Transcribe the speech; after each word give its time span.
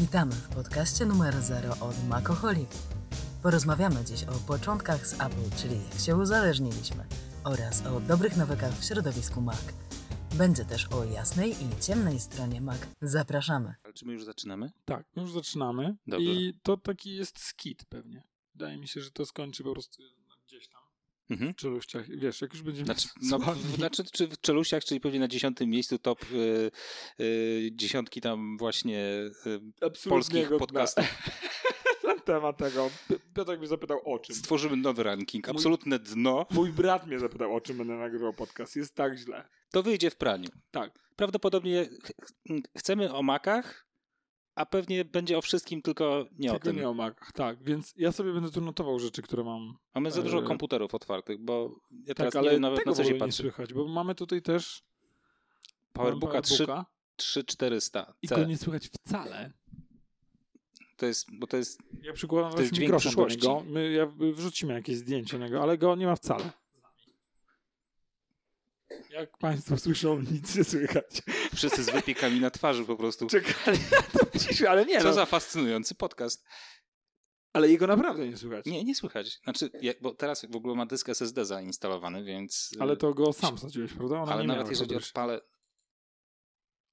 Witamy 0.00 0.32
w 0.32 0.48
podcaście 0.48 1.06
numer 1.06 1.42
0 1.42 1.70
od 1.80 2.08
Macoholic. 2.08 2.70
Porozmawiamy 3.42 4.04
dziś 4.04 4.24
o 4.24 4.32
początkach 4.32 5.06
z 5.06 5.12
Apple, 5.12 5.56
czyli 5.56 5.74
jak 5.90 6.00
się 6.00 6.16
uzależniliśmy, 6.16 7.04
oraz 7.44 7.86
o 7.86 8.00
dobrych 8.00 8.36
nawykach 8.36 8.72
w 8.72 8.84
środowisku 8.84 9.40
Mac. 9.40 9.64
Będzie 10.34 10.64
też 10.64 10.86
o 10.86 11.04
jasnej 11.04 11.50
i 11.50 11.82
ciemnej 11.82 12.20
stronie 12.20 12.60
Mac. 12.60 12.80
Zapraszamy. 13.00 13.74
Ale 13.84 13.92
czy 13.92 14.06
my 14.06 14.12
już 14.12 14.24
zaczynamy? 14.24 14.70
Tak, 14.84 15.06
już 15.16 15.32
zaczynamy. 15.32 15.96
Dobrze. 16.06 16.24
I 16.24 16.54
to 16.62 16.76
taki 16.76 17.16
jest 17.16 17.38
skit 17.38 17.84
pewnie. 17.84 18.22
Wydaje 18.54 18.78
mi 18.78 18.88
się, 18.88 19.00
że 19.00 19.10
to 19.10 19.26
skończy 19.26 19.64
po 19.64 19.72
prostu 19.72 20.02
Mhm. 21.30 21.52
w 21.52 21.56
czeluściach. 21.56 22.08
Wiesz, 22.08 22.40
jak 22.40 22.52
już 22.52 22.62
będziemy 22.62 22.84
Znaczy, 22.84 23.08
no, 23.30 23.38
znaczy, 23.76 24.04
czy 24.12 24.26
w 24.28 24.40
czeluściach, 24.40 24.84
czyli 24.84 25.00
pewnie 25.00 25.20
na 25.20 25.28
dziesiątym 25.28 25.70
miejscu 25.70 25.98
top 25.98 26.24
y, 26.32 26.70
y, 27.20 27.70
dziesiątki 27.72 28.20
tam 28.20 28.58
właśnie 28.58 28.98
y, 29.46 30.08
polskich 30.08 30.48
podcastów. 30.58 31.04
Na 32.04 32.18
temat 32.18 32.56
tego. 32.56 32.90
Pi- 33.08 33.14
Piotr 33.34 33.58
mnie 33.58 33.66
zapytał 33.66 34.00
o 34.04 34.18
czym. 34.18 34.34
stworzymy 34.36 34.76
nowy 34.76 35.02
ranking. 35.02 35.46
Mój- 35.46 35.50
Absolutne 35.50 35.98
dno. 35.98 36.46
Mój 36.50 36.72
brat 36.72 37.06
mnie 37.06 37.18
zapytał 37.18 37.54
o 37.54 37.60
czym 37.60 37.76
będę 37.78 37.94
nagrywał 37.94 38.32
podcast. 38.32 38.76
Jest 38.76 38.94
tak 38.94 39.16
źle. 39.18 39.48
To 39.70 39.82
wyjdzie 39.82 40.10
w 40.10 40.16
praniu. 40.16 40.48
Tak. 40.70 40.98
Prawdopodobnie 41.16 41.84
ch 41.84 42.12
chcemy 42.78 43.12
o 43.12 43.22
makach, 43.22 43.86
a 44.54 44.66
pewnie 44.66 45.04
będzie 45.04 45.38
o 45.38 45.42
wszystkim, 45.42 45.82
tylko 45.82 46.26
nie 46.38 46.48
o 46.50 46.52
Tylko 46.52 46.64
tym. 46.64 46.76
nie 46.76 46.88
o 46.88 46.94
Macach. 46.94 47.32
Tak, 47.32 47.62
więc 47.62 47.94
ja 47.96 48.12
sobie 48.12 48.32
będę 48.32 48.50
tu 48.50 48.60
notował 48.60 48.98
rzeczy, 48.98 49.22
które 49.22 49.44
mam. 49.44 49.76
Mamy 49.94 50.10
za 50.10 50.22
dużo 50.22 50.38
E, 50.38 50.42
komputerów 50.42 50.94
otwartych, 50.94 51.38
bo 51.40 51.80
ja 52.06 52.14
teraz 52.14 52.32
Tak, 52.32 52.42
nie 52.42 52.48
ale 52.48 52.50
wiem 52.52 52.60
nawet 52.62 52.78
tego 52.78 52.90
na 52.90 52.96
co 52.96 53.02
się 53.02 53.08
ogóle 53.08 53.14
nie 53.14 53.20
patrzy. 53.26 53.42
słychać, 53.42 53.74
bo 53.74 53.88
mamy 53.88 54.14
tutaj 54.14 54.42
też 54.42 54.82
Powerbooka 55.92 56.42
3 56.42 56.54
Powerbooka 56.56 56.90
3400 57.16 58.14
i 58.22 58.26
go 58.28 58.44
nie 58.44 58.56
słychać 58.58 58.88
wcale. 58.88 59.52
To 60.96 61.06
jest, 61.06 61.26
bo 61.38 61.46
to 61.46 61.56
jest 61.56 61.78
Ja 62.02 62.12
przykładam 62.12 62.52
To 62.52 62.60
jest 62.60 62.72
dźwięk 62.72 62.96
przyszłości. 62.96 63.48
My, 63.64 63.90
ja 63.92 64.06
wrzucimy 64.32 64.74
jakieś 64.74 64.96
zdjęcie 64.96 65.38
niego, 65.38 65.62
ale 65.62 65.78
go 65.78 65.96
nie 65.96 66.06
ma 66.06 66.16
wcale. 66.16 66.50
Jak 69.10 69.38
Państwo 69.38 69.76
słyszą, 69.78 70.20
nic 70.20 70.56
nie 70.56 70.64
słychać. 70.64 71.22
wszyscy 71.54 71.84
z 71.84 71.90
wypiekami 71.90 72.40
na 72.40 72.50
twarzy 72.50 72.84
po 72.84 72.96
prostu. 72.96 73.26
Czekali 73.26 73.78
na 73.92 74.02
to 74.02 74.38
ciszy, 74.38 74.70
ale 74.70 74.86
nie 74.86 74.98
Co 74.98 75.04
no. 75.08 75.12
za 75.12 75.26
fascynujący 75.26 75.94
podcast. 75.94 76.44
Ale 77.52 77.68
jego 77.68 77.86
naprawdę 77.86 78.28
nie 78.28 78.36
słychać. 78.36 78.66
Nie, 78.66 78.84
nie 78.84 78.94
słychać. 78.94 79.40
Znaczy, 79.44 79.70
ja, 79.80 79.92
bo 80.00 80.14
teraz 80.14 80.46
w 80.50 80.56
ogóle 80.56 80.74
ma 80.74 80.86
dysk 80.86 81.08
SSD 81.08 81.44
zainstalowany, 81.44 82.24
więc... 82.24 82.70
Ale 82.80 82.96
to 82.96 83.14
go 83.14 83.32
sam 83.32 83.58
sadziłeś, 83.58 83.92
prawda? 83.92 84.22
Ona 84.22 84.32
ale 84.32 84.44
nawet 84.44 84.70
jeżeli 84.70 84.88
kogoś. 84.90 85.08
odpalę... 85.08 85.40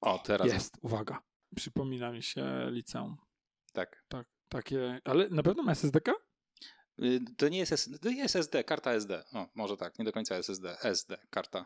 O, 0.01 0.19
teraz. 0.19 0.47
Jest, 0.47 0.73
uwaga. 0.81 1.21
Przypomina 1.55 2.11
mi 2.11 2.23
się 2.23 2.67
liceum. 2.71 3.17
Tak. 3.73 4.03
Tak, 4.07 4.27
takie... 4.49 5.01
Ale 5.03 5.29
na 5.29 5.43
pewno 5.43 5.63
ma 5.63 5.71
SSD-ka? 5.71 6.13
Y, 7.03 7.19
To 7.37 7.47
nie 7.49 7.57
jest, 7.57 7.89
to 8.01 8.09
jest 8.09 8.35
SSD, 8.35 8.63
karta 8.63 8.91
SD. 8.93 9.23
O, 9.33 9.47
może 9.55 9.77
tak, 9.77 9.99
nie 9.99 10.05
do 10.05 10.11
końca 10.11 10.35
SSD. 10.35 10.77
SD, 10.81 11.17
karta. 11.29 11.65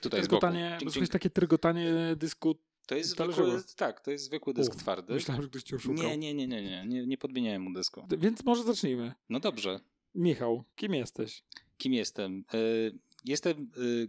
Tutaj. 0.00 0.20
Trygotanie, 0.20 0.78
bo 0.84 0.90
słychać 0.90 1.10
takie 1.10 1.30
trygotanie 1.30 1.94
dysku. 2.16 2.54
To 2.86 2.94
jest 2.94 3.10
zwykły, 3.10 3.62
tak, 3.76 4.00
to 4.00 4.10
jest 4.10 4.24
zwykły 4.24 4.54
dysk 4.54 4.74
U, 4.74 4.78
twardy. 4.78 5.14
Myślałem, 5.14 5.42
że 5.42 5.48
ktoś 5.48 5.62
cię 5.62 5.76
oszukał. 5.76 5.96
Nie, 6.04 6.16
nie, 6.16 6.34
nie, 6.34 6.46
nie, 6.46 6.62
nie, 6.62 6.84
nie, 6.86 7.06
nie 7.06 7.18
podmieniałem 7.18 7.62
mu 7.62 7.72
dysku. 7.72 8.06
Więc 8.18 8.44
może 8.44 8.62
zacznijmy. 8.62 9.14
No 9.28 9.40
dobrze, 9.40 9.80
Michał, 10.14 10.64
kim 10.76 10.94
jesteś? 10.94 11.42
kim 11.78 11.92
jestem? 11.92 12.44
Y, 12.54 12.98
Jestem 13.24 13.70
y, 13.78 14.08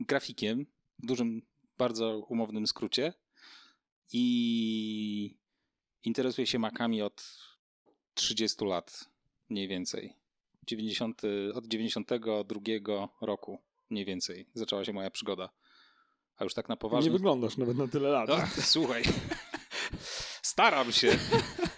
grafikiem 0.00 0.66
w 0.98 1.06
dużym, 1.06 1.42
bardzo 1.78 2.18
umownym 2.18 2.66
skrócie 2.66 3.12
i 4.12 5.36
interesuję 6.02 6.46
się 6.46 6.58
makami 6.58 7.02
od 7.02 7.22
30 8.14 8.64
lat, 8.64 9.04
mniej 9.48 9.68
więcej. 9.68 10.16
90, 10.66 11.22
od 11.54 11.66
92 11.66 13.08
roku, 13.20 13.58
mniej 13.90 14.04
więcej, 14.04 14.46
zaczęła 14.54 14.84
się 14.84 14.92
moja 14.92 15.10
przygoda. 15.10 15.50
A 16.36 16.44
już 16.44 16.54
tak 16.54 16.68
na 16.68 16.72
Nie 16.72 16.78
poważnie. 16.78 17.10
wyglądasz 17.10 17.56
nawet 17.56 17.76
na 17.76 17.88
tyle 17.88 18.08
lat. 18.08 18.30
Ach, 18.30 18.64
słuchaj, 18.66 19.02
staram 20.42 20.92
się. 20.92 21.18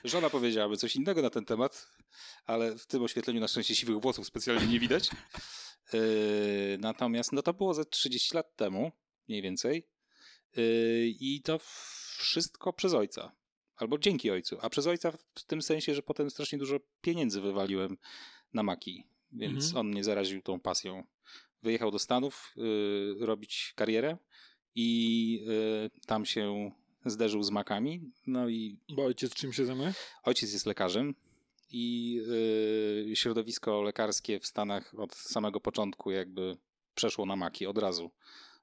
Żona 0.05 0.31
powiedziałaby 0.31 0.77
coś 0.77 0.97
innego 0.97 1.23
na 1.23 1.31
ten 1.31 1.45
temat, 1.45 1.89
ale 2.47 2.79
w 2.79 2.87
tym 2.87 3.03
oświetleniu 3.03 3.41
na 3.41 3.49
szczęście 3.49 3.77
siwych 3.77 4.01
włosów 4.01 4.27
specjalnie 4.27 4.67
nie 4.67 4.81
widać. 4.81 5.11
Yy, 5.93 6.01
natomiast 6.81 7.33
no 7.33 7.43
to 7.43 7.53
było 7.53 7.75
ze 7.75 7.85
30 7.85 8.35
lat 8.37 8.57
temu, 8.57 8.93
mniej 9.29 9.43
więcej. 9.43 9.89
Yy, 10.57 10.63
I 11.21 11.43
to 11.43 11.59
wszystko 12.19 12.73
przez 12.73 12.95
ojca. 12.95 13.33
Albo 13.77 13.99
dzięki 13.99 14.31
ojcu. 14.31 14.59
A 14.61 14.71
przez 14.71 14.87
ojca 14.87 15.13
w 15.39 15.45
tym 15.45 15.63
sensie, 15.63 15.95
że 15.95 16.03
potem 16.03 16.31
strasznie 16.31 16.59
dużo 16.59 16.77
pieniędzy 17.01 17.41
wywaliłem 17.41 17.97
na 18.55 18.63
maki. 18.63 19.05
Więc 19.33 19.65
Mhm. 19.65 19.77
on 19.81 19.87
mnie 19.93 20.05
zaraził 20.05 20.43
tą 20.43 20.61
pasją. 20.61 21.05
Wyjechał 21.63 21.91
do 21.91 21.99
Stanów 21.99 22.53
yy, 22.57 23.17
robić 23.27 23.73
karierę 23.77 24.17
i 24.75 25.33
yy, 25.47 25.91
tam 26.07 26.27
się 26.27 26.71
zderzył 27.05 27.43
z 27.43 27.51
makami. 27.51 28.11
No 28.27 28.49
i 28.49 28.79
Bo 28.89 29.05
ojciec 29.05 29.35
czym 29.35 29.53
się 29.53 29.65
zajmuje? 29.65 29.95
ojciec 30.25 30.53
jest 30.53 30.67
lekarzem 30.67 31.15
i 31.71 32.15
yy, 33.07 33.17
środowisko 33.17 33.83
lekarskie 33.83 34.41
w 34.41 34.47
Stanach 34.47 34.95
od 34.99 35.15
samego 35.15 35.61
początku 35.61 36.11
jakby 36.11 36.57
przeszło 36.95 37.27
na 37.27 37.37
maki 37.37 37.67
od 37.67 37.79
razu. 37.79 38.11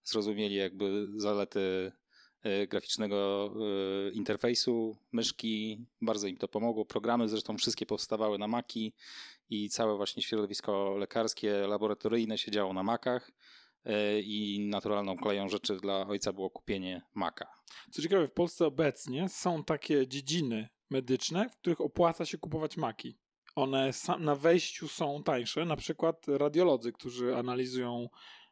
Zrozumieli 0.03 0.55
jakby 0.55 1.07
zalety 1.15 1.91
graficznego 2.67 3.51
yy, 3.55 4.11
interfejsu, 4.11 4.97
myszki, 5.11 5.85
bardzo 6.01 6.27
im 6.27 6.37
to 6.37 6.47
pomogło. 6.47 6.85
Programy 6.85 7.29
zresztą 7.29 7.57
wszystkie 7.57 7.85
powstawały 7.85 8.37
na 8.37 8.47
maki 8.47 8.93
i 9.49 9.69
całe 9.69 9.95
właśnie 9.95 10.23
środowisko 10.23 10.95
lekarskie, 10.97 11.67
laboratoryjne 11.67 12.37
siedziało 12.37 12.73
na 12.73 12.83
makach 12.83 13.31
yy, 13.85 13.93
i 14.21 14.67
naturalną 14.69 15.17
koleją 15.17 15.49
rzeczy 15.49 15.77
dla 15.77 16.07
ojca 16.07 16.33
było 16.33 16.49
kupienie 16.49 17.01
maka. 17.13 17.47
Co 17.91 18.01
ciekawe, 18.01 18.27
w 18.27 18.33
Polsce 18.33 18.65
obecnie 18.65 19.29
są 19.29 19.63
takie 19.63 20.07
dziedziny 20.07 20.69
medyczne, 20.89 21.49
w 21.49 21.57
których 21.57 21.81
opłaca 21.81 22.25
się 22.25 22.37
kupować 22.37 22.77
maki. 22.77 23.17
One 23.55 23.91
na 24.19 24.35
wejściu 24.35 24.87
są 24.87 25.23
tańsze, 25.23 25.65
na 25.65 25.75
przykład 25.75 26.25
radiolodzy, 26.27 26.91
którzy 26.91 27.35
analizują 27.35 28.09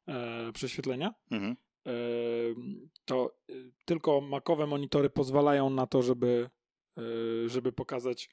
e, 0.08 0.52
prześwietlenia. 0.54 1.14
Mhm. 1.32 1.56
To 3.06 3.38
e, 3.50 3.54
tylko 3.86 4.22
makowe 4.22 4.68
monitory 4.68 5.10
pozwalają 5.10 5.70
na 5.70 5.88
to, 5.88 6.02
żeby, 6.02 6.50
e, 6.98 7.02
żeby 7.50 7.72
pokazać 7.72 8.30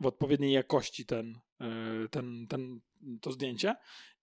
w 0.00 0.06
odpowiedniej 0.06 0.52
jakości 0.52 1.06
ten, 1.06 1.38
e, 1.60 2.08
ten, 2.10 2.46
ten, 2.48 2.80
to 3.20 3.32
zdjęcie. 3.32 3.76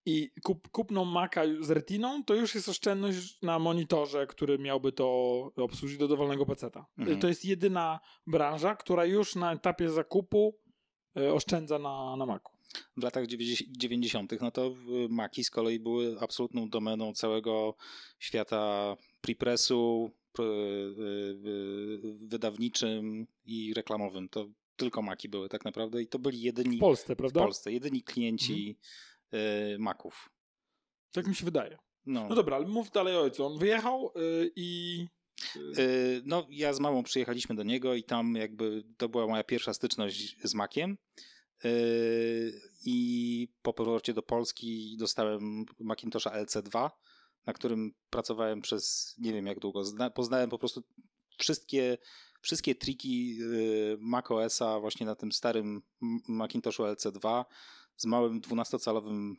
I 0.05 0.31
kup, 0.43 0.69
kupną 0.69 1.05
Maca 1.05 1.41
z 1.61 1.71
retiną 1.71 2.23
to 2.23 2.35
już 2.35 2.55
jest 2.55 2.69
oszczędność 2.69 3.41
na 3.41 3.59
monitorze, 3.59 4.27
który 4.27 4.59
miałby 4.59 4.91
to 4.91 5.05
obsłużyć 5.55 5.97
do 5.97 6.07
dowolnego 6.07 6.45
peceta. 6.45 6.85
Mhm. 6.97 7.19
To 7.19 7.27
jest 7.27 7.45
jedyna 7.45 7.99
branża, 8.27 8.75
która 8.75 9.05
już 9.05 9.35
na 9.35 9.53
etapie 9.53 9.89
zakupu 9.89 10.57
e, 11.17 11.33
oszczędza 11.33 11.79
na, 11.79 12.15
na 12.15 12.25
Macu. 12.25 12.58
W 12.97 13.03
latach 13.03 13.25
90., 13.27 14.41
no 14.41 14.51
to 14.51 14.75
Maki 15.09 15.43
z 15.43 15.49
kolei 15.49 15.79
były 15.79 16.19
absolutną 16.19 16.69
domeną 16.69 17.13
całego 17.13 17.75
świata 18.19 18.95
prepressu, 19.21 20.11
pr- 20.37 20.43
y, 20.43 21.47
y, 21.47 22.27
wydawniczym 22.27 23.27
i 23.45 23.73
reklamowym. 23.73 24.29
To 24.29 24.47
tylko 24.75 25.01
Maki 25.01 25.29
były 25.29 25.49
tak 25.49 25.65
naprawdę 25.65 26.01
i 26.01 26.07
to 26.07 26.19
byli 26.19 26.41
jedyni 26.41 26.77
W 26.77 26.79
Polsce, 26.79 27.13
w 27.13 27.17
prawda? 27.17 27.39
Polsce, 27.41 27.71
jedyni 27.71 28.03
klienci 28.03 28.77
y, 29.73 29.79
Maków. 29.79 30.29
Tak 31.11 31.27
mi 31.27 31.35
się 31.35 31.45
wydaje. 31.45 31.77
No. 32.05 32.27
No 32.29 32.35
dobra, 32.35 32.55
ale 32.55 32.67
mów 32.67 32.91
dalej 32.91 33.15
ojcu. 33.15 33.45
On 33.45 33.57
wyjechał 33.59 34.11
y, 34.15 34.51
i... 34.55 35.05
Y, 35.77 36.21
No, 36.25 36.47
ja 36.49 36.73
z 36.73 36.79
mamą 36.79 37.03
przyjechaliśmy 37.03 37.55
do 37.55 37.63
niego 37.63 37.95
i 37.95 38.03
tam 38.03 38.35
jakby 38.35 38.83
to 38.97 39.09
była 39.09 39.27
moja 39.27 39.43
pierwsza 39.43 39.73
styczność 39.73 40.35
z 40.43 40.53
Makiem. 40.53 40.97
Y, 41.65 42.61
I 42.85 43.47
po 43.61 43.73
powrocie 43.73 44.13
do 44.13 44.21
Polski 44.21 44.97
dostałem 44.99 45.65
Macintosha 45.79 46.29
LC2, 46.29 46.89
na 47.45 47.53
którym 47.53 47.91
pracowałem 48.09 48.61
przez 48.61 49.15
nie 49.17 49.33
wiem 49.33 49.45
jak 49.45 49.59
długo. 49.59 49.83
Zna, 49.83 50.09
poznałem 50.09 50.49
po 50.49 50.59
prostu 50.59 50.83
wszystkie, 51.37 51.97
wszystkie 52.41 52.75
triki 52.75 53.37
y, 53.41 53.97
macOSa 53.99 54.79
właśnie 54.79 55.05
na 55.05 55.15
tym 55.15 55.31
starym 55.31 55.81
Macintoshu 56.27 56.83
LC2 56.83 57.45
z 57.97 58.05
małym 58.05 58.41
12-calowym 58.41 59.35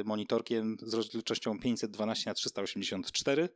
y, 0.00 0.04
monitorkiem 0.04 0.76
z 0.82 0.94
rozdzielczością 0.94 1.60
512 1.60 2.30
na 2.30 2.34
384 2.34 3.42
Y, 3.42 3.48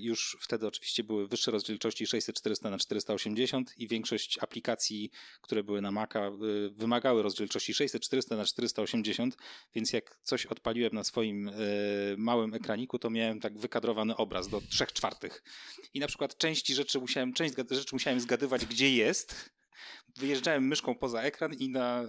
Już 0.00 0.36
wtedy 0.40 0.66
oczywiście 0.66 1.04
były 1.04 1.28
wyższe 1.28 1.50
rozdzielczości 1.50 2.06
600-400 2.06 2.70
na 2.70 2.78
480 2.78 3.74
i 3.76 3.88
większość 3.88 4.38
aplikacji, 4.38 5.10
które 5.40 5.64
były 5.64 5.80
na 5.80 5.90
Maca, 5.90 6.26
y, 6.26 6.70
wymagały 6.70 7.22
rozdzielczości 7.22 7.72
600-400 7.72 8.36
na 8.36 8.44
480, 8.44 9.36
więc 9.74 9.92
jak 9.92 10.18
coś 10.22 10.46
odpaliłem 10.46 10.92
na 10.94 11.04
swoim 11.04 11.48
y, 11.48 12.14
małym 12.18 12.54
ekraniku, 12.54 12.98
to 12.98 13.10
miałem 13.10 13.40
tak 13.40 13.58
wykadrowany 13.58 14.16
obraz 14.16 14.48
do 14.48 14.60
3 14.60 14.86
czwartych. 14.86 15.42
I 15.94 16.00
na 16.00 16.06
przykład 16.06 16.36
części 16.36 16.74
rzeczy 16.74 16.98
musiałem, 16.98 17.32
część 17.32 17.54
rzeczy 17.70 17.94
musiałem 17.94 18.20
zgadywać, 18.20 18.66
gdzie 18.66 18.94
jest. 18.94 19.57
Wyjeżdżałem 20.16 20.66
myszką 20.66 20.94
poza 20.94 21.22
ekran 21.22 21.54
i 21.54 21.68
na 21.68 22.02
y, 22.02 22.06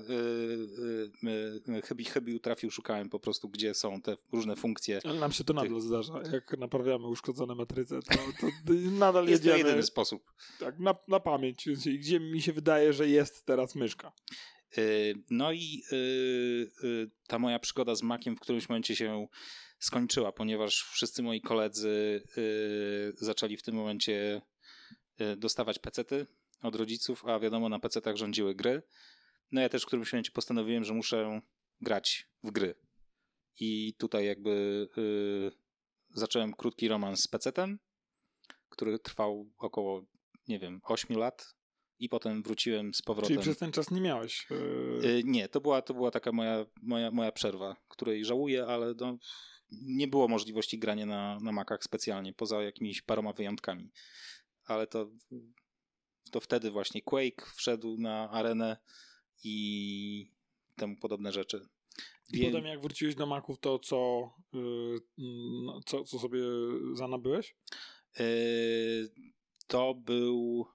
y, 1.27 1.77
y, 1.77 1.81
chybi, 1.81 2.05
chybił 2.05 2.39
trafił, 2.39 2.71
szukałem 2.71 3.09
po 3.09 3.19
prostu, 3.19 3.49
gdzie 3.49 3.73
są 3.73 4.01
te 4.01 4.17
różne 4.31 4.55
funkcje. 4.55 4.99
Ale 5.03 5.19
nam 5.19 5.31
się 5.31 5.43
to 5.43 5.53
nadal 5.53 5.81
zdarza. 5.81 6.13
Jak 6.33 6.57
naprawiamy 6.57 7.07
uszkodzone 7.07 7.55
matryce, 7.55 7.99
to, 8.01 8.15
to 8.39 8.73
nadal 8.99 9.27
Jest 9.27 9.43
to 9.43 9.49
jedziemy 9.49 9.69
jedyny 9.69 9.83
sposób. 9.83 10.33
tak, 10.59 10.79
na, 10.79 10.95
na 11.07 11.19
pamięć, 11.19 11.69
gdzie 11.99 12.19
mi 12.19 12.41
się 12.41 12.53
wydaje, 12.53 12.93
że 12.93 13.09
jest 13.09 13.45
teraz 13.45 13.75
myszka. 13.75 14.11
No 15.29 15.51
i 15.51 15.83
ta 17.27 17.39
moja 17.39 17.59
przygoda 17.59 17.95
z 17.95 18.03
Maciem 18.03 18.35
w 18.35 18.39
którymś 18.39 18.69
momencie 18.69 18.95
się 18.95 19.27
skończyła, 19.79 20.31
ponieważ 20.31 20.83
wszyscy 20.91 21.23
moi 21.23 21.41
koledzy 21.41 22.23
zaczęli 23.17 23.57
w 23.57 23.63
tym 23.63 23.75
momencie 23.75 24.41
dostawać 25.37 25.79
pecety 25.79 26.27
od 26.61 26.75
rodziców, 26.75 27.25
a 27.25 27.39
wiadomo, 27.39 27.69
na 27.69 27.79
pecetach 27.79 28.15
rządziły 28.15 28.55
gry. 28.55 28.81
No 29.51 29.61
ja 29.61 29.69
też 29.69 29.83
w 29.83 29.85
którymś 29.85 30.13
momencie 30.13 30.31
postanowiłem, 30.31 30.83
że 30.83 30.93
muszę 30.93 31.41
grać 31.81 32.27
w 32.43 32.51
gry. 32.51 32.75
I 33.59 33.93
tutaj 33.97 34.25
jakby 34.25 34.87
y, 34.97 35.51
zacząłem 36.09 36.53
krótki 36.53 36.87
romans 36.87 37.21
z 37.21 37.27
pecetem, 37.27 37.79
który 38.69 38.99
trwał 38.99 39.49
około, 39.57 40.05
nie 40.47 40.59
wiem, 40.59 40.81
8 40.83 41.17
lat 41.17 41.55
i 41.99 42.09
potem 42.09 42.43
wróciłem 42.43 42.93
z 42.93 43.01
powrotem. 43.01 43.27
Czyli 43.27 43.41
przez 43.41 43.57
ten 43.57 43.71
czas 43.71 43.91
nie 43.91 44.01
miałeś. 44.01 44.47
Yy, 44.49 44.59
Y, 45.03 45.23
Nie, 45.25 45.49
to 45.49 45.61
była, 45.61 45.81
to 45.81 45.93
była 45.93 46.11
taka 46.11 46.31
moja, 46.31 46.65
moja, 46.81 47.11
moja 47.11 47.31
przerwa, 47.31 47.75
której 47.87 48.25
żałuję, 48.25 48.65
ale 48.65 48.93
no, 48.99 49.17
nie 49.71 50.07
było 50.07 50.27
możliwości 50.27 50.79
grania 50.79 51.05
na, 51.05 51.37
na 51.41 51.51
Macach 51.51 51.83
specjalnie, 51.83 52.33
poza 52.33 52.63
jakimiś 52.63 53.01
paroma 53.01 53.33
wyjątkami. 53.33 53.91
Ale 54.65 54.87
to, 54.87 55.11
to 56.29 56.39
wtedy 56.39 56.71
właśnie 56.71 57.01
Quake 57.01 57.45
wszedł 57.55 57.97
na 57.97 58.29
arenę 58.29 58.77
i 59.43 60.31
temu 60.75 60.95
podobne 60.95 61.31
rzeczy. 61.31 61.67
I 62.33 62.37
Wie- 62.37 62.45
potem 62.51 62.65
jak 62.65 62.81
wróciłeś 62.81 63.15
do 63.15 63.25
Maków, 63.25 63.59
to 63.59 63.79
co, 63.79 64.29
yy, 64.53 64.99
co, 65.85 66.03
co 66.03 66.19
sobie 66.19 66.39
zanabyłeś? 66.93 67.55
Y, 68.19 69.09
to 69.67 69.93
był. 69.93 70.65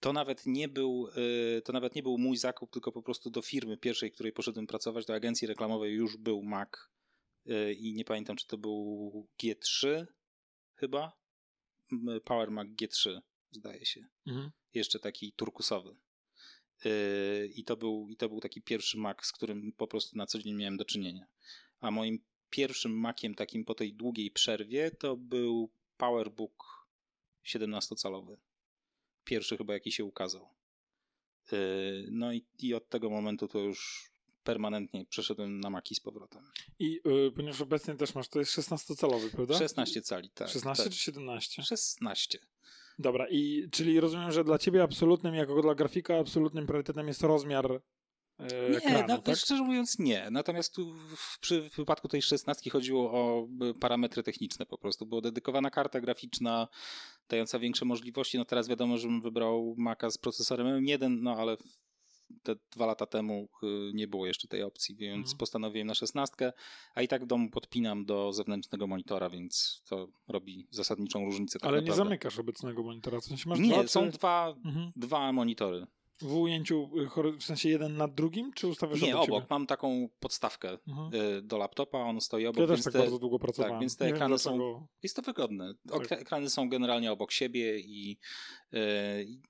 To 0.00 0.12
nawet 0.12 0.46
nie 0.46 0.68
był, 0.68 1.08
y, 1.58 1.62
to 1.62 1.72
nawet 1.72 1.94
nie 1.94 2.02
był 2.02 2.18
mój 2.18 2.36
zakup, 2.36 2.70
tylko 2.72 2.92
po 2.92 3.02
prostu 3.02 3.30
do 3.30 3.42
firmy 3.42 3.76
pierwszej, 3.76 4.12
której 4.12 4.32
poszedłem 4.32 4.66
pracować, 4.66 5.06
do 5.06 5.14
agencji 5.14 5.48
reklamowej 5.48 5.92
już 5.94 6.16
był 6.16 6.42
Mac 6.42 6.68
y, 7.46 7.74
i 7.74 7.94
nie 7.94 8.04
pamiętam, 8.04 8.36
czy 8.36 8.46
to 8.46 8.58
był 8.58 9.28
G3 9.42 10.06
chyba. 10.74 11.12
Power 12.24 12.50
Mac 12.50 12.68
G3, 12.68 13.20
zdaje 13.54 13.86
się. 13.86 14.06
Mhm. 14.26 14.50
Jeszcze 14.74 14.98
taki 14.98 15.32
turkusowy. 15.32 15.96
Y, 16.86 17.50
I 17.54 17.64
to, 17.64 17.76
był, 17.76 18.08
I 18.10 18.16
to 18.16 18.28
był 18.28 18.40
taki 18.40 18.62
pierwszy 18.62 18.98
Mac, 18.98 19.26
z 19.26 19.32
którym 19.32 19.72
po 19.72 19.86
prostu 19.86 20.16
na 20.16 20.26
co 20.26 20.38
dzień 20.38 20.54
miałem 20.54 20.76
do 20.76 20.84
czynienia. 20.84 21.26
A 21.80 21.90
moim 21.90 22.18
pierwszym 22.50 22.92
Maciem 23.00 23.34
takim 23.34 23.64
po 23.64 23.74
tej 23.74 23.94
długiej 23.94 24.30
przerwie 24.30 24.90
to 24.90 25.16
był 25.16 25.70
PowerBook 25.96 26.86
17-calowy. 27.46 28.36
Pierwszy 29.24 29.56
chyba 29.56 29.74
jaki 29.74 29.92
się 29.92 30.04
ukazał. 30.04 30.48
Yy, 31.52 32.08
No 32.10 32.32
i, 32.32 32.44
i 32.58 32.74
od 32.74 32.88
tego 32.88 33.10
momentu 33.10 33.48
to 33.48 33.58
już 33.58 34.10
permanentnie 34.44 35.06
przeszedłem 35.06 35.60
na 35.60 35.70
Maki 35.70 35.94
z 35.94 36.00
powrotem. 36.00 36.50
I 36.78 37.00
yy, 37.04 37.32
ponieważ 37.36 37.60
obecnie 37.60 37.94
też 37.94 38.14
masz, 38.14 38.28
to 38.28 38.38
jest 38.38 38.52
16-calowy, 38.52 39.30
prawda? 39.30 39.58
16 39.58 40.02
cali, 40.02 40.30
tak. 40.30 40.48
16 40.48 40.84
tak. 40.84 40.92
czy 40.92 40.98
17? 40.98 41.62
16. 41.62 42.38
Dobra, 42.98 43.26
i 43.30 43.68
czyli 43.72 44.00
rozumiem, 44.00 44.32
że 44.32 44.44
dla 44.44 44.58
ciebie 44.58 44.82
absolutnym, 44.82 45.34
jako 45.34 45.62
dla 45.62 45.74
grafika, 45.74 46.18
absolutnym 46.18 46.66
priorytetem 46.66 47.08
jest 47.08 47.22
rozmiar 47.22 47.70
yy, 48.38 48.46
Nie, 48.70 48.76
ekranu, 48.76 49.04
no, 49.08 49.18
tak? 49.18 49.36
szczerze 49.36 49.62
mówiąc 49.62 49.98
nie. 49.98 50.28
Natomiast 50.30 50.74
tu 50.74 50.94
w, 51.16 51.38
przy, 51.40 51.70
w 51.70 51.76
wypadku 51.76 52.08
tej 52.08 52.22
16 52.22 52.70
chodziło 52.70 53.12
o 53.12 53.46
y, 53.70 53.74
parametry 53.74 54.22
techniczne 54.22 54.66
po 54.66 54.78
prostu. 54.78 55.06
Była 55.06 55.20
dedykowana 55.20 55.70
karta 55.70 56.00
graficzna 56.00 56.68
dająca 57.28 57.58
większe 57.58 57.84
możliwości. 57.84 58.38
No 58.38 58.44
teraz 58.44 58.68
wiadomo, 58.68 58.98
żebym 58.98 59.20
wybrał 59.20 59.74
Maca 59.78 60.10
z 60.10 60.18
procesorem 60.18 60.66
M1, 60.66 61.18
no 61.20 61.36
ale 61.36 61.56
te 62.42 62.56
dwa 62.72 62.86
lata 62.86 63.06
temu 63.06 63.48
y, 63.62 63.66
nie 63.94 64.08
było 64.08 64.26
jeszcze 64.26 64.48
tej 64.48 64.62
opcji, 64.62 64.94
więc 64.96 65.18
Mhm. 65.26 65.38
postanowiłem 65.38 65.86
na 65.86 65.94
16, 65.94 66.52
a 66.94 67.02
i 67.02 67.08
tak 67.08 67.24
w 67.24 67.26
domu 67.26 67.50
podpinam 67.50 68.04
do 68.04 68.32
zewnętrznego 68.32 68.86
monitora, 68.86 69.30
więc 69.30 69.82
to 69.88 70.08
robi 70.28 70.66
zasadniczą 70.70 71.24
różnicę. 71.24 71.58
Tak 71.58 71.68
Ale 71.68 71.76
nie 71.76 71.82
naprawdę. 71.82 72.04
zamykasz 72.04 72.38
obecnego 72.38 72.82
monitora, 72.82 73.20
w 73.20 73.24
sensie 73.24 73.48
masz 73.48 73.58
Nie, 73.58 73.72
dwa, 73.72 73.86
są 73.86 74.10
dwa, 74.10 74.54
Mhm. 74.64 74.92
dwa 74.96 75.32
monitory. 75.32 75.86
W 76.24 76.36
ujęciu, 76.36 76.90
y, 77.34 77.38
w 77.38 77.44
sensie 77.44 77.68
jeden 77.68 77.96
nad 77.96 78.14
drugim, 78.14 78.52
czy 78.52 78.68
ustawiasz 78.68 79.02
Nie, 79.02 79.18
obok? 79.18 79.50
Mam 79.50 79.66
taką 79.66 80.08
podstawkę 80.20 80.78
Mhm. 80.88 81.14
y, 81.38 81.42
do 81.42 81.58
laptopa, 81.58 81.98
on 81.98 82.20
stoi 82.20 82.46
obok, 82.46 82.60
Ja 82.60 82.66
też 82.66 82.84
tak 82.84 82.92
te, 82.92 82.98
bardzo 82.98 83.18
długo 83.18 83.38
pracowałem. 83.38 83.80
więc 83.80 83.96
te 83.96 84.06
ekrany 84.06 84.38
są- 84.38 84.86
jest 85.02 85.16
to 85.16 85.22
wygodne. 85.22 85.74
Tak. 85.88 86.12
Ekrany 86.12 86.50
są 86.50 86.68
generalnie 86.68 87.12
obok 87.12 87.32
siebie 87.32 87.78
i 87.78 88.18
y, 88.74 88.78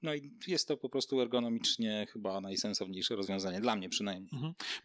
no 0.02 0.14
i 0.14 0.30
jest 0.46 0.68
to 0.68 0.76
po 0.76 0.88
prostu 0.88 1.20
ergonomicznie 1.20 2.06
chyba 2.12 2.40
najsensowniejsze 2.40 3.16
rozwiązanie, 3.16 3.60
dla 3.60 3.76
mnie 3.76 3.88
przynajmniej. 3.88 4.30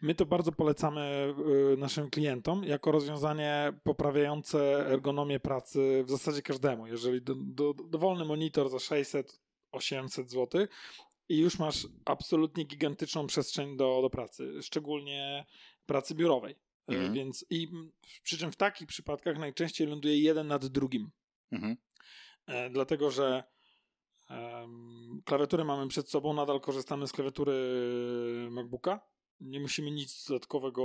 My 0.02 0.14
to 0.14 0.26
bardzo 0.26 0.52
polecamy 0.52 1.34
naszym 1.78 2.10
klientom 2.10 2.64
jako 2.64 2.92
rozwiązanie 2.92 3.72
poprawiające 3.84 4.86
ergonomię 4.86 5.40
pracy 5.40 6.04
w 6.06 6.10
zasadzie 6.10 6.42
każdemu. 6.42 6.86
Jeżeli 6.86 7.22
do, 7.22 7.34
do, 7.38 7.74
dowolny 7.88 8.24
monitor 8.24 8.68
za 8.68 8.78
600, 8.78 9.40
800 9.72 10.30
zł 10.30 10.66
i 11.30 11.38
już 11.38 11.58
masz 11.58 11.86
absolutnie 12.04 12.64
gigantyczną 12.64 13.26
przestrzeń 13.26 13.76
do, 13.76 14.02
do 14.02 14.10
pracy, 14.10 14.62
szczególnie 14.62 15.46
pracy 15.86 16.14
biurowej. 16.14 16.52
Y, 16.52 16.94
Mhm. 16.94 17.12
Więc 17.12 17.44
i 17.50 17.68
przy 18.22 18.38
czym 18.38 18.52
w 18.52 18.56
takich 18.56 18.86
przypadkach 18.86 19.38
najczęściej 19.38 19.86
ląduje 19.86 20.18
jeden 20.18 20.46
nad 20.46 20.66
drugim. 20.66 21.10
Mhm. 21.52 21.76
E, 22.46 22.70
dlatego 22.70 23.10
że 23.10 23.44
em, 24.30 25.22
klawiaturę 25.24 25.64
mamy 25.64 25.88
przed 25.88 26.10
sobą, 26.10 26.32
nadal 26.32 26.60
korzystamy 26.60 27.06
z 27.06 27.12
klawiatury 27.12 27.52
MacBooka. 28.50 29.00
Nie 29.40 29.60
musimy 29.60 29.90
nic 29.90 30.28
dodatkowego 30.28 30.82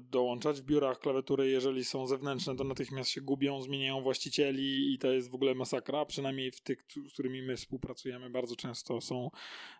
dołączać. 0.00 0.60
W 0.60 0.64
biurach 0.64 0.98
klawiatury, 0.98 1.48
jeżeli 1.48 1.84
są 1.84 2.06
zewnętrzne, 2.06 2.56
to 2.56 2.64
natychmiast 2.64 3.10
się 3.10 3.20
gubią, 3.20 3.62
zmieniają 3.62 4.02
właścicieli 4.02 4.94
i 4.94 4.98
to 4.98 5.12
jest 5.12 5.30
w 5.30 5.34
ogóle 5.34 5.54
masakra. 5.54 6.04
Przynajmniej 6.04 6.52
w 6.52 6.60
tych, 6.60 6.86
z 7.08 7.12
którymi 7.12 7.42
my 7.42 7.56
współpracujemy, 7.56 8.30
bardzo 8.30 8.56
często 8.56 9.00
są 9.00 9.30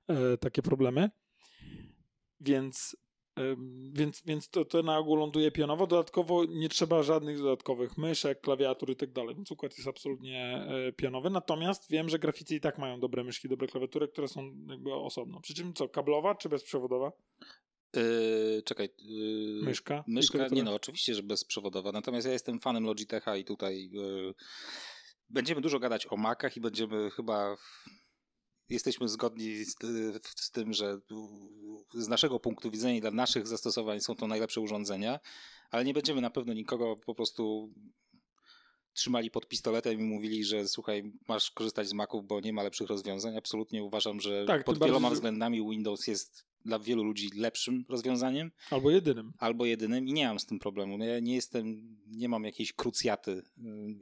e, 0.09 0.38
takie 0.38 0.62
problemy. 0.62 1.11
Więc 2.40 2.97
Ym, 3.38 3.93
Więc, 3.93 4.23
więc 4.26 4.49
to, 4.49 4.64
to 4.64 4.83
na 4.83 4.99
ogół 4.99 5.16
ląduje 5.16 5.50
pionowo. 5.50 5.87
Dodatkowo 5.87 6.45
nie 6.45 6.69
trzeba 6.69 7.02
żadnych 7.02 7.38
dodatkowych 7.38 7.99
myszek, 7.99 8.40
klawiatur 8.40 8.90
i 8.90 8.97
tak 8.97 9.12
dalej, 9.12 9.35
więc 9.35 9.50
układ 9.50 9.76
jest 9.76 9.88
absolutnie 9.88 10.66
e, 10.69 10.93
pionowy. 10.93 11.31
Natomiast 11.31 11.90
wiem, 11.90 12.09
że 12.09 12.19
graficy 12.19 12.54
i 12.54 12.61
tak 12.61 12.78
mają 12.78 13.00
dobre 13.00 13.25
myszki, 13.25 13.49
dobre 13.49 13.66
klawiatury, 13.66 14.09
które 14.09 14.28
są 14.28 14.50
jakby 14.69 14.95
osobno. 14.95 15.40
Przy 15.40 15.54
czym 15.54 15.75
co, 15.75 15.88
kablowa 15.88 16.35
czy 16.35 16.49
bezprzewodowa 16.49 17.12
Y, 17.96 18.62
czekaj. 18.64 18.86
y, 18.86 19.64
myszka? 19.64 20.04
Myszka, 20.06 20.48
nie 20.48 20.62
no, 20.62 20.74
oczywiście, 20.74 21.14
że 21.14 21.22
bezprzewodowa. 21.22 21.92
Natomiast 21.92 22.26
ja 22.26 22.32
jestem 22.32 22.60
fanem 22.60 22.84
Logitecha 22.84 23.36
i 23.36 23.44
tutaj 23.44 23.90
y, 23.94 24.34
będziemy 25.28 25.60
dużo 25.60 25.78
gadać 25.78 26.06
o 26.10 26.16
Macach 26.16 26.56
i 26.56 26.60
będziemy 26.60 27.10
chyba. 27.10 27.56
Jesteśmy 28.68 29.08
zgodni 29.08 29.64
z, 29.64 29.76
z 30.36 30.50
tym, 30.50 30.72
że 30.72 30.98
z 31.94 32.08
naszego 32.08 32.40
punktu 32.40 32.70
widzenia 32.70 32.96
i 32.96 33.00
dla 33.00 33.10
naszych 33.10 33.46
zastosowań 33.46 34.00
są 34.00 34.16
to 34.16 34.26
najlepsze 34.26 34.60
urządzenia, 34.60 35.20
ale 35.70 35.84
nie 35.84 35.94
będziemy 35.94 36.20
na 36.20 36.30
pewno 36.30 36.52
nikogo 36.52 36.96
po 36.96 37.14
prostu 37.14 37.72
trzymali 38.94 39.30
pod 39.30 39.48
pistoletem 39.48 40.00
i 40.00 40.04
mówili, 40.04 40.44
że 40.44 40.68
słuchaj, 40.68 41.12
masz 41.28 41.50
korzystać 41.50 41.88
z 41.88 41.92
Maców, 41.92 42.26
bo 42.26 42.40
nie 42.40 42.52
ma 42.52 42.62
lepszych 42.62 42.88
rozwiązań. 42.88 43.36
Absolutnie 43.36 43.84
uważam, 43.84 44.20
że 44.20 44.44
Tak, 44.46 44.64
pod 44.64 44.78
bardziej, 44.78 44.92
wieloma 44.92 45.10
względami 45.10 45.70
Windows 45.70 46.06
jest 46.06 46.44
dla 46.64 46.78
wielu 46.78 47.04
ludzi 47.04 47.30
lepszym 47.37 47.85
rozwiązaniem 47.88 48.50
Albo 48.71 48.90
jedynym. 48.90 49.33
albo 49.38 49.64
jedynym 49.66 50.09
i 50.09 50.12
nie 50.12 50.26
mam 50.28 50.38
z 50.38 50.47
tym 50.47 50.59
problemu. 50.59 50.99
No 50.99 51.04
Ja 51.04 51.21
nie 51.21 51.35
jestem, 51.35 51.97
nie 52.06 52.28
mam 52.28 52.44
jakiejś 52.44 52.73
krucjaty 52.73 53.30
y, 53.30 53.42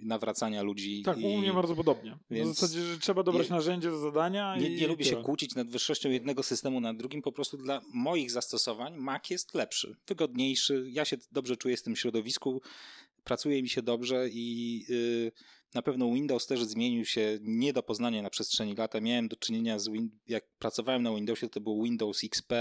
nawracania 0.03 0.63
ludzi. 0.63 1.03
Tak, 1.03 1.19
i 1.21 1.25
u 1.25 1.39
mnie 1.39 1.53
bardzo 1.53 1.75
podobnie. 1.77 2.19
więc 2.31 2.51
W 2.57 2.61
zasadzie, 2.61 2.83
że 2.83 2.99
trzeba 2.99 3.23
dobrać 3.23 3.51
nie- 3.51 3.57
narzędzie 3.57 3.91
do 3.91 3.99
zadania 3.99 4.57
nie, 4.57 4.69
i 4.69 4.81
nie 4.81 4.87
lubię 4.87 5.05
się 5.05 5.17
kłócić 5.23 5.55
nad 5.55 5.69
wyższością 5.71 6.11
jednego 6.11 6.43
systemu 6.43 6.81
nad 6.81 6.97
drugim. 6.97 7.23
Po 7.23 7.33
prostu 7.33 7.57
dla 7.57 7.81
moich 7.95 8.31
zastosowań 8.31 8.97
Mac 8.97 9.31
jest 9.31 9.55
lepszy, 9.55 9.97
wygodniejszy. 10.07 10.85
Ja 10.91 11.05
się 11.05 11.17
dobrze 11.33 11.57
czuję 11.57 11.77
w 11.77 11.83
tym 11.83 11.97
środowisku. 11.97 12.63
pracuje 13.25 13.63
mi 13.63 13.69
się 13.69 13.83
dobrze 13.83 14.29
i 14.33 14.85
y, 14.91 15.33
na 15.75 15.83
pewno 15.83 16.13
Windows 16.13 16.47
też 16.47 16.65
zmienił 16.65 17.05
się 17.05 17.39
nie 17.43 17.73
do 17.73 17.83
poznania 17.83 18.23
na 18.23 18.31
przestrzeni 18.31 18.75
lata. 18.77 19.01
Miałem 19.01 19.29
do 19.29 19.37
czynienia 19.37 19.79
z, 19.79 19.89
win- 19.89 20.09
jak 20.29 20.45
pracowałem 20.59 21.03
na 21.03 21.15
Windowsie, 21.15 21.49
to 21.49 21.61
był 21.61 21.83
Windows 21.83 22.25
XP, 22.25 22.53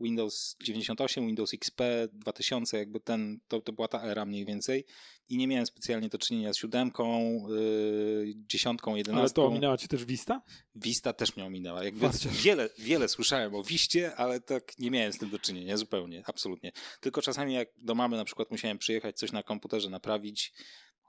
Windows 0.00 0.56
98, 0.62 1.26
Windows 1.26 1.54
XP 1.54 1.80
2000, 2.12 2.78
jakby 2.78 3.00
ten, 3.00 3.40
to, 3.48 3.60
to 3.60 3.72
była 3.72 3.88
ta 3.88 4.02
era 4.02 4.24
mniej 4.24 4.44
więcej 4.44 4.84
i 5.28 5.36
nie 5.36 5.46
miałem 5.48 5.66
specjalnie 5.66 6.08
do 6.08 6.18
czynienia 6.18 6.52
z 6.52 6.56
siódemką, 6.56 7.30
yy, 7.48 8.32
dziesiątką, 8.36 8.90
Ale 8.90 8.98
jedenastką. 8.98 9.42
to 9.42 9.48
ominęła 9.48 9.76
cię 9.76 9.88
też 9.88 10.04
Vista? 10.04 10.42
Vista 10.74 11.12
też 11.12 11.36
mnie 11.36 11.44
ominęła. 11.46 11.84
Jakby 11.84 12.08
wiele, 12.42 12.68
wiele 12.78 13.08
słyszałem 13.08 13.54
o 13.54 13.62
Wiście, 13.62 14.16
ale 14.16 14.40
tak 14.40 14.78
nie 14.78 14.90
miałem 14.90 15.12
z 15.12 15.18
tym 15.18 15.30
do 15.30 15.38
czynienia 15.38 15.76
zupełnie, 15.76 16.22
absolutnie. 16.26 16.72
Tylko 17.00 17.22
czasami 17.22 17.54
jak 17.54 17.68
do 17.76 17.94
mamy 17.94 18.16
na 18.16 18.24
przykład 18.24 18.50
musiałem 18.50 18.78
przyjechać 18.78 19.18
coś 19.18 19.32
na 19.32 19.42
komputerze 19.42 19.90
naprawić, 19.90 20.52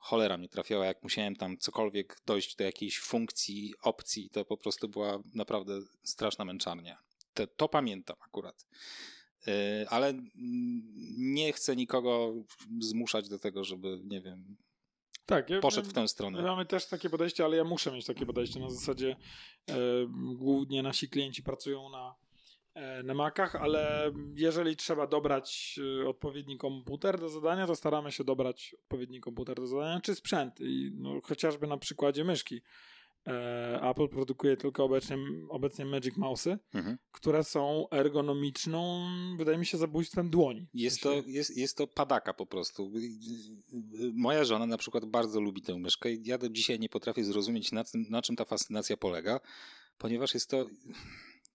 cholera 0.01 0.37
mnie 0.37 0.49
trafiała, 0.49 0.85
jak 0.85 1.03
musiałem 1.03 1.35
tam 1.35 1.57
cokolwiek 1.57 2.21
dojść 2.25 2.55
do 2.55 2.63
jakiejś 2.63 2.99
funkcji, 2.99 3.73
opcji, 3.81 4.29
to 4.29 4.45
po 4.45 4.57
prostu 4.57 4.89
była 4.89 5.19
naprawdę 5.33 5.79
straszna 6.03 6.45
męczarnia. 6.45 6.97
To, 7.33 7.47
to 7.47 7.69
pamiętam 7.69 8.15
akurat. 8.19 8.67
Yy, 9.47 9.53
Ale 9.89 10.13
nie 11.17 11.53
chcę 11.53 11.75
nikogo 11.75 12.33
zmuszać 12.79 13.29
do 13.29 13.39
tego, 13.39 13.63
żeby, 13.63 14.01
nie 14.03 14.21
wiem, 14.21 14.57
Tak. 15.25 15.49
Ja, 15.49 15.59
poszedł 15.59 15.89
w 15.89 15.93
tę 15.93 16.07
stronę. 16.07 16.41
mamy 16.41 16.65
też 16.65 16.85
takie 16.85 17.09
podejście, 17.09 17.45
ale 17.45 17.57
ja 17.57 17.63
muszę 17.63 17.91
mieć 17.91 18.05
takie 18.05 18.25
podejście. 18.25 18.59
Na 18.59 18.69
zasadzie 18.69 19.15
e, 19.69 19.75
głównie 20.35 20.83
nasi 20.83 21.09
klienci 21.09 21.43
pracują 21.43 21.89
na, 21.89 22.15
na 23.03 23.13
Macach, 23.13 23.55
ale 23.55 24.11
jeżeli 24.35 24.75
trzeba 24.75 25.07
dobrać 25.07 25.79
e, 26.03 26.07
odpowiedni 26.07 26.57
komputer 26.57 27.19
do 27.19 27.29
zadania, 27.29 27.67
to 27.67 27.75
staramy 27.75 28.11
się 28.11 28.23
dobrać 28.23 28.75
odpowiedni 28.83 29.19
komputer 29.19 29.55
do 29.55 29.67
zadania, 29.67 30.01
czy 30.01 30.15
sprzęt. 30.15 30.61
I 30.61 30.91
no, 30.95 31.21
chociażby 31.23 31.67
na 31.67 31.77
przykładzie 31.77 32.23
myszki. 32.23 32.61
E, 33.27 33.79
Apple 33.89 34.07
produkuje 34.07 34.57
tylko 34.57 34.83
obecnie, 34.83 35.17
obecnie 35.49 35.85
Magic 35.85 36.15
Mouse'y, 36.15 36.57
Mhm. 36.73 36.97
które 37.11 37.43
są 37.43 37.89
ergonomiczną, 37.91 39.07
wydaje 39.37 39.57
mi 39.57 39.65
się, 39.65 39.77
zabójstwem 39.77 40.29
dłoni. 40.29 40.67
Jest 40.73 41.01
to, 41.01 41.13
jest, 41.25 41.57
jest 41.57 41.77
to 41.77 41.87
padaka 41.87 42.33
po 42.33 42.45
prostu. 42.45 42.91
Moja 44.13 44.43
żona 44.43 44.65
na 44.65 44.77
przykład 44.77 45.05
bardzo 45.05 45.41
lubi 45.41 45.61
tę 45.61 45.79
myszkę 45.79 46.11
i 46.11 46.21
ja 46.25 46.37
do 46.37 46.49
dzisiaj 46.49 46.79
nie 46.79 46.89
potrafię 46.89 47.23
zrozumieć, 47.23 47.71
na, 47.71 47.83
tym, 47.83 48.05
na 48.09 48.21
czym 48.21 48.35
ta 48.35 48.45
fascynacja 48.45 48.97
polega, 48.97 49.39
ponieważ 49.97 50.33
jest 50.33 50.49
to 50.49 50.65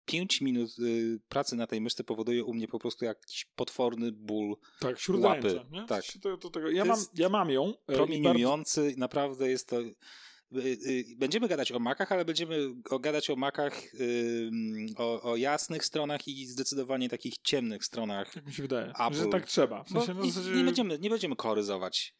5 0.06 0.40
minut 0.40 0.78
y, 0.78 1.20
pracy 1.28 1.56
na 1.56 1.66
tej 1.66 1.80
myszce 1.80 2.04
powoduje 2.04 2.44
u 2.44 2.54
mnie 2.54 2.68
po 2.68 2.78
prostu 2.78 3.04
jakiś 3.04 3.46
potworny 3.56 4.12
ból 4.12 4.56
Tak, 4.80 4.96
łapy. 5.08 5.60
Nie? 5.70 5.84
Tak. 5.86 6.04
To, 6.22 6.36
to, 6.38 6.50
tego. 6.50 6.70
Ja, 6.70 6.82
To 6.82 6.88
mam, 6.88 6.98
ja 7.14 7.28
mam 7.28 7.50
ją. 7.50 7.64
e, 7.64 7.68
i 7.68 7.72
bardzo- 7.86 7.96
promieniujący, 7.96 8.94
naprawdę 8.96 9.48
jest 9.50 9.68
to... 9.68 9.80
y, 9.80 9.94
y, 10.56 11.04
Będziemy 11.16 11.48
gadać 11.48 11.72
o 11.72 11.78
makach, 11.78 12.12
ale 12.12 12.24
będziemy 12.24 12.58
gadać 13.00 13.30
o 13.30 13.36
makach, 13.36 13.82
o, 14.96 15.22
o 15.22 15.36
jasnych 15.36 15.84
stronach 15.84 16.28
i 16.28 16.46
zdecydowanie 16.46 17.08
takich 17.08 17.34
ciemnych 17.42 17.84
stronach 17.84 18.34
Tak 18.34 18.46
mi 18.46 18.52
się 18.52 18.62
wydaje, 18.62 18.92
Apple. 19.06 19.14
że 19.16 19.26
tak 19.26 19.46
trzeba. 19.46 19.84
W 19.84 19.88
sensie, 19.88 20.14
no, 20.14 20.24
zasadzie- 20.26 20.50
nie, 20.56 20.64
będziemy, 20.64 20.98
nie 20.98 21.10
będziemy 21.10 21.36
koryzować. 21.36 22.14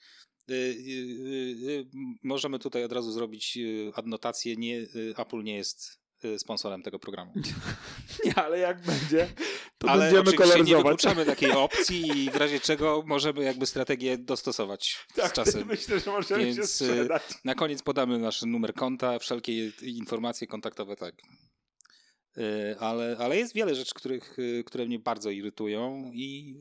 Y, 0.51 0.55
y, 0.55 0.57
y, 0.57 1.71
y, 1.71 1.87
możemy 2.23 2.59
tutaj 2.59 2.85
od 2.85 2.93
razu 2.93 3.13
zrobić 3.13 3.59
adnotację. 3.95 4.57
Nie, 4.57 4.87
Apple 5.17 5.43
nie 5.43 5.57
jest 5.57 6.04
sponsorem 6.39 6.83
tego 6.83 6.99
programu. 6.99 7.33
Nie, 8.25 8.35
ale 8.35 8.59
jak 8.59 8.83
będzie, 8.83 9.29
to 9.79 9.91
Ale 9.91 10.01
będziemy 10.01 10.21
oczywiście 10.21 10.47
nie 10.47 10.53
koloryzować. 10.53 10.85
wykluczamy 10.85 11.25
takiej 11.27 11.53
opcji 11.53 12.25
i 12.25 12.31
w 12.31 12.37
razie 12.37 12.61
czego 12.61 13.03
możemy 13.07 13.43
jakby 13.45 13.67
strategię 13.67 14.19
dostosować 14.19 15.07
tak, 15.15 15.31
z 15.31 15.33
czasem. 15.33 15.67
Myślę, 15.69 16.01
że 16.01 16.11
możemy 16.11 16.41
się 16.41 16.47
Więc, 16.47 16.59
y, 16.81 16.87
sprzedać. 16.87 17.23
Na 17.45 17.55
koniec 17.55 17.83
podamy 17.83 18.19
nasz 18.19 18.43
numer 18.43 18.75
konta, 18.75 19.19
wszelkie 19.19 19.67
informacje 19.83 20.47
kontaktowe, 20.47 20.97
tak. 20.97 21.15
Y, 22.39 22.77
Ale, 22.81 23.17
ale 23.21 23.37
jest 23.37 23.55
wiele 23.55 23.75
rzeczy, 23.75 23.95
których, 23.95 24.39
y, 24.39 24.65
które 24.67 24.87
mnie 24.87 24.99
bardzo 24.99 25.31
irytują 25.31 26.11
i 26.15 26.55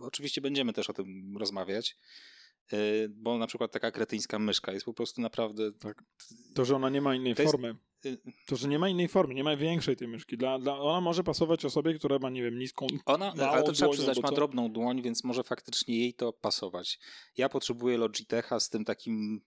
y, 0.00 0.04
oczywiście 0.04 0.40
będziemy 0.40 0.72
też 0.72 0.90
o 0.90 0.92
tym 0.92 1.36
rozmawiać, 1.38 1.96
y, 2.72 3.08
bo 3.10 3.38
na 3.38 3.46
przykład 3.46 3.72
taka 3.72 3.90
kretyńska 3.90 4.38
myszka 4.38 4.72
jest 4.72 4.84
po 4.84 4.94
prostu 4.94 5.20
naprawdę... 5.20 5.70
To, 6.54 6.64
że 6.64 6.76
ona 6.76 6.90
nie 6.90 7.00
ma 7.00 7.14
innej 7.14 7.34
to 7.34 7.42
jest- 7.42 7.52
formy. 7.52 7.76
To, 8.46 8.56
że 8.56 8.68
nie 8.68 8.78
ma 8.78 8.88
innej 8.88 9.08
formy, 9.08 9.34
nie 9.34 9.44
ma 9.44 9.56
większej 9.56 9.96
tej 9.96 10.08
myszki. 10.08 10.36
Dla, 10.36 10.58
dla, 10.58 10.78
ona 10.78 11.00
może 11.00 11.24
pasować 11.24 11.64
osobie, 11.64 11.94
która 11.94 12.18
ma, 12.18 12.30
nie 12.30 12.42
wiem, 12.42 12.58
niską... 12.58 12.86
Ona, 13.06 13.34
Małą 13.34 13.50
ale 13.50 13.62
to 13.62 13.72
trzeba 13.72 13.90
przyznać, 13.90 14.22
ma 14.22 14.28
co? 14.28 14.34
drobną 14.34 14.72
dłoń, 14.72 15.02
więc 15.02 15.24
może 15.24 15.42
faktycznie 15.42 15.98
jej 15.98 16.14
to 16.14 16.32
pasować. 16.32 16.98
Ja 17.36 17.48
potrzebuję 17.48 17.98
Logitecha 17.98 18.60
z 18.60 18.68
tym 18.68 18.84
takim 18.84 19.40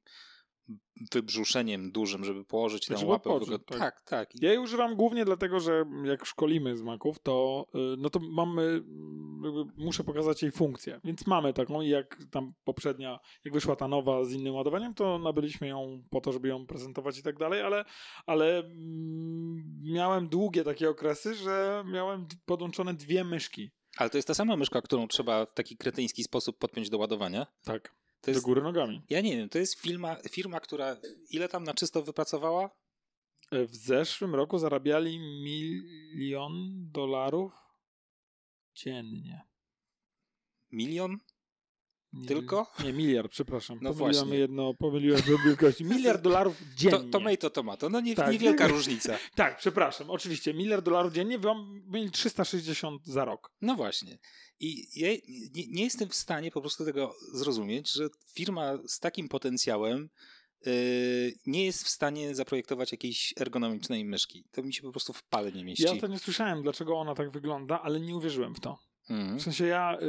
wybrzuszeniem 1.11 1.91
dużym, 1.91 2.23
żeby 2.23 2.45
położyć 2.45 2.85
tę 2.85 2.97
Żeby 2.97 3.11
łapę. 3.11 3.39
tak. 3.65 3.79
tak, 3.79 4.01
tak. 4.01 4.29
Ja 4.41 4.49
jej 4.49 4.59
używam 4.59 4.95
głównie 4.95 5.25
dlatego, 5.25 5.59
że 5.59 5.85
jak 6.03 6.25
szkolimy 6.25 6.77
z 6.77 6.81
Maców, 6.81 7.19
to, 7.19 7.65
y, 7.75 7.97
no 7.97 8.09
to 8.09 8.19
mamy, 8.19 8.81
jakby 9.43 9.65
muszę 9.77 10.03
pokazać 10.03 10.41
jej 10.41 10.51
funkcję. 10.51 10.99
Więc 11.03 11.27
mamy 11.27 11.53
taką 11.53 11.81
i 11.81 11.89
jak 11.89 12.17
tam 12.31 12.53
poprzednia, 12.63 13.19
jak 13.45 13.53
wyszła 13.53 13.75
ta 13.75 13.87
nowa 13.87 14.23
z 14.23 14.31
innym 14.31 14.55
ładowaniem, 14.55 14.93
to 14.93 15.19
nabyliśmy 15.19 15.67
ją 15.67 16.03
po 16.09 16.21
to, 16.21 16.31
żeby 16.31 16.47
ją 16.47 16.65
prezentować 16.65 17.19
i 17.19 17.23
tak 17.23 17.37
dalej, 17.37 17.61
ale, 17.61 17.85
ale 18.25 18.59
mm, 18.59 19.63
miałem 19.93 20.29
długie 20.29 20.63
takie 20.63 20.89
okresy, 20.89 21.35
że 21.35 21.83
miałem 21.87 22.27
podłączone 22.45 22.93
dwie 22.93 23.23
myszki. 23.23 23.71
Ale 23.97 24.09
to 24.09 24.17
jest 24.17 24.27
ta 24.27 24.33
sama 24.33 24.55
myszka, 24.55 24.81
którą 24.81 25.07
trzeba 25.07 25.45
w 25.45 25.53
taki 25.53 25.77
kretyński 25.77 26.23
sposób 26.23 26.57
podpiąć 26.57 26.89
do 26.89 26.97
ładowania. 26.97 27.47
Tak, 27.63 27.95
To 28.25 28.31
jest, 28.31 28.41
do 28.41 28.45
góry 28.45 28.61
nogami. 28.61 29.01
ja 29.09 29.21
nie 29.21 29.37
wiem, 29.37 29.49
to 29.49 29.57
jest 29.57 29.79
firma, 29.81 30.15
firma, 30.29 30.59
która 30.59 30.97
ile 31.29 31.49
tam 31.49 31.63
na 31.63 31.73
czysto 31.73 32.03
wypracowała? 32.03 32.69
E, 33.51 33.65
W 33.65 33.75
zeszłym 33.75 34.35
roku 34.35 34.57
zarabiali 34.57 35.19
milion 35.19 36.53
dolarów 36.91 37.51
dziennie. 38.75 39.41
Milion? 40.71 41.17
Nie, 42.15 42.27
Tylko? 42.27 42.71
Nie, 42.83 42.93
miliard, 42.93 43.31
przepraszam. 43.31 43.79
No 43.81 43.93
Pomyliłem 43.93 44.25
właśnie. 44.25 44.37
jedno, 44.39 44.73
pomyliłem 44.73 45.21
do 45.21 45.37
wielkości. 45.45 45.85
Miliard 45.85 46.21
dolarów 46.21 46.61
dziennie. 46.75 46.97
To, 46.99 47.03
tomato, 47.03 47.49
tomato. 47.49 47.89
No 47.89 48.01
nie, 48.01 48.15
Tak. 48.15 48.31
niewielka 48.31 48.67
różnica. 48.77 49.17
Tak, 49.35 49.57
przepraszam, 49.57 50.09
oczywiście. 50.09 50.53
Miliard 50.53 50.85
dolarów 50.85 51.13
dziennie, 51.13 51.39
wam 51.39 51.83
mieli 51.87 52.11
360 52.11 53.05
za 53.05 53.25
rok. 53.25 53.51
No 53.61 53.75
właśnie. 53.75 54.17
I 54.59 54.99
ja 54.99 55.07
nie, 55.55 55.67
nie 55.67 55.83
jestem 55.83 56.09
w 56.09 56.15
stanie 56.15 56.51
po 56.51 56.61
prostu 56.61 56.85
tego 56.85 57.15
zrozumieć, 57.33 57.91
że 57.91 58.07
firma 58.33 58.77
z 58.87 58.99
takim 58.99 59.29
potencjałem 59.29 60.09
yy, 60.65 60.71
nie 61.45 61.65
jest 61.65 61.83
w 61.83 61.89
stanie 61.89 62.35
zaprojektować 62.35 62.91
jakiejś 62.91 63.33
ergonomicznej 63.39 64.05
myszki. 64.05 64.45
To 64.51 64.63
mi 64.63 64.73
się 64.73 64.81
po 64.81 64.91
prostu 64.91 65.13
w 65.13 65.23
pale 65.23 65.51
nie 65.51 65.65
mieści. 65.65 65.83
Ja 65.83 65.91
ostatnio 65.93 66.19
słyszałem, 66.19 66.63
dlaczego 66.63 66.97
ona 66.99 67.15
tak 67.15 67.31
wygląda, 67.31 67.81
ale 67.81 67.99
nie 67.99 68.15
uwierzyłem 68.15 68.55
w 68.55 68.59
to. 68.59 68.77
Mhm. 69.09 69.37
W 69.39 69.41
sensie 69.41 69.65
ja 69.65 69.97
y, 70.01 70.05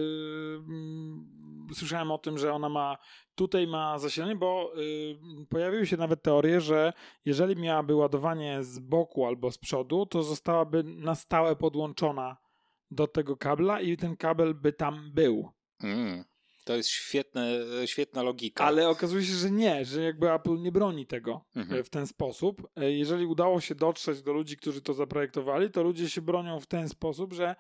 mm, 0.69 1.27
słyszałem 1.75 2.11
o 2.11 2.19
tym, 2.19 2.39
że 2.39 2.53
ona 2.53 2.69
ma 2.69 2.97
tutaj 3.35 3.67
ma 3.67 3.99
zasilanie, 3.99 4.37
bo 4.37 4.73
y, 5.43 5.47
pojawiły 5.49 5.87
się 5.87 5.97
nawet 5.97 6.23
teorie, 6.23 6.61
że 6.61 6.93
jeżeli 7.25 7.57
miałaby 7.63 7.95
ładowanie 7.95 8.63
z 8.65 8.79
boku 8.79 9.27
albo 9.27 9.51
z 9.51 9.59
przodu, 9.59 10.07
to 10.07 10.23
zostałaby 10.23 10.83
na 10.85 11.15
stałe 11.15 11.57
podłączona 11.57 12.37
do 12.91 13.07
tego 13.07 13.37
kabla 13.37 13.81
i 13.81 13.97
ten 13.97 14.17
kabel 14.17 14.55
by 14.55 14.73
tam 14.73 15.11
był. 15.15 15.51
Mm. 15.83 16.25
To 16.65 16.77
jest 16.77 16.89
świetne, 16.89 17.51
świetna 17.87 18.23
logika. 18.23 18.65
Ale 18.65 18.89
okazuje 18.89 19.25
się, 19.25 19.33
że 19.33 19.51
nie, 19.51 19.85
że 19.85 20.03
jakby 20.03 20.33
Apple 20.33 20.57
nie 20.63 20.73
broni 20.73 21.07
tego 21.07 21.45
Mhm. 21.57 21.85
w 21.85 21.91
ten 21.91 22.07
sposób. 22.07 22.69
E, 22.77 22.93
Jeżeli 22.93 23.27
udało 23.27 23.61
się 23.61 23.75
dotrzeć 23.75 24.23
do 24.23 24.33
ludzi, 24.33 24.57
którzy 24.57 24.81
to 24.83 24.95
zaprojektowali, 24.95 25.71
to 25.71 25.83
ludzie 25.83 26.11
się 26.11 26.23
bronią 26.23 26.61
w 26.61 26.67
ten 26.67 26.89
sposób, 26.89 27.33
że 27.33 27.57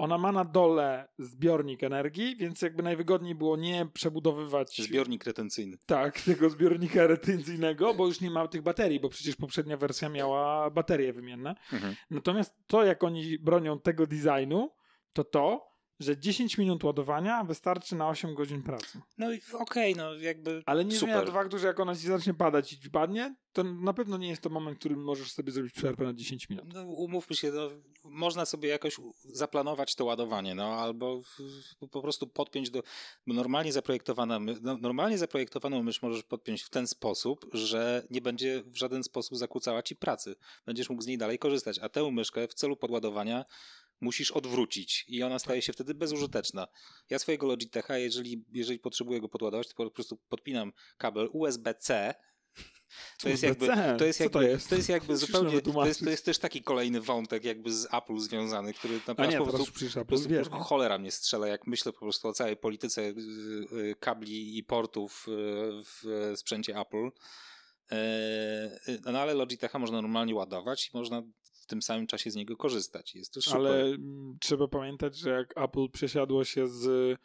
ona 0.00 0.18
ma 0.18 0.32
na 0.32 0.44
dole 0.44 1.08
zbiornik 1.18 1.82
energii, 1.82 2.36
więc 2.36 2.62
jakby 2.62 2.82
najwygodniej 2.82 3.34
było 3.34 3.56
nie 3.56 3.86
przebudowywać 3.92 4.82
Zbiornik 4.82 5.24
retencyjny. 5.24 5.76
tak, 5.86 6.20
tego 6.30 6.50
zbiornika 6.50 7.06
retencyjnego, 7.06 7.94
bo 7.94 8.06
już 8.06 8.20
nie 8.20 8.30
ma 8.30 8.48
tych 8.48 8.62
baterii, 8.62 9.00
bo 9.00 9.08
przecież 9.08 9.36
poprzednia 9.36 9.76
wersja 9.76 10.08
miała 10.08 10.70
baterie 10.70 11.12
wymienne. 11.12 11.54
Mhm. 11.72 11.94
Natomiast 12.10 12.54
to, 12.66 12.84
jak 12.84 13.04
oni 13.04 13.38
bronią 13.38 13.80
tego 13.80 14.06
designu, 14.06 14.70
to 15.12 15.24
to, 15.24 15.69
że 16.00 16.18
10 16.18 16.58
minut 16.58 16.84
ładowania 16.84 17.44
wystarczy 17.44 17.96
na 17.96 18.08
8 18.08 18.34
godzin 18.34 18.62
pracy. 18.62 19.00
No 19.18 19.32
i 19.32 19.40
okej, 19.52 19.94
no 19.96 20.14
jakby 20.14 20.62
Ale 20.66 20.84
nie 20.84 20.96
zmienia 20.96 21.22
to 21.22 21.32
faktu, 21.32 21.58
że 21.58 21.66
jak 21.66 21.80
ona 21.80 21.96
ci 21.96 22.06
zacznie 22.06 22.34
padać 22.34 22.72
i 22.72 22.90
padnie, 22.90 23.34
to 23.52 23.64
na 23.64 23.92
pewno 23.92 24.18
nie 24.18 24.28
jest 24.28 24.42
to 24.42 24.50
moment, 24.50 24.76
w 24.76 24.80
którym 24.80 25.04
możesz 25.04 25.32
sobie 25.32 25.52
zrobić 25.52 25.72
przerwę 25.72 26.04
na 26.04 26.12
10 26.12 26.48
minut. 26.48 26.64
No, 26.74 26.84
umówmy 26.84 27.36
się, 27.36 27.52
no, 27.52 27.70
można 28.04 28.46
sobie 28.46 28.68
jakoś 28.68 28.96
zaplanować 29.24 29.94
to 29.94 30.04
ładowanie, 30.04 30.54
no 30.54 30.64
albo 30.64 31.22
po 31.90 32.02
prostu 32.02 32.26
podpiąć 32.26 32.70
do. 32.70 32.82
Bo 33.26 33.34
normalnie 33.34 33.72
zaprojektowana, 33.72 34.38
no, 34.62 34.76
normalnie 34.80 35.18
zaprojektowaną 35.18 35.82
mysz 35.82 36.02
możesz 36.02 36.22
podpiąć 36.22 36.62
w 36.62 36.70
ten 36.70 36.86
sposób, 36.86 37.46
że 37.52 38.06
nie 38.10 38.20
będzie 38.20 38.62
w 38.66 38.76
żaden 38.76 39.02
sposób 39.02 39.38
zakłócała 39.38 39.82
ci 39.82 39.96
pracy. 39.96 40.34
Będziesz 40.66 40.90
mógł 40.90 41.02
z 41.02 41.06
niej 41.06 41.18
dalej 41.18 41.38
korzystać. 41.38 41.78
A 41.78 41.88
tę 41.88 42.10
myszkę 42.10 42.48
w 42.48 42.54
celu 42.54 42.76
podładowania 42.76 43.44
musisz 44.00 44.30
odwrócić 44.30 45.04
i 45.08 45.22
ona 45.22 45.38
staje 45.38 45.62
się 45.62 45.72
wtedy 45.72 45.94
bezużyteczna. 45.94 46.68
Ja 47.10 47.18
swojego 47.18 47.46
Logitecha, 47.46 47.98
jeżeli, 47.98 48.44
jeżeli 48.52 48.78
potrzebuję 48.78 49.20
go 49.20 49.28
podładować, 49.28 49.68
to 49.68 49.74
po 49.74 49.90
prostu 49.90 50.16
podpinam 50.28 50.72
kabel 50.98 51.28
USB-C. 51.32 52.14
To 53.22 53.28
jest 53.28 53.42
jakby, 53.42 53.66
to 53.98 54.04
jest 54.04 54.20
jakby, 54.20 54.32
to 54.32 54.42
jest? 54.42 54.68
to 54.68 54.74
jest 54.74 54.88
jakby 54.88 55.16
zupełnie, 55.16 55.60
to 55.60 55.86
jest, 55.86 56.04
to 56.04 56.10
jest 56.10 56.24
też 56.24 56.38
taki 56.38 56.62
kolejny 56.62 57.00
wątek 57.00 57.44
jakby 57.44 57.72
z 57.72 57.94
Apple 57.94 58.18
związany, 58.18 58.74
który 58.74 59.00
naprawdę 59.06 59.32
nie, 59.32 59.38
po 59.38 59.52
prostu 59.52 59.72
po 59.94 60.04
prostu 60.04 60.28
wie. 60.28 60.42
po 60.42 60.50
prostu 60.50 60.64
cholera 60.64 60.98
mnie 60.98 61.10
strzela, 61.10 61.46
jak 61.46 61.66
myślę 61.66 61.92
po 61.92 61.98
prostu 61.98 62.28
o 62.28 62.32
całej 62.32 62.56
polityce 62.56 63.02
y, 63.02 63.14
y, 63.72 63.94
kabli 64.00 64.58
i 64.58 64.64
portów 64.64 65.26
y, 65.28 65.32
w 65.84 66.32
sprzęcie 66.36 66.80
Apple. 66.80 67.10
E, 67.92 67.96
y, 68.88 69.00
No 69.12 69.20
ale 69.20 69.34
Logitecha 69.34 69.78
można 69.78 70.02
normalnie 70.02 70.34
ładować 70.34 70.88
i 70.88 70.90
można 70.96 71.22
w 71.62 71.66
tym 71.66 71.82
samym 71.82 72.06
czasie 72.06 72.30
z 72.30 72.36
niego 72.36 72.56
korzystać. 72.56 73.14
Jest 73.14 73.34
to 73.34 73.42
super. 73.42 73.58
Ale 73.60 73.80
mm, 73.84 74.36
trzeba 74.40 74.68
pamiętać, 74.68 75.16
że 75.18 75.30
jak 75.30 75.58
Apple 75.58 75.88
przesiadło 75.92 76.44
się 76.44 76.68
z 76.68 77.18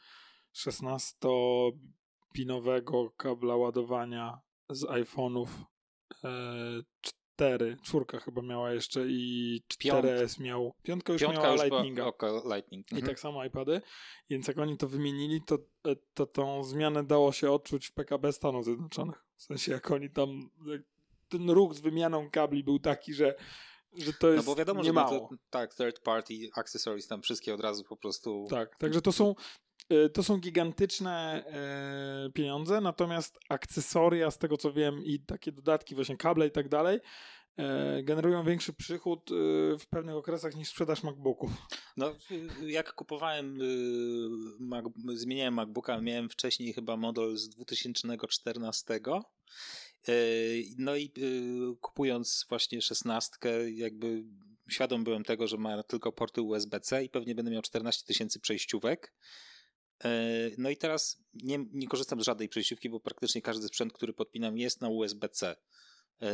16-pinowego 0.56 3.10
kabla 3.18 3.56
ładowania 3.56 4.40
z 4.70 4.84
iPhone'ów 4.84 5.48
e, 6.24 6.82
4, 7.36 7.78
czwórka 7.84 8.20
chyba 8.20 8.42
miała 8.42 8.72
jeszcze 8.74 9.02
i 9.08 9.62
4S 9.74 10.42
miał, 10.42 10.74
piątka 10.84 11.14
już 11.14 11.22
Piątka 11.22 11.42
miała 11.42 11.54
już 11.54 11.62
Lightninga. 11.64 12.06
oko 12.06 12.44
Lightning. 12.56 12.92
I 12.92 12.96
Mhm. 12.96 13.10
tak 13.10 13.20
samo 13.20 13.46
iPady, 13.46 13.82
więc 14.30 14.48
jak 14.48 14.58
oni 14.58 14.78
to 14.78 14.88
wymienili, 14.88 15.42
to, 15.42 15.56
e, 15.88 15.96
to 16.14 16.26
tą 16.26 16.64
zmianę 16.64 17.04
dało 17.04 17.32
się 17.32 17.52
odczuć 17.52 17.88
w 17.88 17.94
PKB 17.94 18.34
Stanów 18.34 18.66
Zjednoczonych. 18.66 19.25
W 19.38 19.44
sensie 19.44 19.72
jak 19.72 19.92
oni 19.92 20.10
tam, 20.10 20.50
jak 20.66 20.82
ten 21.30 21.50
ruch 21.50 21.74
z 21.74 21.80
wymianą 21.80 22.30
kabli 22.30 22.64
był 22.64 22.80
taki, 22.80 23.14
że, 23.14 23.36
że 23.94 24.14
to 24.14 24.28
No 24.28 24.34
jest 24.34 24.46
bo 24.46 24.56
wiadomo, 24.56 24.82
nie 24.82 24.88
że 24.88 24.94
no 24.94 25.10
to, 25.10 25.30
tak, 25.50 25.76
third 25.76 26.00
party 26.00 26.34
accessories 26.56 27.08
tam 27.08 27.22
wszystkie 27.22 27.54
od 27.54 27.62
razu 27.62 27.84
po 27.84 27.98
prostu. 27.98 28.48
Tak, 28.50 28.78
także 28.78 29.02
to 29.02 29.12
są, 29.12 29.36
e, 29.90 30.10
to 30.10 30.24
są 30.24 30.38
gigantyczne 30.38 31.44
e, 31.48 32.32
pieniądze, 32.32 32.82
natomiast 32.82 33.40
akcesoria, 33.50 34.32
z 34.32 34.38
tego 34.38 34.58
co 34.58 34.74
wiem, 34.74 35.04
i 35.04 35.20
takie 35.20 35.52
dodatki, 35.52 35.96
właśnie 35.96 36.18
kable 36.18 36.48
i 36.48 36.52
tak 36.52 36.70
dalej, 36.70 37.00
generują 38.04 38.44
większy 38.44 38.74
przychód 38.74 39.32
e, 39.32 39.34
w 39.78 39.88
pewnych 39.90 40.16
okresach 40.16 40.56
niż 40.56 40.70
sprzedaż 40.70 41.04
MacBooków. 41.04 41.52
No, 41.98 42.16
jak 42.68 42.94
kupowałem, 42.94 43.62
y, 43.62 43.66
Mac, 44.60 44.86
zmieniałem 45.14 45.54
MacBooka, 45.54 46.02
miałem 46.02 46.30
wcześniej 46.30 46.74
chyba 46.74 46.98
model 46.98 47.38
z 47.38 47.50
2014. 47.50 49.00
y, 50.10 50.64
No 50.78 50.96
i 50.96 51.12
y, 51.18 51.76
kupując 51.82 52.46
właśnie 52.50 52.82
szesnastkę, 52.82 53.72
jakby 53.72 54.24
świadom 54.70 55.04
byłem 55.04 55.24
tego, 55.24 55.48
że 55.48 55.58
ma 55.58 55.84
tylko 55.84 56.12
porty 56.12 56.42
USB-C 56.42 57.04
i 57.04 57.10
pewnie 57.10 57.36
będę 57.36 57.52
miał 57.52 57.62
14 57.62 58.06
tysięcy 58.06 58.40
przejściówek. 58.40 59.14
No 60.58 60.70
i 60.70 60.78
teraz 60.78 61.24
nie, 61.34 61.66
nie 61.72 61.88
korzystam 61.88 62.22
z 62.22 62.26
żadnej 62.26 62.50
przejściówki, 62.50 62.90
bo 62.90 63.00
praktycznie 63.00 63.42
każdy 63.42 63.68
sprzęt, 63.68 63.94
który 63.94 64.14
podpinam 64.14 64.58
jest 64.58 64.82
na 64.82 64.90
USB-C. 64.90 65.56
Yy, 66.22 66.30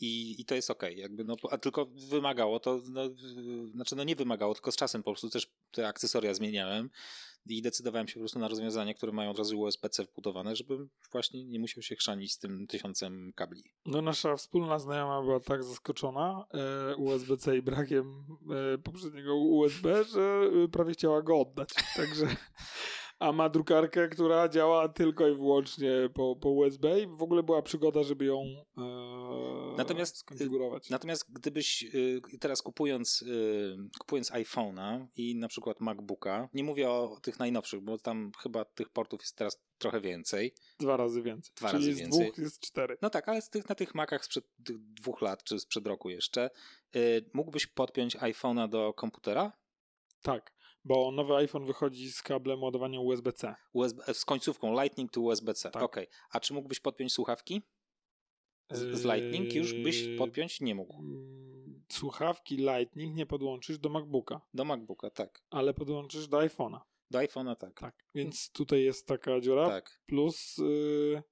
I, 0.00 0.40
I 0.40 0.44
to 0.44 0.54
jest 0.54 0.70
ok, 0.70 0.82
jakby, 0.96 1.24
no, 1.24 1.36
a 1.50 1.58
tylko 1.58 1.86
wymagało 1.86 2.60
to, 2.60 2.80
no, 2.90 3.02
znaczy 3.74 3.96
no 3.96 4.04
nie 4.04 4.16
wymagało, 4.16 4.54
tylko 4.54 4.72
z 4.72 4.76
czasem 4.76 5.02
po 5.02 5.10
prostu 5.10 5.30
też 5.30 5.52
te 5.70 5.88
akcesoria 5.88 6.34
zmieniałem 6.34 6.90
i 7.46 7.62
decydowałem 7.62 8.08
się 8.08 8.14
po 8.14 8.20
prostu 8.20 8.38
na 8.38 8.48
rozwiązania, 8.48 8.94
które 8.94 9.12
mają 9.12 9.30
od 9.30 9.38
razu 9.38 9.60
USB-C 9.60 10.04
wbudowane, 10.04 10.56
żebym 10.56 10.88
właśnie 11.12 11.44
nie 11.44 11.58
musiał 11.58 11.82
się 11.82 11.96
chrzanić 11.96 12.32
z 12.32 12.38
tym 12.38 12.66
tysiącem 12.66 13.32
kabli. 13.34 13.64
No 13.86 14.02
nasza 14.02 14.36
wspólna 14.36 14.78
znajoma 14.78 15.22
była 15.22 15.40
tak 15.40 15.64
zaskoczona 15.64 16.44
e, 16.54 16.96
USB-C 16.96 17.56
i 17.56 17.62
brakiem 17.62 18.24
e, 18.74 18.78
poprzedniego 18.78 19.36
USB, 19.36 20.04
że 20.04 20.50
e, 20.64 20.68
prawie 20.68 20.92
chciała 20.92 21.22
go 21.22 21.40
oddać. 21.40 21.68
Także 21.96 22.26
a 23.18 23.32
ma 23.32 23.48
drukarkę, 23.48 24.08
która 24.08 24.48
działa 24.48 24.88
tylko 24.88 25.28
i 25.28 25.34
wyłącznie 25.34 25.90
po, 26.14 26.36
po 26.36 26.50
USB 26.50 27.00
i 27.00 27.06
w 27.06 27.22
ogóle 27.22 27.42
była 27.42 27.62
przygoda, 27.62 28.02
żeby 28.02 28.24
ją 28.24 28.42
e, 28.78 29.76
Natomiast, 29.76 30.16
skonfigurować. 30.16 30.90
Natomiast 30.90 31.32
gdybyś 31.32 31.82
yy, 31.82 32.20
teraz 32.40 32.62
kupując, 32.62 33.20
yy, 33.20 33.76
kupując 33.98 34.30
iPhone'a 34.30 35.06
i 35.16 35.36
na 35.36 35.48
przykład 35.48 35.80
MacBooka, 35.80 36.48
nie 36.54 36.64
mówię 36.64 36.90
o 36.90 37.18
tych 37.22 37.38
najnowszych, 37.38 37.80
bo 37.80 37.98
tam 37.98 38.32
chyba 38.38 38.64
tych 38.64 38.88
portów 38.88 39.20
jest 39.20 39.36
teraz 39.36 39.62
trochę 39.78 40.00
więcej. 40.00 40.54
Dwa 40.78 40.96
razy 40.96 41.22
więcej. 41.22 41.54
Dwa 41.56 41.70
Czyli 41.70 41.86
razy 41.86 41.94
z 41.94 41.98
więcej. 41.98 42.26
dwóch 42.26 42.38
jest 42.38 42.60
cztery. 42.60 42.98
No 43.02 43.10
tak, 43.10 43.28
ale 43.28 43.42
z 43.42 43.50
tych, 43.50 43.68
na 43.68 43.74
tych 43.74 43.94
Macach 43.94 44.24
sprzed 44.24 44.44
tych 44.64 44.78
dwóch 44.78 45.22
lat, 45.22 45.44
czy 45.44 45.58
sprzed 45.58 45.86
roku 45.86 46.10
jeszcze, 46.10 46.50
yy, 46.94 47.30
mógłbyś 47.34 47.66
podpiąć 47.66 48.16
iPhone'a 48.16 48.68
do 48.68 48.92
komputera? 48.92 49.52
Tak, 50.22 50.52
bo 50.88 51.10
nowy 51.10 51.34
iPhone 51.36 51.64
wychodzi 51.64 52.12
z 52.12 52.22
kablem 52.22 52.62
ładowania 52.62 53.00
USB-C. 53.00 53.54
USB, 53.72 54.14
z 54.14 54.24
końcówką 54.24 54.82
Lightning 54.82 55.12
to 55.12 55.20
USB-C. 55.20 55.70
Tak. 55.70 55.82
Okej. 55.82 56.06
A 56.30 56.40
czy 56.40 56.54
mógłbyś 56.54 56.80
podpiąć 56.80 57.12
słuchawki? 57.12 57.62
Z, 58.70 58.98
z 59.00 59.04
Lightning 59.04 59.54
już 59.54 59.74
byś 59.74 60.02
Yy, 60.02 60.16
podpiąć? 60.18 60.60
Nie 60.60 60.74
mógł. 60.74 60.98
mm, 60.98 61.84
Słuchawki 61.92 62.56
Lightning 62.56 63.16
nie 63.16 63.26
podłączysz 63.26 63.78
do 63.78 63.88
MacBooka, 63.88 64.40
Do 64.54 64.64
MacBooka, 64.64 65.10
tak. 65.10 65.42
ale 65.50 65.74
podłączysz 65.74 66.28
do 66.28 66.38
iPhone'a. 66.38 66.80
Do 67.10 67.18
iPhone'a, 67.18 67.56
tak. 67.56 67.80
Tak, 67.80 68.04
więc 68.14 68.50
tutaj 68.52 68.82
jest 68.82 69.06
taka 69.06 69.40
dziura. 69.40 69.68
Tak. 69.68 70.00
Plus 70.06 70.58
yy, 70.58 71.22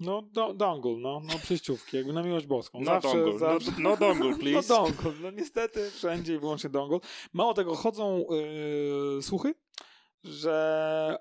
no 0.00 0.22
do, 0.22 0.54
dongle, 0.54 0.96
no, 0.96 1.20
no 1.24 1.38
przejściówki, 1.38 1.96
jakby 1.96 2.12
na 2.12 2.22
miłość 2.22 2.46
boską. 2.46 2.78
No 2.80 2.84
zawsze, 2.84 3.08
dongle, 3.08 3.38
zawsze... 3.38 3.70
no- 3.70 3.78
no 3.90 3.96
dongle, 3.96 4.36
please. 4.38 4.68
No 4.74 4.76
dongle, 4.84 5.12
no 5.22 5.30
niestety 5.30 5.90
wszędzie 5.90 6.34
i 6.34 6.38
wyłącznie 6.38 6.70
dongle. 6.70 6.98
Mało 7.32 7.54
tego, 7.54 7.74
chodzą 7.74 8.24
yy, 9.16 9.22
słuchy, 9.22 9.54
że 10.24 11.16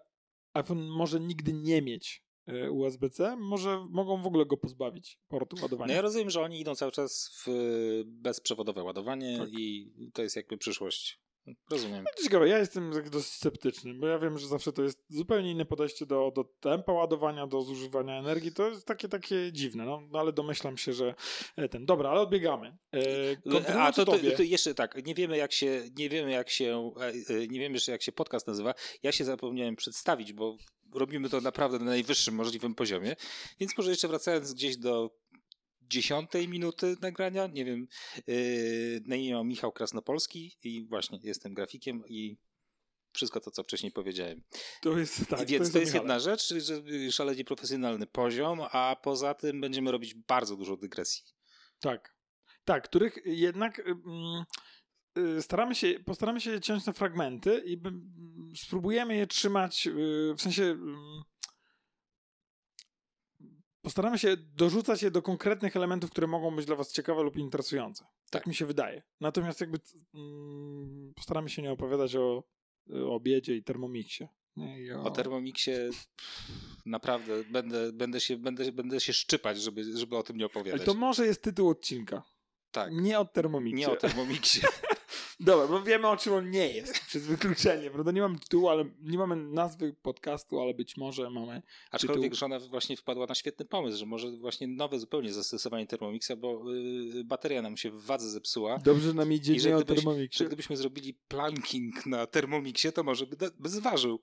iPhone 0.54 0.88
może 0.88 1.20
nigdy 1.20 1.54
nie 1.54 1.82
mieć 1.82 2.24
yy, 2.48 2.72
USB-C, 2.72 3.36
może 3.36 3.86
mogą 3.90 4.22
w 4.22 4.28
ogóle 4.28 4.46
go 4.46 4.58
pozbawić 4.58 5.20
portu 5.28 5.56
No 5.56 5.62
ładowania. 5.62 5.96
ja 5.96 6.02
rozumiem, 6.02 6.30
że 6.30 6.42
oni 6.42 6.60
idą 6.60 6.76
cały 6.76 6.92
czas 6.92 7.32
w 7.46 7.48
y, 7.48 8.04
bezprzewodowe 8.06 8.84
ładowanie 8.84 9.38
Tak. 9.38 9.50
i 9.52 9.92
to 10.14 10.22
jest 10.24 10.36
jakby 10.36 10.58
przyszłość. 10.58 11.23
Rozumiem. 11.72 12.06
Ciekawe, 12.24 12.48
ja 12.48 12.58
jestem 12.58 12.94
tak 12.94 13.10
dosyć 13.10 13.34
sceptyczny, 13.34 13.94
bo 13.94 14.08
ja 14.08 14.20
wiem, 14.20 14.38
że 14.38 14.48
zawsze 14.48 14.74
to 14.74 14.84
jest 14.84 15.06
zupełnie 15.10 15.52
inne 15.52 15.66
podejście 15.66 16.06
do, 16.06 16.32
do 16.36 16.44
tempa 16.44 16.92
ładowania, 16.92 17.48
do 17.48 17.62
zużywania 17.62 18.20
energii. 18.20 18.52
To 18.52 18.70
jest 18.70 18.86
takie 18.86 19.10
takie 19.10 19.52
dziwne, 19.52 19.86
no, 19.86 20.02
no 20.12 20.20
ale 20.20 20.34
domyślam 20.34 20.78
się, 20.78 20.94
że 20.94 21.16
e, 21.56 21.70
ten. 21.70 21.86
Dobra, 21.86 22.10
ale 22.10 22.22
odbiegamy. 22.22 22.78
E, 22.94 23.80
A 23.80 23.92
to, 23.92 24.06
to, 24.06 24.18
to 24.38 24.44
jeszcze 24.44 24.76
tak, 24.76 25.06
nie 25.06 25.16
wiemy 25.16 25.38
jak 25.38 25.52
się, 25.52 25.90
nie 25.98 26.10
wiemy 26.10 26.32
jak 26.32 26.50
się, 26.50 26.92
e, 27.00 27.34
e, 27.36 27.48
nie 27.48 27.60
wiemy 27.60 27.74
jeszcze 27.74 27.92
jak 27.92 28.02
się 28.02 28.12
podcast 28.12 28.48
nazywa. 28.48 28.74
Ja 29.04 29.12
się 29.12 29.26
zapomniałem 29.26 29.76
przedstawić, 29.76 30.34
bo 30.34 30.58
robimy 30.94 31.30
to 31.30 31.42
naprawdę 31.42 31.80
na 31.80 31.86
najwyższym 31.86 32.36
możliwym 32.36 32.76
poziomie. 32.76 33.16
Więc 33.60 33.78
może 33.78 33.90
jeszcze 33.90 34.08
wracając 34.08 34.54
gdzieś 34.54 34.78
do 34.78 35.10
dziesiątej 35.94 36.48
minuty 36.48 36.96
nagrania, 37.02 37.48
nie 37.48 37.66
wiem, 37.66 37.88
yy, 38.28 39.02
na 39.06 39.16
imię 39.16 39.34
mam 39.36 39.48
Michał 39.48 39.72
Krasnopolski 39.72 40.58
i 40.64 40.88
właśnie 40.88 41.20
jestem 41.24 41.54
grafikiem 41.54 42.04
i 42.08 42.38
wszystko 43.14 43.40
to, 43.40 43.52
co 43.52 43.64
wcześniej 43.64 43.92
powiedziałem. 43.92 44.44
To 44.82 44.98
jest 44.98 45.28
tak. 45.30 45.48
Więc 45.48 45.72
to 45.72 45.80
jest, 45.80 45.94
Michale. 45.94 46.04
jedna 46.04 46.20
rzecz, 46.20 46.54
że 46.54 46.82
szalenie 47.12 47.46
profesjonalny 47.46 48.08
poziom, 48.08 48.62
a 48.72 48.96
poza 49.04 49.34
tym 49.34 49.62
będziemy 49.62 49.92
robić 49.92 50.14
bardzo 50.14 50.56
dużo 50.58 50.78
dygresji. 50.78 51.24
Tak. 51.80 52.16
Tak, 52.66 52.84
których 52.84 53.18
jednak 53.26 53.80
mm, 53.80 54.44
y, 55.38 55.42
staramy 55.42 55.76
się, 55.76 56.00
postaramy 56.06 56.42
się 56.42 56.62
ciąć 56.62 56.86
na 56.86 56.94
fragmenty 56.94 57.64
i 57.66 57.82
spróbujemy 58.58 59.16
je 59.16 59.28
trzymać 59.28 59.88
y, 59.88 60.34
w 60.38 60.42
sensie. 60.42 60.78
Postaramy 63.84 64.20
się 64.20 64.38
dorzucać 64.38 65.04
je 65.04 65.12
do 65.12 65.22
konkretnych 65.22 65.76
elementów, 65.76 66.12
które 66.12 66.28
mogą 66.28 66.56
być 66.56 66.66
dla 66.66 66.76
Was 66.76 66.92
ciekawe 66.92 67.24
lub 67.24 67.36
interesujące. 67.38 68.04
Tak, 68.04 68.14
Tak. 68.30 68.48
mi 68.48 68.56
się 68.56 68.66
wydaje. 68.66 69.04
Natomiast 69.22 69.62
jakby 69.62 69.80
mm, 70.14 71.14
postaramy 71.16 71.50
się 71.50 71.62
nie 71.62 71.72
opowiadać 71.72 72.16
o, 72.16 72.44
o 72.94 73.16
obiedzie 73.16 73.56
i 73.56 73.64
termomiksie. 73.64 74.28
I 74.58 74.92
O 74.92 75.12
Thermomixie 75.12 75.74
pff, 75.90 76.08
naprawdę 76.86 77.44
będę, 77.44 77.92
będę, 77.94 78.20
się, 78.20 78.38
będę, 78.38 78.72
będę 78.72 79.00
się 79.00 79.14
szczypać, 79.14 79.62
żeby, 79.62 79.98
żeby 79.98 80.18
o 80.18 80.24
tym 80.24 80.38
nie 80.38 80.44
Ale 80.44 80.52
opowiadać. 80.52 80.86
to 80.86 80.94
może 80.94 81.26
jest 81.26 81.42
tytuł 81.44 81.70
odcinka. 81.70 82.24
tak, 82.72 82.92
Nie 82.94 83.20
o 83.20 83.26
termomiksie. 83.26 83.80
nie 83.80 83.90
o 83.90 83.96
Thermomixie. 83.96 84.62
Dobra, 85.40 85.68
bo 85.68 85.82
wiemy 85.82 86.08
o 86.08 86.18
czym 86.18 86.34
on 86.34 86.50
nie 86.50 86.68
jest, 86.68 87.00
przez 87.08 87.26
wykluczenie, 87.26 87.90
prawda? 87.90 88.12
Nie 88.12 88.22
mamy 88.22 88.40
tytułu, 88.40 88.70
ale 88.70 88.86
nie 89.02 89.18
mamy 89.18 89.36
nazwy 89.36 89.96
podcastu, 90.02 90.62
ale 90.62 90.74
być 90.74 90.98
może 90.98 91.30
mamy. 91.30 91.62
Aczkolwiek 91.92 92.24
Tytuł. 92.24 92.38
żona 92.38 92.60
właśnie 92.60 92.98
wpadła 92.98 93.26
na 93.26 93.36
świetny 93.36 93.66
pomysł, 93.66 93.98
że 93.98 94.06
może 94.06 94.32
właśnie 94.32 94.68
nowe 94.68 95.00
zupełnie 95.00 95.34
zastosowanie 95.34 95.88
Thermomixa, 95.88 96.32
bo 96.38 96.72
yy, 96.72 97.24
bateria 97.24 97.62
nam 97.62 97.78
się 97.78 97.92
w 97.92 98.06
wadze 98.06 98.30
zepsuła. 98.30 98.78
Dobrze 98.78 99.08
że 99.08 99.14
nam 99.14 99.34
idzie 99.34 99.70
nie 99.70 99.78
o 99.78 99.84
termomiksie. 99.84 100.38
Że 100.38 100.46
gdybyśmy 100.46 100.78
zrobili 100.78 101.14
planking 101.28 102.06
na 102.06 102.28
Thermomixie, 102.28 102.92
to 102.92 103.04
może 103.04 103.28
by, 103.28 103.38
by 103.60 103.70
zważył. 103.70 104.20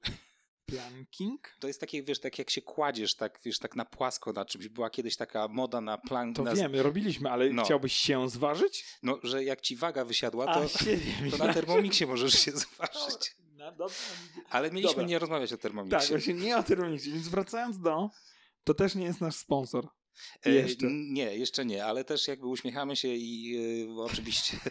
Planking? 0.71 1.57
To 1.61 1.67
jest 1.67 1.81
takie, 1.81 2.03
wiesz, 2.03 2.21
tak 2.21 2.39
jak 2.39 2.51
się 2.51 2.63
kładziesz, 2.63 3.15
tak, 3.15 3.41
wiesz, 3.45 3.59
tak 3.59 3.77
na 3.77 3.85
płasko 3.85 4.33
na 4.33 4.45
czymś. 4.45 4.69
Była 4.69 4.91
kiedyś 4.91 5.17
taka 5.17 5.49
moda 5.49 5.81
na 5.81 5.99
plank. 5.99 6.37
To 6.37 6.43
na, 6.43 6.55
wiemy, 6.55 6.83
robiliśmy, 6.83 7.31
ale 7.31 7.51
No. 7.51 7.65
chciałbyś 7.65 7.93
się 7.93 8.29
zważyć? 8.31 8.85
No, 9.03 9.19
że 9.23 9.45
jak 9.45 9.61
ci 9.61 9.77
waga 9.77 10.05
wysiadła, 10.05 10.47
A, 10.47 10.55
to, 10.61 10.69
siebie 10.69 11.31
to 11.31 11.37
na 11.47 11.55
termomiksie 11.55 12.07
możesz 12.07 12.35
się 12.35 12.53
zważyć. 12.67 13.35
No, 13.57 13.73
dobra. 13.73 13.95
Ale 14.51 14.69
mieliśmy 14.71 14.89
Dobra. 14.91 15.07
nie 15.07 15.19
rozmawiać 15.19 15.53
o 15.53 15.57
Tak, 15.57 15.63
termomiksie. 15.63 16.09
właśnie 16.09 16.35
nie 16.35 16.57
o 16.57 16.63
termomiksie, 16.63 17.13
więc 17.13 17.29
wracając 17.29 17.79
do, 17.81 18.09
to 18.65 18.75
też 18.75 18.95
nie 18.95 19.05
jest 19.05 19.21
nasz 19.21 19.37
sponsor. 19.37 19.89
E, 20.47 20.51
Jeszcze. 20.51 20.87
n- 20.87 21.13
Nie, 21.13 21.37
jeszcze 21.37 21.65
nie, 21.65 21.85
ale 21.85 22.05
też 22.05 22.29
jakby 22.29 22.47
uśmiechamy 22.47 22.97
się 22.97 23.09
i 23.09 23.57
e, 23.89 24.01
oczywiście 24.03 24.57
e, 24.67 24.71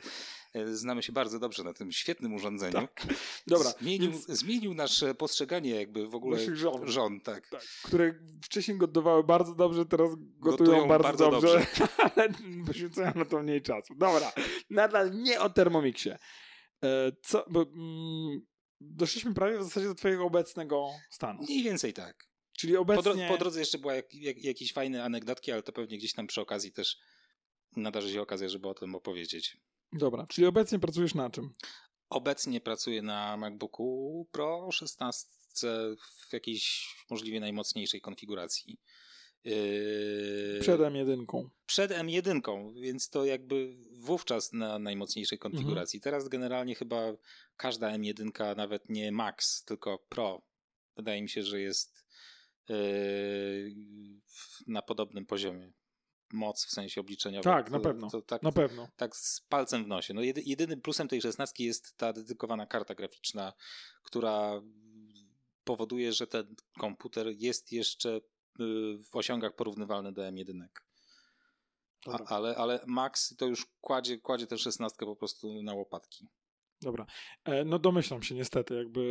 znamy 0.74 1.04
się 1.04 1.14
bardzo 1.14 1.40
dobrze 1.40 1.64
na 1.64 1.74
tym 1.74 1.92
świetnym 1.92 2.34
urządzeniu. 2.34 2.74
Tak. 2.74 3.08
Dobra, 3.48 3.74
Zmienił, 3.82 4.12
więc 4.12 4.26
zmienił 4.28 4.74
nasze 4.74 5.16
postrzeganie 5.16 5.70
jakby 5.70 6.08
w 6.08 6.16
ogóle 6.16 6.56
żon. 6.56 6.88
żon 6.88 7.22
tak. 7.22 7.48
tak, 7.48 7.64
które 7.84 8.14
wcześniej 8.44 8.78
gotowały 8.78 9.24
bardzo 9.24 9.56
dobrze, 9.56 9.86
teraz 9.86 10.10
gotują, 10.16 10.58
Gotują 10.58 10.88
bardzo, 10.88 11.08
bardzo 11.08 11.32
dobrze, 11.32 11.66
ale 12.16 12.30
poświęcają 12.68 13.12
na 13.16 13.26
to 13.26 13.44
mniej 13.44 13.62
czasu. 13.62 13.96
Dobra, 13.96 14.32
nadal 14.70 15.12
nie 15.12 15.40
o 15.40 15.50
Thermomixie. 15.50 16.18
E, 16.84 17.12
Co, 17.24 17.46
bo, 17.50 17.62
mm, 17.62 18.42
doszliśmy 18.82 19.34
prawie 19.34 19.58
w 19.60 19.64
zasadzie 19.64 19.88
do 19.88 19.96
twojego 19.96 20.26
obecnego 20.26 20.90
stanu. 21.10 21.44
Mniej 21.44 21.64
więcej 21.64 21.94
tak. 21.94 22.30
Czyli 22.58 22.74
Po, 22.74 22.80
obecnie... 22.80 23.12
dro- 23.12 23.28
po 23.28 23.38
drodze 23.38 23.60
jeszcze 23.60 23.78
była 23.78 23.94
jak, 23.94 24.14
jak, 24.14 24.44
jakieś 24.44 24.74
fajne 24.74 25.04
anegdotki, 25.04 25.52
ale 25.52 25.64
to 25.64 25.72
pewnie 25.72 25.98
gdzieś 25.98 26.14
tam 26.14 26.28
przy 26.28 26.42
okazji 26.42 26.72
też 26.72 26.98
nadarzy 27.76 28.14
się 28.14 28.22
okazja, 28.22 28.50
żeby 28.50 28.68
o 28.68 28.74
tym 28.74 28.96
opowiedzieć. 28.96 29.58
Dobra, 29.94 30.28
czyli 30.28 30.48
obecnie 30.48 30.80
pracujesz 30.80 31.16
na 31.16 31.30
czym? 31.30 31.54
Obecnie 32.10 32.62
pracuję 32.62 33.02
na 33.02 33.38
MacBooku 33.38 34.28
Pro 34.32 34.72
16 34.72 35.28
w 36.30 36.34
jakiejś 36.34 36.96
możliwie 37.10 37.40
najmocniejszej 37.40 38.02
konfiguracji. 38.02 38.80
Yy, 39.44 40.58
Przed 40.62 40.82
M1. 40.82 41.50
przed 41.66 41.92
M1, 41.92 42.74
więc 42.82 43.10
to 43.10 43.26
jakby 43.26 43.76
wówczas 43.92 44.54
na 44.54 44.80
najmocniejszej 44.80 45.38
konfiguracji. 45.40 46.02
Teraz 46.02 46.28
generalnie 46.28 46.76
chyba 46.76 47.14
każda 47.58 47.92
M1, 47.92 48.56
nawet 48.58 48.90
nie 48.90 49.12
Max, 49.12 49.64
tylko 49.64 50.00
Pro, 50.10 50.42
wydaje 50.96 51.22
mi 51.22 51.30
się, 51.30 51.44
że 51.44 51.62
jest 51.62 52.06
yy, 52.70 53.76
na 54.68 54.82
podobnym 54.82 55.26
poziomie. 55.26 55.72
Moc 56.34 56.66
w 56.66 56.72
sensie 56.72 57.02
obliczeniowym. 57.02 57.44
Tak, 57.44 57.72
na 57.72 57.78
To- 57.78 57.84
pewno. 57.84 58.10
To 58.10 58.22
tak, 58.22 58.44
Na 58.44 58.52
pewno. 58.52 58.88
tak 58.98 59.16
z 59.16 59.42
palcem 59.42 59.84
w 59.84 59.88
nosie. 59.88 60.14
No 60.14 60.22
jedy, 60.22 60.42
jedynym 60.46 60.82
plusem 60.82 61.08
tej 61.08 61.22
16 61.22 61.64
jest 61.64 61.98
ta 61.98 62.14
dedykowana 62.14 62.66
karta 62.66 62.96
graficzna, 62.96 63.54
która 64.04 64.62
powoduje, 65.64 66.14
że 66.14 66.28
ten 66.28 66.56
komputer 66.80 67.28
jest 67.38 67.72
jeszcze 67.72 68.18
y, 68.18 68.22
w 69.12 69.16
osiągach 69.16 69.56
porównywalny 69.56 70.12
do 70.12 70.22
M1. 70.22 70.66
A, 72.08 72.24
ale, 72.26 72.56
ale 72.56 72.80
Max 72.88 73.36
to 73.38 73.46
już 73.46 73.68
kładzie, 73.82 74.18
kładzie 74.18 74.48
tę 74.48 74.58
16 74.58 75.06
po 75.06 75.16
prostu 75.16 75.64
na 75.64 75.74
łopatki. 75.74 76.28
Dobra. 76.82 77.06
E, 77.46 77.66
no 77.66 77.80
domyślam 77.80 78.24
się 78.24 78.36
niestety, 78.36 78.76
jakby... 78.76 79.02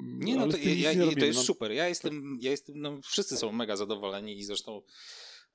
Nie, 0.00 0.36
no 0.36 0.48
to, 0.48 0.56
ja, 0.56 0.94
nie 0.94 1.06
ja, 1.06 1.14
to 1.16 1.24
jest 1.24 1.38
no. 1.38 1.44
super. 1.44 1.72
Ja 1.72 1.88
jestem, 1.88 2.38
ja 2.40 2.50
jestem, 2.50 2.80
no 2.80 3.00
wszyscy 3.02 3.36
są 3.36 3.52
mega 3.52 3.76
zadowoleni 3.76 4.38
i 4.38 4.44
zresztą 4.44 4.82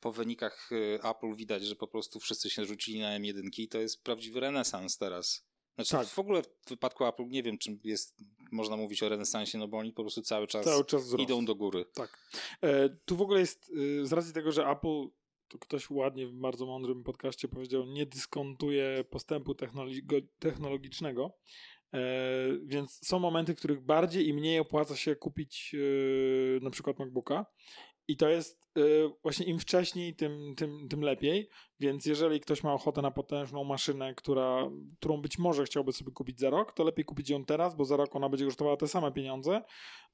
po 0.04 0.12
wynikach 0.12 0.72
y, 0.72 1.00
Apple 1.04 1.36
widać, 1.36 1.64
że 1.64 1.76
po 1.76 1.88
prostu 1.88 2.20
wszyscy 2.20 2.50
się 2.50 2.66
rzucili 2.66 3.00
na 3.00 3.20
M1 3.20 3.60
i 3.60 3.68
to 3.68 3.78
jest 3.80 4.04
prawdziwy 4.04 4.40
renesans 4.40 4.98
teraz. 4.98 5.46
Znaczy 5.76 5.92
Tak. 5.92 6.08
w 6.08 6.20
ogóle 6.20 6.42
w 6.44 6.70
wypadku 6.70 7.06
Apple 7.06 7.28
nie 7.28 7.44
wiem, 7.44 7.58
czym 7.58 7.80
jest, 7.84 8.18
można 8.52 8.78
mówić 8.78 9.04
o 9.04 9.10
renesansie, 9.10 9.58
no 9.58 9.68
bo 9.68 9.78
oni 9.78 9.94
po 9.94 10.04
prostu 10.04 10.22
cały 10.22 10.48
czas 10.48 10.66
Cały 10.66 10.86
czas 10.86 11.14
idą 11.20 11.46
do 11.46 11.56
góry. 11.56 11.86
Tak. 11.94 12.18
E, 12.62 12.90
tu 12.90 13.16
w 13.16 13.22
ogóle 13.22 13.40
jest, 13.40 13.70
y, 13.70 14.06
z 14.06 14.14
racji 14.14 14.34
tego, 14.34 14.52
że 14.52 14.68
Apple, 14.68 15.08
to 15.48 15.60
ktoś 15.60 15.90
ładnie 15.90 16.28
w 16.28 16.34
bardzo 16.34 16.66
mądrym 16.66 17.04
podcaście 17.04 17.48
powiedział, 17.48 17.86
nie 17.86 18.06
dyskontuje 18.06 19.04
postępu 19.10 19.54
technologi- 19.54 20.28
technologicznego, 20.40 21.38
e, 21.94 22.00
więc 22.66 23.08
są 23.08 23.20
momenty, 23.20 23.56
w 23.56 23.58
których 23.58 23.82
bardziej 23.82 24.28
i 24.28 24.34
mniej 24.34 24.60
opłaca 24.60 24.96
się 24.96 25.16
kupić 25.16 25.76
e, 25.76 26.60
na 26.64 26.70
przykład 26.70 27.00
MacBooka 27.00 27.46
i 28.08 28.18
to 28.18 28.30
jest 28.30 28.63
e, 28.63 28.63
właśnie 29.22 29.46
im 29.46 29.60
wcześniej, 29.60 30.16
tym, 30.16 30.56
tym, 30.56 30.88
tym 30.90 31.02
lepiej, 31.02 31.50
więc 31.80 32.06
jeżeli 32.06 32.40
ktoś 32.40 32.64
ma 32.64 32.74
ochotę 32.74 33.02
na 33.02 33.12
potężną 33.12 33.64
maszynę, 33.64 34.16
która, 34.16 34.70
którą 35.00 35.22
być 35.22 35.38
może 35.40 35.64
chciałby 35.64 35.94
sobie 35.94 36.12
kupić 36.12 36.40
za 36.40 36.50
rok, 36.50 36.74
to 36.74 36.84
lepiej 36.84 37.06
kupić 37.06 37.30
ją 37.30 37.46
teraz, 37.46 37.76
bo 37.76 37.86
za 37.86 37.98
rok 37.98 38.16
ona 38.16 38.30
będzie 38.30 38.46
kosztowała 38.46 38.78
te 38.78 38.88
same 38.88 39.12
pieniądze, 39.12 39.62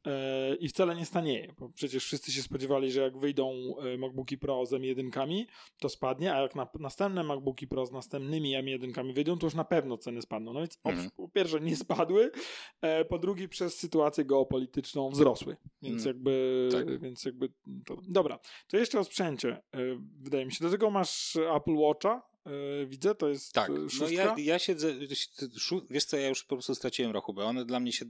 E, 0.08 0.56
i 0.56 0.68
wcale 0.70 0.96
nie 0.96 1.06
stanieje, 1.06 1.54
bo 1.60 1.70
przecież 1.70 2.06
wszyscy 2.06 2.32
się 2.32 2.42
spodziewali, 2.42 2.92
że 2.92 3.02
jak 3.02 3.18
wyjdą 3.18 3.54
e, 3.94 3.98
MacBooki 3.98 4.38
Pro 4.38 4.66
z 4.66 4.72
M1, 4.72 5.46
to 5.80 5.90
spadnie, 5.90 6.34
a 6.34 6.42
jak 6.42 6.56
na, 6.56 6.68
następne 6.80 7.24
MacBooki 7.24 7.68
Pro 7.68 7.86
z 7.86 7.92
następnymi 7.92 8.56
M1 8.58 9.14
wyjdą, 9.14 9.38
to 9.38 9.46
już 9.46 9.54
na 9.56 9.64
pewno 9.64 9.98
ceny 9.98 10.22
spadną. 10.22 10.54
No 10.54 10.60
więc 10.60 10.80
Mhm. 10.84 11.10
po 11.18 11.30
pierwsze 11.30 11.60
nie 11.60 11.76
spadły, 11.76 12.32
e, 12.82 13.06
po 13.06 13.20
drugie 13.20 13.48
przez 13.48 13.78
sytuację 13.78 14.26
geopolityczną 14.26 15.10
wzrosły. 15.10 15.58
Więc 15.82 16.02
Mm, 16.06 16.08
jakby, 16.16 16.70
tak. 16.72 17.02
więc 17.02 17.26
jakby 17.26 17.50
to, 17.86 17.98
dobra. 18.08 18.40
To 18.68 18.78
jeszcze 18.78 19.00
o 19.00 19.04
sprzęcie, 19.04 19.50
e, 19.74 19.78
wydaje 20.22 20.46
mi 20.46 20.52
się. 20.52 20.66
Do 20.66 20.72
tego 20.72 20.90
masz 20.90 21.36
Apple 21.56 21.76
Watcha, 21.76 22.22
e, 22.46 22.86
widzę, 22.86 23.16
to 23.16 23.30
jest 23.30 23.54
Tak, 23.54 23.70
e, 23.70 23.74
no 23.74 23.90
szóstka. 23.90 24.12
ja, 24.14 24.36
ja 24.38 24.60
siedzę, 24.60 24.94
wiesz 25.90 26.06
co, 26.06 26.18
ja 26.18 26.30
już 26.30 26.44
po 26.44 26.56
prostu 26.56 26.76
straciłem 26.76 27.12
rachubę. 27.12 27.44
One 27.46 27.66
dla 27.66 27.80
mnie 27.80 27.92
się, 27.92 28.06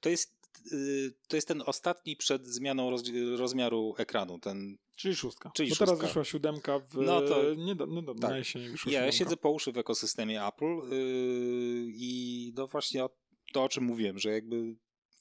to 0.00 0.08
jest, 0.08 0.34
y, 0.72 1.14
to 1.28 1.36
jest 1.36 1.48
ten 1.48 1.62
ostatni 1.66 2.16
przed 2.16 2.46
zmianą 2.48 2.90
roz, 2.90 3.02
rozmiaru 3.36 3.94
ekranu, 3.98 4.38
ten 4.38 4.78
Czyli 4.96 5.16
szóstka. 5.16 5.50
Czyli 5.54 5.70
Bo 5.70 5.76
teraz 5.76 5.90
szóstka. 5.90 6.06
wyszła 6.06 6.24
siódemka 6.24 6.78
w... 6.78 6.94
No 6.94 7.20
to- 7.20 7.54
Nie, 7.54 7.74
do, 7.74 7.86
nie, 7.86 8.02
do, 8.02 8.14
tak. 8.14 8.30
na 8.30 8.38
jesieni 8.38 8.68
wyszła 8.68 8.92
Ja 8.92 8.98
siódemka. 8.98 9.16
siedzę 9.18 9.36
po 9.36 9.50
uszy 9.50 9.72
w 9.72 9.78
ekosystemie 9.78 10.46
Apple 10.46 10.64
yy, 10.90 11.92
i 11.94 12.52
no 12.56 12.66
właśnie 12.66 13.04
o, 13.04 13.10
to, 13.52 13.64
o 13.64 13.68
czym 13.68 13.84
mówiłem, 13.84 14.18
że 14.18 14.30
jakby 14.32 14.74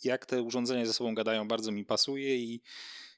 jak 0.04 0.26
te 0.26 0.42
urządzenia 0.42 0.86
ze 0.86 0.94
sobą 0.94 1.16
gadają, 1.16 1.48
bardzo 1.48 1.72
mi 1.72 1.86
pasuje 1.86 2.38
i, 2.38 2.62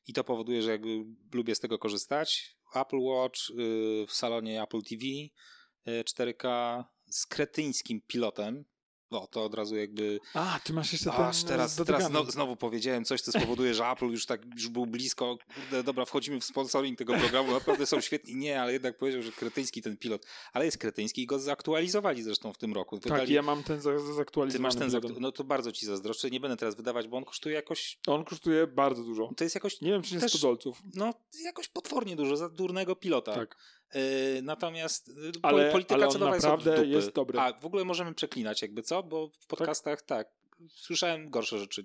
i 0.07 0.13
to 0.13 0.23
powoduje, 0.23 0.61
że 0.61 0.71
jakby 0.71 1.05
lubię 1.33 1.55
z 1.55 1.59
tego 1.59 1.79
korzystać. 1.79 2.57
Apple 2.75 2.99
Watch 2.99 3.49
yy, 3.49 4.05
w 4.07 4.13
salonie 4.13 4.61
Apple 4.61 4.81
TV 4.81 5.05
yy, 5.05 6.03
4K 6.03 6.83
z 7.09 7.25
kretyńskim 7.25 8.01
pilotem. 8.07 8.65
O, 9.13 9.27
to 9.27 9.43
od 9.43 9.53
razu 9.53 9.75
jakby 9.75 10.19
A, 10.33 10.59
ty 10.63 10.73
masz 10.73 10.91
jeszcze 10.93 11.11
ten 11.11 11.21
Aż 11.21 11.43
teraz, 11.43 11.75
teraz 11.75 12.03
znowu, 12.07 12.31
znowu 12.31 12.55
powiedziałem 12.55 13.05
coś, 13.05 13.21
co 13.21 13.31
spowoduje, 13.31 13.73
że 13.73 13.85
Apple 13.87 14.05
już 14.09 14.25
tak 14.25 14.41
już 14.55 14.67
był 14.67 14.85
blisko. 14.85 15.37
Kurde, 15.55 15.83
dobra, 15.83 16.05
wchodzimy 16.05 16.39
w 16.39 16.43
sponsoring 16.45 16.97
tego 16.97 17.13
programu, 17.13 17.51
naprawdę 17.51 17.85
są 17.85 18.01
świetni. 18.01 18.35
Nie, 18.35 18.61
ale 18.61 18.73
jednak 18.73 18.97
powiedział, 18.97 19.21
że 19.21 19.31
kretyński 19.31 19.81
ten 19.81 19.97
pilot. 19.97 20.25
Ale 20.53 20.65
jest 20.65 20.77
kretyński 20.77 21.21
i 21.21 21.25
go 21.25 21.39
zaktualizowali 21.39 22.23
zresztą 22.23 22.53
w 22.53 22.57
tym 22.57 22.73
roku. 22.73 22.99
Tak, 22.99 23.11
Wydali- 23.13 23.31
ja 23.33 23.41
mam 23.41 23.63
ten 23.63 23.81
za- 23.81 23.99
za- 23.99 24.05
Ty 24.07 24.13
zaktualizowany. 24.13 24.63
masz 24.63 24.75
ten, 24.75 24.89
zaktu- 24.89 25.19
no 25.19 25.31
to 25.31 25.43
bardzo 25.43 25.71
ci 25.71 25.85
zazdroszczę. 25.85 26.29
Nie 26.29 26.39
będę 26.39 26.57
teraz 26.57 26.75
wydawać, 26.75 27.07
bo 27.07 27.17
on 27.17 27.25
kosztuje 27.25 27.55
jakoś, 27.55 27.97
On 28.07 28.25
kosztuje 28.25 28.67
bardzo 28.67 29.03
dużo. 29.03 29.29
to 29.37 29.43
jest 29.43 29.55
jakoś, 29.55 29.81
Nie 29.81 29.91
wiem, 29.91 30.01
czy 30.01 30.15
nie 30.15 30.21
Też- 30.21 30.31
100 30.31 30.39
dolców. 30.47 30.81
no 30.95 31.13
jakoś 31.43 31.67
potwornie 31.67 32.15
dużo, 32.15 32.37
za 32.37 32.49
durnego 32.49 32.95
pilota. 32.95 33.33
Tak. 33.35 33.57
Yy, 33.95 34.41
natomiast 34.41 35.07
yy, 35.07 35.31
Ale- 35.41 35.71
polityka 35.71 35.95
ale 35.95 36.05
jest 36.05 36.19
naprawdę 36.19 36.71
od 36.71 36.77
dupy. 36.77 36.87
jest 36.87 37.11
dobry. 37.13 37.39
A 37.39 37.53
w 37.53 37.65
ogóle 37.65 37.85
możemy 37.85 38.13
przeklinać 38.13 38.61
jakby 38.61 38.83
co, 38.83 39.03
bo 39.03 39.29
w 39.39 39.47
podcastach 39.47 40.01
tak, 40.01 40.27
słyszałem 40.69 41.29
gorsze 41.29 41.59
rzeczy 41.59 41.83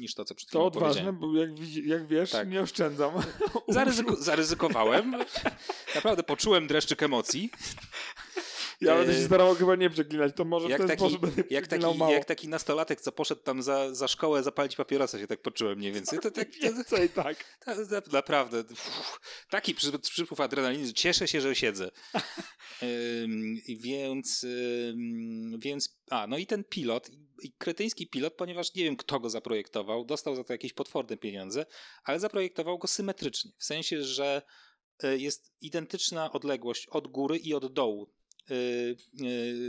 niż 0.00 0.14
to, 0.14 0.24
co 0.24 0.34
przed 0.34 0.48
chwilą 0.48 0.62
To 0.62 0.66
odważne, 0.66 1.12
bo 1.12 1.36
jak, 1.36 1.50
jak 1.86 2.06
wiesz, 2.06 2.30
Tak. 2.30 2.48
nie 2.48 2.60
oszczędzam. 2.60 3.12
Zaryzyko, 3.68 4.16
zaryzykowałem. 4.16 5.16
Naprawdę 5.94 6.22
poczułem 6.22 6.66
dreszczyk 6.66 7.02
emocji. 7.02 7.50
Ja 8.80 8.96
będę 8.96 9.12
się 9.12 9.18
Yy, 9.18 9.26
starał 9.26 9.54
chyba 9.54 9.76
nie 9.76 9.90
przeklinać, 9.90 10.32
to 10.36 10.44
może 10.44 10.66
w 10.66 10.70
Jak 10.70 10.78
ten 10.78 10.88
taki, 10.88 11.00
sposób 11.00 11.20
będę 11.20 11.42
jak, 11.50 11.66
taki, 11.66 11.84
mało. 11.98 12.12
jak 12.12 12.24
taki 12.24 12.48
nastolatek, 12.48 13.00
co 13.00 13.12
poszedł 13.12 13.42
tam 13.42 13.62
za, 13.62 13.94
za 13.94 14.08
szkołę 14.08 14.42
zapalić 14.42 14.76
papierosa, 14.76 15.18
się 15.18 15.26
tak 15.26 15.42
poczułem 15.42 15.78
mniej 15.78 15.92
więcej. 15.92 16.18
To, 16.18 16.30
tak, 16.30 16.50
Więcej 16.62 17.08
tak. 17.08 17.58
naprawdę. 18.12 18.60
Uff, 18.60 19.20
taki 19.50 19.74
przy, 19.74 19.98
przypływ 19.98 20.40
adrenaliny, 20.40 20.92
cieszę 20.92 21.28
się, 21.28 21.40
że 21.40 21.54
siedzę. 21.54 21.90
Ym, 22.82 23.56
więc, 23.68 24.44
ym, 24.44 25.58
więc, 25.60 25.98
a, 26.10 26.26
no 26.26 26.38
i 26.38 26.46
ten 26.46 26.64
pilot, 26.64 27.10
i 27.42 27.52
kretyński 27.52 28.06
pilot, 28.06 28.34
ponieważ 28.34 28.74
nie 28.74 28.84
wiem, 28.84 28.96
kto 28.96 29.20
go 29.20 29.30
zaprojektował, 29.30 30.04
dostał 30.04 30.36
za 30.36 30.44
to 30.44 30.52
jakieś 30.52 30.72
potworne 30.72 31.16
pieniądze, 31.16 31.66
ale 32.04 32.20
zaprojektował 32.20 32.78
go 32.78 32.88
symetrycznie. 32.88 33.50
W 33.58 33.64
sensie, 33.64 34.02
że 34.02 34.42
y, 35.04 35.18
jest 35.18 35.52
identyczna 35.60 36.32
odległość 36.32 36.86
od 36.86 37.08
góry 37.08 37.36
i 37.36 37.54
od 37.54 37.72
dołu 37.72 38.17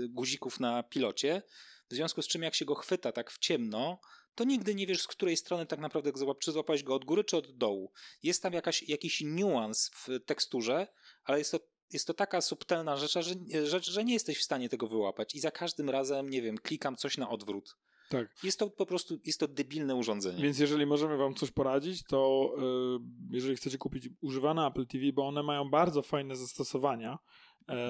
guzików 0.09 0.59
na 0.59 0.83
pilocie. 0.83 1.41
W 1.89 1.93
związku 1.93 2.21
z 2.21 2.27
czym, 2.27 2.43
jak 2.43 2.55
się 2.55 2.65
go 2.65 2.75
chwyta 2.75 3.11
tak 3.11 3.31
w 3.31 3.39
ciemno, 3.39 3.99
to 4.35 4.43
nigdy 4.43 4.75
nie 4.75 4.87
wiesz, 4.87 5.01
z 5.01 5.07
której 5.07 5.37
strony 5.37 5.65
tak 5.65 5.79
naprawdę 5.79 6.11
złap- 6.11 6.39
czy 6.39 6.51
złapałeś 6.51 6.83
go 6.83 6.95
od 6.95 7.05
góry, 7.05 7.23
czy 7.23 7.37
od 7.37 7.57
dołu. 7.57 7.91
Jest 8.23 8.43
tam 8.43 8.53
jakaś, 8.53 8.83
jakiś 8.83 9.21
niuans 9.21 9.91
w 9.95 10.07
teksturze, 10.25 10.87
ale 11.23 11.37
jest 11.37 11.51
to, 11.51 11.59
jest 11.93 12.07
to 12.07 12.13
taka 12.13 12.41
subtelna 12.41 12.97
rzecz 12.97 13.13
że, 13.13 13.65
rzecz, 13.65 13.91
że 13.91 14.03
nie 14.03 14.13
jesteś 14.13 14.39
w 14.39 14.43
stanie 14.43 14.69
tego 14.69 14.87
wyłapać. 14.87 15.35
I 15.35 15.39
za 15.39 15.51
każdym 15.51 15.89
razem, 15.89 16.29
nie 16.29 16.41
wiem, 16.41 16.57
klikam 16.57 16.95
coś 16.95 17.17
na 17.17 17.29
odwrót. 17.29 17.75
Tak. 18.09 18.43
Jest 18.43 18.59
to 18.59 18.69
po 18.69 18.85
prostu, 18.85 19.19
jest 19.25 19.39
to 19.39 19.47
debilne 19.47 19.95
urządzenie. 19.95 20.43
Więc 20.43 20.59
jeżeli 20.59 20.85
możemy 20.85 21.17
wam 21.17 21.35
coś 21.35 21.51
poradzić, 21.51 22.03
to 22.03 22.51
y, 22.57 23.35
jeżeli 23.35 23.55
chcecie 23.55 23.77
kupić 23.77 24.09
używane 24.21 24.67
Apple 24.67 24.87
TV, 24.87 25.05
bo 25.13 25.27
one 25.27 25.43
mają 25.43 25.69
bardzo 25.69 26.01
fajne 26.01 26.35
zastosowania 26.35 27.17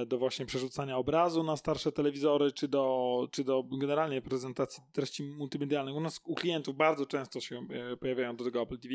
do 0.06 0.18
właśnie 0.18 0.46
przerzucania 0.46 0.98
obrazu 0.98 1.44
na 1.44 1.58
starsze 1.58 1.92
telewizory, 1.92 2.52
czy 2.52 2.68
do, 2.68 3.28
czy 3.32 3.44
do 3.44 3.64
generalnie 3.64 4.22
prezentacji 4.22 4.84
treści 4.94 5.24
multimedialnych. 5.24 5.96
U 5.96 6.02
nas, 6.02 6.22
u 6.24 6.36
klientów 6.36 6.76
bardzo 6.76 7.06
często 7.06 7.40
się 7.40 7.68
e, 7.92 7.98
pojawiają 7.98 8.36
do 8.36 8.44
tego 8.44 8.62
Apple 8.62 8.80
TV, 8.80 8.94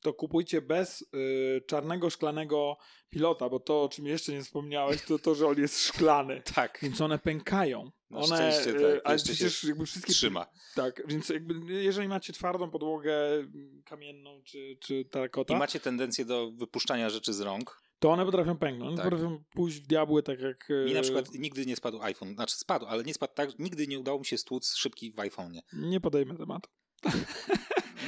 to 0.00 0.14
kupujcie 0.14 0.62
bez 0.62 1.02
y, 1.02 1.62
czarnego, 1.66 2.10
szklanego 2.10 2.76
pilota, 3.10 3.48
bo 3.48 3.60
to, 3.60 3.82
o 3.82 3.88
czym 3.88 4.06
jeszcze 4.06 4.32
nie 4.32 4.42
wspomniałeś, 4.42 5.02
to 5.02 5.18
to, 5.18 5.34
że 5.34 5.46
on 5.46 5.58
jest 5.58 5.80
szklany. 5.86 6.42
Tak, 6.54 6.78
Więc 6.82 7.00
one 7.00 7.18
pękają. 7.18 7.90
Na 8.10 8.18
one, 8.18 8.26
szczęście 8.26 8.72
tak, 8.72 8.82
e, 8.82 9.06
ale 9.06 9.18
przecież 9.18 9.64
jakby 9.64 9.86
wszystkie 9.86 10.12
trzyma. 10.12 10.46
tak, 10.74 11.02
więc 11.08 11.28
jakby 11.28 11.72
jeżeli 11.82 12.08
macie 12.08 12.32
twardą 12.32 12.70
podłogę 12.70 13.32
mm, 13.32 13.82
kamienną 13.84 14.42
czy, 14.44 14.76
czy 14.80 15.04
terakota, 15.04 15.54
I 15.54 15.58
macie 15.58 15.80
tendencję 15.80 16.24
do 16.24 16.50
wypuszczania 16.50 17.10
rzeczy 17.10 17.32
z 17.32 17.40
rąk. 17.40 17.89
To 18.00 18.10
one 18.10 18.24
potrafią 18.24 18.56
pęknąć. 18.56 18.96
Tak. 18.96 19.04
potrafią 19.04 19.44
pójść 19.54 19.80
w 19.80 19.86
diabły 19.86 20.22
tak 20.22 20.40
jak... 20.40 20.68
Mi 20.68 20.92
e, 20.92 20.94
na 20.94 21.02
przykład 21.02 21.34
nigdy 21.34 21.66
nie 21.66 21.76
spadł 21.76 22.02
iPhone. 22.02 22.34
Znaczy 22.34 22.56
spadł, 22.56 22.86
ale 22.86 23.04
nie 23.04 23.14
spadł 23.14 23.34
tak, 23.34 23.58
nigdy 23.58 23.86
nie 23.86 23.98
udało 23.98 24.18
mi 24.18 24.24
się 24.24 24.38
stłuc 24.38 24.74
szybki 24.74 25.12
w 25.12 25.16
iPhone'ie. 25.16 25.60
Nie 25.72 26.00
podejmę 26.00 26.36
tematu. 26.36 26.70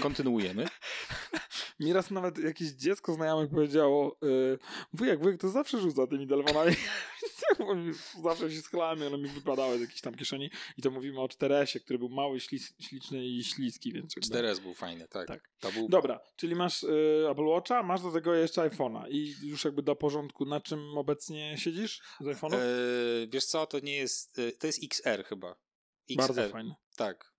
Kontynuujemy. 0.03 0.67
Mi 1.81 1.93
raz 1.93 2.11
nawet 2.11 2.39
jakieś 2.39 2.69
dziecko 2.69 3.15
znajomych 3.15 3.51
powiedziało 3.51 4.19
y, 4.25 4.59
wujek, 4.93 5.21
wujek 5.21 5.41
to 5.41 5.49
zawsze 5.49 5.81
rzuca 5.81 6.07
tymi 6.07 6.27
telefonami. 6.29 6.77
zawsze 8.23 8.51
się 8.51 8.61
schlałem 8.61 9.03
one 9.03 9.19
mi 9.19 9.29
wypadały 9.29 9.79
z 9.79 9.81
jakiejś 9.81 10.01
tam 10.01 10.15
kieszeni. 10.15 10.51
I 10.77 10.83
to 10.83 10.91
mówimy 10.91 11.21
o 11.21 11.27
4S-ie, 11.27 11.81
który 11.81 11.99
był 11.99 12.09
mały, 12.09 12.41
ślis, 12.41 12.75
śliczny 12.81 13.27
i 13.27 13.45
śliski, 13.45 13.93
więc... 13.93 14.15
jakby- 14.17 14.49
4S 14.49 14.61
był 14.61 14.75
fajny, 14.75 15.09
tak. 15.09 15.29
Tak. 15.61 15.73
Był 15.75 15.89
Dobra, 15.89 16.21
czyli 16.37 16.55
masz 16.55 16.83
y, 16.83 17.27
Apple 17.31 17.45
Watcha, 17.45 17.83
masz 17.83 18.03
do 18.03 18.13
tego 18.13 18.35
jeszcze 18.35 18.61
iPhone'a 18.69 19.05
i 19.11 19.35
już 19.43 19.65
jakby 19.65 19.83
do 19.83 19.97
porządku, 19.97 20.45
na 20.45 20.61
czym 20.61 20.99
obecnie 20.99 21.59
siedzisz 21.59 22.03
z 22.21 22.25
iPhone'u? 22.25 22.55
E, 22.55 23.27
wiesz 23.29 23.45
co, 23.45 23.67
to 23.67 23.81
nie 23.81 23.97
jest. 23.97 24.39
e, 24.39 24.53
To 24.53 24.67
jest 24.67 24.81
XR 24.85 25.25
chyba. 25.25 25.57
XR. 26.11 26.17
Bardzo 26.35 26.49
fajne. 26.49 26.75
Tak. 26.97 27.32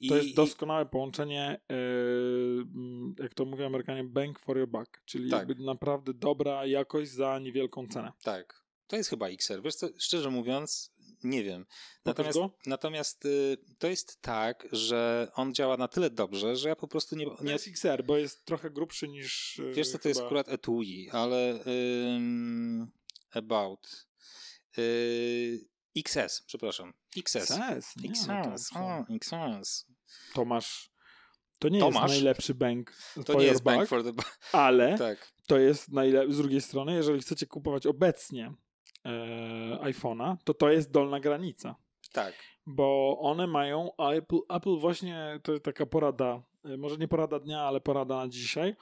I, 0.00 0.08
To 0.08 0.16
jest 0.16 0.34
doskonałe 0.34 0.86
połączenie, 0.86 1.60
yy, 1.68 1.76
mm, 1.76 3.14
jak 3.18 3.34
to 3.34 3.44
mówią 3.44 3.66
Amerykanie, 3.66 4.04
bang 4.04 4.38
for 4.40 4.58
your 4.58 4.68
buck, 4.68 5.02
czyli 5.04 5.30
Tak. 5.30 5.48
jakby 5.48 5.64
naprawdę 5.64 6.14
dobra 6.14 6.66
jakość 6.66 7.10
za 7.10 7.38
niewielką 7.38 7.86
cenę. 7.88 8.12
Tak. 8.22 8.60
To 8.86 8.96
jest 8.96 9.10
chyba 9.10 9.28
XR. 9.28 9.62
Wiesz 9.62 9.74
co, 9.74 9.88
szczerze 9.98 10.30
mówiąc, 10.30 10.92
nie 11.24 11.44
wiem. 11.44 11.66
Natomiast, 12.04 12.38
natomiast 12.66 13.24
y, 13.24 13.56
to 13.78 13.88
jest 13.88 14.22
tak, 14.22 14.68
że 14.72 15.30
on 15.34 15.54
działa 15.54 15.76
na 15.76 15.88
tyle 15.88 16.10
dobrze, 16.10 16.56
że 16.56 16.68
ja 16.68 16.76
po 16.76 16.88
prostu 16.88 17.16
nie. 17.16 17.26
Nie 17.26 17.32
nie 17.42 17.52
jest 17.52 17.68
XR, 17.68 18.04
bo 18.04 18.16
jest 18.16 18.44
trochę 18.44 18.70
grubszy 18.70 19.08
niż. 19.08 19.58
yy, 19.58 19.72
wiesz 19.72 19.88
co, 19.90 19.98
to 19.98 20.08
jest 20.08 20.20
chyba- 20.20 20.26
akurat 20.26 20.48
etui, 20.48 21.08
ale 21.12 21.60
ym, 22.16 22.90
about. 23.30 24.06
Y, 24.78 25.68
XS, 25.96 26.42
przepraszam. 26.46 26.92
XS. 27.16 27.36
XS. 27.50 27.96
Nie, 27.96 28.10
no 28.28 28.44
to, 28.44 28.54
XS. 28.54 28.70
XS. 29.10 29.86
to 30.34 30.44
masz. 30.44 30.90
To 31.58 31.68
nie 31.68 31.80
To 31.80 31.86
jest 31.86 32.00
najlepszy 32.00 32.54
bang. 32.54 32.92
To 33.26 33.34
nie 33.34 33.44
jest 33.44 33.62
bank 33.62 33.88
for 33.88 34.04
the 34.04 34.12
buck. 34.12 34.38
Ale 34.52 34.98
Tak. 34.98 35.32
to 35.46 35.58
jest 35.58 35.88
najlepszy. 35.92 36.32
Z 36.32 36.38
drugiej 36.38 36.60
strony, 36.60 36.94
jeżeli 36.94 37.20
chcecie 37.20 37.46
kupować 37.46 37.86
obecnie 37.86 38.52
e, 39.04 39.10
iPhone'a, 39.82 40.36
to 40.44 40.54
to 40.54 40.70
jest 40.70 40.90
dolna 40.90 41.20
granica. 41.20 41.76
Tak. 42.12 42.34
bo 42.66 43.18
one 43.20 43.46
mają 43.46 43.90
Apple, 43.96 44.38
Apple 44.48 44.78
właśnie, 44.78 45.40
to 45.42 45.52
jest 45.52 45.64
taka 45.64 45.86
porada, 45.86 46.42
e, 46.64 46.76
może 46.76 46.96
nie 46.96 47.08
porada 47.08 47.38
dnia, 47.38 47.60
ale 47.60 47.80
porada 47.80 48.16
na 48.16 48.28
dzisiaj. 48.28 48.76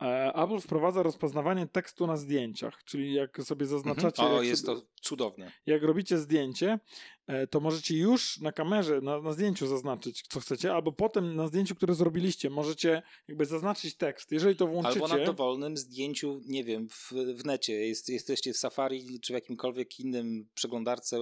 E, 0.00 0.32
Apple 0.34 0.60
wprowadza 0.60 1.02
rozpoznawanie 1.02 1.66
tekstu 1.66 2.06
na 2.06 2.16
zdjęciach, 2.16 2.84
czyli 2.84 3.14
jak 3.14 3.42
sobie 3.42 3.66
zaznaczacie, 3.66 4.22
Mhm. 4.22 4.40
O, 4.40 4.42
jest 4.42 4.66
sobie, 4.66 4.80
to 4.80 4.86
cudowne. 5.00 5.52
jak 5.66 5.82
robicie 5.82 6.18
zdjęcie, 6.18 6.78
e, 7.26 7.46
to 7.46 7.60
możecie 7.60 7.96
już 7.96 8.38
na 8.40 8.52
kamerze, 8.52 9.00
na, 9.00 9.20
na 9.20 9.32
zdjęciu 9.32 9.66
zaznaczyć, 9.66 10.24
co 10.28 10.40
chcecie, 10.40 10.72
albo 10.74 10.92
potem 10.92 11.36
na 11.36 11.46
zdjęciu, 11.48 11.74
które 11.74 11.94
zrobiliście, 11.94 12.50
możecie 12.50 13.02
jakby 13.28 13.46
zaznaczyć 13.46 13.96
tekst. 13.96 14.32
Jeżeli 14.32 14.56
to 14.56 14.66
włączycie... 14.66 15.02
Albo 15.02 15.16
na 15.18 15.24
dowolnym 15.24 15.76
zdjęciu, 15.76 16.40
nie 16.46 16.64
wiem, 16.64 16.88
w, 16.88 17.12
w 17.12 17.44
necie. 17.44 17.72
Jest, 17.72 18.08
jesteście 18.08 18.52
w 18.52 18.56
Safari 18.56 19.20
czy 19.20 19.32
w 19.32 19.34
jakimkolwiek 19.34 20.00
innym 20.00 20.48
przeglądarce 20.54 21.18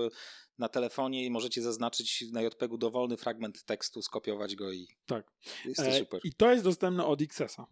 na 0.58 0.68
telefonie 0.68 1.24
i 1.24 1.30
możecie 1.30 1.62
zaznaczyć 1.62 2.24
na 2.32 2.42
JPEG-u 2.42 2.78
dowolny 2.78 3.16
fragment 3.16 3.64
tekstu, 3.64 4.02
skopiować 4.02 4.56
go 4.56 4.72
i 4.72 4.88
Tak. 5.06 5.32
jest 5.64 5.76
to 5.80 5.86
E, 5.86 5.98
super. 5.98 6.20
I 6.24 6.32
to 6.32 6.50
jest 6.52 6.64
dostępne 6.64 7.06
od 7.06 7.22
XS-a 7.22 7.66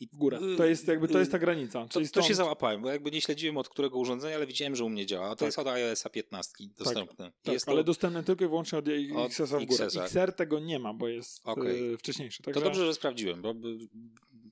I 0.00 0.06
w 0.06 0.16
górę. 0.16 0.38
To 0.56 0.66
jest 0.66 0.88
jakby, 0.88 1.08
to 1.08 1.18
jest 1.18 1.32
ta 1.32 1.38
granica. 1.38 1.86
To, 1.88 2.00
to 2.12 2.22
się 2.22 2.34
załapałem, 2.34 2.82
bo 2.82 2.88
jakby 2.90 3.10
nie 3.10 3.20
śledziłem 3.20 3.56
od 3.56 3.68
którego 3.68 3.98
urządzenia, 3.98 4.36
ale 4.36 4.46
widziałem, 4.46 4.76
że 4.76 4.84
u 4.84 4.88
mnie 4.88 5.06
działa. 5.06 5.26
A 5.26 5.30
to 5.30 5.36
Tak. 5.36 5.46
jest 5.46 5.58
od 5.58 5.66
iOS 5.66 6.04
15 6.12 6.52
dostępne. 6.78 7.32
Tak, 7.42 7.52
jest 7.54 7.68
ale 7.68 7.78
to, 7.78 7.84
dostępne 7.84 8.24
tylko 8.24 8.44
i 8.44 8.48
wyłącznie 8.48 8.78
od, 8.78 8.84
Od 9.16 9.26
XS-a 9.26 9.58
w 9.58 9.64
górę. 9.64 9.84
XR 9.84 10.32
tego 10.32 10.60
nie 10.60 10.78
ma, 10.78 10.94
bo 10.94 11.08
jest 11.08 11.40
Okej. 11.44 11.94
e, 11.94 11.98
wcześniejszy. 11.98 12.42
to 12.42 12.44
Także 12.44 12.60
dobrze, 12.60 12.86
że 12.86 12.94
sprawdziłem, 12.94 13.42
bo 13.42 13.54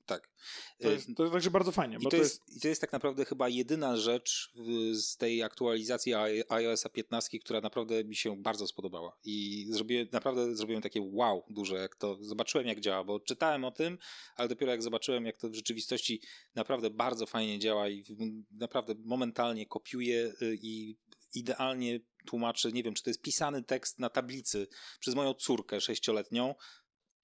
tak. 0.05 0.29
To 0.81 0.89
jest, 0.91 1.07
to 1.17 1.23
jest 1.23 1.33
także 1.33 1.51
bardzo 1.51 1.71
fajnie, 1.71 1.97
I 1.99 2.03
bo 2.03 2.09
to, 2.09 2.17
jest, 2.17 2.41
I 2.55 2.59
to 2.59 2.67
jest 2.67 2.81
tak 2.81 2.93
naprawdę 2.93 3.25
chyba 3.25 3.49
jedyna 3.49 3.97
rzecz 3.97 4.53
z 4.93 5.17
tej 5.17 5.43
aktualizacji 5.43 6.11
i- 6.11 6.43
iOS 6.53 6.83
15, 6.93 7.39
która 7.39 7.61
naprawdę 7.61 8.03
mi 8.03 8.15
się 8.15 8.41
bardzo 8.41 8.67
spodobała. 8.67 9.17
I 9.23 9.65
zrobiłem, 9.69 10.07
naprawdę 10.11 10.55
zrobiłem 10.55 10.81
takie 10.81 11.01
wow 11.01 11.43
duże, 11.49 11.75
jak 11.75 11.95
to 11.95 12.17
zobaczyłem, 12.21 12.67
jak 12.67 12.79
działa, 12.79 13.03
bo 13.03 13.19
czytałem 13.19 13.65
o 13.65 13.71
tym, 13.71 13.97
ale 14.35 14.49
dopiero 14.49 14.71
jak 14.71 14.83
zobaczyłem, 14.83 15.25
jak 15.25 15.37
to 15.37 15.49
w 15.49 15.55
rzeczywistości 15.55 16.21
naprawdę 16.55 16.89
bardzo 16.89 17.25
fajnie 17.25 17.59
działa 17.59 17.89
i 17.89 18.03
naprawdę 18.51 18.95
momentalnie 19.05 19.65
kopiuje 19.65 20.33
y, 20.41 20.57
i 20.61 20.97
idealnie 21.35 21.99
tłumaczy, 22.25 22.71
nie 22.73 22.83
wiem, 22.83 22.93
czy 22.93 23.03
to 23.03 23.09
jest 23.09 23.21
pisany 23.21 23.63
tekst 23.63 23.99
na 23.99 24.09
tablicy 24.09 24.67
przez 24.99 25.15
moją 25.15 25.33
córkę 25.33 25.81
sześcioletnią, 25.81 26.55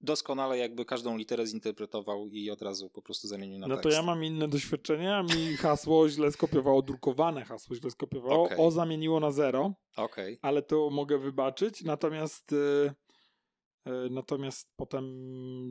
doskonale 0.02 0.58
jakby 0.58 0.86
każdą 0.86 1.18
literę 1.18 1.48
zinterpretował 1.48 2.28
i 2.28 2.52
od 2.52 2.62
razu 2.62 2.90
po 2.90 3.02
prostu 3.02 3.28
zamienił 3.28 3.60
na 3.60 3.68
no 3.68 3.76
tekst. 3.76 3.84
to 3.84 3.90
ja 3.96 4.02
mam 4.04 4.24
inne 4.24 4.48
doświadczenie, 4.48 5.16
a 5.16 5.24
mi 5.24 5.58
hasło 5.58 6.10
źle 6.10 6.32
skopiowało, 6.32 6.82
drukowane 6.82 7.46
hasło 7.46 7.76
źle 7.76 7.92
skopiowało, 7.92 8.44
Okej. 8.44 8.58
o 8.58 8.72
zamieniło 8.72 9.20
na 9.20 9.32
zero, 9.32 9.74
Okej. 9.96 10.40
ale 10.42 10.62
to 10.62 10.90
mogę 10.90 11.18
wybaczyć, 11.18 11.84
natomiast 11.84 12.54
e, 12.54 12.94
e, 13.86 14.10
natomiast 14.10 14.70
potem 14.76 15.06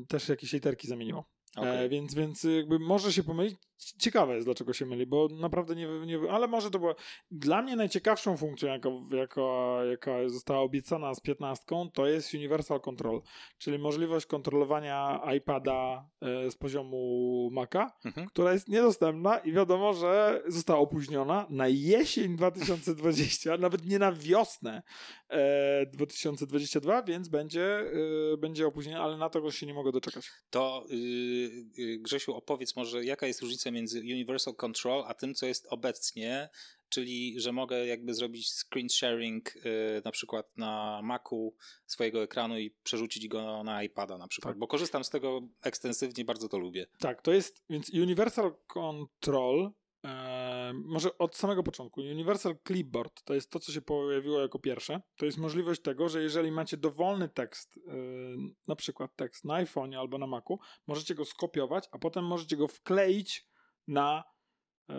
też 0.09 0.29
jakieś 0.29 0.53
literki 0.53 0.89
zamieniło. 0.89 1.25
okej. 1.57 1.85
E, 1.85 1.89
więc, 1.89 2.15
więc 2.15 2.45
jakby 2.45 2.79
może 2.79 3.13
się 3.13 3.23
pomylić. 3.23 3.57
Ciekawe 3.99 4.35
jest, 4.35 4.47
dlaczego 4.47 4.73
się 4.73 4.87
myli, 4.87 5.07
bo 5.07 5.29
naprawdę 5.33 5.77
nie, 5.77 5.89
nie 6.07 6.31
ale 6.31 6.49
może 6.49 6.71
to 6.71 6.79
było. 6.79 6.95
Dla 7.31 7.63
mnie 7.63 7.77
najciekawszą 7.77 8.37
funkcją, 8.37 8.69
jaka, 8.69 8.89
jaka, 9.13 9.41
jaka 9.91 10.29
została 10.29 10.61
obiecana 10.61 11.15
z 11.15 11.21
15, 11.21 11.65
to 11.95 12.07
jest 12.07 12.35
Universal 12.35 12.81
Control, 12.81 13.23
czyli 13.59 13.79
możliwość 13.79 14.27
kontrolowania 14.27 15.21
iPada 15.37 16.09
e, 16.21 16.51
z 16.51 16.57
poziomu 16.57 17.49
Maca, 17.53 17.93
Mhm. 18.05 18.27
która 18.27 18.53
jest 18.53 18.69
niedostępna 18.69 19.39
i 19.39 19.53
wiadomo, 19.53 19.95
że 19.95 20.43
została 20.47 20.81
opóźniona 20.81 21.47
na 21.51 21.69
jesień 21.69 22.37
2020, 22.37 23.57
nawet 23.57 23.87
nie 23.87 23.99
na 23.99 24.13
wiosnę 24.13 24.83
e, 25.29 25.87
2022, 25.87 27.03
więc 27.03 27.29
będzie, 27.29 27.81
e, 28.33 28.37
będzie 28.37 28.67
opóźniona, 28.67 29.01
ale 29.01 29.17
na 29.17 29.29
to 29.31 29.51
się 29.51 29.67
nie 29.67 29.75
mogę 29.75 29.93
doczekać. 29.93 30.31
To 30.51 30.85
yy, 30.89 31.99
Grzesiu, 31.99 32.35
opowiedz 32.35 32.77
może, 32.77 33.05
jaka 33.05 33.27
jest 33.27 33.41
różnica 33.41 33.68
między 33.73 34.01
Universal 34.01 34.55
Control 34.55 35.05
a 35.07 35.15
tym, 35.15 35.35
co 35.35 35.47
jest 35.47 35.67
obecnie, 35.71 36.49
czyli 36.89 37.41
że 37.41 37.53
mogę 37.53 37.87
jakby 37.87 38.15
zrobić 38.15 38.51
screen 38.53 38.89
sharing 38.89 39.55
yy, 39.55 39.63
na 40.05 40.11
przykład 40.11 40.57
na 40.57 41.01
Macu 41.03 41.55
swojego 41.87 42.23
ekranu 42.23 42.59
i 42.59 42.71
przerzucić 42.83 43.29
go 43.29 43.65
na 43.65 43.83
iPada 43.83 44.19
na 44.19 44.29
przykład, 44.29 44.53
Tak. 44.55 44.59
bo 44.59 44.67
korzystam 44.67 45.05
z 45.05 45.11
tego 45.11 45.41
ekstensywnie, 45.63 46.25
bardzo 46.25 46.49
to 46.49 46.59
lubię. 46.59 46.87
Tak, 46.99 47.23
to 47.23 47.33
jest, 47.33 47.65
więc 47.71 47.91
Universal 47.95 48.55
Control, 48.67 49.71
e, 50.05 50.73
może 50.85 51.19
od 51.19 51.37
samego 51.37 51.63
początku, 51.63 52.01
Universal 52.01 52.57
Clipboard 52.67 53.23
to 53.25 53.35
jest 53.35 53.51
to, 53.51 53.61
co 53.61 53.73
się 53.73 53.81
pojawiło 53.81 54.41
jako 54.41 54.59
pierwsze. 54.59 55.01
To 55.17 55.25
jest 55.27 55.39
możliwość 55.39 55.83
tego, 55.83 56.09
że 56.09 56.23
jeżeli 56.23 56.51
macie 56.53 56.77
dowolny 56.77 57.29
tekst, 57.29 57.81
e, 57.87 57.93
na 58.69 58.77
przykład 58.77 59.17
tekst 59.17 59.45
na 59.45 59.55
iPhone 59.55 59.95
albo 59.95 60.19
na 60.19 60.27
Macu, 60.27 60.59
możecie 60.87 61.15
go 61.15 61.25
skopiować, 61.25 61.85
a 61.93 61.99
potem 61.99 62.25
możecie 62.25 62.57
go 62.57 62.69
wkleić 62.69 63.49
na 63.89 64.25
e, 64.89 64.95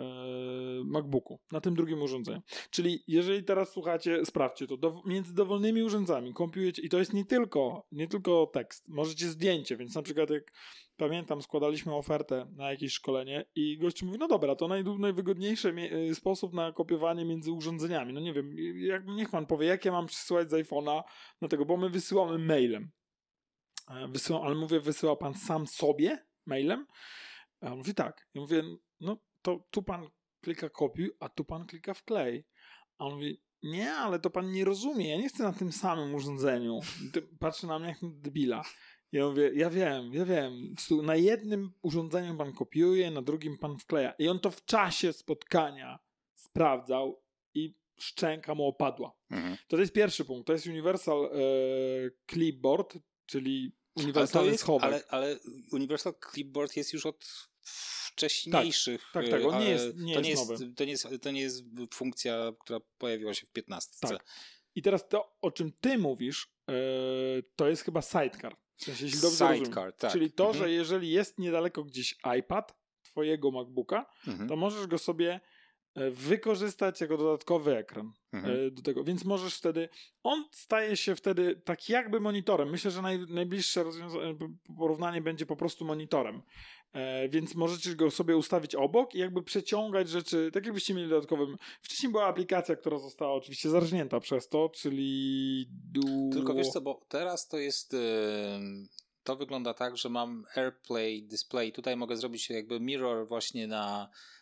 MacBooku, 0.84 1.40
na 1.52 1.60
tym 1.60 1.74
drugim 1.74 2.02
urządzeniu. 2.02 2.40
Czyli 2.70 3.04
jeżeli 3.06 3.44
teraz 3.44 3.72
słuchacie, 3.72 4.24
sprawdźcie 4.24 4.66
to, 4.66 4.76
do, 4.76 5.02
między 5.06 5.34
dowolnymi 5.34 5.82
urządzeniami 5.82 6.34
kopiujecie, 6.34 6.82
i 6.82 6.88
to 6.88 6.98
jest 6.98 7.12
nie 7.12 7.24
tylko, 7.24 7.86
nie 7.92 8.08
tylko 8.08 8.46
tekst, 8.46 8.88
możecie 8.88 9.28
zdjęcie, 9.28 9.76
więc 9.76 9.94
na 9.94 10.02
przykład 10.02 10.30
jak 10.30 10.52
pamiętam, 11.00 11.42
składaliśmy 11.42 11.94
ofertę 11.94 12.46
na 12.56 12.70
jakieś 12.70 12.92
szkolenie 12.92 13.44
i 13.54 13.78
gościu 13.78 14.06
mówi, 14.06 14.18
no 14.18 14.28
dobra, 14.28 14.56
to 14.56 14.68
naj, 14.68 14.84
najwygodniejszy 14.98 15.74
y, 16.10 16.14
sposób 16.14 16.54
na 16.54 16.72
kopiowanie 16.72 17.24
między 17.24 17.52
urządzeniami. 17.52 18.12
No 18.12 18.20
nie 18.20 18.32
wiem, 18.32 18.56
jak, 18.76 19.06
niech 19.06 19.30
pan 19.30 19.46
powie, 19.46 19.66
jak 19.66 19.84
ja 19.84 19.92
mam 19.92 20.06
przysłać 20.06 20.50
z 20.50 20.52
iPhone'a 20.52 21.02
na 21.40 21.48
tego, 21.48 21.64
bo 21.64 21.76
my 21.76 21.90
wysyłamy 21.90 22.38
mailem. 22.38 22.90
e, 23.88 24.08
wysyłam, 24.08 24.42
ale 24.42 24.54
mówię, 24.54 24.80
wysyłał 24.80 25.16
pan 25.16 25.34
sam 25.34 25.66
sobie 25.66 26.26
mailem? 26.46 26.86
A 27.60 27.72
on 27.72 27.78
mówi 27.78 27.94
tak. 27.94 28.28
Ja 28.34 28.40
mówię, 28.40 28.62
no 29.00 29.16
to 29.42 29.66
tu 29.70 29.82
pan 29.82 30.08
klika 30.40 30.68
kopiuj, 30.68 31.10
a 31.20 31.28
tu 31.28 31.44
pan 31.44 31.66
klika 31.66 31.94
wklej. 31.94 32.44
A 32.98 33.04
on 33.04 33.14
mówi, 33.14 33.42
nie, 33.62 33.92
ale 33.92 34.18
to 34.18 34.30
pan 34.30 34.52
nie 34.52 34.64
rozumie, 34.64 35.10
ja 35.10 35.16
nie 35.16 35.28
chcę 35.28 35.42
na 35.42 35.52
tym 35.52 35.72
samym 35.72 36.14
urządzeniu. 36.14 36.80
Patrzy 37.38 37.66
na 37.66 37.78
mnie 37.78 37.88
jak 37.88 38.02
na 38.02 38.08
debila. 38.12 38.64
Ja 39.12 39.28
mówię, 39.28 39.50
ja 39.54 39.70
wiem, 39.70 40.14
ja 40.14 40.24
wiem. 40.24 40.74
Na 41.02 41.16
jednym 41.16 41.72
urządzeniu 41.82 42.36
pan 42.36 42.52
kopiuje, 42.52 43.10
na 43.10 43.22
drugim 43.22 43.58
pan 43.58 43.78
wkleja. 43.78 44.12
I 44.18 44.28
on 44.28 44.40
to 44.40 44.50
w 44.50 44.64
czasie 44.64 45.12
spotkania 45.12 45.98
sprawdzał 46.34 47.22
i 47.54 47.74
szczęka 47.98 48.54
mu 48.54 48.66
opadła. 48.66 49.16
Mhm. 49.30 49.56
To 49.68 49.76
jest 49.76 49.92
pierwszy 49.92 50.24
punkt. 50.24 50.46
To 50.46 50.52
jest 50.52 50.66
Universal 50.66 51.24
e, 51.24 51.30
Clipboard, 52.30 52.98
czyli 53.26 53.76
Ale, 53.96 54.04
uniwersalny 54.04 54.50
jest, 54.50 54.60
schowek. 54.62 54.84
ale, 54.84 55.02
ale 55.08 55.38
Universal 55.72 56.14
Clipboard 56.32 56.76
jest 56.76 56.92
już 56.92 57.06
od 57.06 57.24
wcześniejszych. 57.62 59.04
Tak, 59.12 59.28
tak, 59.28 59.40
on 59.44 59.48
nie 59.50 59.54
ale 59.56 59.70
jest- 59.70 59.96
nie 59.96 60.14
to, 60.14 60.20
jest 60.20 60.48
nie 60.48 60.54
jest, 60.54 60.76
to, 60.76 60.84
nie 60.84 60.90
jest, 60.90 61.06
to 61.22 61.30
nie 61.30 61.40
jest 61.40 61.64
funkcja, 61.94 62.52
która 62.60 62.80
pojawiła 62.98 63.34
się 63.34 63.46
w 63.46 63.50
15. 63.50 64.08
Tak. 64.08 64.24
I 64.74 64.82
teraz 64.82 65.08
to, 65.08 65.36
o 65.40 65.50
czym 65.50 65.72
ty 65.80 65.98
mówisz, 65.98 66.48
e, 66.68 66.72
to 67.56 67.68
jest 67.68 67.82
chyba 67.82 68.02
sidecar. 68.02 68.56
W 68.76 68.84
sensie, 68.84 69.04
jeśli 69.04 69.20
dobrze 69.20 69.44
rozumiem. 69.44 69.64
Sidecar, 69.64 69.92
tak. 69.92 70.12
Czyli 70.12 70.32
to, 70.32 70.46
Mhm. 70.46 70.64
że 70.64 70.70
jeżeli 70.72 71.10
jest 71.10 71.38
niedaleko 71.38 71.84
gdzieś 71.84 72.18
iPad 72.38 72.74
twojego 73.02 73.50
MacBooka, 73.50 74.06
Mhm. 74.26 74.48
to 74.48 74.56
możesz 74.56 74.86
go 74.86 74.98
sobie 74.98 75.40
wykorzystać 76.10 77.00
jako 77.00 77.16
dodatkowy 77.16 77.76
ekran 77.76 78.12
Mhm. 78.32 78.66
e, 78.66 78.70
do 78.70 78.82
tego. 78.82 79.04
Więc 79.04 79.24
możesz 79.24 79.54
wtedy, 79.56 79.88
on 80.22 80.44
staje 80.52 80.96
się 80.96 81.16
wtedy 81.16 81.60
tak 81.64 81.88
jakby 81.88 82.20
monitorem. 82.20 82.70
Myślę, 82.70 82.90
że 82.90 83.02
naj, 83.02 83.18
najbliższe 83.28 83.84
p- 83.84 83.94
porównanie 84.78 85.20
będzie 85.20 85.46
po 85.46 85.56
prostu 85.56 85.84
monitorem. 85.84 86.42
E, 86.92 87.28
więc 87.28 87.54
możecie 87.54 87.94
go 87.94 88.10
sobie 88.10 88.36
ustawić 88.36 88.74
obok 88.74 89.14
i 89.14 89.18
jakby 89.18 89.42
przeciągać 89.42 90.08
rzeczy, 90.08 90.50
tak 90.52 90.64
jakbyście 90.64 90.94
mieli 90.94 91.08
dodatkowym. 91.08 91.56
Wcześniej 91.82 92.12
była 92.12 92.26
aplikacja, 92.26 92.76
która 92.76 92.98
została 92.98 93.32
oczywiście 93.32 93.70
zarżnięta 93.70 94.20
przez 94.20 94.48
to, 94.48 94.68
czyli 94.74 95.66
du... 95.70 96.30
Tylko 96.32 96.54
wiesz 96.54 96.68
co, 96.68 96.80
bo 96.80 97.00
teraz 97.08 97.48
to 97.48 97.58
jest. 97.58 97.94
em, 97.94 98.88
To 99.22 99.36
wygląda 99.36 99.74
tak, 99.74 99.96
że 99.96 100.08
mam 100.08 100.44
AirPlay 100.56 101.22
Display. 101.22 101.72
Tutaj 101.72 101.96
mogę 101.96 102.16
zrobić 102.16 102.50
jakby 102.50 102.80
mirror 102.80 103.28
właśnie 103.28 103.66
na, 103.66 104.08
e, 104.08 104.39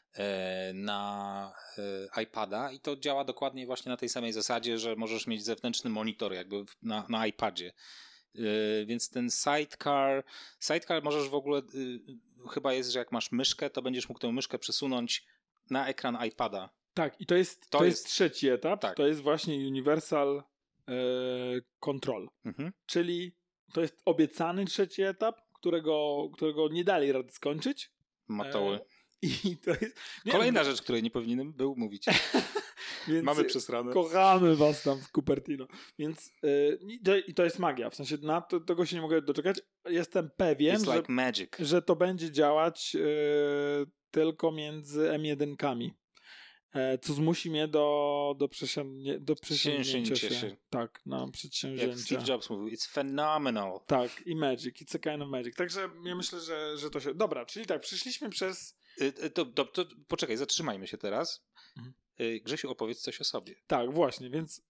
na 0.74 1.52
e, 2.16 2.22
iPada 2.22 2.72
i 2.72 2.80
to 2.80 2.96
działa 2.96 3.24
dokładnie 3.24 3.66
właśnie 3.66 3.90
na 3.90 3.96
tej 3.96 4.08
samej 4.08 4.32
zasadzie, 4.32 4.78
że 4.78 4.96
możesz 4.96 5.26
mieć 5.26 5.44
zewnętrzny 5.44 5.90
monitor 5.90 6.32
jakby 6.32 6.64
na, 6.82 7.04
na 7.08 7.26
iPadzie. 7.26 7.72
E, 8.34 8.40
Więc 8.86 9.10
ten 9.10 9.30
sidecar, 9.30 10.24
sidecar 10.60 11.02
możesz 11.04 11.28
w 11.28 11.34
ogóle, 11.34 11.62
y, 11.74 12.00
chyba 12.50 12.72
jest, 12.72 12.90
że 12.90 12.98
jak 12.98 13.12
masz 13.12 13.32
myszkę, 13.32 13.70
to 13.70 13.82
będziesz 13.82 14.08
mógł 14.08 14.20
tę 14.20 14.32
myszkę 14.32 14.58
przesunąć 14.58 15.26
na 15.70 15.88
ekran 15.88 16.18
iPada. 16.26 16.70
Tak, 16.94 17.20
i 17.20 17.26
to 17.26 17.34
jest, 17.34 17.70
to 17.70 17.78
To 17.78 17.84
jest, 17.84 17.98
jest- 18.04 18.14
trzeci 18.14 18.48
etap. 18.48 18.80
tak. 18.80 18.96
To 18.96 19.06
jest 19.06 19.20
właśnie 19.20 19.54
Universal 19.54 20.42
e, 20.88 20.92
Control. 21.80 22.28
Mhm. 22.44 22.72
Czyli 22.86 23.32
to 23.72 23.80
jest 23.80 24.02
obiecany 24.04 24.64
trzeci 24.64 25.02
etap, 25.02 25.40
którego, 25.54 26.28
którego 26.34 26.68
nie 26.68 26.84
dali 26.84 27.12
rady 27.12 27.32
skończyć. 27.32 27.90
Matoły. 28.28 28.76
E, 28.76 28.80
I 29.22 29.56
to 29.56 29.70
jest. 29.70 29.96
Kolejna 30.30 30.64
rzecz, 30.64 30.82
której 30.82 31.02
nie 31.02 31.10
powinienem 31.10 31.52
był 31.52 31.76
mówić. 31.76 32.04
Więc 33.08 33.24
Mamy 33.24 33.44
przesrane. 33.44 33.92
Kochamy 33.92 34.56
was 34.56 34.82
tam 34.82 34.98
w 34.98 35.10
Cupertino. 35.10 35.66
Więc 35.98 36.32
yy, 36.42 37.22
i 37.26 37.34
to, 37.34 37.44
jest 37.44 37.58
magia. 37.58 37.90
W 37.90 37.94
sensie 37.94 38.16
na 38.22 38.40
to, 38.40 38.60
tego 38.60 38.86
się 38.86 38.96
nie 38.96 39.02
mogę 39.02 39.22
doczekać. 39.22 39.60
Jestem 39.86 40.30
pewien, 40.36 40.76
It's 40.76 40.84
że, 40.84 40.96
like 40.96 41.12
magic. 41.12 41.50
że 41.58 41.82
to 41.82 41.96
będzie 41.96 42.32
działać 42.32 42.94
yy, 42.94 43.00
tylko 44.10 44.52
między 44.52 45.00
M1-kami. 45.00 45.94
E, 46.74 46.98
co 46.98 47.14
zmusi 47.14 47.50
mnie 47.50 47.68
do, 47.68 48.34
do, 48.38 48.48
przesiądnie, 48.48 49.18
do 49.18 49.36
przesiądnięcia 49.36 50.16
się. 50.16 50.30
Się. 50.30 50.56
Tak, 50.70 51.00
na 51.06 51.20
Jak 51.20 51.30
przedsięwzięcia. 51.30 51.98
Steve 51.98 52.24
Jobs 52.28 52.50
mówił, 52.50 52.68
it's 52.68 52.88
phenomenal. 52.92 53.80
Tak, 53.86 54.26
i 54.26 54.36
magic. 54.36 54.76
It's 54.76 54.96
a 54.96 54.98
kind 54.98 55.22
of 55.22 55.28
magic. 55.28 55.54
Także 55.56 55.90
ja 56.04 56.14
myślę, 56.14 56.40
że, 56.40 56.78
że 56.78 56.90
to 56.90 57.00
się... 57.00 57.14
Dobra, 57.14 57.46
czyli 57.46 57.66
tak, 57.66 57.80
przyszliśmy 57.80 58.30
przez... 58.30 58.78
Y, 59.00 59.24
y, 59.24 59.30
To, 59.30 59.46
to, 59.46 59.64
to, 59.64 59.84
poczekaj, 60.08 60.36
zatrzymajmy 60.36 60.86
się 60.86 60.98
teraz. 60.98 61.46
Mhm. 61.76 61.94
Y, 62.20 62.40
Grzesiu, 62.40 62.70
opowiedz 62.70 63.00
coś 63.00 63.20
o 63.20 63.24
sobie. 63.24 63.54
Tak, 63.66 63.92
właśnie, 63.92 64.30
więc 64.30 64.62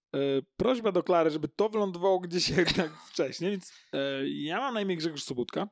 prośba 0.57 0.91
do 0.91 1.03
Klary, 1.03 1.29
żeby 1.29 1.47
to 1.47 1.69
wylądowało 1.69 2.19
gdzieś 2.19 2.49
jednak 2.57 2.91
wcześniej, 3.09 3.51
więc 3.51 3.73
ja 4.25 4.59
mam 4.59 4.73
na 4.73 4.81
imię 4.81 4.97
Grzegorz 4.97 5.23
Sobutka 5.23 5.67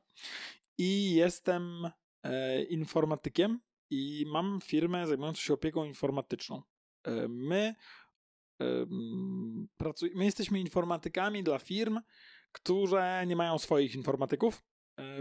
i 0.78 1.14
jestem 1.14 1.90
e, 2.22 2.62
informatykiem 2.62 3.60
i 3.90 4.24
mam 4.28 4.60
firmę 4.64 5.06
zajmującą 5.06 5.40
się 5.40 5.54
opieką 5.54 5.84
informatyczną. 5.84 6.62
E, 7.04 7.28
my, 7.28 7.74
e, 8.60 8.64
m, 8.64 9.68
pracuj, 9.76 10.12
my 10.14 10.24
jesteśmy 10.24 10.60
informatykami 10.60 11.42
dla 11.44 11.58
firm, 11.58 12.00
które 12.52 13.24
nie 13.26 13.36
mają 13.36 13.58
swoich 13.58 13.94
informatyków, 13.94 14.62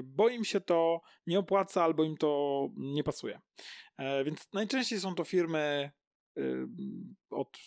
bo 0.04 0.30
im 0.30 0.46
się 0.46 0.62
to 0.62 1.02
nie 1.28 1.40
opłaca 1.40 1.84
albo 1.84 2.04
im 2.04 2.18
to 2.18 2.70
nie 2.78 3.04
pasuje. 3.04 3.42
E, 3.98 4.24
więc 4.24 4.48
najczęściej 4.54 5.00
są 5.00 5.16
to 5.16 5.24
firmy 5.24 5.92
y, 6.38 6.68
od 7.30 7.58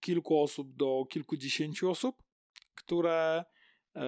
kilku 0.00 0.42
osób 0.42 0.76
do 0.76 1.04
kilkudziesięciu 1.10 1.90
osób, 1.90 2.22
które, 2.74 3.44
e, 3.96 4.02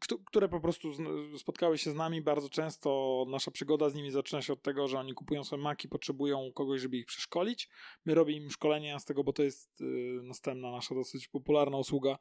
któ- 0.00 0.24
które 0.24 0.48
po 0.48 0.60
prostu 0.60 0.92
spotkały 1.38 1.78
się 1.78 1.90
z 1.90 1.94
nami. 1.94 2.22
Bardzo 2.22 2.48
często 2.50 3.24
nasza 3.28 3.50
przygoda 3.50 3.90
z 3.90 3.94
nimi 3.94 4.10
zaczyna 4.10 4.42
się 4.42 4.52
od 4.52 4.62
tego, 4.62 4.88
że 4.88 4.98
oni 4.98 5.14
kupują 5.14 5.44
sobie 5.44 5.62
maki, 5.62 5.88
potrzebują 5.88 6.52
kogoś, 6.54 6.80
żeby 6.80 6.96
ich 6.96 7.06
przeszkolić. 7.06 7.68
My 8.04 8.14
robimy 8.14 8.44
im 8.44 8.50
szkolenia 8.50 8.98
z 8.98 9.04
tego, 9.04 9.24
bo 9.24 9.32
to 9.32 9.42
jest 9.42 9.80
y, 9.80 9.84
następna 10.22 10.70
nasza 10.70 10.94
dosyć 10.94 11.28
popularna 11.28 11.76
usługa. 11.78 12.18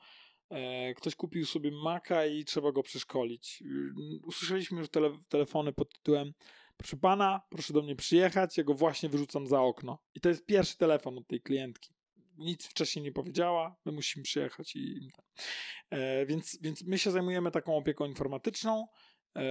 E, 0.54 0.94
Ktoś 0.94 1.16
kupił 1.16 1.46
sobie 1.46 1.72
Maca 1.84 2.26
i 2.26 2.46
trzeba 2.46 2.72
go 2.72 2.84
przeszkolić. 2.84 3.64
Y, 3.66 4.26
Usłyszeliśmy 4.26 4.80
już 4.80 4.90
tele, 4.90 5.12
telefony 5.30 5.74
pod 5.74 5.94
tytułem 5.94 6.34
Proszę 6.78 6.98
pana, 6.98 7.42
proszę 7.50 7.74
do 7.74 7.82
mnie 7.82 7.96
przyjechać, 7.96 8.58
ja 8.58 8.64
go 8.64 8.74
właśnie 8.74 9.10
wyrzucam 9.10 9.48
za 9.48 9.62
okno. 9.62 10.00
I 10.16 10.20
to 10.20 10.30
jest 10.30 10.46
pierwszy 10.46 10.78
telefon 10.78 11.18
od 11.18 11.28
tej 11.28 11.42
klientki. 11.42 11.94
Nic 12.38 12.66
wcześniej 12.68 13.04
nie 13.04 13.12
powiedziała, 13.12 13.76
my 13.86 13.92
musimy 13.92 14.24
przyjechać 14.24 14.76
i. 14.76 15.10
E, 15.90 16.26
więc, 16.26 16.60
więc 16.62 16.84
my 16.84 16.98
się 16.98 17.12
zajmujemy 17.12 17.52
taką 17.52 17.78
opieką 17.78 18.06
informatyczną. 18.06 18.88
E, 19.36 19.42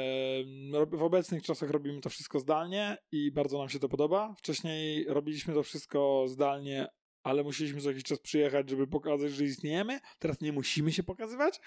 w 0.93 1.03
obecnych 1.03 1.43
czasach 1.43 1.71
robimy 1.71 2.01
to 2.01 2.11
wszystko 2.11 2.39
zdalnie 2.39 2.97
i 3.13 3.33
bardzo 3.33 3.59
nam 3.59 3.69
się 3.69 3.79
to 3.79 3.89
podoba. 3.89 4.35
Wcześniej 4.39 5.05
robiliśmy 5.09 5.55
to 5.55 5.63
wszystko 5.63 6.25
zdalnie, 6.29 6.87
ale 7.23 7.43
musieliśmy 7.43 7.81
co 7.81 7.89
jakiś 7.89 8.05
czas 8.05 8.19
przyjechać, 8.19 8.71
żeby 8.71 8.87
pokazać, 8.87 9.33
że 9.33 9.45
istniejemy. 9.45 10.01
Teraz 10.19 10.41
nie 10.41 10.53
musimy 10.53 10.93
się 10.93 11.03
pokazywać. 11.03 11.61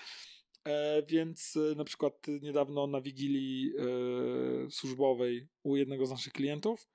E, 0.64 1.04
więc 1.04 1.58
e, 1.72 1.76
na 1.76 1.84
przykład 1.84 2.14
niedawno 2.42 2.88
na 2.88 3.02
wigilii 3.02 3.72
e, 3.78 4.72
służbowej 4.72 5.48
u 5.64 5.76
jednego 5.76 6.06
z 6.06 6.10
naszych 6.10 6.34
klientów 6.34 6.88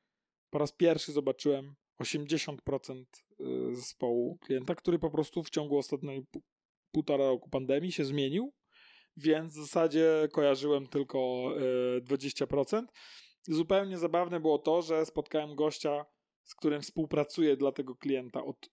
po 0.51 0.59
raz 0.59 0.73
pierwszy 0.73 1.13
zobaczyłem 1.13 1.75
80% 2.03 3.05
e, 3.41 3.75
zespołu 3.75 4.39
klienta, 4.39 4.75
który 4.75 4.99
po 4.99 5.11
prostu 5.11 5.43
w 5.43 5.51
ciągu 5.51 5.79
ostatniej 5.79 6.23
pół- 6.23 6.43
półtora 6.93 7.25
roku 7.27 7.51
pandemii 7.51 7.93
się 7.93 8.05
zmienił, 8.05 8.53
więc 9.17 9.53
w 9.53 9.61
zasadzie 9.61 10.29
kojarzyłem 10.33 10.87
tylko 10.87 11.19
e, 11.97 12.01
20%. 12.01 12.85
Zupełnie 13.43 13.99
zabawne 13.99 14.41
było 14.41 14.59
to, 14.59 14.83
że 14.83 15.07
spotkałem 15.07 15.55
gościa, 15.55 16.07
z 16.51 16.55
którym 16.55 16.83
współpracuję 16.83 17.57
dla 17.57 17.73
tego 17.73 17.97
klienta 17.97 18.45
od 18.45 18.71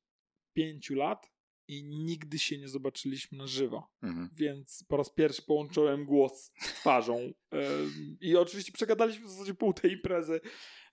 pięciu 0.53 0.95
lat 0.95 1.31
i 1.67 1.83
nigdy 1.83 2.39
się 2.39 2.57
nie 2.57 2.67
zobaczyliśmy 2.67 3.37
na 3.37 3.47
żywo 3.47 3.89
Mhm. 4.01 4.29
więc 4.33 4.83
po 4.87 4.97
raz 4.97 5.09
pierwszy 5.09 5.41
połączyłem 5.41 6.05
głos 6.05 6.51
z 6.59 6.73
twarzą. 6.73 7.31
I 8.21 8.35
oczywiście 8.35 8.71
przegadaliśmy 8.71 9.25
w 9.25 9.29
zasadzie 9.29 9.53
pół 9.53 9.73
tej 9.73 9.91
imprezy. 9.91 10.41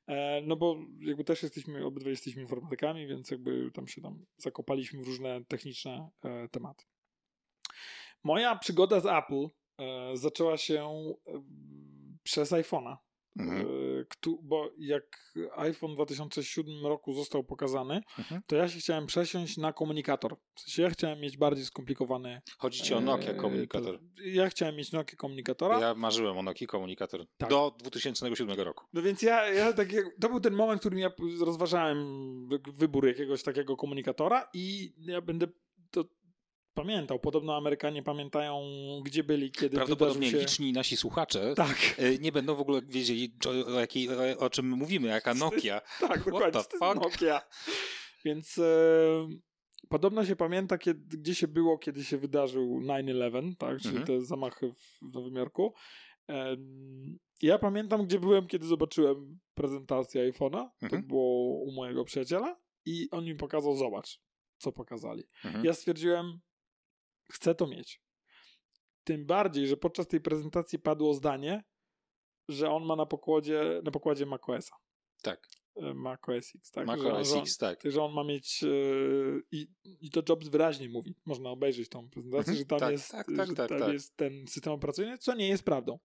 E, 0.07 0.43
No 0.43 0.57
bo 0.57 0.77
jakby 1.01 1.25
też 1.25 1.43
jesteśmy, 1.43 1.87
obydwaj 1.87 2.11
jesteśmy 2.13 2.43
informatykami, 2.43 3.07
więc 3.07 3.31
jakby 3.31 3.71
tam 3.75 3.89
się 3.89 4.03
tam 4.03 4.25
zakopaliśmy 4.37 5.03
w 5.03 5.07
różne 5.07 5.45
techniczne 5.45 6.11
e, 6.25 6.49
tematy. 6.49 6.85
Moja 8.25 8.57
przygoda 8.57 9.01
z 9.01 9.07
Apple 9.07 9.47
e, 9.79 10.17
zaczęła 10.17 10.57
się 10.57 10.91
przez 12.23 12.53
iPhone'a. 12.53 12.97
Mhm. 13.39 13.67
E, 14.27 14.31
Bo 14.43 14.71
jak 14.79 15.35
iPhone 15.57 15.93
w 15.93 15.95
2007 15.95 16.87
roku 16.87 17.13
został 17.13 17.45
pokazany, 17.45 18.01
Mhm. 18.19 18.43
to 18.47 18.57
ja 18.57 18.69
się 18.69 18.79
chciałem 18.79 19.07
przesiąść 19.07 19.57
na 19.57 19.73
komunikator. 19.73 20.37
W 20.55 20.61
sensie 20.61 20.83
ja 20.83 20.91
chciałem 20.91 21.21
mieć 21.21 21.37
bardziej 21.37 21.65
skomplikowany 21.65 22.43
Chodzi 22.59 22.83
ci 22.83 22.95
o 22.95 23.01
Nokia 23.01 23.31
Eee, 23.31 23.37
komunikator. 23.37 23.99
to- 23.99 24.23
Ja 24.25 24.49
chciałem 24.49 24.77
mieć 24.77 24.93
Nokia 24.93 25.17
komunikatora. 25.17 25.81
Ja 25.81 25.95
marzyłem 25.95 26.39
o 26.39 26.43
Nokia 26.43 26.67
komunikator. 26.67 27.27
Tak. 27.37 27.51
Do 27.51 27.75
2007 27.79 28.65
roku. 28.65 28.85
No 28.93 29.03
więc 29.03 29.23
ja, 29.23 29.49
ja 29.53 29.73
tak 29.73 29.93
jak, 29.93 30.05
to 30.21 30.29
był 30.29 30.41
ten 30.41 30.55
moment, 30.55 30.81
w 30.81 30.83
którym 30.83 30.99
ja 30.99 31.11
rozważałem 31.41 31.99
wy- 32.49 32.73
wybór 32.73 33.07
jakiegoś 33.07 33.43
takiego 33.43 33.77
komunikatora 33.77 34.49
i 34.55 34.93
ja 34.99 35.21
będę 35.21 35.47
to 35.91 36.05
pamiętał. 36.75 37.19
Podobno 37.19 37.57
Amerykanie 37.57 38.03
pamiętają, 38.03 38.63
gdzie 39.05 39.25
byli, 39.25 39.51
kiedy 39.51 39.77
Prawdopodobnie 39.77 40.31
się... 40.31 40.39
liczni 40.39 40.73
nasi 40.73 40.97
słuchacze 40.97 41.55
Tak, 41.57 41.77
e, 41.99 42.19
nie 42.19 42.33
będą 42.33 42.55
w 42.55 42.61
ogóle 42.61 42.83
wiedzieli, 42.83 43.35
o, 43.67 43.71
jakiej, 43.81 44.09
o, 44.39 44.51
czym 44.51 44.69
my 44.71 44.77
mówimy, 44.77 45.09
jaka 45.09 45.35
Nokia. 45.35 45.81
tak, 46.01 46.25
dokładnie. 46.25 46.53
To 46.53 46.59
jest 46.59 46.73
fuck? 46.73 46.95
Nokia. 46.95 47.41
Więc 48.25 48.59
e, 48.59 48.65
podobno 49.89 50.25
się 50.25 50.37
pamięta, 50.37 50.79
kiedy, 50.79 51.17
gdzie 51.19 51.35
się 51.35 51.49
było, 51.49 51.79
kiedy 51.79 52.05
się 52.05 52.19
wydarzył 52.19 52.81
9-11, 52.81 53.57
tak, 53.59 53.79
czyli 53.81 53.97
Mhm. 53.97 54.07
te 54.07 54.27
zamachy 54.27 54.73
w, 54.73 55.09
w 55.11 55.15
Nowym 55.15 55.35
Jorku. 55.35 55.75
Em, 56.29 57.19
ja 57.43 57.59
pamiętam, 57.59 58.07
gdzie 58.07 58.21
byłem, 58.21 58.47
kiedy 58.47 58.67
zobaczyłem 58.67 59.39
prezentację 59.55 60.33
iPhone'a. 60.33 60.69
To 60.81 60.87
Mhm. 60.87 61.07
było 61.07 61.63
u 61.63 61.73
mojego 61.73 62.05
przyjaciela 62.05 62.57
i 62.87 63.09
on 63.11 63.25
mi 63.25 63.35
pokazał, 63.35 63.77
zobacz, 63.77 64.21
co 64.59 64.73
pokazali. 64.73 65.23
Mhm. 65.45 65.65
Ja 65.65 65.73
stwierdziłem, 65.75 66.41
chcę 67.35 67.55
to 67.55 67.67
mieć. 67.67 68.01
Tym 69.05 69.27
bardziej, 69.27 69.67
że 69.67 69.77
podczas 69.77 70.09
tej 70.09 70.21
prezentacji 70.21 70.79
padło 70.79 71.15
zdanie, 71.15 71.65
że 72.49 72.71
on 72.71 72.85
ma 72.85 72.97
na 72.97 73.07
pokładzie, 73.07 73.81
na 73.85 73.91
pokładzie 73.91 74.27
macOSa. 74.27 74.77
Tak, 75.23 75.49
e, 75.77 75.95
macOS 75.95 76.53
X, 76.57 76.71
tak? 76.71 76.87
Mac 76.87 77.01
OS 77.01 77.33
że, 77.33 77.39
X, 77.39 77.57
tak. 77.57 77.81
że 77.85 78.03
on 78.03 78.13
ma 78.13 78.25
mieć 78.25 78.65
e, 78.65 78.67
i, 79.53 79.67
i 79.85 80.11
to 80.11 80.23
Jobs 80.29 80.49
wyraźnie 80.49 80.89
mówi, 80.89 81.15
można 81.27 81.51
obejrzeć 81.51 81.89
tą 81.89 82.11
prezentację, 82.11 82.53
Mhm, 82.53 82.59
że 82.59 82.65
tam, 82.65 82.79
tak, 82.79 82.93
jest, 82.93 83.11
tak, 83.11 83.27
tak, 83.37 83.47
że 83.49 83.55
tak, 83.55 83.69
tam 83.69 83.79
tak. 83.79 83.93
jest 83.93 84.17
ten 84.17 84.47
system 84.49 84.73
operacyjny, 84.73 85.19
co 85.19 85.35
nie 85.35 85.49
jest 85.49 85.65
prawdą. 85.65 85.99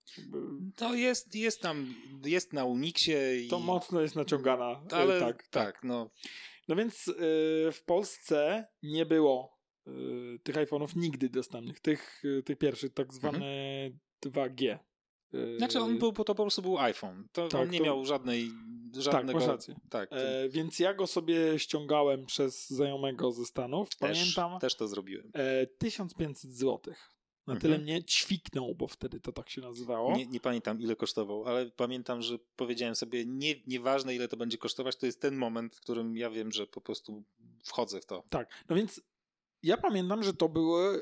No 0.81 0.95
jest, 0.95 1.35
jest 1.35 1.61
tam, 1.61 1.95
jest 2.25 2.53
na 2.53 2.65
Unixie 2.65 3.45
i... 3.45 3.47
To 3.47 3.59
mocno 3.59 4.01
jest 4.01 4.15
naciągana. 4.15 4.83
e, 4.91 4.95
Ale 4.95 5.19
tak. 5.19 5.47
tak, 5.47 5.83
no. 5.83 6.09
No 6.67 6.75
więc 6.75 7.07
e, 7.07 7.13
w 7.71 7.83
Polsce 7.85 8.67
nie 8.83 9.05
było 9.05 9.58
tych 10.43 10.55
iPhone'ów 10.55 10.95
nigdy 10.95 11.29
dostępnych, 11.29 11.79
tych, 11.79 12.23
e, 12.39 12.43
tych 12.43 12.57
pierwszych, 12.57 12.93
tak 12.93 13.13
zwane 13.13 13.39
2G. 14.25 14.69
E, 14.71 14.79
Mhm. 15.33 15.57
Znaczy 15.57 15.79
on 15.79 15.97
był, 15.99 16.11
to 16.11 16.23
po 16.35 16.35
prostu 16.35 16.61
był 16.61 16.77
iPhone. 16.79 17.27
To 17.31 17.47
Tak, 17.47 17.61
on 17.61 17.69
nie 17.69 17.77
to- 17.77 17.83
miał 17.85 18.05
żadnej, 18.05 18.49
Tak, 18.93 19.01
żadnego... 19.03 19.47
rację. 19.47 19.75
Tak, 19.89 20.09
to 20.09 20.15
E, 20.17 20.49
więc 20.49 20.79
ja 20.79 20.93
go 20.93 21.07
sobie 21.07 21.59
ściągałem 21.59 22.25
przez 22.25 22.69
znajomego 22.69 23.31
ze 23.31 23.45
Stanów. 23.45 23.89
też, 23.95 24.17
Pamiętam, 24.19 24.59
też 24.59 24.75
to 24.75 24.87
zrobiłem. 24.87 25.31
e, 25.33 25.67
1500 25.67 26.51
zł. 26.51 26.93
Na 27.47 27.53
Mhm. 27.53 27.59
tyle 27.61 27.77
mnie 27.83 28.03
ćwiknął, 28.03 28.75
bo 28.75 28.87
wtedy 28.87 29.19
to 29.19 29.31
tak 29.31 29.49
się 29.49 29.61
nazywało. 29.61 30.17
Nie, 30.17 30.25
nie 30.27 30.39
pamiętam 30.39 30.81
ile 30.81 30.95
kosztował, 30.95 31.45
ale 31.45 31.71
pamiętam, 31.71 32.21
że 32.21 32.37
powiedziałem 32.55 32.95
sobie, 32.95 33.25
nie, 33.25 33.55
nieważne 33.67 34.15
ile 34.15 34.27
to 34.27 34.37
będzie 34.37 34.57
kosztować, 34.57 34.95
to 34.95 35.05
jest 35.05 35.21
ten 35.21 35.35
moment, 35.35 35.75
w 35.75 35.81
którym 35.81 36.17
ja 36.17 36.29
wiem, 36.29 36.51
że 36.51 36.67
po 36.67 36.81
prostu 36.81 37.23
wchodzę 37.65 38.01
w 38.01 38.05
to. 38.05 38.23
Tak, 38.29 38.49
no 38.69 38.75
więc 38.75 39.01
ja 39.63 39.77
pamiętam, 39.77 40.23
że 40.23 40.33
to 40.33 40.49
były, 40.49 41.01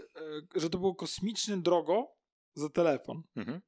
e, 0.55 0.59
że 0.59 0.69
to 0.69 0.77
było 0.77 0.95
kosmicznie 0.95 1.57
drogo 1.57 2.07
za 2.53 2.69
telefon, 2.69 3.23
Mhm. 3.35 3.61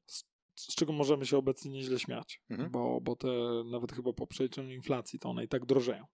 z 0.56 0.76
czego 0.76 0.94
możemy 0.94 1.26
się 1.26 1.38
obecnie 1.38 1.72
nieźle 1.72 2.00
śmiać, 2.00 2.42
Mhm. 2.50 2.72
bo, 2.72 3.02
bo 3.02 3.16
te 3.16 3.28
nawet 3.72 3.92
chyba 3.92 4.14
po 4.14 4.28
przeliczeniu 4.28 4.74
inflacji 4.76 5.20
to 5.20 5.30
one 5.30 5.44
i 5.44 5.48
tak 5.48 5.66
drożeją. 5.66 6.06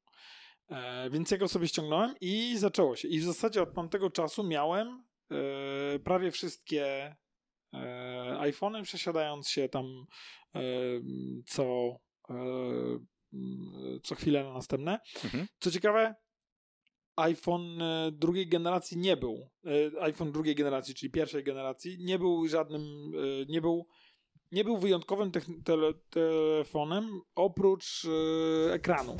E, 0.69 1.09
więc 1.09 1.31
ja 1.31 1.37
go 1.37 1.47
sobie 1.47 1.67
ściągnąłem 1.67 2.15
i 2.21 2.57
zaczęło 2.57 2.95
się. 2.95 3.07
I 3.07 3.19
w 3.19 3.23
zasadzie 3.23 3.61
od 3.61 3.73
tamtego 3.73 4.09
czasu 4.09 4.43
miałem 4.43 5.03
e, 5.31 5.99
prawie 5.99 6.31
wszystkie 6.31 7.15
e, 7.73 8.37
iPhony, 8.39 8.83
przesiadając 8.83 9.49
się 9.49 9.69
tam 9.69 9.85
e, 10.55 10.61
co, 11.45 11.95
e, 12.29 12.35
co 14.03 14.15
chwilę 14.15 14.43
na 14.43 14.53
następne. 14.53 14.99
Mhm. 15.23 15.47
Co 15.59 15.71
ciekawe, 15.71 16.15
iPhone 17.15 17.81
e, 17.81 18.11
drugiej 18.11 18.47
generacji 18.47 18.97
nie 18.97 19.17
był. 19.17 19.49
e, 19.65 20.01
iPhone 20.01 20.31
drugiej 20.31 20.55
generacji, 20.55 20.95
czyli 20.95 21.11
pierwszej 21.11 21.43
generacji, 21.43 21.97
nie 21.99 22.19
był 22.19 22.47
żadnym, 22.47 22.81
e, 22.81 23.45
nie 23.45 23.61
był, 23.61 23.87
nie 24.51 24.63
był 24.63 24.77
wyjątkowym 24.77 25.31
tele, 25.63 25.93
telefonem 26.09 27.21
oprócz 27.35 28.07
ekranu. 28.71 29.17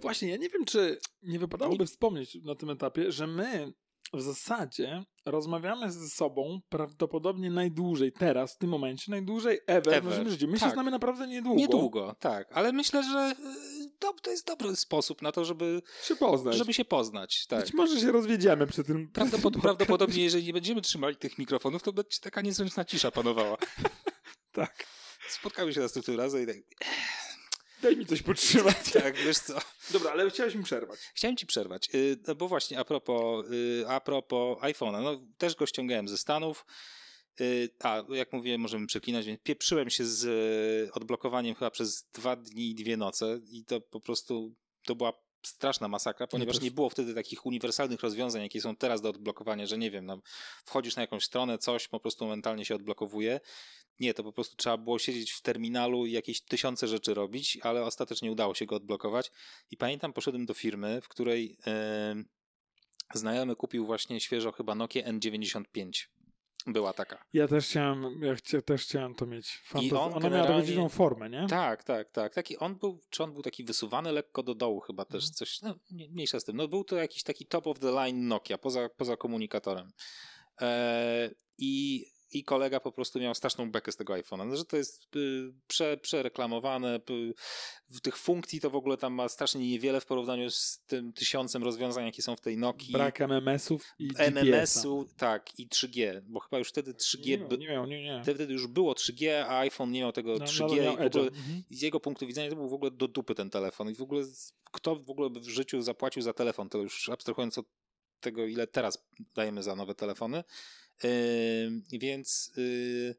Właśnie, 0.00 0.28
ja 0.28 0.36
nie 0.36 0.48
wiem, 0.48 0.64
czy 0.64 0.98
nie 1.22 1.38
wypadałoby 1.38 1.86
wspomnieć 1.86 2.34
na 2.34 2.54
tym 2.54 2.70
etapie, 2.70 3.12
że 3.12 3.26
my 3.26 3.72
w 4.12 4.22
zasadzie 4.22 5.04
rozmawiamy 5.26 5.92
ze 5.92 6.08
sobą 6.08 6.60
prawdopodobnie 6.68 7.50
najdłużej 7.50 8.12
teraz, 8.12 8.54
w 8.54 8.58
tym 8.58 8.70
momencie, 8.70 9.10
najdłużej 9.10 9.58
ever, 9.66 9.94
Ever. 9.94 10.02
w 10.02 10.06
naszym 10.06 10.30
życiu. 10.30 10.48
My 10.48 10.56
się 10.58 10.64
Tak. 10.64 10.72
znamy 10.72 10.90
naprawdę 10.90 11.26
niedługo. 11.26 11.58
Niedługo, 11.60 12.16
tak, 12.20 12.48
ale 12.52 12.72
myślę, 12.72 13.02
że 13.02 13.34
y, 13.86 13.90
to, 13.98 14.14
jest 14.30 14.46
dobry 14.46 14.76
sposób 14.76 15.22
na 15.22 15.32
to, 15.32 15.44
żeby, 15.44 15.82
Się 16.04 16.16
poznać. 16.16 16.56
żeby 16.56 16.74
się 16.74 16.84
poznać. 16.84 17.46
Tak. 17.46 17.60
Być 17.60 17.74
może 17.74 18.00
się 18.00 18.12
rozwiedziemy 18.12 18.66
przy 18.66 18.84
tym. 18.84 19.08
Prawdopod- 19.12 19.60
prawdopodobnie, 19.66 20.22
jeżeli 20.24 20.46
nie 20.46 20.52
będziemy 20.52 20.80
trzymali 20.82 21.16
tych 21.16 21.38
mikrofonów, 21.38 21.82
to 21.82 21.92
będzie 21.92 22.18
taka 22.20 22.40
niezręczna 22.40 22.84
cisza 22.84 23.10
panowała. 23.10 23.56
Tak. 24.52 24.86
Spotkamy 25.28 25.74
się 25.74 25.80
następnym 25.80 26.16
razem 26.18 26.42
i 26.42 26.46
tak, 26.46 26.56
Daj 27.82 27.96
mi 27.96 28.06
coś 28.06 28.22
podtrzymać. 28.22 28.92
tak, 29.02 29.16
wiesz 29.16 29.38
co, 29.38 29.58
Dobra, 29.90 30.10
ale 30.10 30.30
chciałeś 30.30 30.54
mi 30.54 30.64
przerwać. 30.64 31.00
Chciałem 31.14 31.36
ci 31.36 31.46
przerwać, 31.46 31.88
y, 31.94 32.18
no 32.26 32.34
bo 32.34 32.48
właśnie 32.48 32.78
a 32.78 32.84
propos, 32.84 33.46
y, 33.50 33.84
a 33.88 34.00
propos 34.00 34.58
iPhone'a, 34.58 35.02
no 35.02 35.26
też 35.38 35.54
go 35.54 35.66
ściągałem 35.66 36.08
ze 36.08 36.18
Stanów, 36.18 36.66
y, 37.40 37.68
a 37.80 38.02
jak 38.08 38.32
mówiłem, 38.32 38.60
możemy 38.60 38.86
przeklinać, 38.86 39.26
więc 39.26 39.40
pieprzyłem 39.40 39.90
się 39.90 40.04
z 40.04 40.90
odblokowaniem 40.92 41.54
chyba 41.54 41.70
przez 41.70 42.08
dwa 42.12 42.36
dni 42.36 42.70
i 42.70 42.74
dwie 42.74 42.96
noce 42.96 43.40
i 43.50 43.64
to 43.64 43.80
po 43.80 44.00
prostu, 44.00 44.54
to 44.84 44.94
była 44.94 45.12
straszna 45.46 45.88
masakra, 45.88 46.26
ponieważ 46.26 46.56
też. 46.56 46.64
nie 46.64 46.70
było 46.70 46.90
wtedy 46.90 47.14
takich 47.14 47.46
uniwersalnych 47.46 48.00
rozwiązań, 48.00 48.42
jakie 48.42 48.60
są 48.60 48.76
teraz 48.76 49.00
do 49.00 49.08
odblokowania, 49.08 49.66
że 49.66 49.78
nie 49.78 49.90
wiem, 49.90 50.06
no, 50.06 50.20
wchodzisz 50.64 50.96
na 50.96 51.02
jakąś 51.02 51.24
stronę, 51.24 51.58
coś 51.58 51.88
po 51.88 52.00
prostu 52.00 52.24
momentalnie 52.24 52.64
się 52.64 52.74
odblokowuje. 52.74 53.40
Nie, 54.00 54.14
to 54.14 54.24
po 54.24 54.32
prostu 54.32 54.56
trzeba 54.56 54.76
było 54.76 54.98
siedzieć 54.98 55.32
w 55.32 55.42
terminalu 55.42 56.06
i 56.06 56.12
jakieś 56.12 56.40
tysiące 56.40 56.88
rzeczy 56.88 57.14
robić, 57.14 57.58
ale 57.62 57.84
ostatecznie 57.84 58.32
udało 58.32 58.54
się 58.54 58.66
go 58.66 58.76
odblokować. 58.76 59.30
I 59.70 59.76
pamiętam, 59.76 60.12
poszedłem 60.12 60.46
do 60.46 60.54
firmy, 60.54 61.00
w 61.00 61.08
której 61.08 61.58
e, 61.66 62.14
znajomy 63.14 63.56
kupił 63.56 63.86
właśnie 63.86 64.20
świeżo 64.20 64.52
chyba 64.52 64.74
Nokia 64.74 65.02
N95. 65.02 65.90
Była 66.66 66.92
taka. 66.92 67.24
Ja 67.32 67.48
też 67.48 67.66
chciałem, 67.66 68.22
ja 68.22 68.34
chcia, 68.34 68.62
też 68.62 68.82
chciałem 68.82 69.14
to 69.14 69.26
mieć. 69.26 69.60
Fantaz- 69.70 69.96
on 69.98 70.12
Ona 70.14 70.30
miała 70.30 70.62
dziwną 70.62 70.88
formę, 70.88 71.30
nie? 71.30 71.46
Tak, 71.50 71.84
tak, 71.84 72.10
tak. 72.10 72.34
Taki 72.34 72.58
on 72.58 72.74
był, 72.74 73.00
czy 73.10 73.22
on 73.22 73.32
był 73.32 73.42
taki 73.42 73.64
wysuwany 73.64 74.12
lekko 74.12 74.42
do 74.42 74.54
dołu 74.54 74.80
chyba 74.80 75.04
też 75.04 75.22
Mhm. 75.24 75.32
coś, 75.34 75.62
no 75.62 75.74
nie- 75.90 76.08
mniejsza 76.08 76.40
z 76.40 76.44
tym. 76.44 76.56
No 76.56 76.68
był 76.68 76.84
to 76.84 76.96
jakiś 76.96 77.22
taki 77.22 77.46
top 77.46 77.66
of 77.66 77.78
the 77.78 77.90
line 77.92 78.28
Nokia, 78.28 78.58
poza, 78.58 78.88
poza 78.88 79.16
komunikatorem. 79.16 79.92
E, 80.60 81.30
I 81.58 82.04
i 82.32 82.44
kolega 82.44 82.80
po 82.80 82.92
prostu 82.92 83.20
miał 83.20 83.34
straszną 83.34 83.70
bekę 83.70 83.92
z 83.92 83.96
tego 83.96 84.12
iPhone'a, 84.12 84.46
no, 84.46 84.56
że 84.56 84.64
to 84.64 84.76
jest 84.76 85.16
y, 85.16 85.52
prze, 85.66 85.96
przereklamowane, 85.96 87.00
y, 87.10 87.34
w 87.90 88.00
tych 88.00 88.16
funkcji 88.16 88.60
to 88.60 88.70
w 88.70 88.76
ogóle 88.76 88.96
tam 88.96 89.14
ma 89.14 89.28
strasznie 89.28 89.68
niewiele 89.68 90.00
w 90.00 90.06
porównaniu 90.06 90.50
z 90.50 90.80
tym 90.86 91.12
tysiącem 91.12 91.62
rozwiązań, 91.64 92.04
jakie 92.06 92.22
są 92.22 92.36
w 92.36 92.40
tej 92.40 92.56
Nokii. 92.56 92.92
Brak 92.92 93.20
MMS-ów 93.20 93.94
i. 93.98 94.10
MMS-u, 94.16 95.08
tak, 95.16 95.58
i 95.58 95.68
3G, 95.68 96.20
bo 96.24 96.40
chyba 96.40 96.58
już 96.58 96.68
wtedy 96.68 96.94
3G, 96.94 97.26
Nie, 97.26 97.38
by, 97.38 97.58
nie 97.58 97.68
miał, 97.68 97.86
nie, 97.86 98.02
nie. 98.02 98.22
wtedy 98.22 98.52
już 98.52 98.66
było 98.66 98.92
3G, 98.92 99.44
a 99.48 99.58
iPhone 99.58 99.92
nie 99.92 100.00
miał 100.00 100.12
tego 100.12 100.32
No, 100.32 100.44
3G 100.44 100.60
nadal 100.60 100.76
miał 100.76 100.98
i 100.98 101.06
ogóle. 101.06 101.24
Mhm. 101.24 101.62
z 101.70 101.82
jego 101.82 102.00
punktu 102.00 102.26
widzenia 102.26 102.50
to 102.50 102.56
był 102.56 102.68
w 102.68 102.74
ogóle 102.74 102.90
do 102.90 103.08
dupy 103.08 103.34
ten 103.34 103.50
telefon 103.50 103.90
i 103.90 103.94
w 103.94 104.02
ogóle 104.02 104.24
kto 104.72 104.96
w 104.96 105.10
ogóle 105.10 105.30
by 105.30 105.40
w 105.40 105.48
życiu 105.48 105.82
zapłacił 105.82 106.22
za 106.22 106.32
telefon, 106.32 106.68
to 106.68 106.78
już 106.78 107.08
abstrahując 107.08 107.58
od 107.58 107.66
tego, 108.20 108.46
ile 108.46 108.66
teraz 108.66 109.06
dajemy 109.34 109.62
za 109.62 109.76
nowe 109.76 109.94
telefony. 109.94 110.44
Yy, 111.04 111.98
więc, 111.98 112.52
yy, 112.56 113.14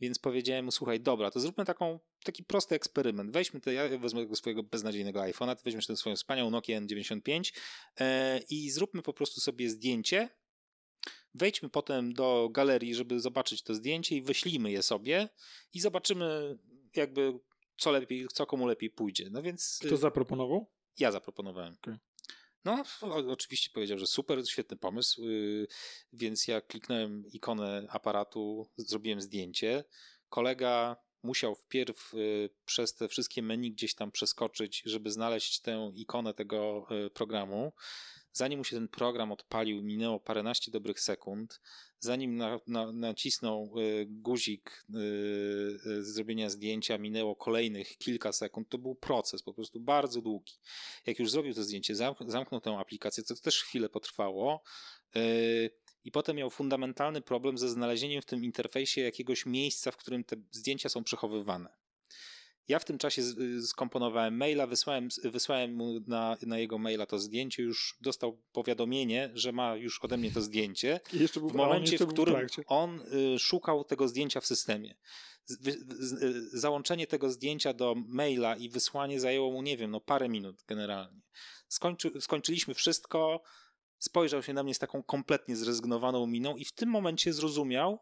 więc 0.00 0.18
powiedziałem 0.18 0.64
mu, 0.64 0.70
słuchaj, 0.70 1.00
dobra, 1.00 1.30
to 1.30 1.40
zróbmy 1.40 1.64
taką, 1.64 1.98
taki 2.24 2.44
prosty 2.44 2.74
eksperyment. 2.74 3.30
Weźmy 3.30 3.60
to, 3.60 3.70
ja 3.70 3.98
wezmę 3.98 4.22
tego 4.22 4.36
swojego 4.36 4.62
beznadziejnego 4.62 5.20
iPhone'a, 5.20 5.56
ty 5.56 5.62
weźmiesz 5.64 5.86
tę 5.86 5.96
swoją 5.96 6.16
wspaniałą 6.16 6.50
Nokia 6.50 6.80
N95 6.80 7.52
yy, 8.00 8.06
i 8.50 8.70
zróbmy 8.70 9.02
po 9.02 9.12
prostu 9.12 9.40
sobie 9.40 9.70
zdjęcie. 9.70 10.28
Wejdźmy 11.34 11.68
potem 11.68 12.12
do 12.12 12.48
galerii, 12.52 12.94
żeby 12.94 13.20
zobaczyć 13.20 13.62
to 13.62 13.74
zdjęcie 13.74 14.16
i 14.16 14.22
wyślijmy 14.22 14.70
je 14.70 14.82
sobie 14.82 15.28
i 15.72 15.80
zobaczymy 15.80 16.58
jakby 16.96 17.32
co 17.76 17.90
lepiej, 17.90 18.26
co 18.32 18.46
komu 18.46 18.66
lepiej 18.66 18.90
pójdzie. 18.90 19.28
No 19.30 19.42
więc 19.42 19.78
Kto 19.82 19.94
y, 19.94 19.96
zaproponował? 19.96 20.66
ja 20.98 21.12
zaproponowałem. 21.12 21.74
Okej. 21.74 21.94
No, 22.64 22.82
oczywiście 23.28 23.70
powiedział, 23.74 23.98
że 23.98 24.06
super, 24.06 24.48
świetny 24.48 24.76
pomysł, 24.76 25.24
y, 25.24 25.66
więc 26.12 26.48
ja 26.48 26.60
kliknąłem 26.60 27.24
ikonę 27.32 27.86
aparatu, 27.88 28.70
zrobiłem 28.76 29.20
zdjęcie. 29.20 29.84
Kolega 30.28 30.96
musiał 31.22 31.54
wpierw 31.54 32.14
y, 32.14 32.50
przez 32.64 32.94
te 32.94 33.08
wszystkie 33.08 33.42
menu 33.42 33.72
gdzieś 33.72 33.94
tam 33.94 34.12
przeskoczyć, 34.12 34.82
żeby 34.86 35.10
znaleźć 35.10 35.60
tę 35.60 35.90
ikonę 35.94 36.34
tego 36.34 36.86
y, 37.06 37.10
programu. 37.10 37.72
Zanim 38.34 38.58
mu 38.58 38.64
się 38.64 38.76
ten 38.76 38.88
program 38.88 39.32
odpalił, 39.32 39.82
minęło 39.82 40.20
paręnaście 40.20 40.70
dobrych 40.70 41.00
sekund, 41.00 41.60
zanim 41.98 42.36
na, 42.36 42.60
na, 42.66 42.92
nacisnął 42.92 43.74
y, 43.78 44.06
guzik 44.10 44.84
y, 44.94 44.98
y, 45.86 46.04
zrobienia 46.04 46.50
zdjęcia, 46.50 46.98
minęło 46.98 47.36
kolejnych 47.36 47.98
kilka 47.98 48.32
sekund. 48.32 48.68
To 48.68 48.78
był 48.78 48.94
proces 48.94 49.42
po 49.42 49.54
prostu 49.54 49.80
bardzo 49.80 50.20
długi. 50.22 50.52
Jak 51.06 51.18
już 51.18 51.30
zrobił 51.30 51.54
to 51.54 51.64
zdjęcie, 51.64 51.94
zamk- 51.94 52.30
zamknął 52.30 52.60
tę 52.60 52.78
aplikację, 52.78 53.24
co 53.24 53.34
też 53.36 53.62
chwilę 53.62 53.88
potrwało. 53.88 54.62
I 56.04 56.10
potem 56.12 56.36
miał 56.36 56.50
fundamentalny 56.50 57.20
problem 57.20 57.58
ze 57.58 57.68
znalezieniem 57.68 58.22
w 58.22 58.26
tym 58.26 58.44
interfejsie 58.44 59.00
jakiegoś 59.00 59.46
miejsca, 59.46 59.90
w 59.90 59.96
którym 59.96 60.24
te 60.24 60.36
zdjęcia 60.50 60.88
są 60.88 61.04
przechowywane. 61.04 61.83
Ja 62.68 62.78
w 62.78 62.84
tym 62.84 62.98
czasie 62.98 63.22
skomponowałem 63.66 64.36
maila, 64.36 64.66
wysłałem, 64.66 65.08
wysłałem 65.24 65.74
mu 65.74 66.00
na, 66.06 66.36
na 66.46 66.58
jego 66.58 66.78
maila 66.78 67.06
to 67.06 67.18
zdjęcie, 67.18 67.62
już 67.62 67.96
dostał 68.00 68.42
powiadomienie, 68.52 69.30
że 69.34 69.52
ma 69.52 69.76
już 69.76 70.00
ode 70.04 70.16
mnie 70.16 70.30
to 70.30 70.40
zdjęcie. 70.40 71.00
I 71.12 71.18
jeszcze 71.18 71.40
był 71.40 71.48
W 71.48 71.54
momencie, 71.54 71.98
w 71.98 72.06
którym 72.06 72.34
trakcie. 72.34 72.62
on 72.66 73.00
y, 73.34 73.38
szukał 73.38 73.84
tego 73.84 74.08
zdjęcia 74.08 74.40
w 74.40 74.46
systemie. 74.46 74.94
Y, 75.66 76.58
Załączenie 76.58 77.06
tego 77.06 77.30
zdjęcia 77.30 77.72
do 77.72 77.94
maila 78.06 78.56
i 78.56 78.68
wysłanie 78.68 79.20
zajęło 79.20 79.50
mu, 79.52 79.62
nie 79.62 79.76
wiem, 79.76 79.90
no 79.90 80.00
parę 80.00 80.28
minut 80.28 80.62
generalnie. 80.66 81.20
Skończy, 81.68 82.10
skończyliśmy 82.20 82.74
wszystko, 82.74 83.42
spojrzał 83.98 84.42
się 84.42 84.52
na 84.52 84.62
mnie 84.62 84.74
z 84.74 84.78
taką 84.78 85.02
kompletnie 85.02 85.56
zrezygnowaną 85.56 86.26
miną 86.26 86.56
i 86.56 86.64
w 86.64 86.72
tym 86.72 86.88
momencie 86.88 87.32
zrozumiał, 87.32 87.98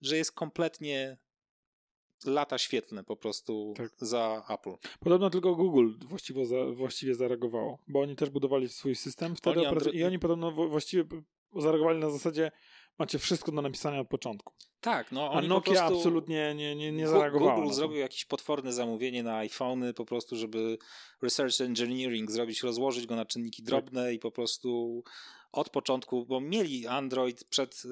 że 0.00 0.16
jest 0.16 0.32
kompletnie 0.32 1.18
lata 2.26 2.58
świetlne 2.58 3.04
po 3.04 3.16
prostu 3.16 3.74
Tak. 3.76 3.90
za 3.98 4.42
Apple. 4.48 4.74
Podobno 5.00 5.30
tylko 5.30 5.54
Google 5.54 5.92
właściwie, 6.08 6.46
za, 6.46 6.56
właściwie 6.72 7.14
zareagowało, 7.14 7.78
bo 7.88 8.00
oni 8.00 8.16
też 8.16 8.30
budowali 8.30 8.68
swój 8.68 8.94
system 8.94 9.36
wtedy 9.36 9.60
Oni 9.60 9.68
Andro- 9.68 9.94
i 9.94 10.04
oni 10.04 10.18
podobno 10.18 10.50
właściwie 10.52 11.04
zareagowali 11.56 11.98
na 12.00 12.10
zasadzie 12.10 12.50
macie 12.98 13.18
wszystko 13.18 13.52
do 13.52 13.62
napisania 13.62 14.00
od 14.00 14.08
początku. 14.08 14.54
Tak, 14.80 15.12
no 15.12 15.32
A 15.32 15.42
Nokia 15.42 15.84
absolutnie 15.84 16.54
nie, 16.54 16.76
nie, 16.76 16.92
nie 16.92 17.08
zareagowała. 17.08 17.54
Google 17.54 17.72
zrobił 17.72 17.98
jakieś 17.98 18.24
potworne 18.24 18.72
zamówienie 18.72 19.22
na 19.22 19.36
iPhony, 19.36 19.94
po 19.94 20.04
prostu, 20.04 20.36
żeby 20.36 20.78
research 21.22 21.60
engineering 21.60 22.30
zrobić, 22.30 22.62
rozłożyć 22.62 23.06
go 23.06 23.16
na 23.16 23.24
czynniki 23.24 23.62
drobne 23.62 24.14
i 24.14 24.18
po 24.18 24.30
prostu 24.30 25.02
od 25.52 25.70
początku, 25.70 26.26
bo 26.26 26.40
mieli 26.40 26.86
Android 26.86 27.44
przed 27.44 27.84
yy, 27.84 27.90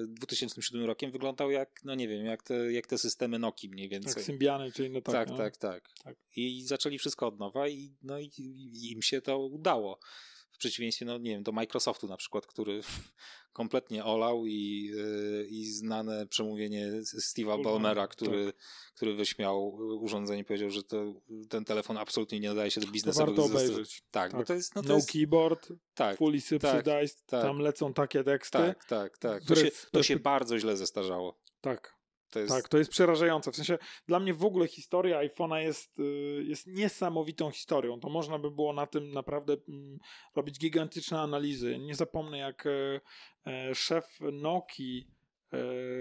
yy, 0.00 0.06
2007 0.08 0.84
rokiem, 0.84 1.10
wyglądał 1.10 1.50
jak, 1.50 1.80
no 1.84 1.94
nie 1.94 2.08
wiem, 2.08 2.26
jak 2.26 2.42
te, 2.42 2.72
jak 2.72 2.86
te 2.86 2.98
systemy 2.98 3.38
Nokii 3.38 3.68
mniej 3.68 3.88
więcej. 3.88 4.14
Tak, 4.14 4.22
Symbiany 4.22 4.72
czy 4.72 4.86
inne 4.86 5.02
tak, 5.02 5.14
tak. 5.14 5.28
tak, 5.28 5.62
no. 5.62 5.68
tak, 5.68 5.88
Tak. 6.04 6.16
I 6.36 6.62
zaczęli 6.62 6.98
wszystko 6.98 7.26
od 7.26 7.38
nowa 7.38 7.68
i, 7.68 7.96
no 8.02 8.18
i, 8.18 8.30
i 8.38 8.92
im 8.92 9.02
się 9.02 9.20
to 9.20 9.38
udało. 9.38 9.98
W 10.52 10.58
przeciwieństwie, 10.58 11.04
no 11.06 11.18
nie 11.18 11.30
wiem, 11.30 11.42
do 11.42 11.52
Microsoftu 11.52 12.08
na 12.08 12.16
przykład, 12.16 12.46
który 12.46 12.82
kompletnie 13.58 14.04
olał 14.04 14.46
i, 14.46 14.84
yy, 14.94 15.46
i 15.50 15.64
znane 15.72 16.26
przemówienie 16.26 16.92
Steve'a 17.02 17.62
Ballmera, 17.64 18.08
który, 18.08 18.52
który 18.94 19.14
wyśmiał 19.14 19.74
urządzenie, 20.00 20.44
powiedział, 20.44 20.70
że 20.70 20.82
to, 20.82 21.14
ten 21.48 21.64
telefon 21.64 21.96
absolutnie 21.96 22.40
nie 22.40 22.48
nadaje 22.48 22.70
się 22.70 22.80
do 22.80 22.86
To 22.86 22.92
biznesowych 22.92 23.36
warto 23.36 23.52
obejrzeć. 23.52 24.02
Tak, 24.10 24.32
bo 24.32 24.38
Tak. 24.38 24.46
to 24.46 24.54
jest, 24.54 24.74
no 24.74 24.82
to 24.82 24.88
No 24.88 24.94
jest, 24.94 25.12
keyboard, 25.12 25.68
tak, 25.94 26.16
fully 26.18 26.40
subsidized, 26.40 27.26
tak. 27.26 27.42
tam 27.42 27.58
lecą 27.58 27.92
takie 27.94 28.24
teksty. 28.24 28.58
tak, 28.58 28.84
tak, 28.84 29.18
tak. 29.18 29.44
To 29.44 29.54
się, 29.54 29.70
to 29.92 30.02
się 30.02 30.16
bardzo 30.16 30.58
źle 30.58 30.76
zestarzało. 30.76 31.38
tak. 31.60 31.97
To 32.30 32.40
jest, 32.40 32.52
Tak, 32.52 32.68
to 32.68 32.78
jest 32.78 32.90
przerażające. 32.90 33.52
W 33.52 33.56
sensie 33.56 33.78
dla 34.06 34.20
mnie 34.20 34.34
w 34.34 34.44
ogóle 34.44 34.68
historia 34.68 35.20
iPhone'a 35.20 35.56
jest, 35.56 35.98
y, 35.98 36.44
jest 36.46 36.66
niesamowitą 36.66 37.50
historią. 37.50 38.00
To 38.00 38.08
można 38.08 38.38
by 38.38 38.50
było 38.50 38.72
na 38.72 38.86
tym 38.86 39.10
naprawdę 39.10 39.56
mm, 39.68 39.98
robić 40.36 40.58
gigantyczne 40.58 41.20
analizy. 41.20 41.78
Nie 41.78 41.94
zapomnę, 41.94 42.38
jak 42.38 42.66
e, 42.66 43.00
e, 43.46 43.74
szef 43.74 44.18
Nokii, 44.32 45.17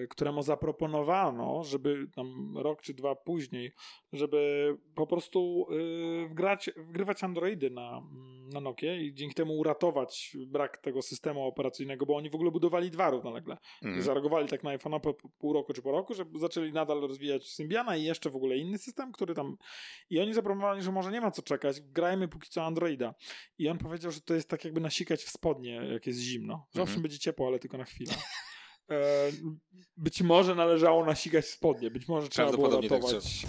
któremu 0.09 0.41
zaproponowano, 0.41 1.63
żeby 1.63 2.07
tam 2.15 2.57
rok 2.57 2.81
czy 2.81 2.93
dwa 2.93 3.15
później, 3.15 3.71
żeby 4.13 4.73
po 4.95 5.07
prostu 5.07 5.67
y, 5.71 6.27
wgrać, 6.29 6.69
wgrywać 6.77 7.23
Androidy 7.23 7.69
na, 7.69 7.97
mm, 7.97 8.49
na 8.49 8.59
Nokię 8.59 9.01
i 9.01 9.13
dzięki 9.13 9.35
temu 9.35 9.57
uratować 9.57 10.37
brak 10.47 10.77
tego 10.77 11.01
systemu 11.01 11.43
operacyjnego, 11.43 12.05
bo 12.05 12.15
oni 12.15 12.29
w 12.29 12.35
ogóle 12.35 12.51
budowali 12.51 12.91
dwa 12.91 13.09
równolegle. 13.09 13.57
Mhm. 13.83 14.01
Zareagowali 14.03 14.47
tak 14.47 14.63
na 14.63 14.77
iPhone'a 14.77 14.99
po, 14.99 15.13
pół 15.13 15.53
roku 15.53 15.73
czy 15.73 15.81
po 15.81 15.91
roku, 15.91 16.13
że 16.13 16.25
zaczęli 16.35 16.71
nadal 16.73 17.01
rozwijać 17.01 17.51
Symbiana 17.51 17.97
i 17.97 18.03
jeszcze 18.03 18.29
w 18.29 18.35
ogóle 18.35 18.57
inny 18.57 18.77
system, 18.77 19.11
który 19.11 19.33
tam... 19.33 19.57
I 20.09 20.19
oni 20.19 20.33
zaproponowali, 20.33 20.81
że 20.81 20.91
może 20.91 21.11
nie 21.11 21.21
ma 21.21 21.31
co 21.31 21.41
czekać, 21.41 21.81
grajmy 21.81 22.27
póki 22.27 22.49
co 22.49 22.63
Androida. 22.63 23.13
I 23.57 23.69
on 23.69 23.77
powiedział, 23.77 24.11
że 24.11 24.21
to 24.21 24.33
jest 24.33 24.49
tak 24.49 24.65
jakby 24.65 24.81
nasikać 24.81 25.23
w 25.23 25.29
spodnie, 25.29 25.71
jak 25.91 26.07
jest 26.07 26.19
zimno. 26.19 26.53
Że 26.53 26.81
Mhm. 26.81 26.83
owszem, 26.83 27.01
będzie 27.01 27.19
ciepło, 27.19 27.47
ale 27.47 27.59
tylko 27.59 27.77
na 27.77 27.83
chwilę. 27.83 28.13
E, 28.91 29.31
być 29.97 30.21
może 30.21 30.55
należało 30.55 31.05
nasikać 31.05 31.45
spodnie, 31.45 31.91
być 31.91 32.07
może 32.07 32.29
trzeba 32.29 32.51
było 32.51 32.69
tak 32.69 32.83
ratować... 32.83 33.45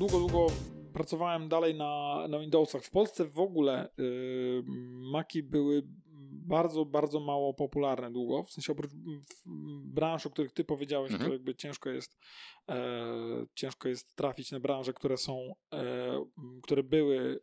długo, 0.00 0.18
długo 0.18 0.46
pracowałem 0.92 1.48
dalej 1.48 1.74
na, 1.74 2.24
na 2.28 2.38
Windowsach. 2.38 2.82
W 2.82 2.90
Polsce 2.90 3.24
w 3.24 3.38
ogóle 3.38 3.88
y, 3.98 4.62
Maki 5.12 5.42
były 5.42 5.82
bardzo, 6.46 6.84
bardzo 6.84 7.20
mało 7.20 7.54
popularne 7.54 8.12
długo. 8.12 8.42
W 8.42 8.50
sensie 8.52 8.72
oprócz 8.72 8.90
w, 8.90 9.46
branż, 9.84 10.26
o 10.26 10.30
których 10.30 10.52
ty 10.52 10.64
powiedziałeś, 10.64 11.12
Mhm. 11.12 11.30
to 11.30 11.34
jakby 11.34 11.54
ciężko 11.54 11.90
jest 11.90 12.18
e, 12.68 13.06
ciężko 13.54 13.88
jest 13.88 14.16
trafić 14.16 14.52
na 14.52 14.60
branże, 14.60 14.92
które 14.92 15.16
są, 15.16 15.54
e, 15.74 16.24
które 16.62 16.82
były 16.82 17.40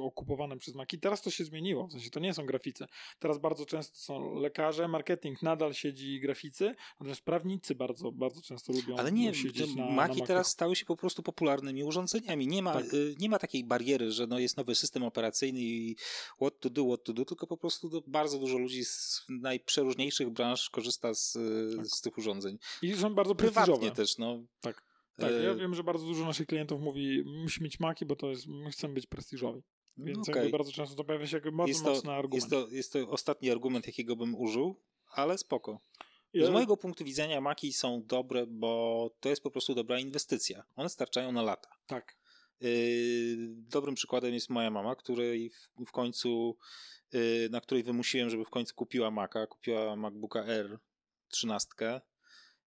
okupowane 0.00 0.56
przez 0.58 0.74
Maki. 0.74 0.98
Teraz 0.98 1.22
to 1.22 1.30
się 1.30 1.44
zmieniło, 1.44 1.86
w 1.86 1.92
sensie 1.92 2.10
to 2.10 2.20
nie 2.20 2.34
są 2.34 2.46
graficy. 2.46 2.86
Teraz 3.18 3.38
bardzo 3.38 3.66
często 3.66 3.98
są 3.98 4.34
lekarze, 4.34 4.88
marketing 4.88 5.42
nadal 5.42 5.74
siedzi 5.74 6.20
graficy, 6.20 6.74
natomiast 7.00 7.22
prawnicy 7.22 7.74
bardzo, 7.74 8.12
bardzo 8.12 8.42
często 8.42 8.72
lubią 8.72 8.96
Ale 8.96 9.12
nie, 9.12 9.34
siedzieć 9.34 9.74
na, 9.74 9.84
na 9.86 9.90
Maki 9.90 10.12
Macach. 10.12 10.26
teraz 10.26 10.48
stały 10.48 10.76
się 10.76 10.84
po 10.84 10.96
prostu 10.96 11.22
popularnymi 11.22 11.84
urządzeniami. 11.84 12.46
Nie 12.46 12.62
ma, 12.62 12.72
Tak. 12.72 12.94
y, 12.94 13.14
nie 13.20 13.28
ma 13.28 13.38
takiej 13.38 13.64
bariery, 13.64 14.12
że 14.12 14.26
no 14.26 14.38
jest 14.38 14.56
nowy 14.56 14.74
system 14.74 15.02
operacyjny 15.02 15.60
i 15.60 15.96
what 16.36 16.60
to 16.60 16.70
do, 16.70 16.84
what 16.84 17.04
to 17.04 17.12
do, 17.12 17.24
tylko 17.24 17.46
po 17.46 17.56
prostu 17.56 18.02
bardzo 18.06 18.38
dużo 18.38 18.58
ludzi 18.58 18.84
z 18.84 19.24
najprzeróżniejszych 19.28 20.30
branż 20.30 20.70
korzysta 20.70 21.14
z, 21.14 21.32
Tak. 21.76 21.86
z 21.86 22.00
tych 22.00 22.18
urządzeń. 22.18 22.58
I 22.82 22.94
są 22.94 23.14
bardzo 23.14 23.34
Prywatnie 23.34 23.90
też, 23.90 24.18
no. 24.18 24.42
Tak. 24.60 24.89
Tak, 25.16 25.30
E, 25.32 25.42
ja 25.42 25.54
wiem, 25.54 25.74
że 25.74 25.84
bardzo 25.84 26.06
dużo 26.06 26.24
naszych 26.24 26.46
klientów 26.46 26.80
mówi, 26.80 27.22
musi 27.42 27.62
mieć 27.62 27.80
Maki, 27.80 28.06
bo 28.06 28.16
to 28.16 28.30
jest, 28.30 28.46
my 28.46 28.70
chcemy 28.70 28.94
być 28.94 29.06
prestiżowi. 29.06 29.62
Więc 29.96 30.18
no 30.18 30.24
jakby 30.26 30.40
okej. 30.40 30.52
bardzo 30.52 30.72
często 30.72 30.96
to 30.96 31.04
pojawia 31.04 31.26
się 31.26 31.40
bardzo 31.40 31.66
Jest 31.66 31.84
to, 31.84 31.90
mocny 31.90 32.12
argument. 32.12 32.34
jest, 32.34 32.50
to, 32.50 32.74
jest 32.74 32.92
to 32.92 33.08
ostatni 33.10 33.50
argument, 33.50 33.86
jakiego 33.86 34.16
bym 34.16 34.34
użył, 34.34 34.76
ale 35.12 35.38
spoko. 35.38 35.78
Ja- 36.32 36.46
Z 36.46 36.50
mojego 36.50 36.76
punktu 36.76 37.04
widzenia 37.04 37.40
Maki 37.40 37.72
są 37.72 38.02
dobre, 38.06 38.46
bo 38.46 39.10
to 39.20 39.28
jest 39.28 39.42
po 39.42 39.50
prostu 39.50 39.74
dobra 39.74 39.98
inwestycja. 39.98 40.62
One 40.76 40.88
starczają 40.88 41.32
na 41.32 41.42
lata. 41.42 41.68
Tak. 41.86 42.16
Yy, 42.60 42.68
Dobrym 43.48 43.94
przykładem 43.94 44.34
jest 44.34 44.50
moja 44.50 44.70
mama, 44.70 44.96
której 44.96 45.50
w, 45.50 45.70
w 45.86 45.90
końcu, 45.92 46.56
yy, 47.12 47.48
na 47.50 47.60
której 47.60 47.82
wymusiłem, 47.84 48.30
żeby 48.30 48.44
w 48.44 48.50
końcu 48.50 48.74
kupiła 48.74 49.10
Maca, 49.10 49.46
kupiła 49.46 49.96
MacBooka 49.96 50.44
R 50.44 50.78
13. 51.28 51.68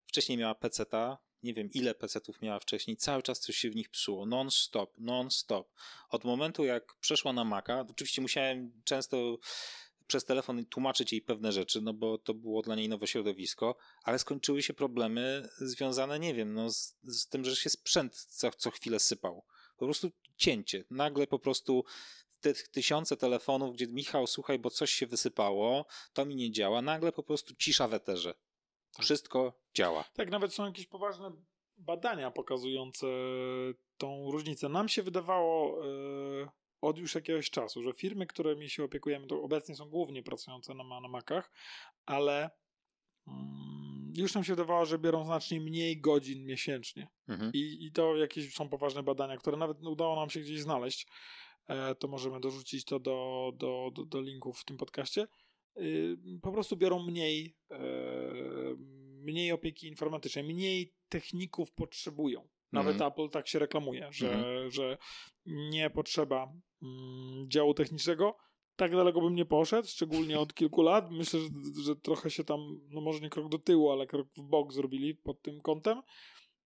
Wcześniej 0.06 0.38
miała 0.38 0.54
PC-ta, 0.54 1.18
nie 1.42 1.54
wiem 1.54 1.70
ile 1.70 1.94
PC-ów 1.94 2.42
miała 2.42 2.58
wcześniej, 2.58 2.96
cały 2.96 3.22
czas 3.22 3.40
coś 3.40 3.56
się 3.56 3.70
w 3.70 3.76
nich 3.76 3.90
psuło, 3.90 4.26
non-stop, 4.26 4.94
non-stop. 4.98 5.72
Od 6.08 6.24
momentu 6.24 6.64
jak 6.64 6.94
przeszła 7.00 7.32
na 7.32 7.44
Maca, 7.44 7.86
oczywiście 7.90 8.22
musiałem 8.22 8.82
często 8.84 9.38
przez 10.06 10.24
telefon 10.24 10.66
tłumaczyć 10.66 11.12
jej 11.12 11.22
pewne 11.22 11.52
rzeczy, 11.52 11.80
no 11.80 11.94
bo 11.94 12.18
to 12.18 12.34
było 12.34 12.62
dla 12.62 12.76
niej 12.76 12.88
nowe 12.88 13.06
środowisko, 13.06 13.76
ale 14.02 14.18
skończyły 14.18 14.62
się 14.62 14.74
problemy 14.74 15.48
związane, 15.58 16.18
nie 16.18 16.34
wiem, 16.34 16.54
no 16.54 16.70
z, 16.70 16.96
z 17.02 17.28
tym, 17.28 17.44
że 17.44 17.56
się 17.56 17.70
sprzęt 17.70 18.16
co, 18.16 18.50
co 18.50 18.70
chwilę 18.70 19.00
sypał. 19.00 19.44
Po 19.76 19.84
prostu 19.84 20.10
cięcie. 20.36 20.84
Nagle 20.90 21.26
po 21.26 21.38
prostu 21.38 21.84
te 22.40 22.54
tysiące 22.54 23.16
telefonów, 23.16 23.74
gdzie 23.74 23.86
Michał, 23.86 24.26
słuchaj, 24.26 24.58
bo 24.58 24.70
coś 24.70 24.92
się 24.92 25.06
wysypało, 25.06 25.86
to 26.12 26.26
mi 26.26 26.36
nie 26.36 26.50
działa. 26.50 26.82
Nagle 26.82 27.12
po 27.12 27.22
prostu 27.22 27.54
cisza 27.54 27.88
w 27.88 27.94
eterze. 27.94 28.34
Wszystko 29.00 29.52
działa. 29.74 30.04
Tak, 30.14 30.30
nawet 30.30 30.54
są 30.54 30.66
jakieś 30.66 30.86
poważne 30.86 31.32
badania 31.76 32.30
pokazujące 32.30 33.06
tą 33.98 34.30
różnicę. 34.30 34.68
Nam 34.68 34.88
się 34.88 35.02
wydawało 35.02 35.84
e, 35.86 36.48
od 36.80 36.98
już 36.98 37.14
jakiegoś 37.14 37.50
czasu, 37.50 37.82
że 37.82 37.92
firmy, 37.92 38.26
którymi 38.26 38.70
się 38.70 38.84
opiekujemy, 38.84 39.26
to 39.26 39.42
obecnie 39.42 39.76
są 39.76 39.88
głównie 39.88 40.22
pracujące 40.22 40.74
na, 40.74 41.00
na 41.00 41.08
Macach, 41.08 41.50
ale 42.06 42.50
mm, 43.26 44.12
już 44.16 44.34
nam 44.34 44.44
się 44.44 44.52
wydawało, 44.52 44.86
że 44.86 44.98
biorą 44.98 45.24
znacznie 45.24 45.60
mniej 45.60 46.00
godzin 46.00 46.44
miesięcznie. 46.44 47.08
Mhm. 47.28 47.52
I, 47.54 47.86
I 47.86 47.92
to 47.92 48.16
jakieś 48.16 48.54
są 48.54 48.68
poważne 48.68 49.02
badania, 49.02 49.36
które 49.36 49.56
nawet 49.56 49.82
udało 49.82 50.16
nam 50.16 50.30
się 50.30 50.40
gdzieś 50.40 50.60
znaleźć. 50.60 51.06
E, 51.68 51.94
to 51.94 52.08
możemy 52.08 52.40
dorzucić 52.40 52.84
to 52.84 53.00
do, 53.00 53.50
do, 53.54 53.90
do, 53.94 54.04
do 54.04 54.20
linków 54.20 54.58
w 54.60 54.64
tym 54.64 54.76
podcaście, 54.76 55.26
po 56.42 56.52
prostu 56.52 56.76
biorą 56.76 57.02
mniej, 57.02 57.56
e, 57.70 57.78
mniej 59.22 59.52
opieki 59.52 59.88
informatycznej, 59.88 60.44
mniej 60.44 60.94
techników 61.08 61.72
potrzebują. 61.72 62.48
Nawet 62.72 62.92
Mhm. 62.92 63.12
Apple 63.12 63.30
tak 63.30 63.48
się 63.48 63.58
reklamuje, 63.58 64.08
że, 64.12 64.32
Mhm. 64.32 64.70
że 64.70 64.98
nie 65.46 65.90
potrzeba 65.90 66.52
mm, 66.82 67.50
działu 67.50 67.74
technicznego. 67.74 68.36
Tak 68.76 68.92
daleko 68.92 69.20
bym 69.20 69.34
nie 69.34 69.44
poszedł, 69.44 69.88
szczególnie 69.88 70.38
od 70.40 70.54
kilku 70.54 70.82
lat. 70.88 71.10
Myślę, 71.10 71.40
że, 71.40 71.48
że 71.84 71.96
trochę 71.96 72.30
się 72.30 72.44
tam, 72.44 72.80
no 72.88 73.00
może 73.00 73.20
nie 73.20 73.30
krok 73.30 73.48
do 73.48 73.58
tyłu, 73.58 73.90
ale 73.90 74.06
krok 74.06 74.28
w 74.36 74.42
bok 74.42 74.72
zrobili 74.72 75.14
pod 75.14 75.42
tym 75.42 75.60
kątem. 75.60 76.02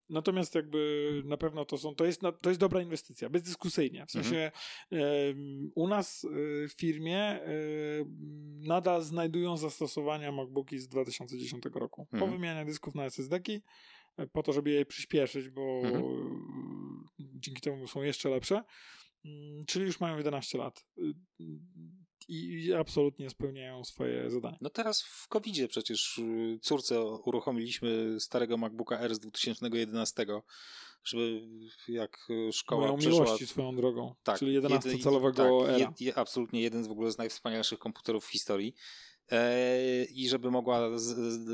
Natomiast 0.09 0.55
jakby 0.55 1.21
na 1.25 1.37
pewno 1.37 1.65
to 1.65 1.77
są, 1.77 1.95
to 1.95 2.05
jest, 2.05 2.21
to 2.41 2.49
jest 2.49 2.59
dobra 2.59 2.81
inwestycja, 2.81 3.29
bezdyskusyjnie. 3.29 4.05
W 4.05 4.11
sensie 4.11 4.51
em, 4.91 5.71
u 5.75 5.87
nas 5.87 6.23
y, 6.23 6.67
w 6.69 6.73
firmie 6.79 7.19
em, 7.19 7.43
nadal 8.67 9.01
znajdują 9.03 9.57
zastosowania 9.57 10.31
MacBooki 10.31 10.79
z 10.79 10.87
2010 10.87 11.63
roku. 11.73 12.05
Po 12.11 12.17
Mhm. 12.17 12.31
wymianie 12.31 12.65
dysków 12.65 12.95
na 12.95 13.05
SSD-ki, 13.05 13.61
e, 14.17 14.27
po 14.27 14.43
to, 14.43 14.53
żeby 14.53 14.69
je 14.69 14.85
przyspieszyć, 14.85 15.49
bo 15.49 15.81
Mhm. 15.83 16.03
y, 16.03 17.23
dzięki 17.39 17.61
temu 17.61 17.87
są 17.87 18.01
jeszcze 18.01 18.29
lepsze. 18.29 18.63
Mm, 19.25 19.65
Czyli 19.65 19.85
już 19.85 19.99
mają 19.99 20.17
11 20.17 20.57
lat 20.57 20.85
Y, 20.97 21.13
i 22.27 22.73
absolutnie 22.73 23.29
spełniają 23.29 23.83
swoje 23.83 24.29
zadania. 24.29 24.57
No 24.61 24.69
teraz 24.69 25.01
w 25.01 25.27
covid 25.27 25.69
przecież 25.69 26.17
y, 26.17 26.59
córce 26.61 27.01
uruchomiliśmy 27.03 28.19
starego 28.19 28.57
MacBooka 28.57 28.99
R 28.99 29.15
z 29.15 29.19
2011, 29.19 30.25
żeby 31.03 31.41
jak 31.87 32.27
szkoła 32.51 32.81
Moją 32.81 32.97
przeszła... 32.97 33.23
miłości 33.25 33.47
swoją 33.47 33.75
drogą, 33.75 34.15
Tak, 34.23 34.39
czyli 34.39 34.53
jeden- 34.53 34.71
11-calowego 34.71 35.61
tak, 35.65 35.75
era. 35.75 35.89
jed- 35.89 36.01
je- 36.01 36.17
absolutnie 36.17 36.61
jeden 36.61 36.83
z 36.83 36.87
w 36.87 36.91
ogóle 36.91 37.11
z 37.11 37.17
najwspanialszych 37.17 37.79
komputerów 37.79 38.25
w 38.25 38.31
historii. 38.31 38.75
E, 39.31 40.05
I 40.05 40.29
żeby 40.29 40.51
mogła 40.51 40.89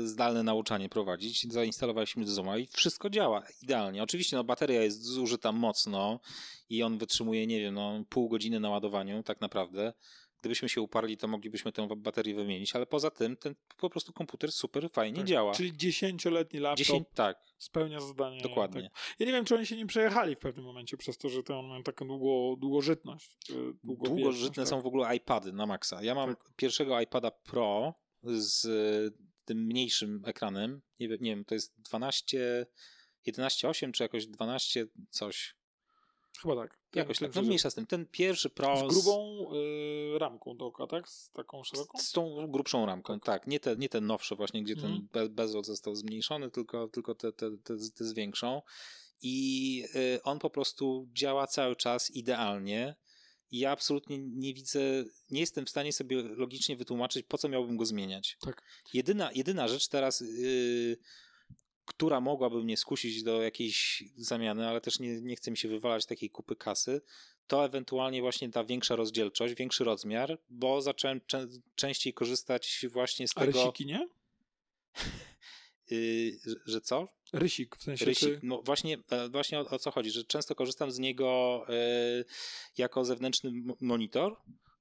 zdalne 0.04 0.42
nauczanie 0.42 0.88
prowadzić, 0.88 1.52
zainstalowaliśmy 1.52 2.26
Zooma 2.26 2.58
i 2.58 2.66
wszystko 2.66 3.10
działa 3.10 3.42
idealnie. 3.62 4.02
Oczywiście 4.02 4.36
no, 4.36 4.44
bateria 4.44 4.82
jest 4.82 5.02
zużyta 5.02 5.52
mocno 5.52 6.20
i 6.68 6.82
on 6.82 6.98
wytrzymuje, 6.98 7.46
nie 7.46 7.60
wiem, 7.60 7.74
no, 7.74 8.04
pół 8.08 8.28
godziny 8.28 8.60
na 8.60 8.70
ładowaniu 8.70 9.22
tak 9.22 9.40
naprawdę. 9.40 9.92
Gdybyśmy 10.44 10.68
się 10.68 10.80
uparli, 10.80 11.16
to 11.16 11.28
moglibyśmy 11.28 11.72
tę 11.72 11.88
baterię 11.96 12.34
wymienić, 12.34 12.76
ale 12.76 12.86
poza 12.86 13.10
tym 13.10 13.36
ten 13.36 13.54
po 13.76 13.90
prostu 13.90 14.12
komputer 14.12 14.52
super 14.52 14.90
fajnie 14.90 15.16
Tak, 15.18 15.26
działa. 15.26 15.54
Czyli 15.54 15.72
10-letni 15.72 16.60
laptop 16.60 16.78
10, 16.86 17.06
tak, 17.14 17.38
spełnia 17.58 18.00
zadanie. 18.00 18.40
dokładnie. 18.42 18.82
Tak. 18.82 19.16
Ja 19.18 19.26
nie 19.26 19.32
wiem, 19.32 19.44
czy 19.44 19.54
oni 19.54 19.66
się 19.66 19.76
nie 19.76 19.86
przejechali 19.86 20.34
w 20.36 20.38
pewnym 20.38 20.64
momencie 20.64 20.96
przez 20.96 21.18
to, 21.18 21.28
że 21.28 21.40
one 21.48 21.68
mają 21.68 21.82
taką 21.82 22.06
długo, 22.06 22.56
długożytność. 22.60 23.36
czy 23.46 23.52
długowieczność, 23.84 24.22
Długożytne 24.22 24.62
tak. 24.62 24.68
są 24.70 24.80
w 24.80 24.86
ogóle 24.86 25.16
iPady 25.16 25.52
na 25.52 25.66
maksa. 25.66 26.02
Ja 26.02 26.14
mam 26.14 26.28
Tak. 26.36 26.50
pierwszego 26.56 27.00
iPada 27.00 27.30
Pro 27.30 27.94
z 28.22 28.64
e, 28.64 29.24
tym 29.44 29.58
mniejszym 29.66 30.22
ekranem. 30.26 30.82
Nie 31.00 31.08
wiem, 31.08 31.18
nie 31.20 31.30
wiem 31.30 31.44
to 31.44 31.54
jest 31.54 31.74
12, 31.80 32.66
11,8 33.26 33.92
czy 33.92 34.02
jakoś 34.02 34.26
12 34.26 34.86
coś. 35.10 35.54
Chyba 36.42 36.56
tak. 36.56 36.78
Jakoś 36.94 37.18
Ten- 37.18 37.28
tak. 37.28 37.34
ten, 37.34 37.40
No 37.40 37.44
że- 37.44 37.48
mniejsza 37.48 37.70
z 37.70 37.74
tym. 37.74 37.86
Ten 37.86 38.06
pierwszy 38.06 38.50
Pro 38.50 38.76
Z 38.90 38.92
grubą 38.94 39.46
y, 40.14 40.18
ramką 40.18 40.56
dookoła, 40.56 40.86
tak? 40.88 41.08
Z 41.08 41.30
taką 41.30 41.64
szeroką? 41.64 41.98
z, 41.98 42.02
z 42.02 42.12
tą 42.12 42.46
grubszą 42.50 42.86
ramką, 42.86 43.20
tak. 43.20 43.46
Nie, 43.46 43.60
te, 43.60 43.76
nie 43.76 43.88
te 43.88 44.00
nowsze 44.00 44.36
właśnie, 44.36 44.62
gdzie 44.62 44.74
Mhm. 44.74 44.92
ten 44.94 45.08
be- 45.12 45.28
bezel 45.28 45.64
został 45.64 45.94
zmniejszony, 45.94 46.50
tylko, 46.50 46.88
tylko 46.88 47.14
te, 47.14 47.32
te, 47.32 47.50
te, 47.50 47.74
te 47.94 48.04
z 48.04 48.12
większą. 48.12 48.62
I 49.22 49.84
y, 50.16 50.22
on 50.22 50.38
po 50.38 50.50
prostu 50.50 51.08
działa 51.12 51.46
cały 51.46 51.76
czas 51.76 52.10
idealnie. 52.10 52.96
I 53.50 53.58
ja 53.58 53.70
absolutnie 53.70 54.18
nie 54.18 54.54
widzę, 54.54 54.80
nie 55.30 55.40
jestem 55.40 55.66
w 55.66 55.70
stanie 55.70 55.92
sobie 55.92 56.22
logicznie 56.22 56.76
wytłumaczyć, 56.76 57.26
po 57.28 57.38
co 57.38 57.48
miałbym 57.48 57.76
go 57.76 57.84
zmieniać. 57.86 58.36
Tak. 58.40 58.62
Jedyna, 58.94 59.32
jedyna 59.32 59.68
rzecz 59.68 59.88
teraz, 59.88 60.20
y, 60.20 60.96
która 61.84 62.20
mogłaby 62.20 62.64
mnie 62.64 62.76
skusić 62.76 63.22
do 63.22 63.42
jakiejś 63.42 64.04
zamiany, 64.16 64.68
ale 64.68 64.80
też 64.80 64.98
nie, 65.00 65.20
nie 65.20 65.36
chce 65.36 65.50
mi 65.50 65.56
się 65.56 65.68
wywalać 65.68 66.06
takiej 66.06 66.30
kupy 66.30 66.56
kasy, 66.56 67.00
to 67.46 67.64
ewentualnie 67.64 68.20
właśnie 68.20 68.50
ta 68.50 68.64
większa 68.64 68.96
rozdzielczość, 68.96 69.54
większy 69.54 69.84
rozmiar, 69.84 70.38
bo 70.50 70.82
zacząłem 70.82 71.20
czę- 71.20 71.60
częściej 71.74 72.14
korzystać 72.14 72.86
właśnie 72.92 73.28
z 73.28 73.32
A 73.36 73.40
tego, 73.40 73.52
rysiki 73.60 73.86
nie? 73.86 74.08
y, 75.92 76.38
że- 76.46 76.56
że 76.66 76.80
co? 76.80 77.08
Rysik, 77.32 77.76
w 77.76 77.82
sensie 77.82 78.04
Rysik. 78.04 78.28
czy... 78.28 78.40
No 78.42 78.62
właśnie, 78.62 78.98
e, 79.10 79.28
właśnie 79.28 79.60
o, 79.60 79.70
o 79.70 79.78
co 79.78 79.90
chodzi, 79.90 80.10
że 80.10 80.24
często 80.24 80.54
korzystam 80.54 80.90
z 80.90 80.98
niego 80.98 81.64
e, 81.68 81.74
jako 82.78 83.04
zewnętrzny 83.04 83.52
monitor 83.80 84.36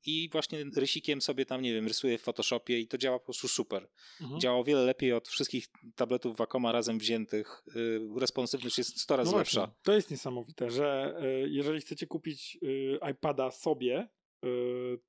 i 0.05 0.29
właśnie 0.31 0.63
rysikiem 0.75 1.21
sobie 1.21 1.45
tam, 1.45 1.61
nie 1.61 1.73
wiem, 1.73 1.87
rysuję 1.87 2.17
w 2.17 2.21
Photoshopie 2.21 2.79
i 2.79 2.87
to 2.87 2.97
działa 2.97 3.19
po 3.19 3.25
prostu 3.25 3.47
super. 3.47 3.87
Mhm. 4.21 4.39
Działa 4.41 4.57
o 4.59 4.63
wiele 4.63 4.81
lepiej 4.81 5.13
od 5.13 5.27
wszystkich 5.27 5.67
tabletów 5.95 6.37
Wacoma 6.37 6.71
razem 6.71 6.97
wziętych. 6.99 7.63
Y, 7.75 7.99
Responsywność 8.19 8.77
jest 8.77 8.99
100 8.99 9.15
razy 9.17 9.31
No 9.31 9.37
lepsza. 9.37 9.59
właśnie, 9.59 9.75
to 9.83 9.93
jest 9.93 10.11
niesamowite, 10.11 10.69
że 10.71 11.15
y, 11.45 11.49
jeżeli 11.49 11.81
chcecie 11.81 12.07
kupić 12.07 12.57
y, 12.63 12.99
iPada 13.11 13.51
sobie, 13.51 14.07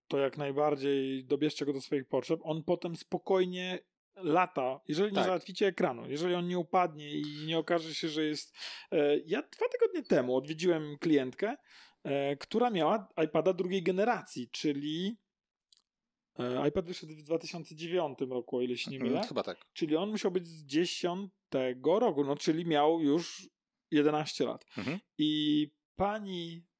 to 0.09 0.19
jak 0.19 0.39
najbardziej 0.39 1.25
dobierzcie 1.25 1.65
go 1.67 1.73
do 1.73 1.81
swoich 1.81 2.09
potrzeb. 2.09 2.41
On 2.43 2.65
potem 2.65 2.97
spokojnie 2.97 3.79
lata, 4.17 4.81
jeżeli 4.89 5.11
nie 5.11 5.15
Tak. 5.17 5.25
załatwicie 5.27 5.67
ekranu, 5.67 6.11
jeżeli 6.11 6.35
on 6.35 6.49
nie 6.49 6.59
upadnie 6.59 7.11
i 7.11 7.23
nie 7.47 7.59
okaże 7.59 7.95
się, 7.95 8.09
że 8.09 8.25
jest... 8.25 8.55
Ja 9.27 9.43
dwa 9.43 9.67
tygodnie 9.69 10.03
temu 10.03 10.37
odwiedziłem 10.37 10.97
klientkę, 11.01 11.57
która 12.41 12.71
miała 12.71 13.09
iPada 13.25 13.53
drugiej 13.53 13.83
generacji, 13.83 14.49
czyli 14.51 15.17
e, 16.39 16.69
iPad 16.69 16.87
wyszedł 16.87 17.13
w 17.13 17.23
2009 17.23 18.19
roku, 18.31 18.57
o 18.57 18.61
ile 18.61 18.77
się 18.77 18.91
nie 18.91 18.99
mylę. 18.99 19.17
Mm, 19.17 19.29
Chyba 19.29 19.43
tak. 19.43 19.59
Czyli 19.73 19.97
on 19.97 20.11
musiał 20.11 20.31
być 20.31 20.47
z 20.47 20.65
10 20.65 21.31
roku, 21.85 22.25
no 22.25 22.37
czyli 22.37 22.67
miał 22.67 23.01
już 23.01 23.51
11 23.91 24.45
lat. 24.45 24.65
Mhm. 24.79 24.99
I 25.19 25.71
pani 25.97 26.63
e, 26.63 26.74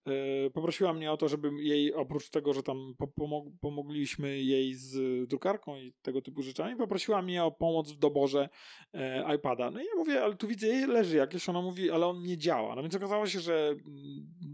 poprosiła 0.55 0.93
mnie 0.93 1.13
o 1.13 1.17
to, 1.17 1.29
żebym 1.29 1.59
jej, 1.59 1.95
oprócz 1.95 2.31
tego, 2.31 2.53
że 2.53 2.63
tam 2.63 2.95
po, 2.99 3.07
pomog, 3.09 3.45
pomogliśmy 3.61 4.43
jej 4.43 4.75
z 4.75 5.29
drukarką 5.29 5.77
i 5.77 5.93
tego 6.03 6.23
typu 6.23 6.43
rzeczami, 6.43 6.77
poprosiła 6.77 7.23
mnie 7.23 7.45
o 7.45 7.51
pomoc 7.51 7.93
w 7.93 7.99
doborze 7.99 8.49
e, 8.95 9.35
iPada. 9.37 9.71
No 9.71 9.81
i 9.81 9.85
ja 9.85 9.95
mówię, 9.97 10.23
ale 10.23 10.37
tu 10.37 10.49
widzę, 10.49 10.67
jej 10.67 10.87
leży 10.87 11.17
jakieś. 11.17 11.49
Ona 11.49 11.63
mówi, 11.63 11.91
ale 11.91 12.07
on 12.07 12.23
nie 12.23 12.39
działa. 12.39 12.75
No 12.75 12.83
więc 12.83 12.95
okazało 12.95 13.27
się, 13.27 13.41
że 13.41 13.69
mm, 13.69 13.83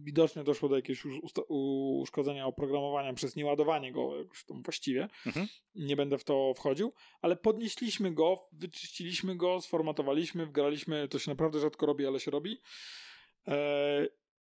widocznie 0.05 0.45
doszło 0.45 0.69
do 0.69 0.77
jakiegoś 0.77 1.05
uszkodzenia 1.49 2.47
oprogramowania 2.47 3.13
przez 3.13 3.37
nieładowanie 3.37 3.93
go 3.93 4.17
jakoś 4.17 4.45
tam 4.45 4.63
właściwie. 4.63 5.09
Mhm. 5.27 5.47
Nie 5.75 5.97
będę 5.97 6.19
w 6.19 6.25
to 6.25 6.55
wchodził, 6.55 6.93
ale 7.23 7.37
podnieśliśmy 7.37 8.15
go, 8.15 8.49
wyczyściliśmy 8.53 9.37
go, 9.37 9.61
sformatowaliśmy, 9.61 10.47
wgraliśmy, 10.47 11.09
to 11.09 11.19
się 11.19 11.31
naprawdę 11.31 11.61
rzadko 11.61 11.87
robi, 11.87 12.07
ale 12.07 12.21
się 12.21 12.31
robi. 12.31 12.61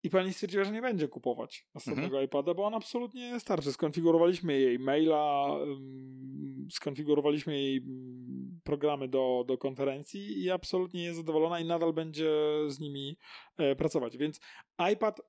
I 0.03 0.09
pani 0.09 0.33
stwierdziła, 0.33 0.63
że 0.63 0.71
nie 0.71 0.81
będzie 0.81 1.07
kupować 1.07 1.67
następnego 1.75 2.21
iPada, 2.21 2.53
bo 2.53 2.65
on 2.65 2.73
absolutnie 2.73 3.39
starczy. 3.39 3.73
Skonfigurowaliśmy 3.73 4.59
jej 4.59 4.79
maila, 4.79 5.47
skonfigurowaliśmy 6.71 7.61
jej 7.61 7.77
mm, 7.77 8.59
programy 8.63 9.07
do, 9.07 9.43
do 9.47 9.57
konferencji 9.57 10.43
i 10.43 10.51
absolutnie 10.51 11.03
jest 11.03 11.17
zadowolona 11.17 11.59
i 11.59 11.65
nadal 11.65 11.93
będzie 11.93 12.31
z 12.67 12.79
nimi 12.79 13.17
e, 13.57 13.75
pracować. 13.75 14.17
Więc 14.17 14.39
iPad 14.93 15.21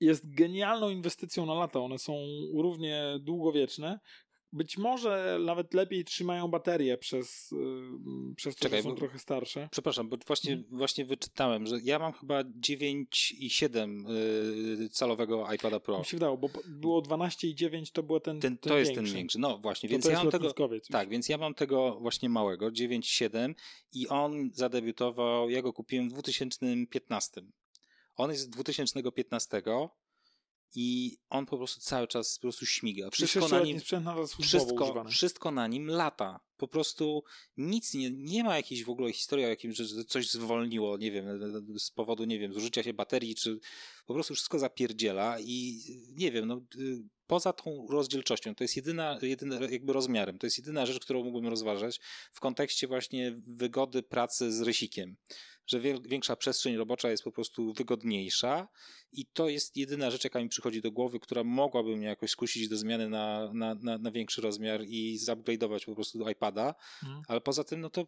jest 0.00 0.34
genialną 0.34 0.90
inwestycją 0.90 1.46
na 1.46 1.54
lata. 1.54 1.80
One 1.80 1.98
są 1.98 2.12
równie 2.54 3.18
długowieczne. 3.20 3.98
Być 4.54 4.78
może 4.78 5.38
nawet 5.44 5.74
lepiej 5.74 6.04
trzymają 6.04 6.48
baterię 6.48 6.98
przez, 6.98 7.52
ym, 7.52 8.34
przez 8.36 8.56
to, 8.56 8.62
Czekaj, 8.62 8.78
że 8.78 8.82
są 8.82 8.90
bo- 8.90 8.96
trochę 8.96 9.18
starsze. 9.18 9.68
Przepraszam, 9.72 10.08
bo 10.08 10.16
właśnie, 10.26 10.52
Mhm. 10.52 10.78
właśnie 10.78 11.04
wyczytałem, 11.04 11.66
że 11.66 11.76
ja 11.84 11.98
mam 11.98 12.12
chyba 12.12 12.44
9,7 12.44 14.06
y, 14.84 14.88
calowego 14.88 15.52
iPada 15.54 15.80
Pro. 15.80 15.98
Mi 15.98 16.04
się 16.04 16.16
wydało, 16.16 16.36
bo 16.38 16.48
było 16.66 17.02
12,9 17.02 17.92
to 17.92 18.02
było 18.02 18.20
ten, 18.20 18.40
Ten, 18.40 18.58
ten 18.58 18.70
to 18.70 18.78
jest 18.78 18.90
większy. 18.90 19.04
ten 19.12 19.16
większy. 19.16 19.38
No 19.38 19.58
właśnie, 19.58 19.88
To 19.88 19.92
więc 19.92 20.04
to 20.04 20.10
ja 20.10 20.18
mam 20.24 20.30
tego. 20.30 20.54
Tak, 20.90 21.08
więc 21.08 21.28
ja 21.28 21.38
mam 21.38 21.54
tego 21.54 21.98
właśnie 22.00 22.28
małego, 22.28 22.70
9,7 22.70 23.54
i 23.92 24.08
on 24.08 24.50
zadebiutował, 24.54 25.50
ja 25.50 25.62
go 25.62 25.72
kupiłem 25.72 26.08
w 26.08 26.12
2015. 26.12 27.42
On 28.16 28.30
jest 28.30 28.42
z 28.42 28.48
2015 28.48 29.62
i 30.74 31.16
on 31.30 31.46
po 31.46 31.56
prostu 31.56 31.80
cały 31.80 32.08
czas 32.08 32.38
po 32.38 32.42
prostu 32.42 32.66
śmiga. 32.66 33.10
Wszystko 33.10 33.48
na 33.48 33.64
nim, 33.64 33.80
wszystko, 34.42 35.04
wszystko 35.08 35.50
na 35.50 35.66
nim 35.66 35.86
lata. 35.88 36.40
po 36.56 36.68
prostu 36.68 37.24
nic 37.56 37.94
nie, 37.94 38.10
nie 38.10 38.44
ma 38.44 38.56
jakiejś 38.56 38.84
w 38.84 38.90
ogóle 38.90 39.12
historii 39.12 39.44
o 39.44 39.48
jakimś, 39.48 39.76
że 39.76 40.04
coś 40.04 40.30
zwolniło, 40.30 40.96
nie 40.96 41.10
wiem, 41.10 41.26
z 41.78 41.90
powodu, 41.90 42.24
nie 42.24 42.38
wiem, 42.38 42.52
zużycia 42.52 42.82
się 42.82 42.94
baterii, 42.94 43.34
czy 43.34 43.58
po 44.06 44.14
prostu 44.14 44.34
wszystko 44.34 44.58
zapierdziela 44.58 45.40
i 45.40 45.80
nie 46.16 46.32
wiem, 46.32 46.46
no 46.46 46.60
y, 46.78 47.02
poza 47.32 47.52
tą 47.52 47.86
rozdzielczością, 47.90 48.54
to 48.54 48.64
jest 48.64 48.76
jedyna, 48.76 49.18
jedyna 49.22 49.56
jakby 49.70 49.92
rozmiarem, 49.92 50.38
to 50.38 50.46
jest 50.46 50.58
jedyna 50.58 50.86
rzecz, 50.86 51.00
którą 51.00 51.24
mógłbym 51.24 51.50
rozważać 51.50 52.00
w 52.32 52.40
kontekście 52.40 52.86
właśnie 52.86 53.40
wygody 53.46 54.02
pracy 54.02 54.52
z 54.52 54.60
rysikiem 54.60 55.16
że 55.66 55.80
większa 55.80 56.36
przestrzeń 56.36 56.76
robocza 56.76 57.10
jest 57.10 57.24
po 57.24 57.32
prostu 57.32 57.72
wygodniejsza 57.72 58.68
i 59.12 59.26
to 59.26 59.48
jest 59.48 59.76
jedyna 59.76 60.10
rzecz, 60.10 60.24
jaka 60.24 60.40
mi 60.40 60.48
przychodzi 60.48 60.80
do 60.80 60.92
głowy, 60.92 61.20
która 61.20 61.44
mogłaby 61.44 61.96
mnie 61.96 62.06
jakoś 62.06 62.30
skusić 62.30 62.68
do 62.68 62.76
zmiany 62.76 63.08
na, 63.08 63.52
na, 63.54 63.74
na, 63.74 63.98
na 63.98 64.10
większy 64.10 64.40
rozmiar 64.40 64.84
i 64.86 65.18
zupgrade'ować 65.18 65.84
po 65.84 65.94
prostu 65.94 66.18
do 66.18 66.30
iPada, 66.30 66.74
mhm. 67.02 67.22
ale 67.28 67.40
poza 67.40 67.64
tym, 67.64 67.80
no 67.80 67.90
to 67.90 68.06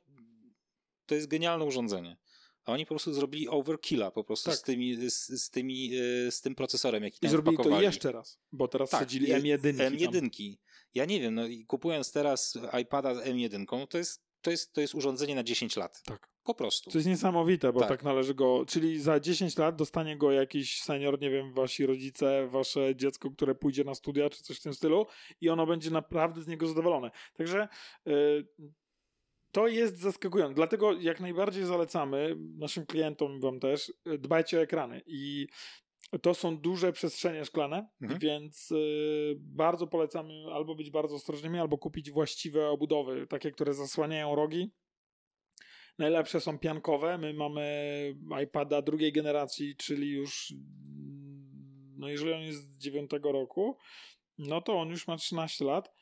to 1.07 1.15
jest 1.15 1.29
genialne 1.29 1.65
urządzenie. 1.65 2.17
A 2.65 2.73
oni 2.73 2.85
po 2.85 2.89
prostu 2.89 3.15
zrobili 3.15 3.49
overkilla 3.49 4.11
po 4.11 4.25
prostu 4.25 4.51
tak. 4.51 4.59
z, 4.59 4.63
tymi, 4.63 5.11
z, 5.11 5.27
z, 5.43 5.51
tymi, 5.51 5.91
e, 6.27 6.31
z 6.31 6.41
tym 6.41 6.55
procesorem, 6.55 7.05
jaki 7.05 7.21
tam 7.21 7.29
I 7.29 7.31
zrobili 7.31 7.57
wpakowali. 7.57 7.83
to 7.83 7.87
jeszcze 7.87 8.13
raz, 8.13 8.39
bo 8.53 8.69
teraz 8.69 8.91
tak, 8.91 9.01
wsadzili 9.01 9.27
M1. 9.27 9.59
M1. 9.59 10.57
Ja 10.95 11.05
nie 11.05 11.21
wiem, 11.21 11.35
no 11.35 11.47
i 11.47 11.67
kupując 11.67 12.13
teraz 12.13 12.59
iPada 12.83 13.15
z 13.15 13.19
M1, 13.19 13.87
to 13.89 13.99
jest, 13.99 14.23
to, 14.41 14.51
jest, 14.51 14.73
to 14.73 14.81
jest 14.81 14.95
urządzenie 14.95 15.35
na 15.35 15.43
10 15.43 15.77
lat. 15.77 16.03
Tak. 16.05 16.35
Po 16.45 16.55
prostu. 16.55 16.91
To 16.91 16.99
jest 16.99 17.09
niesamowite, 17.09 17.73
bo 17.73 17.81
tak. 17.81 17.89
tak. 17.89 18.03
należy 18.03 18.35
go. 18.35 18.65
Czyli 18.69 19.01
za 19.01 19.21
10 19.21 19.59
lat 19.59 19.77
dostanie 19.77 20.17
go 20.17 20.33
jakiś 20.33 20.83
senior, 20.83 21.21
nie 21.21 21.31
wiem, 21.31 21.53
wasi 21.53 21.87
rodzice, 21.87 22.49
wasze 22.49 22.97
dziecko, 22.97 23.31
które 23.31 23.55
pójdzie 23.55 23.85
na 23.85 23.95
studia 23.95 24.31
czy 24.31 24.43
coś 24.43 24.59
w 24.59 24.63
tym 24.63 24.75
stylu, 24.75 25.07
i 25.41 25.49
ono 25.49 25.67
będzie 25.67 25.91
naprawdę 25.91 26.43
z 26.43 26.47
niego 26.47 26.67
zadowolone. 26.67 27.11
Także. 27.37 27.69
Yy, 28.07 28.47
to 29.55 29.69
jest 29.69 29.99
zaskakujące. 29.99 30.55
Dlatego 30.55 30.93
jak 30.93 31.21
najbardziej 31.21 31.65
zalecamy 31.65 32.37
naszym 32.59 32.87
klientom, 32.87 33.41
wam 33.41 33.61
też, 33.61 33.93
y, 34.07 34.19
dbajcie 34.19 34.59
o 34.59 34.63
ekrany. 34.63 35.03
I 35.07 35.47
to 36.23 36.35
są 36.35 36.57
duże 36.57 36.93
przestrzenie 36.93 37.45
szklane, 37.45 37.89
mhm. 38.03 38.21
więc 38.21 38.71
y, 38.71 39.37
bardzo 39.39 39.87
polecamy 39.87 40.45
albo 40.53 40.75
być 40.75 40.91
bardzo 40.91 41.15
ostrożnymi, 41.15 41.59
albo 41.59 41.79
kupić 41.79 42.11
właściwe 42.11 42.69
obudowy, 42.69 43.27
takie, 43.27 43.51
które 43.51 43.75
zasłaniają 43.75 44.35
rogi 44.35 44.73
Najlepsze 45.99 46.41
są 46.41 46.59
piankowe. 46.59 47.19
My 47.19 47.35
mamy 47.35 48.15
iPada 48.45 48.83
drugiej 48.83 49.13
generacji, 49.13 49.77
czyli 49.77 50.11
już, 50.11 50.55
no 51.97 52.09
jeżeli 52.09 52.33
on 52.33 52.43
jest 52.43 52.73
z 52.73 52.79
9 52.79 53.11
roku, 53.23 53.79
no 54.39 54.61
to 54.61 54.81
on 54.81 54.89
już 54.89 55.07
ma 55.07 55.17
13 55.17 55.65
lat 55.65 55.93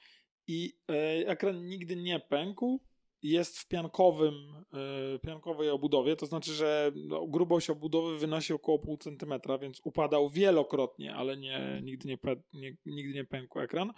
i 0.47 0.73
e, 0.91 0.95
ekran 1.29 1.67
nigdy 1.67 1.97
nie 1.97 2.21
pękł. 2.21 2.81
Jest 3.23 3.59
w 3.59 3.69
piankowym, 3.69 4.35
e, 5.15 5.19
piankowej 5.19 5.71
obudowie, 5.71 6.17
to 6.17 6.27
znaczy, 6.27 6.53
że 6.53 6.93
no, 6.95 7.27
grubość 7.27 7.71
obudowy 7.71 8.19
wynosi 8.19 8.53
około 8.53 8.79
pół 8.79 8.97
centymetra, 8.97 9.59
więc 9.59 9.81
upadał 9.85 10.31
wielokrotnie, 10.31 11.15
ale 11.15 11.37
nie, 11.37 11.81
nigdy, 11.83 12.09
nie, 12.09 12.19
nie, 12.53 12.77
nigdy 12.87 13.15
nie 13.15 13.25
pękł 13.25 13.61
ekran. 13.61 13.93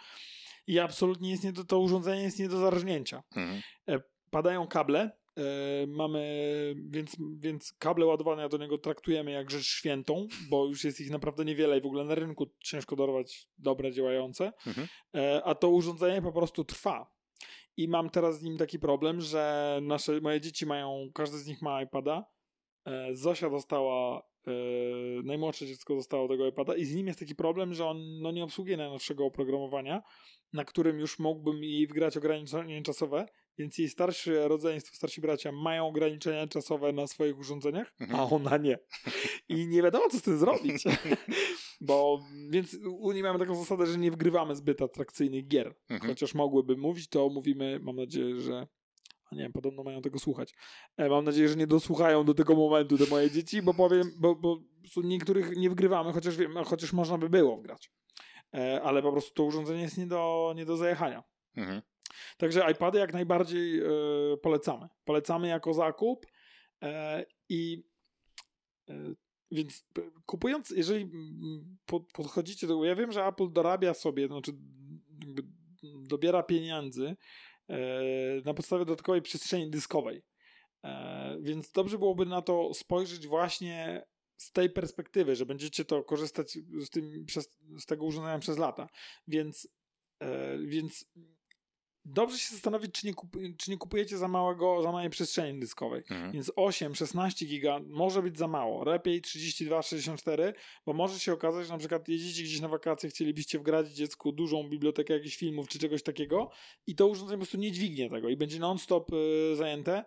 I 0.67 0.79
absolutnie 0.79 1.31
jest 1.31 1.45
nie 1.45 1.53
do, 1.53 1.65
to 1.65 1.79
urządzenie 1.79 2.23
jest 2.23 2.39
nie 2.39 2.49
do 2.49 2.59
zarżnięcia. 2.59 3.23
Mhm. 3.37 3.63
E, 3.89 4.01
padają 4.31 4.67
kable, 4.67 5.11
E, 5.37 5.87
mamy, 5.87 6.75
więc, 6.91 7.17
więc 7.39 7.73
kable 7.79 8.07
ładowania 8.07 8.49
do 8.49 8.57
niego 8.57 8.79
traktujemy 8.79 9.31
jak 9.31 9.51
rzecz 9.51 9.67
świętą, 9.67 10.27
bo 10.51 10.67
już 10.67 10.85
jest 10.85 11.01
ich 11.01 11.11
naprawdę 11.11 11.45
niewiele 11.45 11.79
i 11.79 11.81
w 11.81 11.87
ogóle 11.87 12.05
na 12.05 12.15
rynku 12.15 12.47
ciężko 12.59 12.97
dorwać 12.97 13.49
dobre, 13.59 13.93
działające, 13.93 14.53
mhm. 14.67 14.89
A 15.45 15.55
to 15.55 15.69
urządzenie 15.69 16.23
po 16.23 16.33
prostu 16.33 16.65
trwa. 16.65 17.14
I 17.77 17.89
mam 17.89 18.11
teraz 18.11 18.39
z 18.39 18.43
nim 18.43 18.57
taki 18.57 18.79
problem, 18.79 19.21
że 19.21 19.79
nasze, 19.83 20.21
moje 20.21 20.41
dzieci 20.41 20.67
mają, 20.67 21.11
każdy 21.15 21.39
z 21.39 21.47
nich 21.47 21.63
ma 21.63 21.83
iPada. 21.83 22.25
E, 22.87 23.15
Zosia 23.15 23.51
dostała, 23.51 24.23
najmłodsze 25.25 25.67
dziecko 25.67 25.95
dostało 25.95 26.29
tego 26.29 26.47
iPada 26.47 26.77
i 26.77 26.85
z 26.85 26.95
nim 26.95 27.07
jest 27.07 27.19
taki 27.19 27.35
problem, 27.35 27.75
że 27.75 27.87
on 27.87 28.21
no, 28.21 28.31
nie 28.31 28.45
obsługuje 28.45 28.77
najnowszego 28.77 29.25
oprogramowania, 29.25 30.03
na 30.53 30.65
którym 30.65 30.99
już 30.99 31.19
mógłbym 31.19 31.65
jej 31.65 31.87
wgrać 31.87 32.17
ograniczenie 32.17 32.83
czasowe 32.83 33.27
więc 33.59 33.79
jej 33.79 33.89
starsze 33.89 34.49
rodzeństwo, 34.49 34.97
starsi 34.97 35.21
bracia 35.21 35.53
mają 35.53 35.87
ograniczenia 35.87 36.47
czasowe 36.47 36.93
na 36.93 37.07
swoich 37.07 37.39
urządzeniach, 37.39 37.95
a 38.01 38.05
mhm. 38.05 38.33
ona 38.33 38.57
nie. 38.57 38.79
I 39.49 39.67
nie 39.67 39.83
wiadomo, 39.83 40.09
co 40.09 40.19
z 40.19 40.23
tym 40.23 40.39
zrobić. 40.39 40.85
Bo, 41.81 42.21
więc 42.51 42.77
u 42.99 43.13
niej 43.13 43.23
mamy 43.23 43.39
taką 43.39 43.55
zasadę, 43.55 43.87
że 43.87 43.99
nie 43.99 44.11
wgrywamy 44.11 44.57
zbyt 44.57 44.83
atrakcyjnych 44.83 45.49
gier. 45.49 45.75
Mhm. 45.89 46.11
Chociaż 46.11 46.35
mogłyby 46.35 46.77
mówić, 46.77 47.09
to 47.09 47.29
mówimy, 47.29 47.81
mam 47.83 47.97
nadzieję, 47.97 48.41
że 48.41 48.67
a 49.31 49.35
nie 49.35 49.43
wiem, 49.43 49.53
podobno 49.53 49.83
mają 49.83 50.03
tego 50.03 50.19
słuchać. 50.19 50.55
E, 50.97 51.09
mam 51.09 51.25
nadzieję, 51.25 51.49
że 51.49 51.57
nie 51.57 51.67
dosłuchają 51.67 52.25
do 52.25 52.35
tego 52.35 52.55
momentu 52.57 52.99
te 52.99 53.07
moje 53.07 53.31
dzieci, 53.31 53.63
bo 53.63 53.75
powiem, 53.75 54.11
bo, 54.21 54.35
bo 54.35 54.59
niektórych 55.05 55.57
nie 55.57 55.71
wgrywamy, 55.71 56.13
chociaż, 56.13 56.37
wiem, 56.37 56.55
chociaż 56.65 56.93
można 56.93 57.19
by 57.19 57.31
było 57.31 57.57
wgrać. 57.57 57.91
E, 58.55 58.83
ale 58.83 59.03
po 59.03 59.13
prostu 59.13 59.35
to 59.35 59.45
urządzenie 59.45 59.83
jest 59.83 59.99
nie 59.99 60.07
do, 60.07 60.53
nie 60.57 60.65
do 60.65 60.77
zajechania. 60.77 61.23
Mhm. 61.57 61.83
Także 62.37 62.71
iPady 62.73 62.99
jak 62.99 63.13
najbardziej 63.13 63.81
e, 63.81 63.87
polecamy. 64.43 64.89
Polecamy 65.05 65.49
jako 65.49 65.75
zakup 65.75 66.27
e, 66.83 67.25
i 67.49 67.85
e, 68.89 68.95
więc 69.51 69.87
kupując, 70.27 70.71
jeżeli 70.71 71.11
podchodzicie 72.13 72.67
do 72.67 72.85
ja 72.85 72.95
wiem, 72.95 73.13
że 73.13 73.27
Apple 73.27 73.53
dorabia 73.53 73.95
sobie, 73.95 74.27
znaczy 74.27 74.53
dobiera 75.83 76.43
pieniędzy 76.43 77.17
na 78.45 78.55
podstawie 78.55 78.85
dodatkowej 78.85 79.23
przestrzeni 79.23 79.71
dyskowej. 79.71 80.23
Więc 81.41 81.71
dobrze 81.71 81.99
byłoby 81.99 82.27
na 82.27 82.43
to 82.43 82.75
spojrzeć 82.75 83.27
właśnie 83.27 84.07
z 84.37 84.53
tej 84.53 84.71
perspektywy, 84.71 85.37
że 85.37 85.47
będziecie 85.47 85.85
to 85.85 86.03
korzystać 86.03 86.59
z, 86.81 86.91
tym, 86.91 87.25
przez, 87.27 87.59
z 87.79 87.87
tego 87.87 88.05
urządzenia 88.05 88.39
przez 88.39 88.59
lata. 88.59 88.89
Więc, 89.29 89.69
więc 90.67 91.05
dobrze 92.05 92.39
się 92.39 92.55
zastanowić, 92.55 92.93
czy 92.93 93.07
nie, 93.07 93.15
kup, 93.15 93.37
czy 93.59 93.71
nie 93.71 93.77
kupujecie 93.77 94.19
za 94.19 94.29
małego, 94.29 94.83
za 94.83 94.93
małej 94.93 95.11
przestrzeni 95.11 95.61
dyskowej. 95.61 96.01
Mhm. 96.01 96.33
Więc 96.33 96.53
8, 96.57 96.95
16 96.95 97.47
giga 97.47 97.81
może 97.87 98.23
być 98.23 98.39
za 98.39 98.49
mało. 98.49 98.85
Lepiej 98.85 99.21
32, 99.21 99.83
64, 99.83 100.53
bo 100.87 100.93
może 100.93 101.19
się 101.19 101.33
okazać, 101.33 101.67
że 101.67 101.73
na 101.73 101.79
przykład 101.79 102.09
jedziecie 102.09 102.43
gdzieś 102.43 102.61
na 102.61 102.69
wakacje, 102.69 103.11
chcielibyście 103.11 103.59
wgrać 103.59 103.89
dziecku 103.89 104.33
dużą 104.33 104.69
bibliotekę 104.69 105.15
jakichś 105.15 105.37
filmów 105.37 105.69
czy 105.69 105.79
czegoś 105.79 106.03
takiego 106.03 106.51
i 106.87 106.95
to 106.95 107.07
urządzenie 107.07 107.37
po 107.37 107.41
prostu 107.41 107.59
nie 107.59 107.73
dźwignie 107.73 108.11
tego 108.11 108.29
i 108.29 108.37
będzie 108.37 108.59
non-stop 108.59 109.13
y, 109.13 109.57
zajęte. 109.57 110.05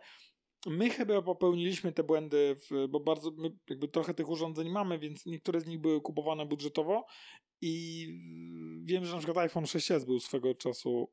My 0.65 0.89
chyba 0.89 1.21
popełniliśmy 1.21 1.91
te 1.91 2.03
błędy, 2.03 2.55
w, 2.55 2.87
bo 2.89 2.99
bardzo, 2.99 3.31
my 3.31 3.51
jakby 3.69 3.87
trochę 3.87 4.13
tych 4.13 4.29
urządzeń 4.29 4.69
mamy, 4.69 4.99
więc 4.99 5.25
niektóre 5.25 5.61
z 5.61 5.67
nich 5.67 5.79
były 5.79 6.01
kupowane 6.01 6.45
budżetowo 6.45 7.05
i 7.61 8.07
wiem, 8.83 9.05
że 9.05 9.11
na 9.11 9.17
przykład 9.17 9.37
iPhone 9.37 9.63
6s 9.63 10.05
był 10.05 10.19
swego 10.19 10.55
czasu 10.55 11.11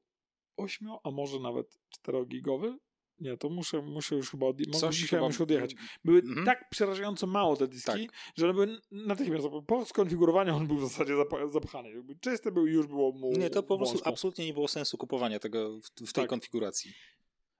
8, 0.56 0.88
a 1.04 1.10
może 1.10 1.40
nawet 1.40 1.78
4-gigowy. 2.02 2.76
Nie, 3.20 3.36
to 3.36 3.48
muszę, 3.48 3.82
muszę 3.82 4.16
już 4.16 4.30
chyba, 4.30 4.46
odje- 4.46 4.70
Coś 4.70 5.10
chyba... 5.10 5.26
już 5.26 5.40
odjechać. 5.40 5.74
Były 6.04 6.18
mhm. 6.18 6.46
tak 6.46 6.68
przerażająco 6.70 7.26
mało 7.26 7.56
te 7.56 7.68
dyski, 7.68 8.06
tak. 8.06 8.16
że 8.36 8.44
one 8.44 8.54
były 8.54 8.80
natychmiast 8.90 9.46
po 9.66 9.84
skonfigurowaniu 9.84 10.56
on 10.56 10.66
był 10.66 10.76
w 10.76 10.82
zasadzie 10.82 11.14
zapchany. 11.52 11.90
Jakby 11.90 12.16
czysty 12.16 12.52
był 12.52 12.66
już 12.66 12.86
było 12.86 13.12
mu 13.12 13.32
Nie, 13.32 13.50
to 13.50 13.62
po 13.62 13.78
prostu 13.78 13.98
absolutnie 14.04 14.46
nie 14.46 14.54
było 14.54 14.68
sensu 14.68 14.98
kupowania 14.98 15.38
tego 15.38 15.80
w, 15.80 15.86
w 15.86 16.12
tej 16.12 16.24
tak. 16.24 16.28
konfiguracji. 16.28 16.92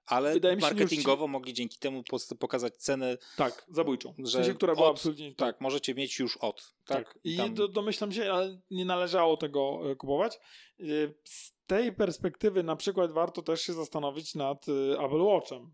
Ale 0.05 0.33
Wydaje 0.33 0.57
marketingowo 0.57 1.27
mogli 1.27 1.53
dzięki 1.53 1.79
temu 1.79 2.03
pokazać 2.39 2.75
cenę. 2.75 3.17
Tak, 3.37 3.65
zabójczą. 3.69 4.13
Że 4.17 4.25
w 4.25 4.29
sensie, 4.29 4.53
która 4.53 4.75
była 4.75 4.87
od, 4.87 4.95
absolutnie. 4.95 5.35
Tak, 5.35 5.61
możecie 5.61 5.95
mieć 5.95 6.19
już 6.19 6.37
od. 6.37 6.75
Tak. 6.85 7.07
tak. 7.07 7.19
I 7.23 7.37
tam... 7.37 7.53
do, 7.53 7.67
domyślam 7.67 8.11
się, 8.11 8.33
ale 8.33 8.61
nie 8.71 8.85
należało 8.85 9.37
tego 9.37 9.91
e, 9.91 9.95
kupować. 9.95 10.35
E, 10.79 10.83
z 11.23 11.51
tej 11.67 11.93
perspektywy, 11.93 12.63
na 12.63 12.75
przykład, 12.75 13.11
warto 13.11 13.41
też 13.41 13.61
się 13.61 13.73
zastanowić 13.73 14.35
nad 14.35 14.65
e, 14.69 14.99
Apple 15.05 15.21
Watchem, 15.21 15.71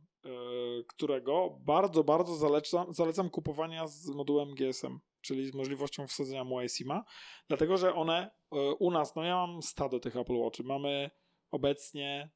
którego 0.87 1.57
bardzo, 1.59 2.03
bardzo 2.03 2.35
zalecam, 2.35 2.93
zalecam 2.93 3.29
kupowania 3.29 3.87
z 3.87 4.07
modułem 4.07 4.55
GSM, 4.55 4.99
czyli 5.21 5.47
z 5.47 5.53
możliwością 5.53 6.07
wsadzenia 6.07 6.43
mu 6.43 6.61
iSIM-a, 6.61 7.03
dlatego 7.47 7.77
że 7.77 7.93
one 7.93 8.31
u 8.79 8.91
nas, 8.91 9.15
no 9.15 9.23
ja 9.23 9.35
mam 9.35 9.61
stado 9.61 9.99
tych 9.99 10.15
Apple 10.15 10.37
Watchy. 10.37 10.63
Mamy 10.63 11.11
obecnie 11.51 12.29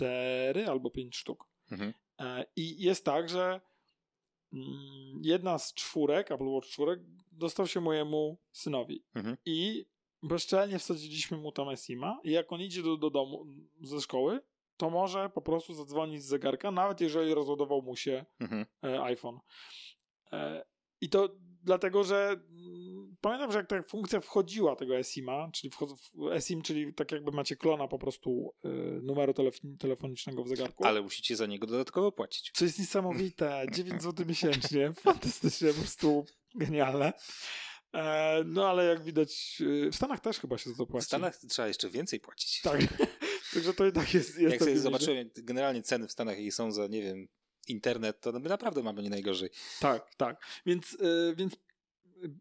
cztery 0.00 0.68
albo 0.68 0.90
pięć 0.90 1.16
sztuk. 1.16 1.48
Mhm. 1.70 1.94
E, 2.18 2.44
I 2.56 2.82
jest 2.82 3.04
tak, 3.04 3.28
że 3.28 3.60
mm, 4.52 5.20
jedna 5.22 5.58
z 5.58 5.74
czwórek, 5.74 6.30
Apple 6.30 6.48
Watch 6.48 6.68
czwórek, 6.68 7.00
dostał 7.32 7.66
się 7.66 7.80
mojemu 7.80 8.38
synowi. 8.52 9.04
Mhm. 9.14 9.36
I 9.44 9.86
bezczelnie 10.22 10.78
wsadziliśmy 10.78 11.36
mu 11.36 11.52
tam 11.52 11.76
SIM-a 11.76 12.20
i 12.24 12.30
jak 12.30 12.52
on 12.52 12.60
idzie 12.60 12.82
do, 12.82 12.96
do 12.96 13.10
domu 13.10 13.46
ze 13.82 14.00
szkoły, 14.00 14.40
to 14.76 14.90
może 14.90 15.30
po 15.30 15.42
prostu 15.42 15.74
zadzwonić 15.74 16.22
z 16.22 16.26
zegarka, 16.26 16.70
nawet 16.70 17.00
jeżeli 17.00 17.34
rozładował 17.34 17.82
mu 17.82 17.96
się 17.96 18.24
mhm. 18.40 18.66
E, 18.84 19.02
iPhone. 19.02 19.38
E, 20.32 20.64
I 21.00 21.08
to 21.08 21.28
dlatego, 21.62 22.04
że 22.04 22.40
mm, 22.50 23.16
pamiętam, 23.20 23.52
że 23.52 23.58
jak 23.58 23.66
ta 23.68 23.82
funkcja 23.82 24.20
wchodziła 24.20 24.76
tego 24.76 24.98
eSIM-a, 24.98 25.50
czyli 25.52 25.70
w- 25.70 26.32
eSIM, 26.32 26.62
czyli 26.62 26.94
tak 26.94 27.12
jakby 27.12 27.30
macie 27.32 27.56
klona 27.56 27.88
po 27.88 27.98
prostu 27.98 28.54
y, 28.64 28.68
numeru 29.02 29.32
telef- 29.32 29.76
telefonicznego 29.78 30.44
w 30.44 30.48
zegarku. 30.48 30.84
Ale 30.84 31.02
musicie 31.02 31.36
za 31.36 31.46
niego 31.46 31.66
dodatkowo 31.66 32.12
płacić. 32.12 32.50
Co 32.54 32.64
jest 32.64 32.78
niesamowite, 32.78 33.66
9 33.72 34.02
zł 34.02 34.26
miesięcznie, 34.26 34.92
fantastycznie, 35.02 35.68
po 35.68 35.74
prostu 35.74 36.24
genialne. 36.54 37.12
E, 37.94 38.42
no 38.46 38.68
ale 38.68 38.84
jak 38.84 39.02
widać, 39.02 39.56
y, 39.60 39.90
w 39.90 39.96
Stanach 39.96 40.20
też 40.20 40.38
chyba 40.38 40.58
się 40.58 40.70
za 40.70 40.76
to 40.76 40.84
W 40.84 40.88
płaci. 40.88 41.06
Stanach 41.06 41.36
trzeba 41.36 41.68
jeszcze 41.68 41.90
więcej 41.90 42.20
płacić. 42.20 42.60
Tak, 42.60 42.80
także 43.54 43.74
to 43.74 43.86
i 43.86 43.92
tak 43.92 44.14
jest, 44.14 44.38
jest 44.38 44.52
Jak 44.52 44.60
sobie 44.62 44.78
zobaczyłem 44.78 45.30
generalnie 45.36 45.82
ceny 45.82 46.08
w 46.08 46.12
Stanach 46.12 46.38
i 46.38 46.52
są 46.52 46.72
za, 46.72 46.86
nie 46.86 47.02
wiem, 47.02 47.28
internet, 47.68 48.20
to 48.20 48.32
my 48.32 48.48
naprawdę 48.48 48.82
mamy 48.82 49.02
nie 49.02 49.10
najgorzej. 49.10 49.50
Tak, 49.80 50.14
tak. 50.14 50.46
Więc, 50.66 50.92
y, 50.92 51.34
więc 51.36 51.56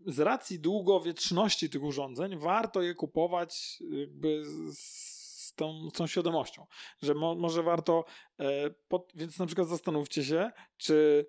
z 0.06 0.20
racji 0.20 0.60
długowieczności 0.60 1.70
tych 1.70 1.84
urządzeń 1.84 2.38
warto 2.38 2.82
je 2.82 2.96
kupować 2.96 3.84
jakby 3.92 4.44
z, 4.72 5.54
tą, 5.56 5.90
z 5.90 5.94
tą 5.94 6.08
świadomością, 6.08 6.66
że 7.02 7.14
mo, 7.14 7.36
może 7.36 7.64
warto, 7.64 8.06
e, 8.40 8.70
pod, 8.70 9.12
więc 9.16 9.40
na 9.40 9.46
przykład 9.46 9.68
zastanówcie 9.68 10.24
się, 10.24 10.52
czy 10.78 11.26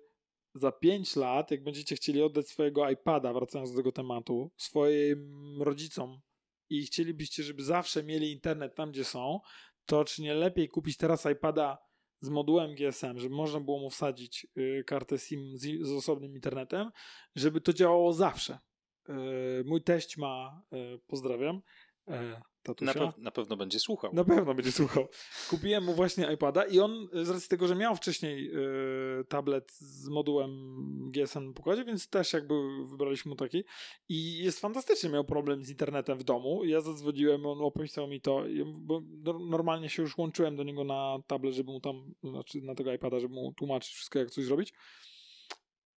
za 0.55 0.71
5 0.71 1.15
lat, 1.15 1.51
jak 1.51 1.63
będziecie 1.63 1.95
chcieli 1.95 2.21
oddać 2.21 2.47
swojego 2.47 2.89
iPada, 2.89 3.33
wracając 3.33 3.71
do 3.71 3.77
tego 3.77 3.91
tematu, 3.91 4.51
swoim 4.57 5.61
rodzicom 5.61 6.21
i 6.69 6.85
chcielibyście, 6.85 7.43
żeby 7.43 7.63
zawsze 7.63 8.03
mieli 8.03 8.31
internet 8.31 8.75
tam, 8.75 8.91
gdzie 8.91 9.03
są, 9.03 9.39
to 9.85 10.05
czy 10.05 10.21
nie 10.21 10.33
lepiej 10.33 10.69
kupić 10.69 10.97
teraz 10.97 11.25
iPada 11.25 11.77
z 12.21 12.29
modułem 12.29 12.75
GSM, 12.75 13.19
żeby 13.19 13.35
można 13.35 13.59
było 13.59 13.79
mu 13.79 13.89
wsadzić 13.89 14.47
y, 14.57 14.83
kartę 14.87 15.17
SIM 15.17 15.57
z, 15.57 15.87
z 15.87 15.91
osobnym 15.91 16.35
internetem, 16.35 16.91
żeby 17.35 17.61
to 17.61 17.73
działało 17.73 18.13
zawsze. 18.13 18.59
Y, 19.09 19.13
mój 19.65 19.83
teść 19.83 20.17
ma, 20.17 20.63
y, 20.73 20.99
pozdrawiam, 21.07 21.61
y, 22.09 22.13
tatusia. 22.63 22.93
Na, 22.93 22.99
pew- 23.11 23.17
na 23.17 23.31
pewno 23.31 23.57
będzie 23.57 23.79
słuchał. 23.79 24.13
Na 24.13 24.23
pewno 24.23 24.53
będzie 24.53 24.71
słuchał. 24.71 25.07
Kupiłem 25.49 25.83
mu 25.83 25.93
właśnie 25.93 26.33
iPada 26.33 26.63
i 26.63 26.79
on 26.79 27.07
z 27.13 27.29
racji 27.29 27.49
tego, 27.49 27.67
że 27.67 27.75
miał 27.75 27.95
wcześniej 27.95 28.51
y, 28.55 29.25
tablet 29.29 29.71
z 29.71 30.07
modułem 30.09 30.51
GSM 31.11 31.47
na 31.47 31.53
pokładzie, 31.53 31.85
więc 31.85 32.09
też 32.09 32.33
jakby 32.33 32.53
wybraliśmy 32.87 33.29
mu 33.29 33.35
taki 33.35 33.63
i 34.09 34.37
jest 34.43 34.59
fantastycznie, 34.59 35.09
miał 35.09 35.23
problem 35.25 35.63
z 35.63 35.69
internetem 35.69 36.17
w 36.17 36.23
domu. 36.23 36.63
Ja 36.65 36.81
zadzwoniłem, 36.81 37.45
on 37.45 37.61
opisał 37.61 38.07
mi 38.07 38.21
to, 38.21 38.47
i- 38.47 38.63
bo 38.65 39.01
no- 39.23 39.39
normalnie 39.39 39.89
się 39.89 40.01
już 40.01 40.17
łączyłem 40.17 40.55
do 40.55 40.63
niego 40.63 40.83
na 40.83 41.17
tablet, 41.27 41.53
żeby 41.55 41.71
mu 41.71 41.79
tam, 41.79 42.13
znaczy 42.23 42.61
na 42.61 42.75
tego 42.75 42.93
iPada, 42.93 43.19
żeby 43.19 43.33
mu 43.33 43.53
tłumaczyć 43.53 43.93
wszystko, 43.93 44.19
jak 44.19 44.31
coś 44.31 44.45
zrobić. 44.45 44.73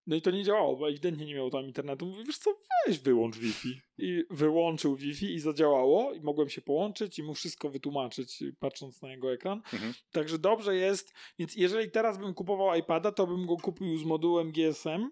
No 0.07 0.16
i 0.16 0.22
to 0.22 0.30
nie 0.30 0.44
działało, 0.44 0.76
bo 0.76 0.88
ewidentnie 0.88 1.26
nie 1.26 1.34
miał 1.34 1.50
tam 1.50 1.64
internetu. 1.64 2.07
Mówię, 2.07 2.24
wiesz 2.24 2.38
co, 2.38 2.50
weź 2.86 2.98
wyłącz 2.98 3.36
Wi-Fi. 3.38 3.80
I 3.98 4.22
wyłączył 4.30 4.96
Wi-Fi 4.96 5.34
i 5.34 5.40
zadziałało 5.40 6.12
i 6.12 6.20
mogłem 6.20 6.48
się 6.48 6.61
połączyć 6.62 7.18
i 7.18 7.22
mu 7.22 7.34
wszystko 7.34 7.70
wytłumaczyć, 7.70 8.44
patrząc 8.59 9.02
na 9.02 9.11
jego 9.11 9.32
ekran. 9.32 9.62
Mhm. 9.72 9.94
Także 10.12 10.38
dobrze 10.38 10.76
jest, 10.76 11.14
więc 11.38 11.57
jeżeli 11.57 11.90
teraz 11.90 12.18
bym 12.18 12.34
kupował 12.34 12.74
iPada, 12.78 13.12
to 13.12 13.26
bym 13.26 13.46
go 13.46 13.57
kupił 13.57 13.98
z 13.98 14.05
modułem 14.05 14.52
GSM, 14.52 15.11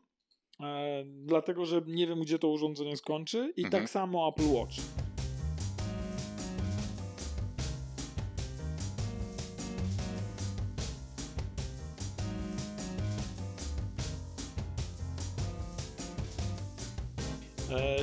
e, 0.60 1.04
dlatego 1.06 1.66
że 1.66 1.82
nie 1.86 2.06
wiem, 2.06 2.20
gdzie 2.20 2.38
to 2.38 2.48
urządzenie 2.48 2.96
skończy 2.96 3.52
i 3.56 3.64
Mhm. 3.64 3.70
tak 3.82 3.90
samo 3.90 4.28
Apple 4.28 4.54
Watch. 4.54 4.74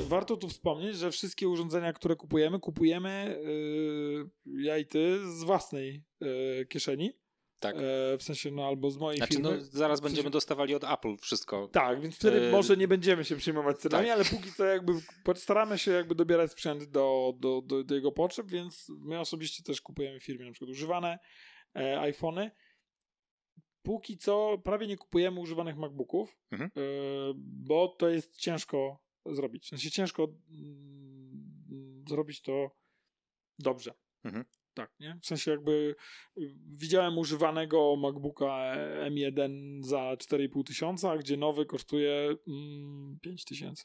Warto 0.08 0.38
tu 0.38 0.48
wspomnieć, 0.48 0.96
że 0.98 1.12
wszystkie 1.12 1.48
urządzenia, 1.50 1.94
które 1.94 2.16
kupujemy, 2.16 2.60
kupujemy 2.60 3.40
yy, 4.46 4.64
ja 4.64 4.78
i 4.78 4.86
ty 4.86 5.20
z 5.32 5.44
własnej 5.44 6.04
yy, 6.22 6.66
kieszeni. 6.66 7.14
Tak. 7.60 7.76
E, 7.76 7.80
w 8.18 8.24
sensie, 8.24 8.52
no 8.52 8.68
albo 8.68 8.92
z 8.92 8.98
mojej 8.98 9.18
Znaczy, 9.18 9.34
firmy. 9.34 9.52
no, 9.58 9.62
zaraz 9.62 10.00
W 10.00 10.04
sensie- 10.04 10.04
będziemy 10.04 10.30
dostawali 10.30 10.76
od 10.76 10.84
Apple 10.84 11.18
wszystko. 11.18 11.68
Tak, 11.68 12.02
więc 12.02 12.16
wtedy 12.16 12.48
E, 12.48 12.52
może 12.52 12.78
nie 12.78 12.88
będziemy 12.88 13.26
się 13.26 13.36
przejmować 13.36 13.78
cenami, 13.78 14.08
tak. 14.08 14.16
ale 14.16 14.26
póki 14.26 14.54
co 14.54 14.66
jakby 14.66 14.94
staramy 15.36 15.78
się 15.78 15.92
jakby 15.92 16.16
dobierać 16.16 16.52
sprzęt 16.52 16.84
do, 16.84 17.34
do, 17.40 17.62
do, 17.66 17.84
do 17.84 17.96
jego 17.96 18.12
potrzeb, 18.12 18.48
więc 18.48 18.92
my 19.00 19.20
osobiście 19.20 19.64
też 19.64 19.82
kupujemy 19.82 20.20
w 20.20 20.24
firmie 20.24 20.46
na 20.46 20.52
przykład 20.52 20.72
używane 20.72 21.20
e, 21.76 22.00
iPhony. 22.00 22.52
Póki 23.82 24.18
co 24.18 24.58
prawie 24.64 24.88
nie 24.88 24.98
kupujemy 24.98 25.40
używanych 25.40 25.78
MacBooków, 25.78 26.38
Mhm. 26.52 26.72
e, 26.78 26.82
bo 27.38 27.88
to 27.88 28.10
jest 28.10 28.38
ciężko 28.38 29.00
zrobić. 29.26 29.66
W 29.66 29.68
sensie 29.68 29.92
ciężko 29.92 30.28
mm, 30.50 32.06
zrobić 32.10 32.42
to 32.42 32.72
dobrze. 33.60 33.94
Mhm. 34.24 34.46
Tak, 34.74 34.92
nie? 35.00 35.20
W 35.22 35.26
sensie 35.26 35.52
jakby 35.52 35.96
y, 36.38 36.56
widziałem 36.68 37.18
używanego 37.18 37.96
MacBooka 37.96 38.76
M1 39.10 39.84
za 39.84 39.98
4,5 39.98 40.64
tysiąca, 40.64 41.18
gdzie 41.18 41.38
nowy 41.38 41.66
kosztuje 41.66 42.36
mm, 42.48 43.20
5 43.22 43.46
tysięcy. 43.46 43.84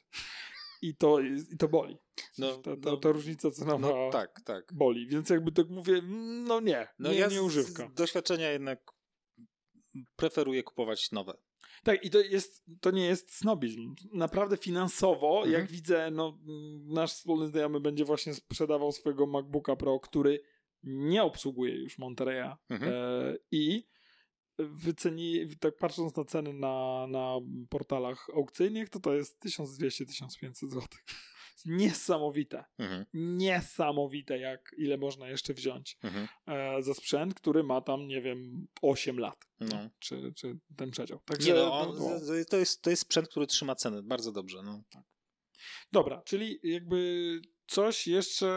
I 0.82 0.96
to, 0.96 1.20
I 1.20 1.56
to 1.58 1.68
boli. 1.68 1.98
No, 2.38 2.56
ta, 2.56 2.76
ta, 2.76 2.90
no, 2.90 2.96
ta 2.96 3.12
różnica 3.12 3.50
cenowa 3.50 3.88
no 3.88 4.10
tak, 4.12 4.40
tak. 4.44 4.72
boli. 4.74 5.06
Więc 5.08 5.30
jakby 5.30 5.52
tak 5.52 5.68
mówię, 5.68 5.94
mm, 5.94 6.44
no 6.44 6.60
nie, 6.60 6.88
No 6.98 7.10
nie, 7.12 7.18
ja 7.18 7.26
nie 7.26 7.42
używka. 7.42 7.88
z 7.88 7.94
doświadczenia 7.94 8.50
jednak 8.50 8.92
preferuję 10.16 10.62
kupować 10.62 11.12
nowe. 11.12 11.36
Tak, 11.84 12.04
i 12.04 12.10
to, 12.10 12.20
jest, 12.20 12.64
to 12.80 12.90
nie 12.90 13.06
jest 13.06 13.34
snobizm. 13.34 13.94
Naprawdę 14.12 14.56
finansowo, 14.56 15.36
Mhm. 15.36 15.52
jak 15.52 15.70
widzę, 15.70 16.10
no, 16.10 16.38
nasz 16.86 17.12
wspólny 17.12 17.48
znajomy 17.48 17.80
będzie 17.80 18.04
właśnie 18.04 18.34
sprzedawał 18.34 18.92
swojego 18.92 19.26
MacBooka 19.26 19.76
Pro, 19.76 20.00
który 20.00 20.40
nie 20.82 21.22
obsługuje 21.22 21.74
już 21.76 21.98
Monterey'a 21.98 22.56
Mhm. 22.68 22.92
e, 22.94 23.36
i 23.50 23.86
wyceni, 24.58 25.48
tak 25.60 25.76
patrząc 25.76 26.16
na 26.16 26.24
ceny 26.24 26.52
na, 26.52 27.06
na 27.06 27.34
portalach 27.68 28.26
aukcyjnych, 28.34 28.88
to 28.88 29.00
to 29.00 29.14
jest 29.14 29.44
1200-1500 29.44 30.52
zł. 30.68 30.80
Niesamowite. 31.66 32.64
Mhm. 32.78 33.04
Niesamowite, 33.14 34.38
jak 34.38 34.74
ile 34.78 34.98
można 34.98 35.28
jeszcze 35.28 35.54
wziąć 35.54 35.98
Mhm. 36.02 36.28
e, 36.46 36.82
za 36.82 36.94
sprzęt, 36.94 37.34
który 37.34 37.62
ma 37.62 37.80
tam, 37.80 38.06
nie 38.06 38.20
wiem, 38.22 38.66
8 38.82 39.18
lat. 39.18 39.44
No. 39.60 39.90
Czy, 39.98 40.32
czy 40.36 40.58
ten 40.76 40.90
przedział. 40.90 41.20
Także, 41.24 41.48
Nie 41.48 41.54
no, 41.54 41.80
on, 41.80 41.98
no, 41.98 42.20
to, 42.50 42.56
jest, 42.56 42.82
to 42.82 42.90
jest 42.90 43.02
sprzęt, 43.02 43.28
który 43.28 43.46
trzyma 43.46 43.74
cenę. 43.74 44.02
Bardzo 44.02 44.32
dobrze. 44.32 44.62
No. 44.62 44.82
Dobra, 45.92 46.22
czyli 46.22 46.60
jakby 46.62 47.40
coś 47.66 48.06
jeszcze 48.06 48.48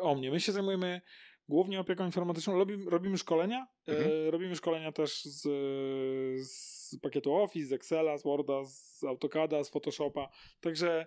o 0.00 0.14
mnie. 0.14 0.30
My 0.30 0.40
się 0.40 0.52
zajmujemy 0.52 1.00
głównie 1.48 1.80
opieką 1.80 2.06
informatyczną. 2.06 2.58
Robimy, 2.58 2.90
robimy 2.90 3.18
szkolenia. 3.18 3.66
Mhm. 3.86 4.10
E, 4.10 4.30
robimy 4.30 4.56
szkolenia 4.56 4.92
też 4.92 5.24
z, 5.24 5.42
z 6.48 6.98
pakietu 7.02 7.34
Office, 7.34 7.68
z 7.68 7.72
Excela, 7.72 8.18
z 8.18 8.22
Worda, 8.22 8.64
z 8.64 9.04
AutoCADa, 9.04 9.64
z 9.64 9.70
Photoshopa. 9.70 10.28
Także 10.60 11.00
e, 11.00 11.06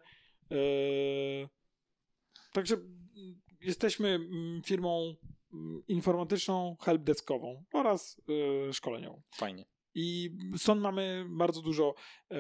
także 2.54 2.76
mm, 2.76 3.42
jesteśmy 3.62 4.08
mm, 4.10 4.62
firmą 4.64 5.16
mm, 5.54 5.84
informatyczną, 5.88 6.76
helpdeskową 6.82 7.64
oraz 7.74 8.22
e, 8.70 8.74
szkoleniową. 8.74 9.22
Fajnie. 9.36 9.66
I 9.96 10.38
stąd 10.58 10.82
mamy 10.82 11.26
bardzo 11.30 11.62
dużo 11.62 11.96
e, 12.32 12.38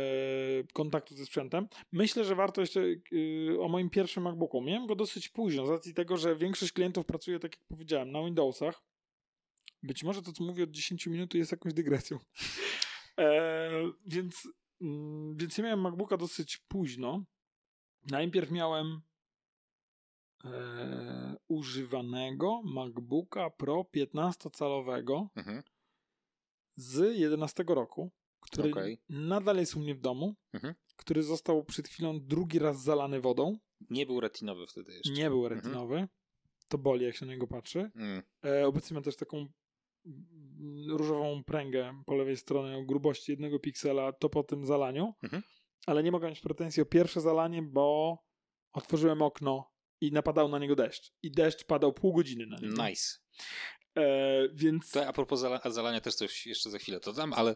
kontaktu 0.73 1.15
ze 1.15 1.25
sprzętem. 1.25 1.67
Myślę, 1.91 2.25
że 2.25 2.35
warto 2.35 2.61
jeszcze 2.61 2.81
e, 2.81 3.59
o 3.59 3.67
moim 3.67 3.89
pierwszym 3.89 4.23
MacBooku. 4.23 4.61
Miałem 4.61 4.87
go 4.87 4.95
dosyć 4.95 5.29
późno, 5.29 5.65
z 5.65 5.69
racji 5.69 5.93
tego, 5.93 6.17
że 6.17 6.35
większość 6.35 6.71
klientów 6.71 7.05
pracuje, 7.05 7.39
tak 7.39 7.57
jak 7.57 7.67
powiedziałem, 7.67 8.11
na 8.11 8.23
Windowsach. 8.23 8.83
Być 9.83 10.03
może 10.03 10.21
to, 10.21 10.31
co 10.31 10.43
mówię 10.43 10.63
od 10.63 10.71
10 10.71 11.07
minut, 11.07 11.33
jest 11.33 11.51
jakąś 11.51 11.73
dygresją. 11.73 12.17
e, 13.19 13.71
więc, 14.05 14.47
mm, 14.81 15.35
więc 15.35 15.57
ja 15.57 15.63
miałem 15.63 15.81
MacBooka 15.81 16.17
dosyć 16.17 16.57
późno. 16.57 17.23
Najpierw 18.05 18.51
miałem 18.51 19.01
e, 20.45 21.35
używanego 21.47 22.61
MacBooka 22.63 23.49
Pro 23.49 23.85
15-calowego 23.95 25.27
Mhm. 25.35 25.63
z 26.75 27.17
11 27.17 27.63
roku, 27.67 28.11
który 28.39 28.71
Okej. 28.71 29.01
nadal 29.09 29.57
jest 29.57 29.75
u 29.75 29.79
mnie 29.79 29.95
w 29.95 29.99
domu, 29.99 30.35
Mhm. 30.53 30.75
który 30.95 31.23
został 31.23 31.63
przed 31.63 31.87
chwilą 31.87 32.19
drugi 32.19 32.59
raz 32.59 32.83
zalany 32.83 33.21
wodą. 33.21 33.57
Nie 33.89 34.05
był 34.05 34.19
retinowy 34.19 34.67
wtedy 34.67 34.93
jeszcze. 34.93 35.11
Nie 35.11 35.29
był 35.29 35.47
retinowy. 35.49 36.07
To 36.67 36.77
boli, 36.77 37.05
jak 37.05 37.15
się 37.15 37.25
na 37.25 37.31
niego 37.31 37.47
patrzy. 37.47 37.91
Mm. 37.95 38.23
E, 38.45 38.67
obecnie 38.67 38.95
ma 38.95 39.01
też 39.01 39.15
taką 39.15 39.47
różową 40.87 41.43
pręgę 41.43 42.01
po 42.05 42.15
lewej 42.15 42.37
stronie 42.37 42.77
o 42.77 42.83
grubości 42.83 43.31
jednego 43.31 43.59
piksela, 43.59 44.13
to 44.13 44.29
po 44.29 44.43
tym 44.43 44.65
zalaniu. 44.65 45.13
Mhm. 45.23 45.43
Ale 45.85 46.03
nie 46.03 46.11
mogę 46.11 46.29
mieć 46.29 46.39
pretensji 46.39 46.81
o 46.81 46.85
pierwsze 46.85 47.21
zalanie, 47.21 47.61
bo 47.61 48.17
otworzyłem 48.73 49.21
okno 49.21 49.71
i 50.01 50.11
napadał 50.11 50.47
na 50.49 50.59
niego 50.59 50.75
deszcz. 50.75 51.13
I 51.23 51.31
deszcz 51.31 51.63
padał 51.63 51.93
pół 51.93 52.13
godziny 52.13 52.45
na 52.45 52.57
niego. 52.57 52.87
Nice. 52.87 53.17
E, 53.97 54.03
więc... 54.53 54.91
To 54.91 55.07
a 55.07 55.13
propos 55.13 55.39
zala- 55.39 55.71
zalania 55.71 56.01
też 56.01 56.15
coś 56.15 56.47
jeszcze 56.47 56.69
za 56.69 56.77
chwilę 56.79 56.99
to 56.99 57.13
dam, 57.13 57.33
ale 57.33 57.55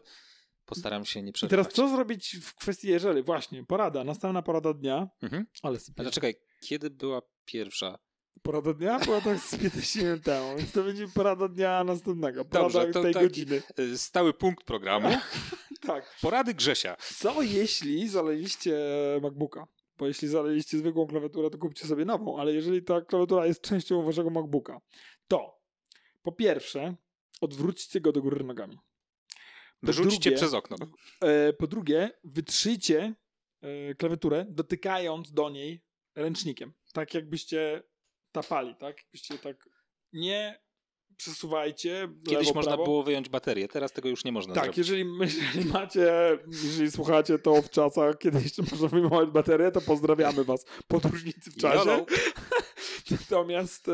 Postaram 0.64 1.04
się 1.04 1.22
nie 1.22 1.30
I 1.30 1.32
przerywać. 1.32 1.64
teraz 1.66 1.74
co 1.76 1.88
zrobić 1.96 2.36
w 2.42 2.54
kwestii 2.54 2.88
jeżeli? 2.88 3.22
Właśnie, 3.22 3.64
porada, 3.64 4.04
następna 4.04 4.42
porada 4.42 4.72
dnia, 4.74 5.08
Mhm. 5.22 5.46
ale 5.62 5.78
sypie. 5.80 6.00
Ale 6.00 6.10
czekaj, 6.10 6.34
kiedy 6.60 6.90
była 6.90 7.22
pierwsza? 7.44 7.98
Porada 8.42 8.72
dnia 8.72 8.98
była 8.98 9.20
tak 9.20 9.38
z 9.38 9.56
15 9.58 10.02
minut 10.02 10.22
temu, 10.22 10.56
więc 10.56 10.72
to 10.72 10.82
będzie 10.82 11.08
porada 11.08 11.48
dnia 11.48 11.84
następnego, 11.84 12.44
porada 12.44 12.68
Dobrze, 12.68 12.92
to 12.92 13.02
tej 13.02 13.14
taki- 13.14 13.26
godziny. 13.26 13.62
Y, 13.78 13.98
Stały 13.98 14.34
punkt 14.34 14.64
programu. 14.64 15.08
Tak. 15.80 16.16
Porady 16.22 16.54
Grzesia. 16.54 16.96
Co 17.00 17.42
jeśli 17.42 18.08
zaleliście 18.08 18.78
MacBooka? 19.22 19.66
Bo 19.98 20.06
jeśli 20.06 20.28
zaleliście 20.28 20.78
zwykłą 20.78 21.06
klawiaturę, 21.06 21.50
to 21.50 21.58
kupcie 21.58 21.86
sobie 21.86 22.04
nową, 22.04 22.38
ale 22.40 22.52
jeżeli 22.52 22.82
ta 22.82 23.00
klawiatura 23.00 23.46
jest 23.46 23.60
częścią 23.60 24.02
waszego 24.02 24.30
MacBooka, 24.30 24.80
to 25.28 25.60
po 26.22 26.32
pierwsze 26.32 26.96
odwróćcie 27.40 28.00
go 28.00 28.12
do 28.12 28.22
góry 28.22 28.44
nogami. 28.44 28.76
Po 29.80 29.86
Wyrzućcie 29.86 30.30
drugie- 30.30 30.36
przez 30.36 30.54
okno. 30.54 30.76
E, 31.20 31.52
po 31.52 31.66
drugie, 31.66 32.10
wytrzyjcie 32.24 33.14
e, 33.60 33.94
klawiaturę, 33.94 34.46
dotykając 34.48 35.32
do 35.32 35.50
niej 35.50 35.82
ręcznikiem. 36.14 36.72
Tak 36.92 37.14
jakbyście 37.14 37.82
tapali, 38.32 38.74
tak? 38.76 38.96
Jakbyście 38.96 39.38
tak 39.38 39.68
nie 40.12 40.60
przesuwajcie. 41.16 42.08
Kiedyś 42.28 42.46
lewo, 42.46 42.54
można 42.58 42.70
prawo. 42.72 42.84
było 42.84 43.02
wyjąć 43.02 43.28
baterię, 43.28 43.68
teraz 43.68 43.92
tego 43.92 44.08
już 44.08 44.24
nie 44.24 44.32
można 44.32 44.54
Tak, 44.54 44.64
zrobić. 44.64 44.78
jeżeli, 44.78 45.04
jeżeli 45.20 45.64
macie, 45.72 46.38
jeżeli 46.64 46.90
słuchacie 46.90 47.38
to 47.38 47.62
w 47.62 47.70
czasach, 47.70 48.18
kiedy 48.18 48.42
jeszcze 48.42 48.62
można 48.70 48.88
wyjmować 48.88 49.30
baterię, 49.30 49.70
to 49.70 49.80
pozdrawiamy 49.80 50.44
was. 50.44 50.64
Podróżnicy 50.88 51.50
w 51.50 51.56
czasie. 51.56 52.04
Natomiast 53.10 53.88
e, 53.88 53.92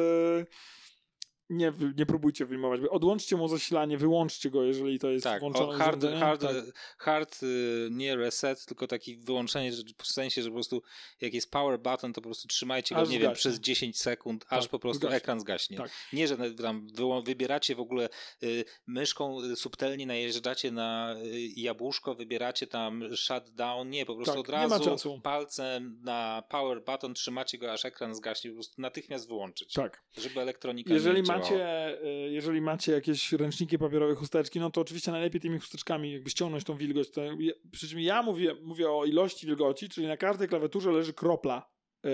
nie, 1.53 1.73
nie 1.97 2.07
próbujcie 2.07 2.47
wyjmować. 2.47 2.81
Odłączcie 2.91 3.37
mu 3.37 3.49
zasilanie, 3.49 3.99
wyłączcie 3.99 4.51
go, 4.51 4.63
jeżeli 4.63 4.99
to 4.99 5.11
jest 5.11 5.25
Tak, 5.25 5.41
włączone 5.41 5.75
o, 5.75 5.79
hard, 5.79 6.05
hard, 6.21 6.41
Tak. 6.43 6.53
hard 6.99 7.43
y, 7.43 7.89
nie 7.91 8.17
reset, 8.17 8.67
tylko 8.67 8.87
taki 8.87 9.17
wyłączenie, 9.17 9.73
w 10.03 10.07
sensie, 10.07 10.43
że 10.43 10.49
po 10.49 10.55
prostu 10.55 10.83
jak 11.21 11.35
jest 11.35 11.51
power 11.51 11.81
button, 11.81 12.13
to 12.13 12.21
po 12.21 12.29
prostu 12.29 12.49
trzymajcie 12.49 12.95
go, 12.95 13.01
Aż 13.01 13.09
nie 13.09 13.19
wiem, 13.19 13.31
zgaśnie. 13.31 13.51
przez 13.51 13.61
10 13.61 13.99
sekund, 13.99 14.45
aż 14.49 14.63
Tak, 14.63 14.71
po 14.71 14.79
prostu 14.79 15.01
zgaśnie. 15.01 15.17
ekran 15.17 15.41
zgaśnie. 15.41 15.77
Tak. 15.77 15.91
Nie, 16.13 16.29
że 16.29 16.37
tam 16.55 16.87
wybieracie 17.25 17.75
w 17.75 17.81
ogóle 17.81 18.09
y, 18.43 18.65
myszką 18.87 19.43
y, 19.43 19.57
subtelnie 19.57 20.07
najeżdżacie 20.07 20.71
na 20.71 21.17
jabłuszko, 21.57 22.15
wybieracie 22.15 22.67
tam 22.67 23.17
shutdown, 23.17 23.91
nie, 23.91 24.07
po 24.07 24.15
prostu 24.17 24.33
Tak, 24.33 24.41
od 24.41 24.49
razu 24.49 25.21
palcem 25.23 26.01
na 26.03 26.43
power 26.49 26.85
button 26.85 27.15
trzymacie 27.15 27.59
go, 27.59 27.73
aż 27.73 27.85
ekran 27.85 28.15
zgaśnie, 28.15 28.51
po 28.51 28.55
prostu 28.55 28.83
natychmiast 28.83 29.29
wyłączyć, 29.29 29.73
tak. 29.73 30.03
żeby 30.17 30.41
elektronika 30.41 30.95
Jeżeli 30.95 31.21
nie 31.21 31.27
działała. 31.27 31.42
Macie, 31.43 32.03
e, 32.03 32.07
jeżeli 32.09 32.61
macie 32.61 32.93
jakieś 32.93 33.33
ręczniki 33.33 33.79
papierowe, 33.79 34.15
chusteczki, 34.15 34.61
no 34.61 34.71
to 34.71 34.81
oczywiście 34.81 35.11
najlepiej 35.11 35.41
tymi 35.41 35.59
chusteczkami 35.59 36.13
jakby 36.13 36.31
ściągnąć 36.31 36.65
tą 36.65 36.77
wilgoć. 36.77 37.11
To, 37.11 37.23
przy 37.73 37.89
czym 37.89 38.01
ja 38.01 38.23
mówię, 38.23 38.55
mówię 38.63 38.91
o 38.91 39.05
ilości 39.05 39.47
wilgoci, 39.47 39.89
czyli 39.89 40.07
na 40.07 40.17
każdej 40.17 40.49
klawiaturze 40.49 40.93
leży 40.93 41.13
kropla. 41.13 41.71
E, 42.05 42.11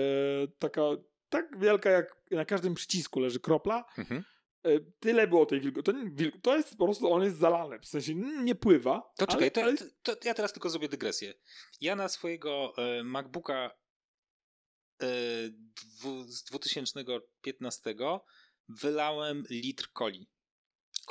taka 0.59 0.81
tak 1.29 1.59
wielka 1.59 1.89
jak 1.89 2.15
na 2.31 2.45
każdym 2.45 2.73
przycisku 2.73 3.19
leży 3.19 3.39
kropla. 3.39 3.85
Mhm. 3.97 4.23
E, 4.63 4.79
tyle 4.99 5.27
było 5.27 5.45
tej 5.45 5.59
wilgoci. 5.59 5.83
To, 5.83 5.93
to 6.41 6.57
jest 6.57 6.77
po 6.77 6.85
prostu, 6.85 7.13
on 7.13 7.23
jest 7.23 7.37
zalany. 7.37 7.79
W 7.79 7.85
sensie 7.85 8.15
nie 8.15 8.55
pływa. 8.55 9.13
To 9.17 9.27
czekaj, 9.27 9.43
ale, 9.43 9.51
to, 9.51 9.61
ale 9.61 9.77
to, 9.77 10.15
to 10.15 10.27
ja 10.27 10.33
teraz 10.33 10.53
tylko 10.53 10.69
zrobię 10.69 10.89
dygresję. 10.89 11.33
Ja 11.81 11.95
na 11.95 12.07
swojego 12.07 12.73
MacBooka 13.03 13.71
z 16.27 16.43
2015 16.43 17.95
wylałem 18.69 19.43
litr 19.49 19.87
coli. 19.97 20.27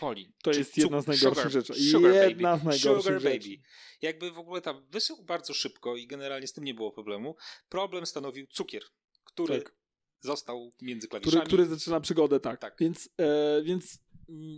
Coli. 0.01 0.33
To 0.43 0.51
jest 0.53 0.77
jedna 0.79 1.01
z 1.01 1.07
najgorszych 1.07 1.51
rzeczy. 1.51 1.75
Sugar 1.75 2.15
Jedna 2.29 2.51
baby. 2.57 2.63
z 2.63 2.65
najgorszych 2.65 3.03
Sugar 3.05 3.23
rzeczy. 3.23 3.39
baby. 3.39 3.63
Jakby 4.03 4.31
w 4.31 4.39
ogóle 4.39 4.61
tam 4.61 4.87
wysył 4.91 5.25
bardzo 5.25 5.55
szybko 5.55 5.97
i 5.97 6.07
generalnie 6.07 6.47
z 6.47 6.53
tym 6.53 6.65
nie 6.65 6.75
było 6.75 6.93
problemu. 6.93 7.37
Problem 7.69 8.07
stanowił 8.07 8.47
cukier, 8.47 8.83
który 9.25 9.59
Tak. 9.59 9.75
został 10.21 10.71
między 10.83 11.09
klawiszami. 11.09 11.31
który, 11.47 11.47
który 11.47 11.67
zaczyna 11.79 12.01
przygodę, 12.01 12.41
tak. 12.41 12.61
Tak. 12.61 12.75
Więc, 12.81 13.09
e, 13.21 13.63
więc, 13.63 13.99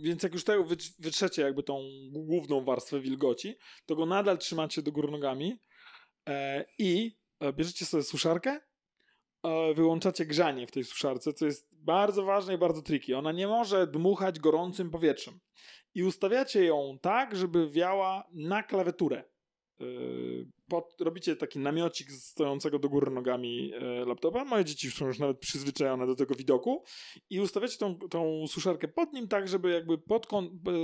więc 0.03 0.23
jak 0.23 0.33
już 0.33 0.43
tego 0.43 0.63
wytrz- 0.63 0.93
wytrzecie 0.99 1.41
jakby 1.41 1.63
tą 1.63 1.89
główną 2.11 2.63
warstwę 2.63 2.99
wilgoci, 3.01 3.55
to 3.85 3.95
go 3.95 4.05
nadal 4.05 4.37
trzymacie 4.37 4.81
do 4.81 4.91
góry 4.91 5.11
nogami 5.11 5.59
e, 6.29 6.65
i 6.77 7.17
e, 7.39 7.53
bierzecie 7.53 7.85
sobie 7.85 8.03
suszarkę, 8.03 8.59
wyłączacie 9.75 10.25
grzanie 10.25 10.67
w 10.67 10.71
tej 10.71 10.83
suszarce, 10.83 11.33
co 11.33 11.45
jest 11.45 11.83
bardzo 11.83 12.23
ważne 12.23 12.53
i 12.53 12.57
bardzo 12.57 12.81
tricky. 12.81 13.17
Ona 13.17 13.31
nie 13.31 13.47
może 13.47 13.87
dmuchać 13.87 14.39
gorącym 14.39 14.89
powietrzem. 14.89 15.39
I 15.95 16.03
ustawiacie 16.03 16.65
ją 16.65 16.97
tak, 17.01 17.35
żeby 17.35 17.69
wiała 17.69 18.27
na 18.33 18.63
klawiaturę. 18.63 19.23
Yy, 19.79 20.47
Pod, 20.67 20.95
robicie 20.99 21.35
taki 21.35 21.59
namiocik 21.59 22.11
stojącego 22.11 22.79
do 22.79 22.89
góry 22.89 23.11
nogami 23.11 23.73
e, 23.73 24.05
laptopa. 24.05 24.45
Moje 24.45 24.65
dzieci 24.65 24.91
są 24.91 25.07
już 25.07 25.19
nawet 25.19 25.39
przyzwyczajone 25.39 26.07
do 26.07 26.15
tego 26.15 26.35
widoku. 26.35 26.83
I 27.29 27.39
ustawiacie 27.39 27.77
tą, 27.77 27.95
tą 27.95 28.47
suszarkę 28.47 28.87
pod 28.87 29.13
nim 29.13 29.27
tak, 29.27 29.47
żeby 29.47 29.71
jakby 29.71 29.97
pod 29.97 30.33
e, 30.33 30.39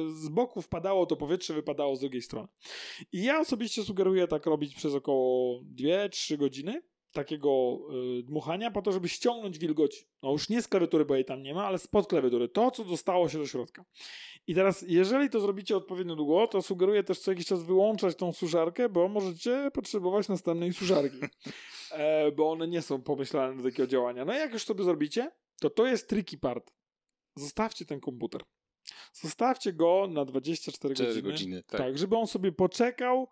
z 0.10 0.30
boku 0.30 0.62
wpadało 0.62 1.06
to 1.06 1.16
powietrze, 1.16 1.54
wypadało 1.54 1.96
z 1.96 2.00
drugiej 2.00 2.22
strony. 2.22 2.48
I 3.12 3.24
ja 3.24 3.40
osobiście 3.40 3.84
sugeruję 3.84 4.28
tak 4.28 4.46
robić 4.46 4.76
przez 4.76 4.94
około 4.94 5.62
2-3 5.76 6.38
godziny 6.38 6.82
takiego 7.18 7.80
y, 8.20 8.24
dmuchania 8.24 8.72
po 8.72 8.82
to, 8.82 8.92
żeby 8.92 9.10
ściągnąć 9.10 9.58
wilgoć, 9.60 10.08
no 10.24 10.32
już 10.32 10.50
nie 10.50 10.62
z 10.62 10.68
klawiatury, 10.68 11.06
bo 11.06 11.16
jej 11.16 11.26
tam 11.26 11.44
nie 11.44 11.54
ma, 11.54 11.66
ale 11.66 11.78
spod 11.78 12.08
klawiatury, 12.08 12.50
to 12.50 12.72
co 12.72 12.84
dostało 12.84 13.30
się 13.30 13.38
do 13.38 13.48
środka. 13.48 13.86
I 14.48 14.56
teraz, 14.56 14.86
jeżeli 14.88 15.30
to 15.30 15.40
zrobicie 15.40 15.78
odpowiednio 15.78 16.16
długo, 16.16 16.48
to 16.48 16.62
sugeruję 16.62 17.04
też 17.04 17.20
co 17.20 17.32
jakiś 17.32 17.46
czas 17.46 17.64
wyłączać 17.64 18.16
tą 18.16 18.34
suszarkę, 18.34 18.90
bo 18.90 19.08
możecie 19.08 19.72
potrzebować 19.74 20.28
następnej 20.28 20.74
suszarki, 20.74 21.18
e, 21.92 22.32
bo 22.32 22.52
one 22.52 22.68
nie 22.68 22.82
są 22.82 23.02
pomyślane 23.02 23.58
do 23.58 23.64
takiego 23.64 23.88
działania. 23.88 24.26
No 24.26 24.34
i 24.34 24.38
jak 24.38 24.54
już 24.54 24.64
sobie 24.64 24.84
zrobicie, 24.84 25.32
to 25.60 25.70
to 25.70 25.86
jest 25.86 26.10
tricky 26.10 26.38
part. 26.38 26.74
Zostawcie 27.36 27.86
ten 27.86 28.00
komputer. 28.00 28.42
Zostawcie 29.14 29.74
go 29.74 30.08
na 30.10 30.26
24 30.26 30.96
4 30.96 31.10
godziny. 31.10 31.32
godziny. 31.32 31.64
Tak. 31.64 31.82
Tak, 31.82 31.98
żeby 31.98 32.16
on 32.18 32.28
sobie 32.28 32.52
poczekał, 32.52 33.28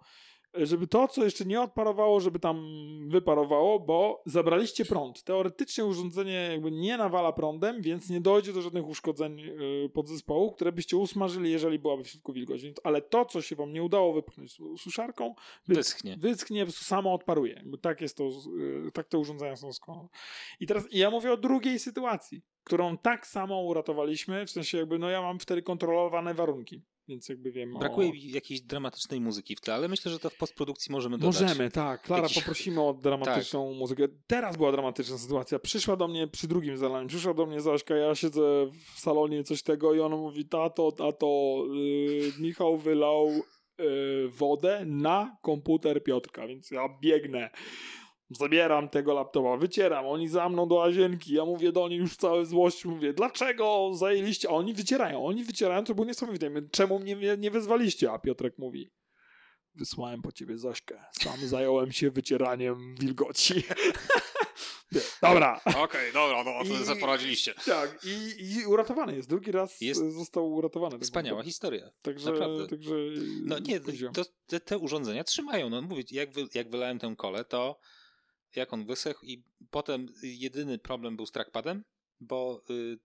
żeby 0.57 0.87
to, 0.87 1.07
co 1.07 1.23
jeszcze 1.23 1.45
nie 1.45 1.61
odparowało, 1.61 2.19
żeby 2.19 2.39
tam 2.39 2.65
wyparowało, 3.09 3.79
bo 3.79 4.21
zabraliście 4.25 4.85
prąd. 4.85 5.23
Teoretycznie 5.23 5.85
urządzenie 5.85 6.33
jakby 6.51 6.71
nie 6.71 6.97
nawala 6.97 7.33
prądem, 7.33 7.81
więc 7.81 8.09
nie 8.09 8.21
dojdzie 8.21 8.53
do 8.53 8.61
żadnych 8.61 8.87
uszkodzeń 8.87 9.37
yy, 9.39 9.89
podzespołu, 9.93 10.51
które 10.51 10.71
byście 10.71 10.97
usmażyli, 10.97 11.51
jeżeli 11.51 11.79
byłaby 11.79 12.03
w 12.03 12.07
środku 12.07 12.33
wilgoć. 12.33 12.61
Ale 12.83 13.01
to, 13.01 13.25
co 13.25 13.41
się 13.41 13.55
wam 13.55 13.73
nie 13.73 13.83
udało 13.83 14.13
wypchnąć 14.13 14.51
su- 14.51 14.77
suszarką, 14.77 15.35
wy- 15.67 15.75
Wyschnie. 15.75 16.17
wyschnie, 16.19 16.71
samo 16.71 17.13
odparuje. 17.13 17.61
Bo 17.65 17.77
tak 17.77 18.01
jest 18.01 18.17
to, 18.17 18.23
yy, 18.57 18.91
tak 18.93 19.07
te 19.07 19.17
urządzenia 19.17 19.55
są 19.55 19.73
skłonne. 19.73 20.07
I 20.59 20.67
teraz 20.67 20.87
ja 20.91 21.09
mówię 21.11 21.31
o 21.33 21.37
drugiej 21.37 21.79
sytuacji, 21.79 22.41
którą 22.63 22.97
tak 22.97 23.27
samo 23.27 23.61
uratowaliśmy, 23.61 24.45
w 24.45 24.51
sensie 24.51 24.77
jakby, 24.77 24.99
no 24.99 25.09
ja 25.09 25.21
mam 25.21 25.39
wtedy 25.39 25.61
kontrolowane 25.61 26.33
warunki, 26.33 26.81
więc 27.07 27.29
jakby 27.29 27.51
wiem 27.51 27.73
Brakuje 27.79 28.09
o... 28.09 28.13
jakiejś 28.15 28.61
dramatycznej 28.61 29.21
muzyki 29.21 29.55
w 29.55 29.61
tle, 29.61 29.73
ale 29.73 29.87
myślę, 29.87 30.11
że 30.11 30.19
to 30.19 30.29
w 30.29 30.37
postprodukcji 30.37 30.91
możemy 30.91 31.17
dodać. 31.17 31.41
Możemy, 31.41 31.71
tak. 31.71 32.01
Klara, 32.01 32.23
Jakiś- 32.23 32.39
poprosimy 32.39 32.81
o 32.81 32.93
dramatyczną 32.93 33.69
Tak. 33.69 33.77
muzykę. 33.79 34.03
Teraz 34.27 34.57
była 34.57 34.71
dramatyczna 34.71 35.17
sytuacja. 35.17 35.59
Przyszła 35.59 35.95
do 35.95 36.07
mnie 36.07 36.27
przy 36.27 36.47
drugim 36.47 36.77
zalaniu, 36.77 37.07
przyszła 37.07 37.33
do 37.33 37.45
mnie 37.45 37.61
Zaśka, 37.61 37.95
ja 37.95 38.15
siedzę 38.15 38.41
w 38.95 38.99
salonie, 38.99 39.43
coś 39.43 39.63
tego 39.63 39.93
i 39.93 39.99
ona 39.99 40.15
mówi, 40.17 40.45
tato, 40.45 40.91
tato, 40.91 41.57
yy, 41.73 42.31
Michał 42.39 42.77
wylał 42.77 43.31
yy, 43.79 44.29
wodę 44.29 44.83
na 44.85 45.37
komputer 45.41 46.03
Piotrka, 46.03 46.47
więc 46.47 46.71
ja 46.71 46.89
biegnę. 47.01 47.49
Zabieram 48.29 48.89
tego 48.89 49.13
laptopa, 49.13 49.57
wycieram, 49.57 50.05
oni 50.07 50.27
za 50.29 50.49
mną 50.49 50.67
do 50.67 50.75
łazienki, 50.75 51.33
ja 51.33 51.45
mówię 51.45 51.71
do 51.71 51.87
nich 51.87 51.99
już 51.99 52.13
w 52.13 52.17
całej 52.17 52.45
złości, 52.45 52.87
mówię, 52.87 53.13
dlaczego 53.13 53.91
zajęliście, 53.93 54.49
a 54.49 54.51
oni 54.51 54.73
wycierają, 54.73 55.25
oni 55.25 55.43
wycierają, 55.43 55.83
to 55.83 55.95
było 55.95 56.07
niesamowite, 56.07 56.51
czemu 56.71 56.99
mnie 56.99 57.37
nie, 57.37 57.51
wezwaliście, 57.51 58.11
a 58.11 58.19
Piotrek 58.19 58.57
mówi, 58.57 58.91
wysłałem 59.75 60.21
po 60.21 60.31
ciebie 60.31 60.57
Zośkę, 60.57 61.03
sam 61.21 61.47
zająłem 61.47 61.91
się 61.91 62.11
wycieraniem 62.11 62.95
wilgoci. 62.99 63.53
Dobra. 65.21 65.61
Okej, 65.77 66.13
dobra, 66.13 66.43
no 66.43 66.51
I- 66.63 66.67
to 66.67 66.83
zaprowadziliście. 66.85 67.53
Tak, 67.65 67.99
i, 68.05 68.43
i 68.55 68.65
uratowany 68.65 69.15
jest, 69.15 69.29
drugi 69.29 69.51
raz 69.51 69.81
Jest- 69.81 70.13
został 70.13 70.53
uratowany. 70.53 70.99
Wspaniała 70.99 71.43
historia. 71.43 71.91
Także, 72.01 72.31
naprawdę. 72.31 72.67
także 72.67 72.95
No 73.43 73.59
nie, 73.59 73.79
to, 74.13 74.23
te, 74.47 74.59
te 74.59 74.77
urządzenia 74.77 75.23
trzymają. 75.23 75.69
No 75.69 75.81
mówię, 75.81 76.03
jak, 76.11 76.31
wy, 76.31 76.47
jak 76.53 76.69
wylałem 76.69 76.99
tę 76.99 77.13
kolę, 77.17 77.45
to 77.45 77.79
jak 78.55 78.73
on 78.73 78.85
wysechł 78.85 79.25
i 79.25 79.43
potem 79.71 80.07
jedyny 80.23 80.77
problem 80.79 81.15
był 81.15 81.25
z 81.25 81.31
trackpadem, 81.31 81.83
bo 82.19 82.61
y, 82.69 82.99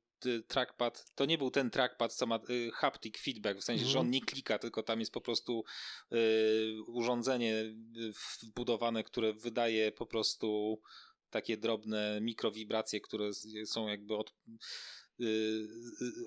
trackpad, 0.49 1.05
to 1.15 1.25
nie 1.25 1.39
był 1.39 1.51
ten 1.51 1.71
trackpad, 1.71 2.15
co 2.15 2.27
ma 2.27 2.41
y, 2.51 2.71
haptic 2.75 3.19
feedback, 3.19 3.61
w 3.61 3.65
sensie, 3.65 3.85
że 3.85 3.91
Mhm. 3.91 4.07
on 4.07 4.11
nie 4.11 4.21
klika, 4.21 4.59
tylko 4.59 4.83
tam 4.83 5.01
jest 5.01 5.13
po 5.13 5.21
prostu 5.21 5.65
y, 6.13 6.77
urządzenie 6.87 7.55
y, 7.55 7.75
wbudowane, 8.43 9.05
które 9.05 9.33
wydaje 9.33 9.93
po 9.93 10.07
prostu 10.07 10.81
takie 11.31 11.57
drobne 11.57 12.19
mikrowibracje, 12.21 13.01
które 13.01 13.31
są 13.65 13.89
jakby 13.89 14.17
od 14.17 14.35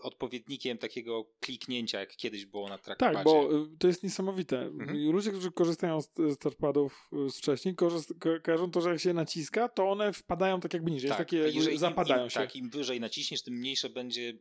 odpowiednikiem 0.02 0.78
takiego 0.78 1.26
kliknięcia, 1.39 2.00
jak 2.00 2.16
kiedyś 2.16 2.46
było 2.46 2.70
na 2.70 2.78
trackpadzie. 2.78 3.14
Tak, 3.16 3.24
bo 3.24 3.64
y, 3.64 3.78
to 3.80 3.88
jest 3.88 4.04
niesamowite. 4.04 4.62
Mhm. 4.62 5.12
Ludzie, 5.12 5.32
którzy 5.32 5.52
korzystają 5.52 6.02
z, 6.02 6.10
z 6.18 6.38
touchpadów 6.38 7.10
y, 7.28 7.30
z 7.30 7.38
wcześniej, 7.38 7.76
korzyst- 7.76 8.18
ko- 8.20 8.41
kojarzą 8.44 8.72
to, 8.72 8.82
że 8.82 8.89
jak 8.89 9.00
się 9.00 9.14
naciska, 9.14 9.70
to 9.70 9.89
one 9.91 10.14
wpadają 10.14 10.60
tak 10.60 10.74
jakby 10.74 10.91
niżej. 10.91 11.08
jest 11.08 11.18
takie, 11.18 11.38
jeżeli 11.38 11.72
im- 11.74 11.80
zapadają 11.80 12.24
im, 12.24 12.30
się. 12.30 12.39
Tak, 12.39 12.56
im 12.56 12.70
wyżej 12.70 13.00
naciśniesz, 13.00 13.44
tym 13.44 13.54
mniejsze 13.54 13.89
będzie 13.89 14.38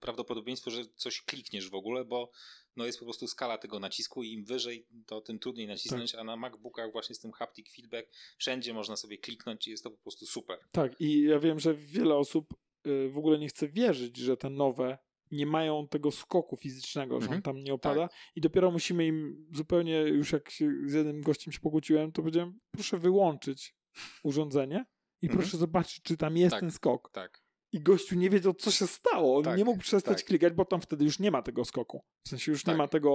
prawdopodobieństwo, 0.00 0.70
że 0.70 0.84
coś 0.96 1.22
klikniesz 1.22 1.70
w 1.70 1.74
ogóle, 1.74 2.04
bo 2.04 2.30
no 2.76 2.86
jest 2.86 2.98
po 2.98 3.04
prostu 3.04 3.26
skala 3.26 3.58
tego 3.58 3.78
nacisku 3.80 4.22
i 4.22 4.32
im 4.32 4.44
wyżej, 4.44 4.86
to 5.06 5.20
tym 5.20 5.38
trudniej 5.38 5.66
nacisnąć, 5.66 6.12
Tak. 6.12 6.20
a 6.20 6.24
na 6.24 6.36
MacBookach 6.36 6.92
właśnie 6.92 7.14
z 7.14 7.20
tym 7.20 7.32
haptic 7.32 7.74
feedback 7.76 8.08
wszędzie 8.38 8.74
można 8.74 8.96
sobie 8.96 9.18
kliknąć 9.18 9.68
i 9.68 9.70
jest 9.70 9.84
to 9.84 9.90
po 9.90 9.96
prostu 9.96 10.26
super. 10.26 10.58
Tak, 10.72 11.00
i 11.00 11.22
ja 11.22 11.38
wiem, 11.38 11.60
że 11.60 11.74
wiele 11.74 12.14
osób 12.14 12.52
y, 12.52 12.56
w 12.84 13.18
ogóle 13.18 13.38
nie 13.38 13.48
chce 13.48 13.68
wierzyć, 13.68 14.16
że 14.16 14.36
te 14.36 14.50
nowe 14.50 14.98
nie 15.30 15.46
mają 15.46 15.88
tego 15.88 16.10
skoku 16.10 16.56
fizycznego, 16.56 17.14
że 17.20 17.26
on 17.28 17.34
Mhm. 17.34 17.42
tam 17.42 17.58
nie 17.64 17.74
opada 17.74 18.08
i 18.36 18.40
dopiero 18.40 18.70
musimy 18.70 19.06
im 19.06 19.46
zupełnie, 19.52 20.00
już 20.00 20.32
jak 20.32 20.50
się 20.50 20.70
z 20.86 20.92
jednym 20.92 21.20
gościem 21.22 21.52
się 21.52 21.60
pokłóciłem, 21.60 22.12
to 22.12 22.22
powiedziałem, 22.22 22.58
proszę 22.70 22.98
wyłączyć 22.98 23.74
urządzenie 24.24 24.84
i 25.22 25.26
Mhm. 25.26 25.40
proszę 25.40 25.56
zobaczyć, 25.56 26.02
czy 26.02 26.16
tam 26.16 26.36
jest 26.36 26.50
Tak. 26.50 26.60
ten 26.60 26.70
skok. 26.70 27.10
Tak. 27.12 27.41
I 27.72 27.80
gościu 27.80 28.14
nie 28.14 28.30
wiedział, 28.30 28.54
co 28.54 28.70
się 28.70 28.86
stało. 28.86 29.36
On 29.36 29.44
Tak, 29.44 29.58
nie 29.58 29.64
mógł 29.64 29.80
przestać 29.80 30.18
tak. 30.18 30.26
klikać, 30.26 30.52
bo 30.52 30.64
tam 30.64 30.80
wtedy 30.80 31.04
już 31.04 31.18
nie 31.18 31.30
ma 31.30 31.42
tego 31.42 31.64
skoku. 31.64 32.04
W 32.24 32.28
sensie 32.28 32.52
już 32.52 32.66
nie 32.66 32.70
Tak. 32.70 32.78
ma 32.78 32.88
tego, 32.88 33.10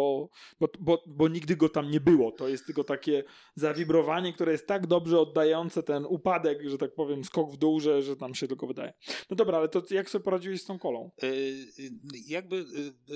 bo, 0.59 0.67
bo, 0.79 1.03
bo 1.07 1.27
nigdy 1.27 1.55
go 1.55 1.69
tam 1.69 1.91
nie 1.91 1.99
było. 1.99 2.31
To 2.31 2.47
jest 2.47 2.65
tylko 2.65 2.83
takie 2.83 3.23
zawibrowanie, 3.55 4.33
które 4.33 4.51
jest 4.51 4.67
tak 4.67 4.87
dobrze 4.87 5.19
oddające 5.19 5.83
ten 5.83 6.05
upadek, 6.05 6.69
że 6.69 6.77
tak 6.77 6.95
powiem, 6.95 7.23
skok 7.23 7.51
w 7.51 7.57
dół, 7.57 7.79
że, 7.79 8.01
że 8.01 8.15
tam 8.15 8.35
się 8.35 8.47
tylko 8.47 8.67
wydaje. 8.67 8.93
No 9.29 9.35
dobra, 9.35 9.57
ale 9.57 9.69
to 9.69 9.83
jak 9.89 10.09
sobie 10.09 10.23
poradziłeś 10.23 10.61
z 10.61 10.65
tą 10.65 10.79
kolą? 10.79 11.11
Y, 11.23 11.27
y, 11.79 11.91
Jakby 12.27 12.55
y, 12.55 12.59
y, 12.59 13.15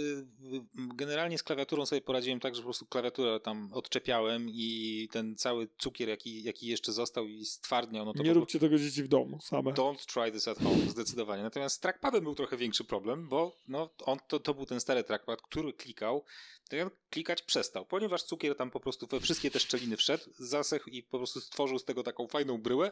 y, 0.55 0.61
generalnie 0.95 1.37
z 1.37 1.43
klawiaturą 1.43 1.85
sobie 1.85 2.01
poradziłem 2.01 2.39
tak, 2.39 2.55
że 2.55 2.61
po 2.61 2.65
prostu 2.65 2.85
klawiaturę 2.85 3.39
tam 3.39 3.69
odczepiałem 3.73 4.49
i 4.49 5.07
ten 5.11 5.35
cały 5.35 5.67
cukier, 5.77 6.09
jaki, 6.09 6.43
jaki 6.43 6.67
jeszcze 6.67 6.91
został 6.91 7.27
i 7.27 7.45
stwardniał, 7.45 8.05
no 8.05 8.13
to 8.13 8.23
nie 8.23 8.33
po 8.33 8.39
róbcie 8.39 8.59
tego 8.59 8.77
dzieci 8.77 9.03
w 9.03 9.07
domu 9.07 9.39
same. 9.41 9.71
Don't 9.71 10.13
try 10.13 10.31
this 10.31 10.47
at 10.47 10.57
home, 10.57 10.89
zdecydowanie. 10.89 11.30
Natomiast 11.37 11.75
z 11.75 11.79
trackpadem 11.79 12.23
był 12.23 12.35
trochę 12.35 12.57
większy 12.57 12.83
problem, 12.83 13.29
bo 13.29 13.57
no, 13.67 13.89
on, 14.05 14.19
to, 14.27 14.39
to 14.39 14.53
był 14.53 14.65
ten 14.65 14.79
stary 14.79 15.03
trackpad, 15.03 15.41
który 15.41 15.73
klikał, 15.73 16.25
to 16.69 16.75
ja 16.75 16.91
klikać 17.09 17.41
przestał, 17.41 17.85
ponieważ 17.85 18.23
cukier 18.23 18.55
tam 18.55 18.71
po 18.71 18.79
prostu 18.79 19.07
we 19.07 19.19
wszystkie 19.19 19.51
te 19.51 19.59
szczeliny 19.59 19.97
wszedł, 19.97 20.23
zasechł 20.37 20.89
i 20.89 21.03
po 21.03 21.17
prostu 21.17 21.41
stworzył 21.41 21.79
z 21.79 21.85
tego 21.85 22.03
taką 22.03 22.27
fajną 22.27 22.61
bryłę, 22.61 22.91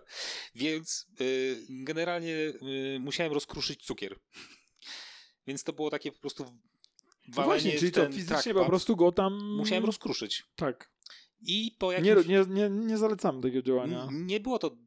więc 0.55 1.07
y, 1.21 1.65
generalnie 1.69 2.35
y, 2.35 2.97
musiałem 2.99 3.33
rozkruszyć 3.33 3.85
cukier. 3.85 4.19
Więc 5.47 5.63
to 5.63 5.73
było 5.73 5.89
takie 5.89 6.11
po 6.11 6.19
prostu 6.19 6.45
No 7.37 7.43
właśnie, 7.43 7.79
czyli 7.79 7.91
to 7.91 8.11
fizycznie 8.11 8.53
po 8.53 8.65
prostu 8.65 8.95
go 8.95 9.11
tam... 9.11 9.55
Musiałem 9.57 9.85
rozkruszyć. 9.85 10.43
Tak. 10.55 10.91
I 11.41 11.75
po 11.79 11.91
Nie, 11.93 12.09
jakimś... 12.09 12.27
nie, 12.27 12.45
nie, 12.49 12.69
nie 12.69 12.97
zalecamy 12.97 13.41
takiego 13.41 13.61
działania. 13.61 14.03
N- 14.03 14.25
Nie 14.25 14.39
było 14.39 14.59
to 14.59 14.77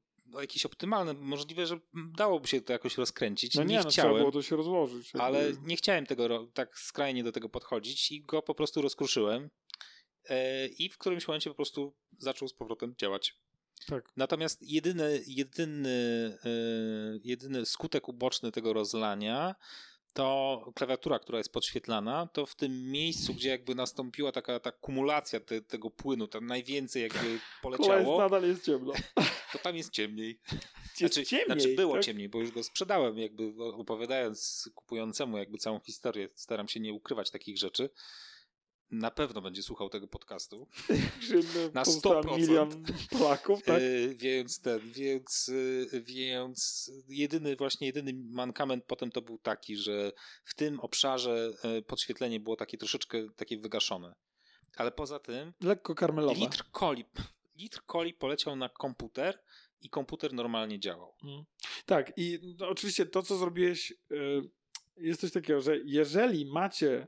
jakieś 0.41 0.67
optymalne. 0.67 1.15
Możliwe, 1.15 1.67
że 1.67 1.79
dałoby 1.95 2.49
się 2.49 2.61
to 2.61 2.73
jakoś 2.73 2.99
rozkręcić. 2.99 3.55
No 3.55 3.65
nie, 3.65 3.77
nie, 3.77 3.83
no, 3.83 3.91
chciałem, 3.91 4.17
było 4.17 4.33
to 4.33 4.43
się 4.43 4.57
rozłożyć. 4.57 5.07
jakby. 5.07 5.23
ale 5.23 5.53
nie 5.63 5.77
chciałem 5.77 6.07
tego 6.07 6.47
tak 6.55 6.79
skrajnie 6.79 7.25
do 7.25 7.33
tego 7.33 7.49
podchodzić 7.49 8.13
i 8.13 8.23
go 8.23 8.43
po 8.43 8.55
prostu 8.55 8.83
rozkruszyłem. 8.83 9.51
E, 10.29 10.67
I 10.67 10.89
w 10.89 10.99
którymś 10.99 11.29
momencie 11.29 11.51
po 11.51 11.57
prostu 11.57 11.95
zaczął 12.19 12.49
z 12.49 12.55
powrotem 12.55 12.95
działać. 12.99 13.37
Tak. 13.87 14.13
Natomiast 14.17 14.63
jedyny, 14.63 15.23
jedyny, 15.27 16.39
e, 16.45 16.51
jedyny 17.25 17.67
skutek 17.67 18.09
uboczny 18.09 18.53
tego 18.53 18.73
rozlania 18.73 19.55
to 20.13 20.73
klawiatura, 20.75 21.19
która 21.19 21.39
jest 21.39 21.53
podświetlana, 21.53 22.29
to 22.33 22.47
w 22.47 22.55
tym 22.55 22.91
miejscu, 22.91 23.35
gdzie 23.35 23.49
jakby 23.49 23.75
nastąpiła 23.75 24.33
taka 24.33 24.61
ta 24.61 24.73
kumulacja 24.73 25.41
te, 25.41 25.61
tego 25.61 25.91
płynu, 25.91 26.27
tam 26.27 26.47
najwięcej 26.47 27.03
jakby 27.03 27.19
Kola 27.19 27.33
jest, 27.33 27.63
poleciało, 27.63 28.19
nadal 28.19 28.43
jest 28.43 28.65
ciemno. 28.65 28.93
to 29.53 29.59
tam 29.59 29.77
jest 29.77 29.91
ciemniej. 29.91 30.41
Jest 31.01 31.15
Znaczy, 31.15 31.27
ciemniej, 31.27 31.61
znaczy 31.61 31.77
było 31.77 31.95
tak? 31.95 32.05
ciemniej, 32.05 32.29
bo 32.29 32.39
już 32.39 32.51
go 32.51 32.63
sprzedałem, 32.63 33.19
jakby 33.19 33.53
opowiadając 33.59 34.71
kupującemu 34.75 35.39
jakby 35.39 35.59
całą 35.59 35.81
historię. 35.81 36.29
Staram 36.35 36.69
się 36.69 36.81
nie 36.81 36.93
ukrywać 36.93 37.31
takich 37.31 37.59
rzeczy. 37.59 37.91
Na 38.93 39.11
pewno 39.11 39.41
będzie 39.41 39.63
słuchał 39.63 39.89
tego 39.89 40.09
podcastu. 40.09 40.69
Na 41.75 41.85
powstał 41.85 42.23
100%. 42.23 42.37
milion 42.37 42.85
Polaków, 43.11 43.63
tak? 43.63 43.83
E, 43.83 44.15
więc 44.15 44.61
ten, 44.61 44.81
więc, 44.93 45.51
e, 45.93 46.01
więc 46.01 46.91
jedyny, 47.09 47.57
właśnie 47.57 47.87
jedyny 47.87 48.13
mankament 48.31 48.85
potem 48.85 49.11
to 49.11 49.23
był 49.23 49.39
taki, 49.39 49.77
że 49.77 50.13
w 50.45 50.55
tym 50.55 50.81
obszarze 50.81 51.51
e, 51.63 51.83
podświetlenie 51.83 52.41
było 52.41 52.57
takie 52.57 52.79
troszeczkę 52.79 53.19
takie 53.37 53.59
wygaszone. 53.59 54.15
Ale 54.77 54.91
poza 54.91 55.19
tym 55.19 55.53
Lekko 55.61 55.95
karmelowe. 55.95 56.41
litr 56.41 56.65
coli, 56.71 57.05
litr 57.57 57.83
coli 57.87 58.15
poleciał 58.15 58.57
na 58.57 58.69
komputer 58.69 59.43
i 59.81 59.91
komputer 59.91 60.33
normalnie 60.33 60.81
działał. 60.81 61.15
Mm. 61.23 61.45
Tak, 61.87 62.13
i 62.17 62.39
no, 62.59 62.69
oczywiście 62.69 63.07
to, 63.07 63.23
co 63.23 63.37
zrobiłeś, 63.37 63.95
jest 64.97 65.21
coś 65.21 65.33
takiego, 65.33 65.61
że 65.61 65.77
jeżeli 65.85 66.47
macie 66.47 67.07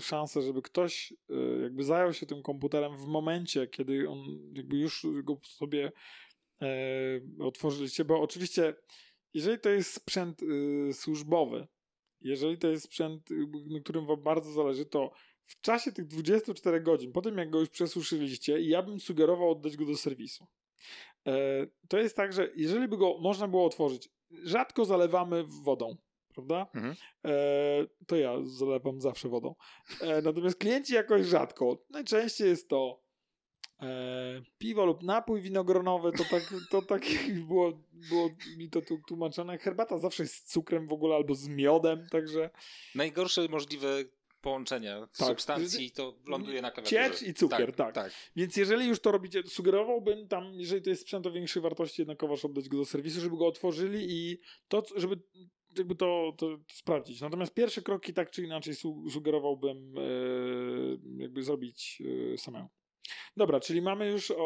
szansę, 0.00 0.42
żeby 0.42 0.62
ktoś 0.62 1.12
y, 1.12 1.62
jakby 1.62 1.84
zajął 1.84 2.12
się 2.12 2.26
tym 2.26 2.42
komputerem 2.42 2.96
w 2.96 3.06
momencie, 3.06 3.66
kiedy 3.66 4.08
on 4.08 4.18
jakby 4.52 4.76
już 4.76 5.06
go 5.22 5.40
sobie 5.44 5.92
e, 6.62 6.66
otworzyliście, 7.40 8.04
bo 8.04 8.20
oczywiście 8.20 8.74
jeżeli 9.34 9.58
to 9.58 9.70
jest 9.70 9.92
sprzęt 9.92 10.42
y, 10.42 10.92
służbowy, 10.92 11.66
jeżeli 12.20 12.58
to 12.58 12.68
jest 12.68 12.84
sprzęt, 12.84 13.30
y, 13.30 13.46
na 13.70 13.80
którym 13.80 14.06
wam 14.06 14.22
bardzo 14.22 14.52
zależy, 14.52 14.86
to 14.86 15.12
w 15.44 15.60
czasie 15.60 15.92
tych 15.92 16.06
24 16.06 16.80
godzin, 16.80 17.12
po 17.12 17.22
tym 17.22 17.38
jak 17.38 17.50
go 17.50 17.60
już 17.60 17.68
przesuszyliście, 17.68 18.60
ja 18.60 18.82
bym 18.82 19.00
sugerował 19.00 19.50
oddać 19.50 19.76
go 19.76 19.86
do 19.86 19.96
serwisu. 19.96 20.46
E, 21.26 21.66
to 21.88 21.98
jest 21.98 22.16
tak, 22.16 22.32
że 22.32 22.50
jeżeli 22.56 22.88
by 22.88 22.96
go 22.96 23.18
można 23.18 23.48
było 23.48 23.66
otworzyć, 23.66 24.08
rzadko 24.30 24.84
zalewamy 24.84 25.44
wodą, 25.44 25.96
prawda? 26.34 26.66
Mhm. 26.74 26.94
E, 27.24 27.30
to 28.06 28.16
ja 28.16 28.34
zalewam 28.44 29.00
zawsze 29.00 29.28
wodą. 29.28 29.54
E, 30.00 30.22
natomiast 30.22 30.58
klienci 30.58 30.94
jakoś 30.94 31.26
rzadko. 31.26 31.84
Najczęściej 31.90 32.48
jest 32.48 32.68
to 32.68 33.02
e, 33.82 34.42
piwo 34.58 34.86
lub 34.86 35.02
napój 35.02 35.40
winogronowy, 35.40 36.12
to 36.12 36.24
tak, 36.30 36.54
to 36.70 36.82
tak 36.82 37.02
było, 37.48 37.72
było 37.92 38.30
mi 38.56 38.70
to 38.70 38.82
tu 38.82 38.98
tłumaczone. 39.08 39.58
Herbata 39.58 39.98
zawsze 39.98 40.22
jest 40.22 40.34
z 40.34 40.52
cukrem 40.52 40.88
w 40.88 40.92
ogóle 40.92 41.16
albo 41.16 41.34
z 41.34 41.48
miodem, 41.48 42.06
także 42.10 42.50
Najgorsze 42.94 43.48
możliwe 43.48 44.04
połączenia 44.44 45.08
Tak. 45.18 45.28
substancji 45.28 45.90
to 45.90 46.14
ląduje 46.26 46.62
na 46.62 46.70
klawiaturze. 46.70 47.10
Ciecz 47.10 47.28
i 47.28 47.34
cukier, 47.34 47.74
tak. 47.74 47.94
tak. 47.94 48.12
Więc 48.36 48.56
jeżeli 48.56 48.86
już 48.86 49.00
to 49.00 49.12
robicie, 49.12 49.42
sugerowałbym 49.42 50.28
tam, 50.28 50.54
jeżeli 50.54 50.82
to 50.82 50.90
jest 50.90 51.02
sprzęt 51.02 51.26
o 51.26 51.32
większej 51.32 51.62
wartości, 51.62 52.02
jednakowoż 52.02 52.44
oddać 52.44 52.68
go 52.68 52.76
do 52.76 52.84
serwisu, 52.84 53.20
żeby 53.20 53.36
go 53.36 53.46
otworzyli 53.46 54.06
i 54.08 54.40
to, 54.68 54.82
żeby 54.96 55.16
jakby 55.78 55.94
to, 55.94 56.32
to 56.38 56.58
sprawdzić. 56.72 57.20
Natomiast 57.20 57.54
pierwsze 57.54 57.82
kroki 57.82 58.12
tak 58.14 58.30
czy 58.30 58.42
inaczej 58.42 58.74
su 58.74 59.10
sugerowałbym 59.10 59.94
e, 59.98 60.02
jakby 61.22 61.42
zrobić 61.42 62.02
e, 62.34 62.38
samemu. 62.38 62.68
Dobra, 63.36 63.60
czyli 63.60 63.82
mamy 63.82 64.10
już 64.10 64.30
o, 64.30 64.36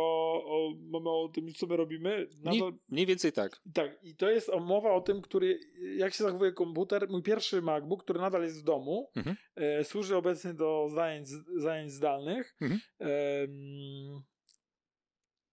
o, 0.47 0.73
mamy 0.91 1.11
o 1.11 1.29
tym, 1.35 1.53
co 1.55 1.67
my 1.67 1.77
robimy. 1.77 2.29
Mniej, 2.45 2.61
Nadal, 2.61 2.79
mniej 2.89 3.07
więcej 3.07 3.33
tak. 3.33 3.61
tak, 3.75 3.99
i 4.03 4.17
to 4.17 4.31
jest 4.31 4.51
mowa 4.61 4.93
o 4.93 5.01
tym, 5.01 5.23
który, 5.23 5.61
jak 5.97 6.15
się 6.15 6.25
zachowuje 6.25 6.53
komputer. 6.53 7.09
Mój 7.11 7.23
pierwszy 7.23 7.63
MacBook, 7.63 8.05
który 8.05 8.21
nadal 8.21 8.43
jest 8.43 8.61
w 8.61 8.65
domu, 8.65 9.11
Mhm. 9.17 9.37
e, 9.57 9.85
służy 9.85 10.17
obecnie 10.17 10.55
do 10.55 10.89
zajęć, 10.95 11.29
zajęć 11.57 11.93
zdalnych. 11.93 12.57
Mhm. 12.61 12.81
Em, 12.99 14.23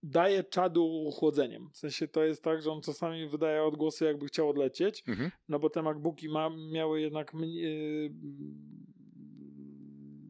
daje 0.05 0.43
czadu 0.43 1.11
chłodzeniem. 1.13 1.69
W 1.73 1.77
sensie 1.77 2.07
to 2.07 2.23
jest 2.23 2.43
tak, 2.43 2.61
że 2.61 2.71
on 2.71 2.81
czasami 2.81 3.27
wydaje 3.27 3.63
odgłosy, 3.63 4.05
jakby 4.05 4.25
chciał 4.25 4.49
odlecieć, 4.49 5.03
Mhm. 5.07 5.31
no 5.49 5.59
bo 5.59 5.69
te 5.69 5.81
MacBooki 5.81 6.29
ma, 6.29 6.49
miały 6.71 7.01
jednak 7.01 7.33
mniej, 7.33 8.11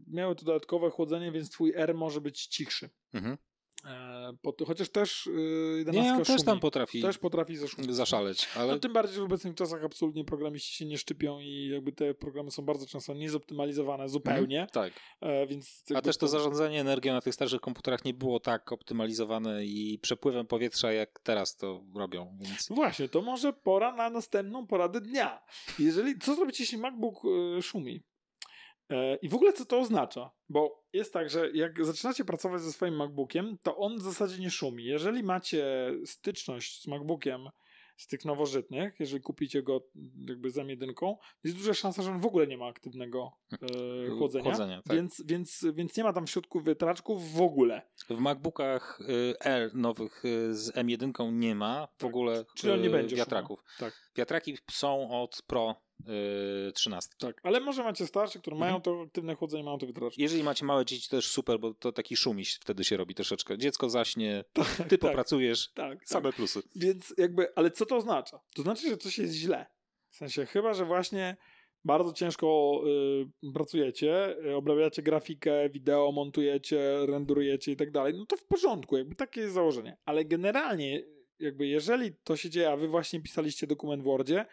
miały 0.08 0.36
to 0.36 0.46
dodatkowe 0.46 0.90
chłodzenie, 0.90 1.32
więc 1.32 1.50
twój 1.50 1.74
R 1.76 1.96
może 1.96 2.22
być 2.22 2.46
cichszy. 2.48 2.90
Mhm. 3.14 3.38
E, 3.86 4.66
chociaż 4.66 4.90
też 4.90 5.26
yy, 5.26 5.78
11 5.78 6.12
Nie, 6.12 6.18
on 6.18 6.24
też 6.24 6.44
tam 6.44 6.60
potrafi 6.60 7.02
też 7.02 7.18
potrafi 7.18 7.58
zaszaleć, 7.90 8.50
ale 8.56 8.74
No 8.74 8.80
tym 8.80 8.94
bardziej, 8.94 9.16
że 9.16 9.22
w 9.22 9.26
obecnych 9.26 9.56
czasach 9.56 9.84
absolutnie 9.84 10.26
programiści 10.26 10.76
się 10.76 10.86
nie 10.86 10.98
szczypią 10.98 11.40
i 11.40 11.68
jakby 11.68 11.92
te 11.92 12.14
programy 12.14 12.52
są 12.52 12.66
bardzo 12.66 12.88
często 12.88 13.14
niezoptymalizowane 13.14 14.10
zupełnie, 14.10 14.68
tak. 14.72 14.94
e, 15.22 15.48
więc... 15.48 15.84
A 15.96 16.02
też 16.02 16.18
to 16.18 16.28
zarządzanie 16.28 16.82
energią 16.82 17.14
na 17.14 17.22
tych 17.22 17.34
starszych 17.36 17.62
komputerach 17.62 18.06
nie 18.06 18.14
było 18.14 18.40
tak 18.40 18.72
optymalizowane 18.72 19.66
i 19.66 20.00
przepływem 20.02 20.48
powietrza, 20.48 20.92
jak 20.92 21.20
teraz 21.24 21.56
to 21.56 21.84
robią, 21.96 22.38
więc 22.42 22.68
Właśnie, 22.70 23.10
to 23.10 23.22
może 23.22 23.54
pora 23.54 23.96
na 23.96 24.10
następną 24.10 24.68
poradę 24.68 25.02
dnia. 25.02 25.42
Jeżeli, 25.80 26.20
co 26.20 26.36
zrobić, 26.36 26.60
jeśli 26.60 26.78
MacBook 26.78 27.22
e, 27.58 27.62
szumi? 27.62 28.04
E, 28.90 29.16
I 29.16 29.30
w 29.30 29.36
ogóle 29.36 29.54
co 29.54 29.66
to 29.66 29.80
oznacza? 29.80 30.32
Bo 30.50 30.86
jest 30.94 31.14
tak, 31.14 31.30
że 31.30 31.52
jak 31.52 31.86
zaczynacie 31.86 32.26
pracować 32.26 32.62
ze 32.62 32.72
swoim 32.72 32.96
MacBookiem, 32.96 33.58
to 33.64 33.78
on 33.78 33.98
w 33.98 34.02
zasadzie 34.02 34.40
nie 34.40 34.50
szumi. 34.50 34.84
Jeżeli 34.84 35.24
macie 35.24 35.94
styczność 36.06 36.82
z 36.82 36.88
MacBookiem 36.88 37.50
z 37.98 38.08
tych 38.08 38.26
nowożytnych, 38.26 39.00
jeżeli 39.00 39.22
kupicie 39.22 39.64
go 39.64 39.88
jakby 40.28 40.52
za 40.52 40.64
jedynką, 40.64 41.18
jest 41.44 41.58
duża 41.58 41.74
szansa, 41.74 42.04
że 42.04 42.12
on 42.12 42.22
w 42.22 42.26
ogóle 42.26 42.48
nie 42.48 42.58
ma 42.58 42.68
aktywnego 42.68 43.32
e, 43.54 43.58
chłodzenia, 44.18 44.44
Chłodzenia, 44.44 44.82
tak. 44.82 44.96
więc, 44.98 45.24
więc, 45.26 45.66
więc 45.74 45.98
nie 45.98 46.04
ma 46.04 46.14
tam 46.14 46.28
w 46.28 46.30
środku 46.30 46.60
wytraczków 46.60 47.32
w 47.34 47.42
ogóle. 47.42 47.82
W 48.10 48.20
MacBookach 48.20 49.00
y, 49.02 49.34
R 49.40 49.76
nowych 49.76 50.26
y, 50.26 50.56
z 50.56 50.72
M1 50.72 51.34
nie 51.34 51.56
ma 51.56 51.88
w 51.88 51.98
Tak. 51.98 52.10
ogóle 52.10 52.46
Czyli 52.56 52.74
on 52.74 52.82
nie 52.82 52.88
y, 52.88 52.92
będzie 52.92 53.16
wiatraków. 53.16 53.64
Tak. 53.80 54.12
Wiatraki 54.16 54.58
są 54.72 55.22
od 55.22 55.42
Pro 55.48 55.76
y, 56.70 56.72
13. 56.72 57.16
Tak, 57.20 57.42
ale 57.44 57.60
może 57.60 57.84
macie 57.84 58.08
starsze, 58.08 58.40
które 58.40 58.56
Mhm. 58.56 58.72
mają 58.72 58.82
to 58.82 59.02
aktywne 59.08 59.36
chłodzenie, 59.36 59.64
mają 59.64 59.78
to 59.78 59.86
wytraczki. 59.86 60.22
Jeżeli 60.22 60.44
macie 60.44 60.66
małe 60.66 60.86
dzieci, 60.86 61.10
to 61.10 61.16
też 61.16 61.28
super, 61.28 61.60
bo 61.60 61.74
to 61.74 61.92
taki 61.92 62.16
szumiś 62.16 62.56
wtedy 62.62 62.84
się 62.84 62.98
robi 62.98 63.16
troszeczkę. 63.16 63.58
Dziecko 63.58 63.90
zaśnie, 63.90 64.44
ty 64.90 64.98
tak, 64.98 65.00
popracujesz, 65.00 65.72
tak, 65.74 66.00
tak. 66.00 66.10
same 66.10 66.34
plusy. 66.34 66.62
Więc 66.76 67.14
jakby, 67.18 67.48
ale 67.56 67.72
co 67.72 67.86
to 67.86 67.96
oznacza? 67.96 68.40
To 68.56 68.62
znaczy, 68.62 68.90
że 68.90 68.98
coś 68.98 69.18
jest 69.18 69.34
źle. 69.34 69.66
W 70.10 70.16
sensie, 70.16 70.46
chyba, 70.46 70.74
że 70.74 70.86
właśnie 70.86 71.38
bardzo 71.86 72.14
ciężko 72.14 72.82
y, 73.48 73.52
pracujecie, 73.54 74.36
y, 74.46 74.56
obrabiacie 74.56 75.02
grafikę, 75.02 75.70
wideo 75.70 76.12
montujecie, 76.12 77.06
renderujecie 77.06 77.72
i 77.72 77.76
tak 77.76 77.92
dalej, 77.92 78.14
no 78.18 78.26
to 78.26 78.38
w 78.38 78.46
porządku, 78.46 78.98
jakby 78.98 79.16
takie 79.16 79.42
jest 79.42 79.54
założenie. 79.54 79.98
Ale 80.06 80.26
generalnie, 80.26 81.04
jakby 81.40 81.68
jeżeli 81.68 82.12
to 82.24 82.38
się 82.38 82.50
dzieje, 82.50 82.72
a 82.72 82.78
wy 82.78 82.88
właśnie 82.88 83.22
pisaliście 83.22 83.68
dokument 83.68 84.02
w 84.02 84.06
Wordzie, 84.06 84.46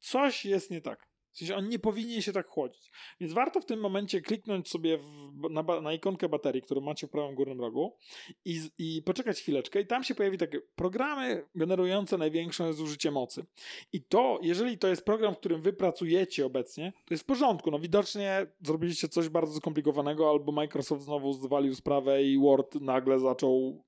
coś 0.00 0.44
jest 0.44 0.70
nie 0.70 0.80
tak. 0.80 1.10
W 1.32 1.38
sensie 1.38 1.56
on 1.56 1.68
nie 1.68 1.78
powinien 1.78 2.22
się 2.22 2.32
tak 2.32 2.48
chłodzić. 2.48 2.90
Więc 3.20 3.32
warto 3.32 3.60
w 3.60 3.64
tym 3.64 3.80
momencie 3.80 4.20
kliknąć 4.20 4.68
sobie 4.68 4.98
w, 4.98 5.32
na, 5.50 5.80
na 5.80 5.92
ikonkę 5.92 6.28
baterii, 6.28 6.62
którą 6.62 6.80
macie 6.80 7.06
w 7.06 7.10
prawym 7.10 7.34
górnym 7.34 7.60
rogu 7.60 7.96
i, 8.44 8.60
i 8.78 9.02
poczekać 9.02 9.40
chwileczkę 9.40 9.80
i 9.80 9.86
tam 9.86 10.04
się 10.04 10.14
pojawi 10.14 10.38
takie 10.38 10.60
programy 10.74 11.44
generujące 11.54 12.18
największe 12.18 12.72
zużycie 12.72 13.10
mocy. 13.10 13.46
I 13.92 14.02
to, 14.02 14.38
jeżeli 14.42 14.78
to 14.78 14.88
jest 14.88 15.04
program, 15.04 15.34
w 15.34 15.38
którym 15.38 15.62
wy 15.62 15.72
pracujecie 15.72 16.46
obecnie, 16.46 16.92
to 17.04 17.14
jest 17.14 17.24
w 17.24 17.26
porządku. 17.26 17.70
No 17.70 17.78
widocznie 17.78 18.46
zrobiliście 18.62 19.08
coś 19.08 19.28
bardzo 19.28 19.54
skomplikowanego 19.54 20.30
albo 20.30 20.52
Microsoft 20.52 21.02
znowu 21.02 21.32
zwalił 21.32 21.74
sprawę 21.74 22.22
i 22.22 22.38
Word 22.38 22.74
nagle 22.74 23.18
zaczął 23.18 23.84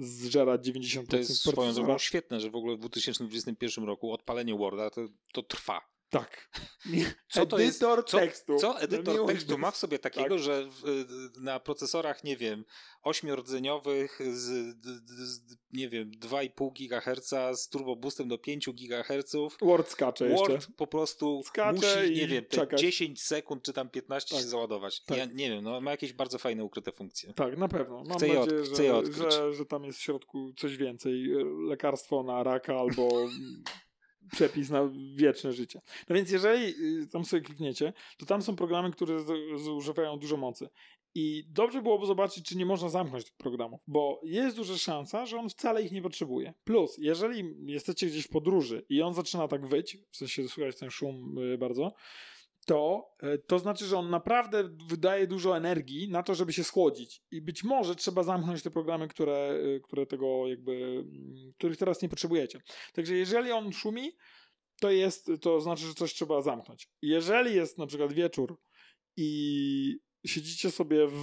zżerać 0.00 0.66
90% 0.66 1.06
To 1.06 1.16
jest 1.16 1.36
swoją 1.36 1.72
drogą 1.72 1.98
świetne, 1.98 2.40
że 2.40 2.50
w 2.50 2.56
ogóle 2.56 2.76
w 2.76 2.78
2021 2.78 3.84
roku 3.84 4.12
odpalenie 4.12 4.54
Worda 4.54 4.90
to, 4.90 5.08
to 5.32 5.42
trwa. 5.42 5.89
Tak. 6.10 6.50
Co 7.32 7.46
to 7.46 7.58
jest- 7.58 7.82
Edytor 7.82 8.04
co- 8.06 8.18
tekstu. 8.18 8.56
Co 8.58 8.68
No 8.72 8.80
edytor 8.80 9.14
miłość 9.14 9.32
tekstu 9.34 9.58
ma 9.58 9.70
w 9.70 9.76
sobie 9.76 9.98
takiego, 9.98 10.28
Tak. 10.34 10.38
że 10.38 10.60
y, 11.38 11.40
na 11.40 11.60
procesorach, 11.60 12.24
nie 12.24 12.36
wiem, 12.36 12.64
ośmiordzeniowych 13.02 14.18
z, 14.32 14.76
z 15.06 15.40
nie 15.72 15.88
wiem, 15.88 16.10
2,5 16.10 16.72
GHz 16.72 17.60
z 17.62 17.68
turboboostem 17.68 18.28
do 18.28 18.38
5 18.38 18.68
GHz. 18.72 19.36
Word 19.62 19.88
skacze 19.90 20.28
jeszcze. 20.28 20.48
Word 20.48 20.66
po 20.76 20.86
prostu 20.86 21.42
Skacze 21.46 21.72
musi, 22.02 22.14
nie 22.20 22.26
wiem, 22.26 22.44
te 22.44 22.56
czekać. 22.56 22.80
10 22.80 23.22
sekund 23.22 23.62
czy 23.62 23.72
tam 23.72 23.88
15 23.90 24.34
Tak. 24.34 24.42
się 24.44 24.48
załadować. 24.48 25.02
Tak. 25.04 25.18
Ja 25.18 25.24
nie 25.24 25.50
wiem, 25.50 25.64
no 25.64 25.80
ma 25.80 25.90
jakieś 25.90 26.12
bardzo 26.12 26.38
fajne 26.38 26.64
ukryte 26.64 26.92
funkcje. 26.92 27.32
Tak, 27.34 27.58
na 27.58 27.68
pewno. 27.68 28.04
Mam 28.04 28.16
Chcę 28.18 28.28
je 28.28 28.34
nadzieję, 28.40 28.60
je 28.60 28.66
że, 28.90 28.96
odkryć. 28.96 29.16
że, 29.32 29.54
że 29.54 29.66
tam 29.66 29.84
jest 29.84 29.98
w 29.98 30.02
środku 30.02 30.52
coś 30.58 30.76
więcej. 30.76 31.26
Lekarstwo 31.68 32.22
na 32.22 32.42
raka 32.42 32.74
albo 32.80 33.08
przepis 34.32 34.70
na 34.70 34.90
wieczne 35.14 35.52
życie. 35.52 35.80
No 36.08 36.16
więc 36.16 36.30
jeżeli 36.30 36.64
y, 37.02 37.06
tam 37.12 37.24
sobie 37.24 37.42
klikniecie, 37.42 37.92
to 38.18 38.26
tam 38.26 38.42
są 38.42 38.56
programy, 38.56 38.90
które 38.90 39.18
zużywają 39.56 40.18
dużo 40.18 40.36
mocy. 40.36 40.68
I 41.14 41.44
dobrze 41.48 41.82
byłoby 41.82 42.06
zobaczyć, 42.06 42.44
czy 42.44 42.56
nie 42.56 42.66
można 42.66 42.88
zamknąć 42.88 43.24
tych 43.24 43.36
programów, 43.36 43.80
bo 43.86 44.20
jest 44.24 44.56
duża 44.56 44.78
szansa, 44.78 45.26
że 45.26 45.38
on 45.38 45.48
wcale 45.48 45.82
ich 45.82 45.92
nie 45.92 46.02
potrzebuje. 46.02 46.54
Plus, 46.64 46.96
jeżeli 46.98 47.54
jesteście 47.66 48.06
gdzieś 48.06 48.24
w 48.24 48.28
podróży 48.28 48.84
i 48.88 49.02
on 49.02 49.14
zaczyna 49.14 49.48
tak 49.48 49.66
wyć, 49.66 49.98
w 50.10 50.16
sensie 50.16 50.48
słychać 50.48 50.76
ten 50.76 50.90
szum 50.90 51.38
y, 51.38 51.58
bardzo, 51.58 51.92
to, 52.70 53.10
e, 53.22 53.38
to 53.38 53.58
znaczy, 53.58 53.84
że 53.84 53.98
on 53.98 54.10
naprawdę 54.10 54.76
wydaje 54.88 55.26
dużo 55.26 55.56
energii 55.56 56.08
na 56.08 56.22
to, 56.22 56.34
żeby 56.34 56.52
się 56.52 56.64
schłodzić. 56.64 57.22
I 57.30 57.42
być 57.42 57.64
może 57.64 57.94
trzeba 57.94 58.22
zamknąć 58.22 58.62
te 58.62 58.70
programy, 58.70 59.08
które, 59.08 59.60
e, 59.76 59.80
które 59.80 60.06
tego 60.06 60.48
jakby, 60.48 60.72
mm, 60.72 61.50
których 61.58 61.76
teraz 61.76 62.02
nie 62.02 62.08
potrzebujecie. 62.08 62.60
Także 62.92 63.14
jeżeli 63.14 63.52
on 63.52 63.72
szumi, 63.72 64.16
to 64.80 64.90
jest, 64.90 65.30
to 65.40 65.60
znaczy, 65.60 65.86
że 65.86 65.94
coś 65.94 66.14
trzeba 66.14 66.42
zamknąć. 66.42 66.88
Jeżeli 67.02 67.54
jest 67.54 67.78
na 67.78 67.86
przykład 67.86 68.12
wieczór 68.12 68.60
i 69.16 69.98
siedzicie 70.26 70.70
sobie 70.70 71.06
w, 71.06 71.14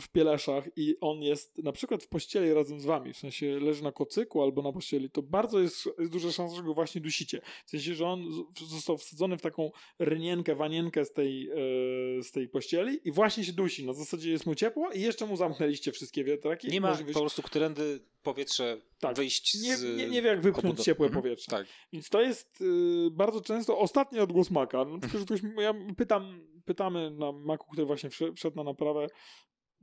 w 0.00 0.08
pieleszach 0.08 0.68
i 0.76 0.96
on 1.00 1.22
jest 1.22 1.58
na 1.58 1.72
przykład 1.72 2.02
w 2.02 2.08
pościeli 2.08 2.52
razem 2.54 2.80
z 2.80 2.84
wami, 2.84 3.12
w 3.12 3.16
sensie 3.16 3.60
leży 3.60 3.82
na 3.82 3.92
kocyku 3.92 4.42
albo 4.42 4.62
na 4.62 4.72
pościeli, 4.72 5.10
to 5.10 5.22
bardzo 5.22 5.60
jest, 5.60 5.88
jest 5.98 6.12
duża 6.12 6.32
szansa, 6.32 6.56
że 6.56 6.62
go 6.62 6.74
właśnie 6.74 7.00
dusicie. 7.00 7.40
W 7.66 7.70
sensie, 7.70 7.94
że 7.94 8.06
on 8.06 8.28
został 8.68 8.98
wsadzony 8.98 9.38
w 9.38 9.42
taką 9.42 9.70
rynienkę, 9.98 10.54
wanienkę 10.54 11.04
z 11.04 11.12
tej, 11.12 11.50
e, 11.50 11.54
z 12.22 12.30
tej 12.30 12.48
pościeli 12.48 13.00
i 13.04 13.12
właśnie 13.12 13.44
się 13.44 13.52
dusi. 13.52 13.86
Na 13.86 13.92
zasadzie 13.92 14.30
jest 14.30 14.46
mu 14.46 14.54
ciepło 14.54 14.92
i 14.92 15.00
jeszcze 15.00 15.26
mu 15.26 15.36
zamknęliście 15.36 15.92
wszystkie 15.92 16.24
wiatraki. 16.24 16.68
Nie 16.68 16.80
ma 16.80 16.88
Możliwość- 16.90 17.14
po 17.14 17.20
prostu 17.20 17.42
którędy 17.42 18.00
powietrze 18.26 18.80
Tak. 18.98 19.16
wyjść 19.16 19.54
nie, 19.54 19.76
z... 19.76 19.96
nie, 19.96 20.08
nie 20.08 20.22
wie 20.22 20.28
jak 20.28 20.40
wypchnąć 20.40 20.80
ciepłe 20.80 21.06
Mhm, 21.06 21.22
powietrze. 21.22 21.50
Tak. 21.50 21.66
Więc 21.92 22.08
to 22.08 22.20
jest 22.20 22.60
y, 22.60 23.08
bardzo 23.10 23.40
często 23.40 23.78
ostatni 23.78 24.20
odgłos 24.20 24.50
Maka. 24.50 24.84
No, 24.84 24.98
ktoś, 25.24 25.40
ja 25.58 25.74
pytam, 25.96 26.40
pytamy 26.64 27.10
na 27.10 27.32
Macu, 27.32 27.64
który 27.72 27.86
właśnie 27.86 28.10
wszedł 28.10 28.56
na 28.56 28.64
naprawę, 28.64 29.06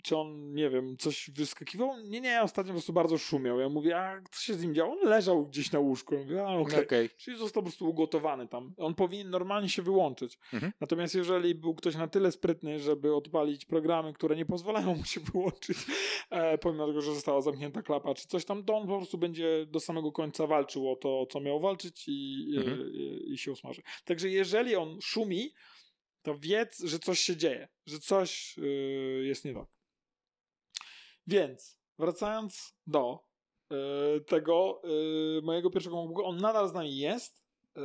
czy 0.03 0.17
on, 0.17 0.53
nie 0.53 0.69
wiem, 0.69 0.97
coś 0.97 1.29
wyskakiwał? 1.35 1.89
Nie, 2.03 2.21
nie, 2.21 2.41
ostatnio 2.41 2.69
po 2.69 2.73
prostu 2.73 2.93
bardzo 2.93 3.17
szumiał. 3.17 3.59
Ja 3.59 3.69
mówię, 3.69 3.97
a 3.99 4.21
co 4.31 4.41
się 4.41 4.53
z 4.53 4.63
nim 4.63 4.75
działo? 4.75 4.91
On 5.01 5.09
leżał 5.09 5.45
gdzieś 5.47 5.71
na 5.71 5.79
łóżku. 5.79 6.15
Ja 6.15 6.21
mówię, 6.21 6.45
a 6.47 6.55
okej. 6.55 6.83
Okej. 6.83 7.09
Czyli 7.17 7.37
został 7.37 7.63
po 7.63 7.69
prostu 7.69 7.89
ugotowany 7.89 8.47
tam. 8.47 8.73
On 8.77 8.95
powinien 8.95 9.29
normalnie 9.29 9.69
się 9.69 9.81
wyłączyć. 9.81 10.39
Mhm. 10.53 10.73
Natomiast 10.81 11.15
jeżeli 11.15 11.55
był 11.55 11.75
ktoś 11.75 11.95
na 11.95 12.07
tyle 12.07 12.31
sprytny, 12.31 12.79
żeby 12.79 13.15
odpalić 13.15 13.65
programy, 13.65 14.13
które 14.13 14.35
nie 14.35 14.45
pozwalają 14.45 14.95
mu 14.95 15.05
się 15.05 15.21
wyłączyć, 15.33 15.77
e, 16.29 16.57
pomimo 16.57 16.87
tego, 16.87 17.01
że 17.01 17.13
została 17.15 17.41
zamknięta 17.41 17.81
klapa 17.81 18.13
czy 18.13 18.27
coś 18.27 18.45
tam, 18.45 18.63
to 18.63 18.77
on 18.77 18.87
po 18.87 18.97
prostu 18.97 19.17
będzie 19.17 19.65
do 19.65 19.79
samego 19.79 20.11
końca 20.11 20.47
walczył 20.47 20.91
o 20.91 20.95
to, 20.95 21.25
co 21.25 21.39
miał 21.39 21.59
walczyć 21.59 22.03
i, 22.07 22.47
Mhm. 22.57 22.81
e, 22.81 22.89
i, 22.91 23.33
i 23.33 23.37
się 23.37 23.51
usmaży. 23.51 23.81
Także 24.05 24.29
jeżeli 24.29 24.75
on 24.75 25.01
szumi, 25.01 25.53
to 26.21 26.37
wiedz, 26.37 26.83
że 26.83 26.99
coś 26.99 27.19
się 27.19 27.35
dzieje, 27.37 27.67
że 27.85 27.99
coś 27.99 28.55
e, 28.59 28.61
jest 29.23 29.45
nie 29.45 29.53
tak. 29.53 29.65
Więc 31.27 31.77
wracając 31.99 32.75
do 32.87 33.23
e, 33.71 33.75
tego 34.19 34.81
e, 34.83 35.41
mojego 35.41 35.69
pierwszego 35.69 35.95
MacBooka, 35.95 36.23
on 36.23 36.37
nadal 36.37 36.69
z 36.69 36.73
nami 36.73 36.97
jest. 36.97 37.43
E, 37.77 37.81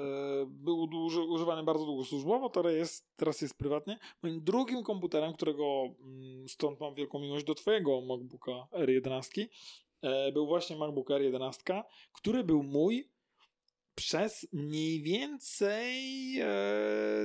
był 0.47 0.86
duży, 0.86 1.23
używany 1.23 1.62
bardzo 1.62 1.85
długo 1.85 2.05
służbowo, 2.05 2.48
teraz 2.48 2.73
jest, 2.73 3.06
teraz 3.16 3.40
jest 3.40 3.59
prywatnie. 3.59 3.98
Moim 4.23 4.44
drugim 4.44 4.82
komputerem, 4.82 5.32
którego 5.32 5.85
mm, 6.01 6.48
stąd 6.48 6.81
mam 6.81 6.94
wielką 6.94 7.19
miłość 7.19 7.44
do 7.44 7.55
twojego 7.55 8.01
MacBooka 8.01 8.66
R11, 8.73 9.47
e, 10.02 10.32
był 10.32 10.47
właśnie 10.47 10.77
MacBook 10.77 11.09
R11, 11.09 11.82
który 12.12 12.44
był 12.44 12.62
mój 12.62 13.10
przez 13.94 14.48
mniej 14.52 15.02
więcej 15.02 16.05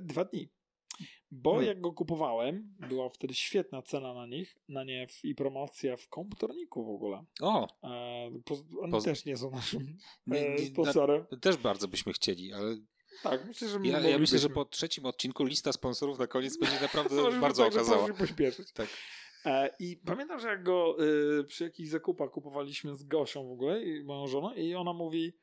dwa 0.02 0.26
dni. 0.26 0.50
Bo 1.36 1.52
Hmm. 1.52 1.68
jak 1.68 1.82
go 1.82 1.92
kupowałem, 1.94 2.76
była 2.90 3.10
wtedy 3.10 3.34
świetna 3.34 3.82
cena 3.82 4.14
na 4.14 4.26
nich, 4.28 4.56
na 4.70 4.84
nie 4.84 5.08
w, 5.08 5.26
i 5.26 5.36
promocja 5.36 5.98
w 5.98 6.08
komputerniku 6.10 6.86
w 6.86 6.90
ogóle. 6.90 7.24
O, 7.42 7.68
E, 7.84 8.32
poz, 8.46 8.64
oni 8.82 8.92
Poz- 8.92 9.04
też 9.04 9.26
nie 9.26 9.38
są 9.38 9.52
naszym 9.52 9.82
e, 10.32 10.32
nie, 10.32 10.50
na, 10.50 10.66
sponsorem. 10.66 11.26
też 11.42 11.58
bardzo 11.58 11.88
byśmy 11.88 12.14
chcieli, 12.14 12.54
ale 12.54 12.78
Tak, 13.24 13.46
myślę, 13.48 13.68
że 13.70 13.80
ja, 13.84 14.00
ja 14.00 14.18
myślę, 14.20 14.40
że 14.40 14.50
po 14.50 14.66
trzecim 14.66 15.06
odcinku 15.06 15.44
lista 15.46 15.72
sponsorów 15.74 16.20
na 16.20 16.28
koniec 16.28 16.58
będzie 16.58 16.80
naprawdę 16.82 17.16
bardzo 17.42 17.64
tak, 17.64 17.74
okazała. 17.74 18.08
się 18.08 18.14
pośpieszyć. 18.14 18.72
Tak. 18.72 18.88
E, 19.46 19.70
I 19.80 19.98
pamiętam, 19.98 20.40
że 20.40 20.48
jak 20.48 20.64
go 20.64 20.96
y, 21.40 21.44
przy 21.44 21.64
jakichś 21.64 21.90
zakupach 21.90 22.30
kupowaliśmy 22.32 22.96
z 22.96 23.04
Gosią 23.04 23.48
w 23.48 23.52
ogóle, 23.52 23.84
i 23.84 24.04
moją 24.04 24.28
żoną, 24.28 24.54
i 24.54 24.76
ona 24.76 24.94
mówi, 24.94 25.34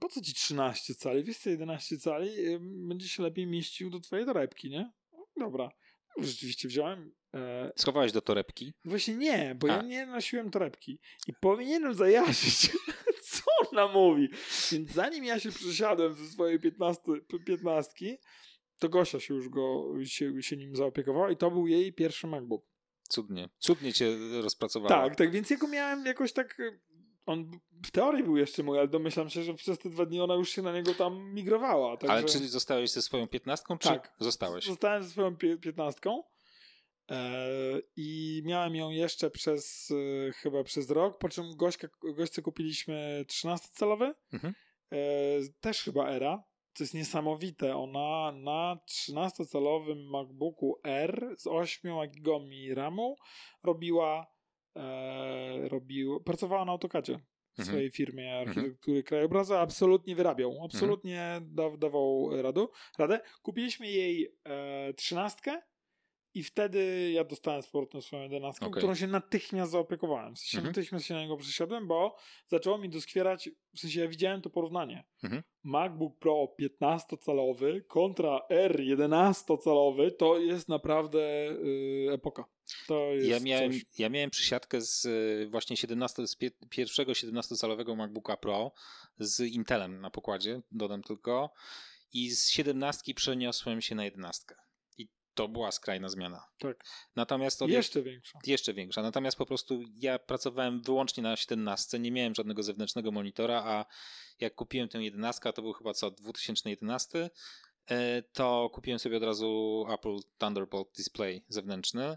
po 0.00 0.08
co 0.08 0.20
ci 0.20 0.34
13 0.34 0.94
cali? 0.94 1.24
Wiesz 1.24 1.38
co, 1.38 1.50
11 1.50 1.98
cali 1.98 2.28
y, 2.28 2.58
będzie 2.60 3.08
się 3.08 3.22
lepiej 3.22 3.46
mieścił 3.46 3.90
do 3.90 4.00
twojej 4.00 4.26
torebki, 4.26 4.70
nie? 4.70 4.92
No, 5.12 5.26
Dobra. 5.36 5.70
Rzeczywiście 6.18 6.68
wziąłem. 6.68 7.12
E, 7.34 7.72
Schowałeś 7.76 8.12
do 8.12 8.20
torebki. 8.20 8.72
właśnie 8.84 9.16
nie, 9.16 9.54
bo 9.58 9.66
ja 9.66 9.78
A. 9.78 9.82
nie 9.82 10.06
nosiłem 10.06 10.50
torebki. 10.50 11.00
I 11.26 11.32
powinienem 11.40 11.94
zajarzyć, 11.94 12.70
co 13.30 13.42
ona 13.70 13.88
mówi. 13.88 14.28
Więc 14.72 14.90
zanim 14.90 15.24
ja 15.24 15.40
się 15.40 15.50
przesiadłem 15.52 16.14
ze 16.14 16.26
swojej 16.26 16.60
15, 16.60 17.02
15 17.46 18.18
to 18.78 18.88
Gosia 18.88 19.20
się 19.20 19.34
już 19.34 19.48
go, 19.48 19.94
się, 20.04 20.42
się 20.42 20.56
nim 20.56 20.76
zaopiekowała 20.76 21.30
i 21.30 21.36
to 21.36 21.50
był 21.50 21.66
jej 21.66 21.92
pierwszy 21.92 22.26
MacBook. 22.26 22.64
Cudnie. 23.08 23.48
Cudnie 23.58 23.92
cię 23.92 24.16
rozpracowała. 24.42 25.02
Tak, 25.02 25.16
tak, 25.16 25.30
więc 25.30 25.50
jego 25.50 25.68
miałem 25.68 26.06
jakoś 26.06 26.32
tak. 26.32 26.58
On 27.26 27.50
w 27.86 27.90
teorii 27.90 28.24
był 28.24 28.36
jeszcze 28.36 28.62
mój, 28.62 28.78
ale 28.78 28.88
domyślam 28.88 29.30
się, 29.30 29.42
że 29.42 29.54
przez 29.54 29.78
te 29.78 29.90
dwa 29.90 30.06
dni 30.06 30.20
ona 30.20 30.34
już 30.34 30.50
się 30.50 30.62
na 30.62 30.72
niego 30.72 30.94
tam 30.94 31.34
migrowała. 31.34 31.96
Także 31.96 32.12
Ale 32.12 32.24
czy 32.24 32.38
zostałeś 32.38 32.90
ze 32.90 33.02
swoją 33.02 33.28
piętnastką, 33.28 33.78
czy 33.78 33.88
Tak. 33.88 34.14
zostałeś? 34.18 34.64
Zostałem 34.66 35.02
ze 35.02 35.10
swoją 35.10 35.36
piętnastką 35.36 36.22
e, 37.10 37.36
i 37.96 38.42
miałem 38.44 38.74
ją 38.74 38.90
jeszcze 38.90 39.30
przez 39.30 39.90
e, 40.28 40.32
chyba 40.32 40.64
przez 40.64 40.90
rok, 40.90 41.18
po 41.18 41.28
czym 41.28 41.56
gośka, 41.56 41.88
gośce 42.16 42.42
kupiliśmy 42.42 43.24
13-calowy 43.28 44.12
Mhm. 44.32 44.54
e, 44.92 44.96
też 45.60 45.82
chyba 45.82 46.08
era, 46.10 46.42
to 46.72 46.84
jest 46.84 46.94
niesamowite. 46.94 47.76
Ona 47.76 48.32
na 48.32 48.78
13-calowym 48.90 50.10
MacBooku 50.10 50.80
R 50.84 51.34
z 51.38 51.46
8 51.46 51.92
GB 52.10 52.74
RAMu 52.74 53.16
robiła, 53.62 54.26
e, 54.76 55.68
robił, 55.68 56.20
pracowała 56.20 56.64
na 56.64 56.72
AutoCADzie 56.72 57.18
w 57.56 57.58
Mhm. 57.60 57.68
swojej 57.68 57.90
firmie 57.90 58.38
architektury 58.38 59.02
krajobrazu, 59.02 59.54
absolutnie 59.54 60.16
wyrabiał, 60.16 60.64
absolutnie 60.64 61.40
da, 61.42 61.76
dawał 61.76 62.42
radu, 62.42 62.70
radę. 62.98 63.20
Kupiliśmy 63.42 63.86
jej 63.90 64.36
e, 64.44 64.94
13 64.94 65.62
i 66.34 66.42
wtedy 66.42 67.10
ja 67.14 67.24
dostałem 67.24 67.62
z 67.62 67.70
powrotem 67.70 68.02
swoją 68.02 68.22
11, 68.22 68.66
Okej. 68.66 68.78
którą 68.80 68.94
się 68.94 69.06
natychmiast 69.06 69.72
zaopiekowałem. 69.72 70.34
W 70.34 70.38
sensie 70.38 70.58
Mhm. 70.58 70.70
natychmiast 70.72 71.06
się 71.06 71.14
na 71.14 71.20
niego 71.22 71.36
przesiadłem, 71.36 71.86
bo 71.88 72.16
zaczęło 72.48 72.78
mi 72.78 72.88
doskwierać, 72.88 73.50
w 73.74 73.78
sensie 73.80 74.00
ja 74.00 74.08
widziałem 74.08 74.42
to 74.42 74.50
porównanie. 74.50 75.04
Mhm. 75.24 75.42
MacBook 75.64 76.18
Pro 76.18 76.54
15-calowy 76.60 77.82
kontra 77.88 78.40
R 78.50 78.80
11-calowy 78.80 80.10
to 80.18 80.38
jest 80.38 80.68
naprawdę 80.68 81.20
y, 81.50 82.08
epoka. 82.12 82.44
Ja 83.22 83.40
miałem, 83.40 83.72
coś. 83.72 83.82
ja 83.98 84.08
miałem 84.08 84.30
przysiadkę 84.30 84.80
z 84.80 85.08
właśnie 85.50 85.76
17, 85.76 86.26
z 86.26 86.36
pie, 86.36 86.50
pierwszego 86.70 87.12
17-calowego 87.12 87.96
MacBooka 87.96 88.36
Pro 88.36 88.72
z 89.18 89.40
Intelem 89.40 90.00
na 90.00 90.10
pokładzie, 90.10 90.60
dodam 90.72 91.02
tylko, 91.02 91.52
i 92.12 92.30
z 92.30 92.48
17 92.48 93.14
przeniosłem 93.14 93.80
się 93.80 93.94
na 93.94 94.04
11. 94.04 94.54
I 94.98 95.08
to 95.34 95.48
była 95.48 95.72
skrajna 95.72 96.08
zmiana. 96.08 96.46
Tak. 96.58 96.84
Natomiast 97.16 97.62
od 97.62 97.70
Jeszcze 97.70 98.02
większa. 98.02 98.38
jeszcze 98.46 98.74
większa. 98.74 99.02
Natomiast 99.02 99.38
po 99.38 99.46
prostu 99.46 99.82
ja 99.94 100.18
pracowałem 100.18 100.82
wyłącznie 100.82 101.22
na 101.22 101.36
17, 101.36 101.98
nie 101.98 102.12
miałem 102.12 102.34
żadnego 102.34 102.62
zewnętrznego 102.62 103.12
monitora, 103.12 103.62
a 103.64 103.84
jak 104.40 104.54
kupiłem 104.54 104.88
tę 104.88 105.02
11, 105.02 105.52
to 105.52 105.62
był 105.62 105.72
chyba 105.72 105.94
co 105.94 106.10
2011, 106.10 107.30
e, 107.86 108.22
to 108.22 108.70
kupiłem 108.72 108.98
sobie 108.98 109.16
od 109.16 109.22
razu 109.22 109.84
Apple 109.94 110.16
Thunderbolt 110.38 110.88
Display 110.96 111.44
zewnętrzny. 111.48 112.16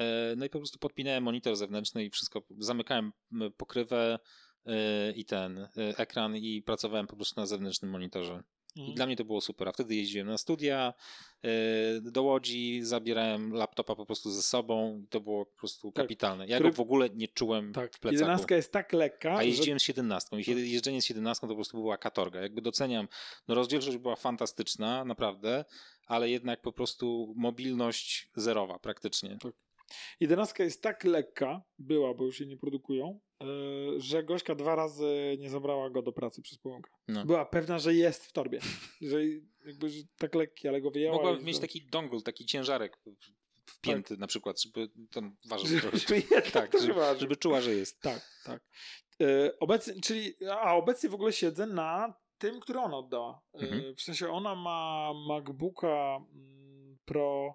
E, 0.00 0.34
No 0.36 0.44
i 0.44 0.50
po 0.50 0.58
prostu 0.58 0.78
podpinałem 0.78 1.22
monitor 1.24 1.56
zewnętrzny 1.56 2.04
i 2.04 2.10
wszystko, 2.10 2.42
zamykałem 2.58 3.12
pokrywę 3.56 4.18
e, 4.66 5.12
i 5.12 5.24
ten 5.24 5.58
e, 5.58 5.68
ekran 5.98 6.36
i 6.36 6.62
pracowałem 6.62 7.06
po 7.06 7.16
prostu 7.16 7.40
na 7.40 7.46
zewnętrznym 7.46 7.90
monitorze. 7.90 8.42
I 8.76 8.80
Mhm. 8.80 8.94
dla 8.96 9.06
mnie 9.06 9.16
to 9.16 9.24
było 9.24 9.40
super. 9.40 9.68
A 9.68 9.72
wtedy 9.72 9.94
jeździłem 9.94 10.26
na 10.26 10.38
studia 10.38 10.94
do 12.02 12.22
Łodzi, 12.22 12.82
zabierałem 12.82 13.52
laptopa 13.52 13.94
po 13.96 14.06
prostu 14.06 14.30
ze 14.30 14.42
sobą 14.42 15.00
i 15.04 15.08
to 15.08 15.20
było 15.20 15.46
po 15.46 15.58
prostu 15.58 15.92
Tak. 15.92 16.04
kapitalne. 16.04 16.46
Ja 16.46 16.56
Który- 16.56 16.70
go 16.70 16.76
w 16.76 16.80
ogóle 16.80 17.10
nie 17.10 17.28
czułem 17.28 17.72
Tak, 17.72 17.94
w 17.96 18.00
plecaku. 18.00 18.20
11 18.20 18.56
jest 18.56 18.72
tak 18.72 18.92
lekka, 18.92 19.32
A 19.32 19.36
że 19.36 19.46
jeździłem 19.46 19.80
z 19.80 19.82
17. 19.82 20.40
I 20.40 20.44
kiedy- 20.44 20.66
jeżdżenie 20.68 21.02
z 21.02 21.04
17 21.04 21.40
to 21.40 21.48
po 21.48 21.54
prostu 21.54 21.76
była 21.76 21.96
katorga. 21.98 22.40
Jakby 22.40 22.62
doceniam, 22.62 23.08
no 23.48 23.54
rozdzielczość 23.54 23.96
była 23.96 24.16
fantastyczna, 24.16 25.04
naprawdę, 25.04 25.64
ale 26.06 26.30
jednak 26.30 26.60
po 26.62 26.72
prostu 26.72 27.34
mobilność 27.36 28.28
zerowa 28.36 28.78
praktycznie. 28.78 29.38
11 30.20 30.64
jest 30.64 30.82
tak 30.82 31.04
lekka, 31.04 31.62
była, 31.78 32.14
bo 32.14 32.24
już 32.24 32.40
jej 32.40 32.48
nie 32.48 32.56
produkują, 32.56 33.20
e, 33.42 33.46
że 33.96 34.24
Gośka 34.24 34.54
dwa 34.54 34.74
razy 34.74 35.36
nie 35.38 35.50
zabrała 35.50 35.90
go 35.90 36.02
do 36.02 36.12
pracy 36.12 36.42
przez 36.42 36.58
pomyłkę. 36.58 36.90
No. 37.08 37.24
Była 37.24 37.46
pewna, 37.46 37.78
że 37.78 37.94
jest 37.94 38.26
w 38.26 38.32
torbie. 38.32 38.60
Że 39.00 39.18
jakby 39.66 39.88
że 39.88 40.02
tak 40.18 40.34
lekki, 40.34 40.68
ale 40.68 40.80
go 40.80 40.90
wyjęła. 40.90 41.16
Mogła 41.16 41.32
i 41.32 41.44
mieć 41.44 41.58
taki 41.58 41.86
dongle, 41.86 42.20
taki 42.22 42.46
ciężarek 42.46 42.98
wpięty 43.66 44.16
na 44.16 44.26
przykład, 44.26 44.62
żeby 44.62 44.88
tam 45.10 45.36
ważył 45.48 45.66
że- 45.66 45.80
trochę. 45.80 45.98
Tak, 46.52 46.80
żeby, 46.80 46.94
waży. 46.94 47.20
żeby 47.20 47.36
czuła, 47.36 47.60
że 47.60 47.74
jest. 47.74 48.00
Tak, 48.00 48.30
tak. 48.44 48.62
E, 49.22 49.58
obecnie, 49.60 49.94
czyli, 50.00 50.34
a 50.50 50.74
obecnie 50.76 51.08
w 51.10 51.14
ogóle 51.14 51.32
siedzę 51.32 51.66
na 51.66 52.14
tym, 52.38 52.60
który 52.60 52.78
ona 52.78 52.96
oddała. 52.96 53.40
E, 53.54 53.58
Mhm. 53.58 53.96
w 53.96 54.00
sensie 54.02 54.28
ona 54.30 54.54
ma 54.54 55.12
MacBooka 55.28 56.16
mm, 56.34 56.98
Pro 57.04 57.54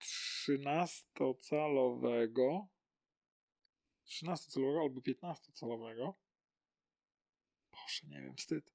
13-calowego 0.00 2.66
13-calowego 4.10 4.80
albo 4.80 5.00
15-calowego. 5.00 6.12
Boże, 7.72 8.06
nie 8.08 8.20
wiem, 8.20 8.36
wstyd. 8.36 8.72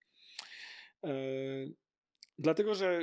E, 1.03 1.09
dlatego, 2.39 2.75
że 2.75 2.99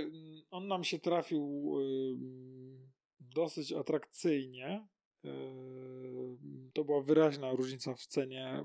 on 0.50 0.68
nam 0.68 0.84
się 0.84 0.98
trafił 0.98 1.74
ym, 1.80 2.90
dosyć 3.20 3.72
atrakcyjnie. 3.72 4.86
Ym, 5.24 6.70
To 6.74 6.84
była 6.84 7.02
wyraźna 7.02 7.52
różnica 7.52 7.94
w 7.94 8.06
cenie 8.06 8.64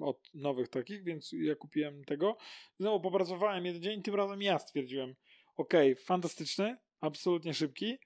od 0.00 0.34
nowych 0.34 0.68
takich, 0.68 1.04
więc 1.04 1.30
ja 1.32 1.54
kupiłem 1.54 2.04
tego. 2.04 2.36
Znowu 2.78 3.00
popracowałem 3.00 3.66
jeden 3.66 3.82
dzień, 3.82 4.02
tym 4.02 4.14
razem 4.14 4.42
ja 4.42 4.58
stwierdziłem, 4.58 5.14
ok, 5.56 5.72
fantastyczny, 6.04 6.76
absolutnie 7.00 7.54
szybki, 7.54 7.98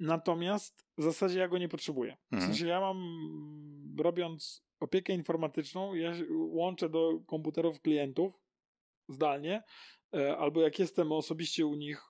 natomiast 0.00 0.86
w 0.98 1.02
zasadzie 1.02 1.38
ja 1.38 1.48
go 1.48 1.58
nie 1.58 1.68
potrzebuję. 1.68 2.16
W 2.30 2.34
Mhm. 2.34 2.52
sensie 2.52 2.66
ja 2.68 2.80
mam, 2.80 2.96
robiąc 3.98 4.64
opiekę 4.80 5.12
informatyczną, 5.12 5.94
ja 5.94 6.12
łączę 6.30 6.88
do 6.88 7.20
komputerów 7.26 7.80
klientów 7.80 8.34
zdalnie, 9.08 9.62
e, 10.14 10.36
albo 10.36 10.60
jak 10.60 10.78
jestem 10.78 11.12
osobiście 11.12 11.66
u 11.66 11.74
nich, 11.74 12.02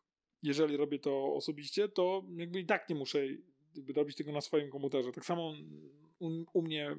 jeżeli 0.43 0.77
robię 0.77 0.99
to 0.99 1.35
osobiście, 1.35 1.89
to 1.89 2.25
jakby 2.37 2.61
i 2.61 2.67
tak 2.67 2.89
nie 2.89 2.95
muszę 2.97 3.19
robić 3.97 4.17
tego 4.17 4.33
na 4.33 4.41
swoim 4.41 4.71
komputerze. 4.71 5.13
Tak 5.13 5.25
samo 5.25 5.53
u, 6.19 6.29
u 6.53 6.63
mnie 6.63 6.97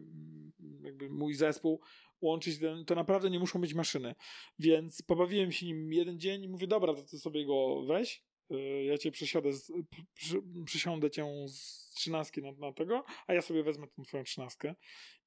jakby 0.84 1.10
mój 1.10 1.34
zespół 1.34 1.82
łączyć, 2.22 2.60
ten- 2.60 2.86
to 2.86 2.96
naprawdę 2.96 3.30
nie 3.30 3.40
muszą 3.40 3.62
być 3.62 3.74
maszyny. 3.74 4.16
Więc 4.60 5.02
pobawiłem 5.02 5.52
się 5.52 5.66
nim 5.66 5.94
jeden 5.94 6.20
dzień 6.20 6.44
i 6.44 6.48
mówię, 6.48 6.68
dobra, 6.68 6.94
to 6.94 7.04
ty 7.04 7.20
sobie 7.20 7.46
go 7.46 7.84
weź, 7.88 8.24
ja 8.86 8.98
cię 8.98 9.12
przesiadę, 9.12 9.54
z, 9.54 9.72
przy, 10.14 10.42
przysiądę 10.66 11.10
cię 11.10 11.26
z 11.48 11.92
trzynastki 11.96 12.42
na, 12.42 12.52
na 12.52 12.74
tego, 12.74 13.04
a 13.28 13.34
ja 13.34 13.42
sobie 13.42 13.64
wezmę 13.64 13.88
tą 13.88 14.04
twoją 14.04 14.24
trzynastkę. 14.24 14.76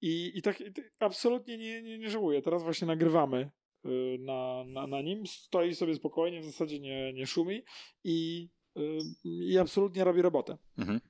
I, 0.01 0.32
i 0.34 0.42
tak 0.42 0.60
i, 0.60 0.64
absolutnie 0.98 1.59
nie, 1.59 1.82
nie, 1.82 1.98
nie 1.98 2.10
żałuję. 2.10 2.42
Teraz 2.42 2.62
właśnie 2.62 2.86
nagrywamy 2.86 3.51
y, 3.84 4.16
na, 4.20 4.64
na, 4.66 4.86
na 4.86 5.02
nim, 5.02 5.26
stoi 5.26 5.74
sobie 5.74 5.94
spokojnie, 5.94 6.40
w 6.40 6.44
zasadzie 6.44 6.80
nie, 6.80 7.12
nie 7.12 7.26
szumi 7.26 7.62
i, 8.05 8.48
y, 8.78 8.98
i 9.24 9.59
absolutnie 9.59 10.05
robi 10.05 10.22
robotę. 10.22 10.59
Mhm. 10.78 11.01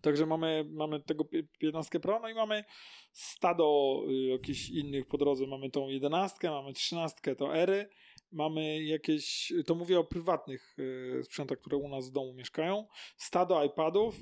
Także 0.00 0.26
mamy, 0.26 0.64
mamy 0.70 1.00
tego 1.00 1.24
pi- 1.24 1.48
15 1.58 2.00
Pro, 2.00 2.20
no 2.20 2.28
i 2.28 2.34
mamy 2.34 2.64
stado 3.12 4.00
y, 4.08 4.12
jakichś 4.12 4.68
innych 4.70 5.06
po 5.06 5.18
drodze. 5.18 5.46
Mamy 5.46 5.70
tą 5.70 5.88
11, 5.88 6.50
mamy 6.50 6.72
13, 6.72 7.36
to 7.36 7.56
Ery, 7.56 7.88
mamy 8.32 8.84
jakieś, 8.84 9.52
to 9.66 9.74
mówię 9.74 9.98
o 10.00 10.04
prywatnych 10.04 10.76
y, 10.78 11.20
sprzętach, 11.24 11.58
które 11.58 11.76
u 11.76 11.88
nas 11.88 12.08
w 12.08 12.12
domu 12.12 12.34
mieszkają, 12.34 12.86
stado 13.16 13.64
iPadów. 13.64 14.16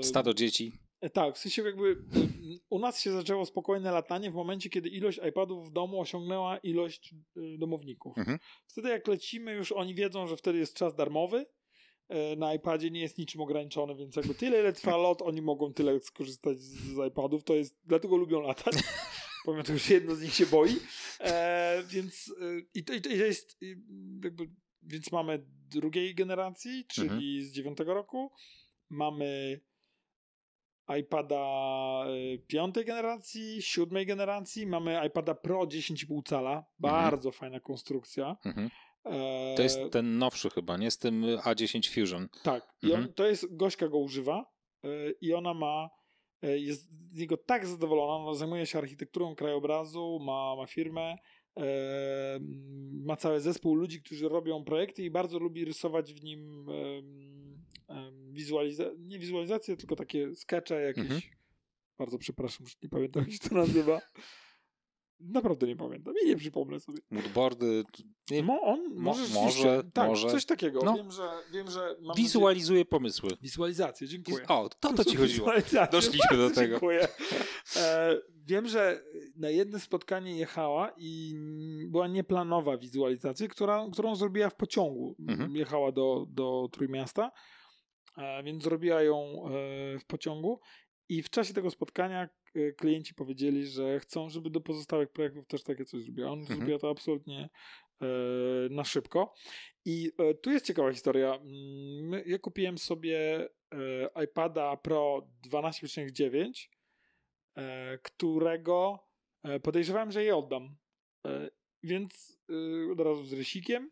y, 0.00 0.02
Stado 0.02 0.34
dzieci. 0.34 0.72
E, 1.00 1.10
Tak, 1.10 1.34
w 1.34 1.38
sensie 1.38 1.62
jakby 1.62 1.96
u 2.70 2.78
nas 2.78 3.00
się 3.00 3.12
zaczęło 3.12 3.46
spokojne 3.46 3.90
latanie 3.92 4.30
w 4.30 4.34
momencie, 4.34 4.70
kiedy 4.70 4.88
ilość 4.88 5.20
iPadów 5.28 5.68
w 5.68 5.72
domu 5.72 6.00
osiągnęła 6.00 6.58
ilość 6.58 7.14
domowników. 7.58 8.18
Mhm. 8.18 8.38
Wtedy 8.66 8.88
jak 8.88 9.08
lecimy, 9.08 9.52
już 9.52 9.72
oni 9.72 9.94
wiedzą, 9.94 10.26
że 10.26 10.36
wtedy 10.36 10.58
jest 10.58 10.76
czas 10.76 10.94
darmowy. 10.94 11.46
E, 12.08 12.36
Na 12.36 12.54
iPadzie 12.54 12.90
nie 12.90 13.00
jest 13.00 13.18
niczym 13.18 13.40
ograniczony, 13.40 13.94
więc 13.96 14.16
jakby 14.16 14.34
tyle, 14.34 14.60
ile 14.60 14.72
trwa 14.72 14.96
lot, 14.96 15.22
oni 15.22 15.42
mogą 15.42 15.72
tyle 15.72 16.00
skorzystać 16.00 16.58
z, 16.60 16.94
z 16.94 17.08
iPadów. 17.08 17.44
To 17.44 17.54
jest, 17.54 17.78
dlatego 17.84 18.16
lubią 18.16 18.40
latać. 18.40 18.74
Pomimo 19.44 19.62
tego, 19.64 19.78
że 19.78 19.94
jedno 19.94 20.14
z 20.14 20.22
nich 20.22 20.34
się 20.34 20.46
boi. 20.46 20.76
E, 21.20 21.82
więc 21.86 22.28
y, 22.28 22.66
i 22.74 22.84
to, 22.84 22.92
i 22.94 23.00
to 23.00 23.08
jest 23.08 23.56
jakby, 24.24 24.48
więc 24.82 25.12
mamy 25.12 25.44
drugiej 25.70 26.14
generacji, 26.14 26.84
czyli 26.88 27.08
Mhm. 27.08 27.42
z 27.42 27.52
dziewiątego 27.52 27.94
roku. 27.94 28.32
Mamy 28.90 29.60
iPada 31.00 31.36
y, 32.34 32.38
piątej 32.46 32.84
generacji, 32.84 33.62
siódmej 33.62 34.06
generacji. 34.06 34.66
Mamy 34.66 35.00
iPada 35.06 35.34
Pro 35.34 35.60
10,5 35.66 36.22
cala. 36.28 36.64
Bardzo 36.78 37.30
fajna 37.32 37.60
konstrukcja. 37.60 38.36
Mhm. 38.44 38.70
E, 39.04 39.54
To 39.56 39.62
jest 39.62 39.78
ten 39.92 40.18
nowszy 40.18 40.50
chyba, 40.50 40.76
nie? 40.76 40.90
Z 40.90 40.98
tym 40.98 41.22
A10 41.22 41.94
Fusion. 42.00 42.28
Tak. 42.42 42.74
Mhm. 42.82 43.02
on, 43.04 43.12
to 43.12 43.26
jest, 43.26 43.56
Gośka 43.56 43.88
go 43.88 43.98
używa 43.98 44.54
i 45.20 45.34
ona 45.34 45.54
ma, 45.54 45.90
jest 46.46 46.90
z 47.14 47.18
niego 47.18 47.36
tak 47.36 47.66
zadowolona, 47.66 48.24
ona 48.24 48.34
zajmuje 48.34 48.66
się 48.66 48.78
architekturą 48.78 49.34
krajobrazu, 49.34 50.18
ma, 50.22 50.56
ma 50.56 50.66
firmę, 50.66 51.16
e, 51.56 51.64
ma 53.04 53.16
cały 53.16 53.40
zespół 53.40 53.74
ludzi, 53.74 54.02
którzy 54.02 54.28
robią 54.28 54.64
projekty 54.64 55.02
i 55.02 55.10
bardzo 55.10 55.38
lubi 55.38 55.64
rysować 55.64 56.14
w 56.14 56.24
nim 56.24 56.66
wizualizacje, 58.32 58.94
nie 58.98 59.18
wizualizacje, 59.18 59.76
tylko 59.76 59.96
takie 59.96 60.34
skecze 60.34 60.82
jakieś. 60.82 61.04
Mhm. 61.04 61.20
Bardzo 61.98 62.18
przepraszam, 62.18 62.66
że 62.66 62.74
nie 62.82 62.88
pamiętam 62.88 63.22
jak 63.22 63.32
się 63.32 63.48
to 63.48 63.54
nazywa. 63.54 64.00
Naprawdę 65.20 65.66
nie 65.66 65.76
pamiętam 65.76 66.14
i 66.24 66.28
nie 66.28 66.36
przypomnę 66.36 66.80
sobie. 66.80 66.98
Moodboardy, 67.10 67.84
Nie- 68.30 68.42
Mo, 68.42 68.60
on 68.62 68.80
może, 68.94 69.20
może, 69.34 69.50
rzeczywiście- 69.58 69.90
tak, 69.92 70.08
może. 70.08 70.28
coś 70.30 70.44
takiego. 70.46 70.80
No. 70.84 70.94
Wiem, 70.96 71.10
że, 71.10 71.30
wiem, 71.52 71.70
że 71.70 71.96
mam 72.02 72.16
Wizualizuje 72.16 72.84
pomysły. 72.84 73.28
nadzieję- 73.30 73.42
Wizualizację, 73.42 74.08
dziękuję. 74.08 74.46
O, 74.48 74.68
to 74.80 74.92
to 74.92 75.04
ci 75.04 75.16
chodziło. 75.22 75.52
Doszliśmy 75.92 76.36
do 76.36 76.50
tego. 76.60 76.70
Dziękuję. 76.74 77.08
E, 77.76 78.16
wiem, 78.46 78.68
że 78.68 79.00
na 79.36 79.50
jedno 79.50 79.78
spotkanie 79.80 80.36
jechała 80.38 80.92
i 80.96 81.34
była 81.88 82.08
nieplanowa 82.08 82.78
wizualizacja, 82.78 83.48
która, 83.48 83.86
którą 83.92 84.14
zrobiła 84.16 84.50
w 84.50 84.56
pociągu. 84.56 85.16
Mhm. 85.28 85.56
Jechała 85.56 85.92
do, 85.92 86.26
do 86.28 86.68
Trójmiasta, 86.72 87.30
e, 88.18 88.42
więc 88.42 88.62
zrobiła 88.64 89.02
ją 89.02 89.16
e, 89.16 89.50
w 89.98 90.04
pociągu 90.06 90.60
i 91.08 91.22
w 91.22 91.30
czasie 91.30 91.54
tego 91.54 91.70
spotkania 91.70 92.28
e, 92.54 92.72
klienci 92.72 93.14
powiedzieli, 93.14 93.66
że 93.66 94.00
chcą, 94.00 94.28
żeby 94.28 94.50
do 94.50 94.60
pozostałych 94.60 95.08
projektów 95.12 95.46
też 95.46 95.62
takie 95.62 95.84
coś 95.84 96.02
zrobiła. 96.02 96.30
On 96.30 96.38
Mhm. 96.40 96.58
zrobiła 96.58 96.78
to 96.78 96.90
absolutnie 96.90 97.48
e, 98.02 98.06
na 98.70 98.84
szybko. 98.84 99.34
I 99.84 100.12
e, 100.18 100.34
tu 100.34 100.50
jest 100.50 100.66
ciekawa 100.66 100.92
historia. 100.92 101.34
Mm, 101.34 102.22
Ja 102.26 102.38
kupiłem 102.38 102.78
sobie 102.78 103.48
iPada 104.24 104.76
Pro 104.76 105.28
12,9, 105.50 106.68
e, 107.56 107.98
którego 107.98 108.98
podejrzewałem, 109.62 110.12
że 110.12 110.24
je 110.24 110.36
oddam. 110.36 110.76
Więc 111.82 112.38
od 112.92 113.00
razu 113.00 113.24
z 113.24 113.32
rysikiem, 113.32 113.90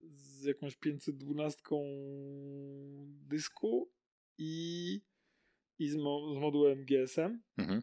z 0.00 0.44
jakąś 0.44 0.76
512 0.76 1.62
dysku 3.06 3.92
i, 4.38 5.00
i 5.78 5.88
z, 5.88 5.96
mo, 5.96 6.34
z 6.34 6.38
modułem 6.38 6.84
GSM. 6.84 7.42
Mhm. 7.58 7.82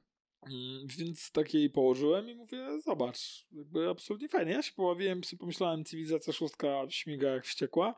Mm, 0.51 0.87
Więc 0.97 1.31
takie 1.31 1.59
jej 1.59 1.69
położyłem 1.69 2.29
i 2.29 2.35
mówię, 2.35 2.81
zobacz, 2.81 3.45
jakby 3.51 3.89
absolutnie 3.89 4.29
fajnie. 4.29 4.51
Ja 4.51 4.61
się 4.61 4.73
poławiłem, 4.73 5.21
pomyślałem, 5.39 5.85
cywilizacja 5.85 6.33
szóstka 6.33 6.81
śmiga 6.89 7.29
jak 7.29 7.45
wściekła. 7.45 7.95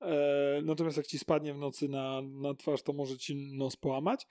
E, 0.00 0.60
natomiast 0.62 0.96
jak 0.96 1.06
ci 1.06 1.18
spadnie 1.18 1.54
w 1.54 1.58
nocy 1.58 1.88
na, 1.88 2.22
na 2.22 2.54
twarz, 2.54 2.82
to 2.82 2.92
może 2.92 3.18
ci 3.18 3.36
nos 3.56 3.76
połamać. 3.76 4.26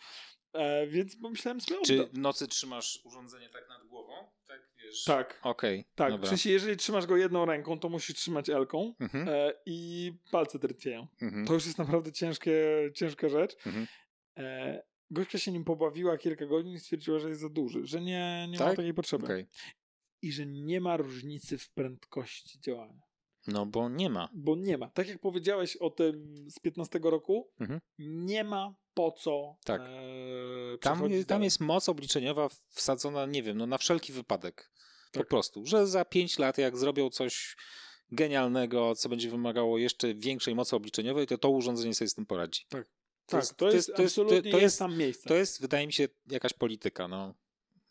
E, 0.54 0.88
więc 0.88 1.16
pomyślałem 1.22 1.62
sobie, 1.62 1.80
Czy 1.86 2.06
w 2.08 2.18
nocy 2.18 2.48
trzymasz 2.48 3.00
urządzenie 3.06 3.50
tak 3.50 3.70
nad 3.70 3.88
głową? 3.88 4.14
Tak, 4.48 4.62
wiesz. 4.84 5.04
tak, 5.04 5.40
Okej, 5.44 5.86
tak. 5.96 6.10
W 6.10 6.12
dobra. 6.16 6.30
sensie, 6.30 6.50
jeżeli 6.50 6.78
trzymasz 6.78 7.06
go 7.06 7.18
jedną 7.18 7.46
ręką, 7.46 7.80
to 7.80 7.90
musisz 7.90 8.16
trzymać 8.16 8.50
elką 8.50 8.94
Mhm. 9.00 9.30
e, 9.30 9.54
i 9.66 10.12
palce 10.32 10.60
drętwieją. 10.60 11.08
Mhm. 11.22 11.46
To 11.48 11.54
już 11.54 11.66
jest 11.66 11.78
naprawdę 11.78 12.12
ciężkie, 12.12 12.56
ciężka 12.96 13.30
rzecz. 13.30 13.56
Mhm. 13.66 13.88
Gośka 15.12 15.38
się 15.38 15.52
nim 15.52 15.64
pobawiła 15.64 16.18
kilka 16.18 16.46
godzin 16.46 16.74
i 16.74 16.80
stwierdziła, 16.80 17.20
że 17.20 17.30
jest 17.30 17.42
za 17.42 17.50
duży, 17.50 17.86
że 17.86 18.02
nie, 18.02 18.48
nie 18.52 18.60
ma 18.60 18.66
Tak? 18.66 18.76
takiej 18.76 18.94
potrzeby. 18.94 19.26
Okej. 19.26 19.48
I 20.22 20.32
że 20.32 20.46
nie 20.46 20.82
ma 20.82 20.98
różnicy 20.98 21.58
w 21.58 21.70
prędkości 21.70 22.60
działania. 22.60 23.02
No 23.48 23.66
bo 23.66 23.90
nie 23.90 24.10
ma. 24.10 24.30
Bo 24.34 24.56
nie 24.56 24.78
ma. 24.78 24.90
Tak 24.90 25.08
jak 25.08 25.20
powiedziałeś 25.20 25.76
o 25.78 25.90
tym 25.90 26.46
z 26.50 26.60
15 26.60 27.00
roku, 27.04 27.50
Mhm. 27.60 27.80
nie 28.00 28.44
ma 28.44 28.76
po 28.94 29.12
co. 29.12 29.58
Tak. 29.66 29.82
E, 29.82 29.88
Tam, 30.82 31.00
tam 31.00 31.10
dalej. 31.28 31.44
jest 31.46 31.60
moc 31.60 31.90
obliczeniowa 31.90 32.50
wsadzona, 32.70 33.26
nie 33.26 33.44
wiem, 33.44 33.58
no 33.58 33.66
na 33.68 33.78
wszelki 33.78 34.14
wypadek. 34.14 34.72
Po 35.12 35.20
Tak. 35.20 35.28
prostu. 35.28 35.66
Że 35.66 35.88
za 35.88 36.06
5 36.06 36.40
lat, 36.40 36.58
jak 36.58 36.78
zrobią 36.78 37.10
coś 37.10 37.56
genialnego, 38.12 38.96
co 38.96 39.10
będzie 39.10 39.30
wymagało 39.30 39.78
jeszcze 39.78 40.14
większej 40.14 40.56
mocy 40.56 40.76
obliczeniowej, 40.76 41.28
to 41.28 41.38
to 41.38 41.50
urządzenie 41.50 41.94
sobie 41.94 42.08
z 42.10 42.14
tym 42.14 42.26
poradzi. 42.26 42.62
Tak. 42.70 42.88
To 43.28 43.32
tak, 43.32 43.42
jest- 43.42 43.58
to, 43.58 43.72
jest, 43.72 43.88
to 43.96 44.02
jest- 44.02 44.14
absolutnie 44.20 44.52
to 44.52 44.60
jest, 44.60 44.80
tam 44.80 44.98
miejsce. 44.98 45.30
To 45.30 45.36
jest, 45.36 45.62
wydaje 45.62 45.88
mi 45.88 45.94
się, 45.94 46.08
jakaś 46.32 46.54
polityka, 46.54 47.08
no, 47.08 47.34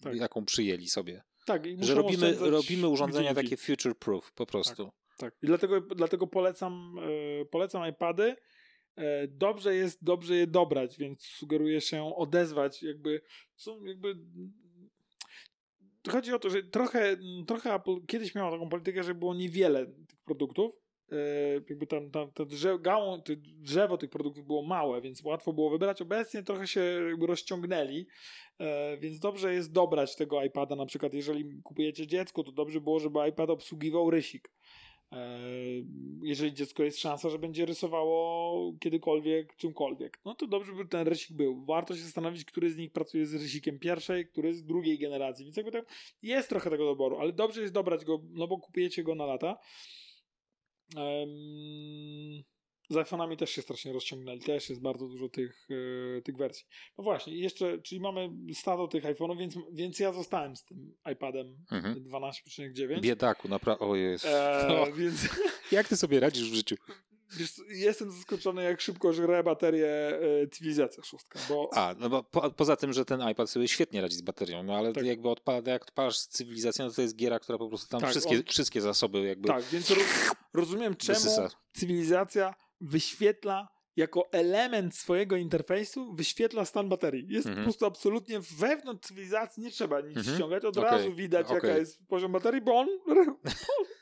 Tak. 0.02 0.16
jaką 0.16 0.44
przyjęli 0.44 0.88
sobie. 0.88 1.22
tak, 1.44 1.62
Że 1.80 1.94
robimy, 1.94 2.36
robimy 2.40 2.88
urządzenia 2.88 3.34
takie 3.34 3.56
future 3.56 3.98
proof, 3.98 4.32
po 4.32 4.46
prostu. 4.46 4.92
Tak. 5.18 5.34
I 5.42 5.46
dlatego, 5.46 5.80
dlatego 5.80 6.26
polecam, 6.26 6.96
e, 7.42 7.44
polecam 7.44 7.88
iPady. 7.90 8.36
E, 8.96 9.28
dobrze 9.28 9.74
jest 9.74 10.04
dobrze 10.04 10.36
je 10.36 10.46
dobrać, 10.46 10.98
więc 10.98 11.22
sugeruję 11.22 11.80
się 11.80 12.16
odezwać. 12.16 12.82
Jakby 12.82 13.20
są 13.56 13.84
jakby. 13.84 14.16
Chodzi 16.10 16.32
o 16.32 16.38
to, 16.38 16.50
że 16.50 16.62
trochę, 16.62 17.16
trochę 17.46 17.74
Apple 17.74 18.06
kiedyś 18.06 18.34
miało 18.34 18.50
taką 18.52 18.68
politykę, 18.68 19.02
że 19.04 19.14
było 19.14 19.34
niewiele 19.34 19.86
tych 19.86 20.20
produktów. 20.24 20.72
E, 21.12 21.16
jakby 21.68 21.86
tam, 21.86 22.10
tam 22.10 22.32
to 22.32 22.44
drzewo, 22.44 22.78
gałą, 22.78 23.22
drzewo 23.44 23.98
tych 23.98 24.10
produktów 24.10 24.46
było 24.46 24.62
małe, 24.62 25.00
więc 25.00 25.22
łatwo 25.22 25.52
było 25.52 25.70
wybrać. 25.70 26.02
Obecnie 26.02 26.42
trochę 26.42 26.66
się 26.66 26.80
jakby 26.80 27.26
rozciągnęli, 27.26 28.06
e, 28.58 28.96
więc 28.96 29.18
dobrze 29.18 29.54
jest 29.54 29.72
dobrać 29.72 30.16
tego 30.16 30.44
iPada. 30.44 30.76
Na 30.76 30.86
przykład, 30.86 31.14
jeżeli 31.14 31.62
kupujecie 31.62 32.06
dziecko, 32.06 32.44
to 32.44 32.52
dobrze 32.52 32.80
było, 32.80 33.00
żeby 33.00 33.28
iPad 33.28 33.50
obsługiwał 33.50 34.10
rysik. 34.10 34.50
E, 35.12 35.38
jeżeli 36.22 36.54
dziecko 36.54 36.82
jest 36.82 36.98
szansa, 36.98 37.30
że 37.30 37.38
będzie 37.38 37.66
rysowało 37.66 38.72
kiedykolwiek, 38.80 39.56
czymkolwiek, 39.56 40.20
no 40.24 40.34
to 40.34 40.46
dobrze 40.46 40.72
by 40.72 40.86
ten 40.86 41.08
rysik 41.08 41.36
był. 41.36 41.64
Warto 41.64 41.94
się 41.94 42.00
zastanowić, 42.00 42.44
który 42.44 42.70
z 42.70 42.78
nich 42.78 42.92
pracuje 42.92 43.26
z 43.26 43.34
rysikiem 43.34 43.78
pierwszej, 43.78 44.26
który 44.26 44.54
z 44.54 44.64
drugiej 44.64 44.98
generacji. 44.98 45.44
Więc 45.44 45.56
jakby 45.56 45.72
tak 45.72 45.84
jest 46.22 46.48
trochę 46.48 46.70
tego 46.70 46.84
doboru, 46.84 47.18
ale 47.18 47.32
dobrze 47.32 47.60
jest 47.60 47.74
dobrać 47.74 48.04
go, 48.04 48.20
no 48.30 48.46
bo 48.46 48.58
kupujecie 48.58 49.02
go 49.02 49.14
na 49.14 49.26
lata. 49.26 49.58
Z 52.90 52.94
iPhone'ami 52.94 53.36
też 53.36 53.50
się 53.50 53.62
strasznie 53.62 53.92
rozciągnęli, 53.92 54.40
też 54.40 54.68
jest 54.68 54.82
bardzo 54.82 55.08
dużo 55.08 55.28
tych, 55.28 55.68
e, 56.18 56.22
tych 56.22 56.36
wersji. 56.36 56.66
No 56.98 57.04
właśnie, 57.04 57.36
jeszcze, 57.38 57.78
czyli 57.82 58.00
mamy 58.00 58.30
stado 58.54 58.88
tych 58.88 59.04
iPhone'ów, 59.04 59.38
więc, 59.38 59.54
więc 59.72 59.98
ja 59.98 60.12
zostałem 60.12 60.56
z 60.56 60.64
tym 60.64 60.94
iPadem 61.12 61.56
Mhm. 61.72 62.04
12,9. 62.04 63.00
Biedaku, 63.00 63.48
naprawdę. 63.48 63.84
O 63.86 63.96
Jezu. 63.96 64.28
Eee, 64.28 64.68
No, 64.68 64.92
więc 64.92 65.28
jak 65.72 65.88
ty 65.88 65.96
sobie 65.96 66.20
radzisz 66.20 66.50
w 66.50 66.54
życiu? 66.54 66.76
Wiesz, 67.36 67.52
jestem 67.68 68.10
zaskoczony, 68.10 68.62
jak 68.62 68.80
szybko 68.80 69.12
żre 69.12 69.42
baterię 69.42 69.88
e, 70.42 70.48
cywilizacja 70.48 71.04
szóstka, 71.04 71.38
bo 71.48 71.70
A, 71.74 71.94
no 71.98 72.08
bo 72.10 72.22
po, 72.22 72.50
poza 72.50 72.76
tym, 72.76 72.92
że 72.92 73.04
ten 73.04 73.30
iPad 73.30 73.50
sobie 73.50 73.68
świetnie 73.68 74.00
radzi 74.00 74.16
z 74.16 74.22
baterią, 74.22 74.62
no 74.62 74.76
ale 74.76 74.92
Tak. 74.92 75.04
jakby 75.04 75.28
odpada, 75.28 75.72
jak 75.72 75.82
odpalasz 75.82 76.18
z 76.18 76.28
cywilizacją, 76.28 76.84
no 76.86 76.90
to 76.92 77.02
jest 77.02 77.16
giera, 77.16 77.38
która 77.40 77.58
po 77.58 77.68
prostu 77.68 77.88
tam 77.88 78.00
Tak, 78.00 78.10
wszystkie, 78.10 78.36
on- 78.36 78.44
wszystkie 78.44 78.80
zasoby 78.80 79.22
jakby 79.26 79.48
tak, 79.48 79.64
więc 79.64 79.90
ro, 79.90 79.96
rozumiem 80.54 80.96
czemu 80.96 81.18
wysysa. 81.18 81.48
cywilizacja 81.74 82.54
wyświetla 82.80 83.68
jako 83.96 84.28
element 84.32 84.94
swojego 84.96 85.36
interfejsu 85.36 86.14
wyświetla 86.14 86.64
stan 86.64 86.88
baterii. 86.88 87.26
Jest 87.28 87.46
Mhm. 87.46 87.64
po 87.64 87.70
prostu 87.70 87.86
absolutnie 87.86 88.40
wewnątrz 88.40 89.08
cywilizacji, 89.08 89.62
nie 89.62 89.70
trzeba 89.70 90.00
nic 90.00 90.16
Mhm. 90.16 90.36
ściągać, 90.36 90.64
od 90.64 90.76
Okej, 90.78 90.90
razu 90.90 91.14
widać 91.14 91.46
jaka 91.50 91.58
okej. 91.68 91.78
jest 91.80 92.06
poziom 92.08 92.32
baterii, 92.32 92.60
bo 92.60 92.78
on, 92.78 92.88
on 93.08 93.36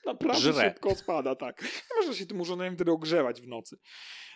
naprawdę 0.07 0.41
Żre. 0.53 0.71
szybko 0.71 0.95
spada, 0.95 1.35
tak. 1.35 1.63
Nie 1.63 1.97
można 1.97 2.15
się 2.15 2.27
tym 2.27 2.41
urządzeniem 2.41 2.75
wtedy 2.75 2.91
ogrzewać 2.93 3.41
w 3.41 3.47
nocy. 3.49 3.77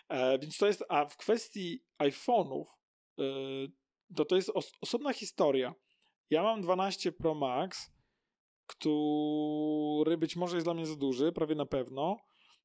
E, 0.09 0.39
więc 0.39 0.59
to 0.59 0.67
jest, 0.67 0.85
a 0.89 1.07
w 1.07 1.17
kwestii 1.17 1.85
iPhone'ów, 2.03 2.65
e, 3.19 3.23
to 4.17 4.25
to 4.25 4.37
jest 4.37 4.51
os- 4.55 4.73
osobna 4.81 5.13
historia. 5.13 5.75
Ja 6.31 6.43
mam 6.43 6.61
12 6.63 7.13
Pro 7.13 7.35
Max, 7.35 7.91
który 8.67 10.17
być 10.19 10.37
może 10.37 10.57
jest 10.57 10.67
dla 10.67 10.75
mnie 10.75 10.87
za 10.87 10.97
duży, 10.97 11.33
prawie 11.33 11.55
na 11.55 11.67
pewno. 11.67 12.17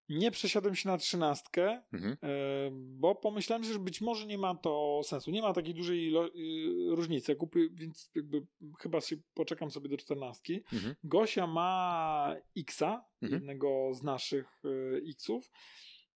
Nie 0.10 0.32
przesiadłem 0.32 0.76
się 0.76 0.90
na 0.90 0.98
trzynastkę, 0.98 1.82
Mhm. 1.94 2.18
e, 2.24 2.28
bo 2.74 3.16
pomyślałem, 3.16 3.64
że 3.64 3.80
być 3.80 4.02
może 4.02 4.28
nie 4.28 4.38
ma 4.38 4.56
to 4.56 5.02
sensu. 5.04 5.32
Nie 5.32 5.42
ma 5.42 5.54
takiej 5.54 5.74
dużej 5.74 6.16
y, 6.16 6.96
różnicy. 6.96 7.36
Kupię, 7.36 7.60
więc 7.74 8.12
jakby 8.16 8.46
chyba 8.80 9.02
się 9.02 9.16
poczekam 9.34 9.72
sobie 9.72 9.90
do 9.90 9.98
czternastki. 9.98 10.64
Mhm. 10.74 10.96
Gosia 11.04 11.48
ma 11.48 12.36
Xa, 12.58 13.06
Mhm. 13.22 13.42
jednego 13.42 13.90
z 13.94 14.04
naszych 14.04 14.62
y, 14.66 15.02
Xów. 15.10 15.52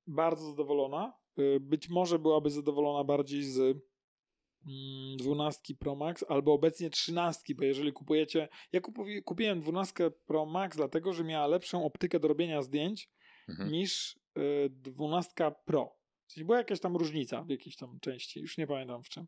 Bardzo 0.08 0.46
zadowolona. 0.46 1.14
Być 1.60 1.90
może 1.90 2.20
byłaby 2.20 2.50
zadowolona 2.50 3.04
bardziej 3.04 3.44
z 3.44 3.60
mm, 3.60 5.18
12 5.18 5.76
Pro 5.76 5.96
Max 5.96 6.26
albo 6.30 6.54
obecnie 6.54 6.90
13, 6.90 7.56
bo 7.56 7.64
jeżeli 7.64 7.94
kupujecie. 7.94 8.50
Ja 8.72 8.82
kupuję, 8.82 9.22
kupiłem 9.22 9.60
12 9.62 10.12
Pro 10.12 10.46
Max, 10.46 10.78
dlatego 10.78 11.14
że 11.14 11.24
miała 11.24 11.48
lepszą 11.48 11.86
optykę 11.86 12.20
do 12.20 12.28
robienia 12.28 12.62
zdjęć 12.62 13.10
Mhm. 13.50 13.72
niż 13.72 14.20
y, 14.38 14.70
12 14.70 15.32
Pro. 15.66 15.98
Sensie 16.28 16.46
była 16.46 16.58
jakaś 16.58 16.80
tam 16.80 16.96
różnica 16.98 17.44
w 17.44 17.50
jakiejś 17.50 17.76
tam 17.76 18.00
części, 18.02 18.40
już 18.40 18.58
nie 18.58 18.68
pamiętam 18.68 19.04
w 19.04 19.10
czym. 19.10 19.28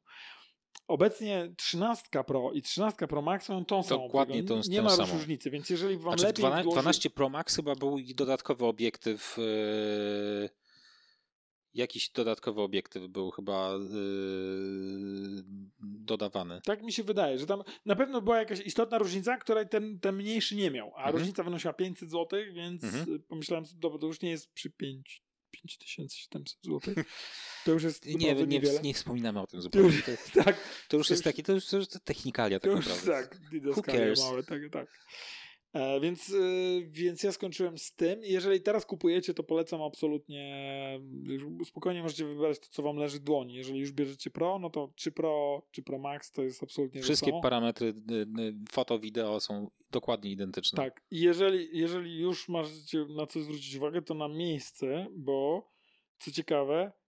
Obecnie 0.88 1.54
13 1.58 2.24
Pro 2.28 2.52
i 2.52 2.62
13 2.62 3.08
Pro 3.08 3.22
Max 3.22 3.50
mają 3.50 3.66
tą 3.66 3.84
samą 3.84 4.04
Dokładnie 4.08 4.44
tą- 4.44 4.62
Nie 4.70 4.78
tą 4.78 4.84
ma 4.84 4.90
samą. 4.90 5.14
różnicy, 5.14 5.50
więc 5.52 5.70
jeżeli 5.70 5.98
wam 5.98 6.04
Znaczy 6.14 6.24
lepiej 6.24 6.42
12, 6.44 6.64
wdłoży- 6.64 6.74
12 6.74 7.10
Pro 7.10 7.30
Max 7.30 7.56
chyba 7.56 7.76
był 7.76 7.98
i 7.98 8.16
dodatkowy 8.16 8.66
obiektyw. 8.66 9.36
Yy, 9.38 10.50
jakiś 11.74 12.10
dodatkowy 12.10 12.62
obiektyw 12.62 13.08
był 13.08 13.32
chyba 13.32 13.72
yy, 13.74 15.44
dodawany. 15.80 16.62
Tak 16.64 16.84
mi 16.84 16.94
się 16.94 17.04
wydaje, 17.04 17.40
że 17.40 17.46
tam 17.46 17.64
na 17.86 17.96
pewno 17.96 18.22
była 18.22 18.38
jakaś 18.40 18.60
istotna 18.60 18.98
różnica, 18.98 19.38
której 19.38 19.70
ten, 19.70 20.00
ten 20.00 20.16
mniejszy 20.16 20.56
nie 20.56 20.72
miał, 20.72 20.88
a 20.96 20.98
Mhm. 20.98 21.16
różnica 21.16 21.44
wynosiła 21.44 21.74
500 21.74 22.12
zł, 22.12 22.40
więc 22.54 22.84
Mhm. 22.84 23.24
pomyślałem, 23.28 23.66
że 23.66 23.72
dobra, 23.76 24.00
to 24.00 24.08
już 24.08 24.22
nie 24.22 24.30
jest 24.30 24.54
przy 24.54 24.70
5, 24.70 25.24
5700 25.52 26.58
zł. 26.64 26.94
To 27.66 27.72
już 27.72 27.84
jest 27.84 28.06
Nie, 28.20 28.36
nie, 28.36 28.46
niewiele. 28.48 28.82
nie 28.82 28.94
wspominamy 28.94 29.40
o 29.42 29.48
tym 29.48 29.58
To 29.58 29.62
zupełnie. 29.62 29.88
już, 29.96 30.04
To, 30.34 30.44
tak, 30.44 30.58
to 30.88 30.98
już 30.98 31.08
to 31.08 31.14
jest 31.14 31.26
już- 31.26 31.34
taki, 31.34 31.44
to 31.44 31.54
już, 31.54 31.66
to 31.66 31.78
już 31.78 31.88
technikalia 32.04 32.60
to 32.60 32.68
tak 32.68 32.76
już 32.78 32.86
naprawdę. 32.88 33.12
tak, 33.12 33.40
małe, 34.20 34.44
tak, 34.44 34.62
tak. 34.72 34.88
E, 35.74 36.00
więc, 36.00 36.30
y, 36.30 36.88
więc 36.92 37.24
ja 37.24 37.32
skończyłem 37.32 37.78
z 37.78 37.96
tym. 37.96 38.20
Jeżeli 38.24 38.62
teraz 38.62 38.86
kupujecie, 38.86 39.34
to 39.34 39.44
polecam 39.44 39.82
absolutnie. 39.82 41.00
y, 41.62 41.66
Spokojnie 41.66 42.02
możecie 42.02 42.26
wybrać 42.26 42.60
to, 42.60 42.68
co 42.70 42.84
wam 42.84 42.98
leży 42.98 43.20
w 43.20 43.24
dłoni. 43.24 43.54
Jeżeli 43.54 43.80
już 43.80 43.92
bierzecie 43.92 44.30
Pro, 44.30 44.60
no 44.60 44.70
to 44.70 44.94
czy 44.96 45.12
Pro, 45.12 45.62
czy 45.72 45.84
Pro 45.84 46.00
Max 46.00 46.32
to 46.32 46.44
jest 46.44 46.64
absolutnie 46.64 47.02
Wszystkie 47.02 47.32
parametry 47.42 47.88
y, 47.88 48.42
y, 48.42 48.54
foto, 48.72 49.00
wideo 49.00 49.40
są 49.40 49.72
dokładnie 49.92 50.32
identyczne. 50.32 50.78
Tak. 50.84 51.02
Jeżeli, 51.12 51.78
jeżeli 51.78 52.20
już 52.20 52.50
macie 52.50 53.06
na 53.16 53.28
co 53.28 53.42
zwrócić 53.42 53.76
uwagę, 53.76 54.02
to 54.02 54.14
na 54.14 54.28
miejsce, 54.28 55.08
bo 55.12 55.70
co 56.20 56.32
ciekawe, 56.32 56.76
e, 56.84 56.99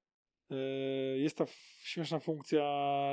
jest 1.17 1.37
ta 1.37 1.45
śmieszna 1.83 2.19
funkcja 2.19 2.63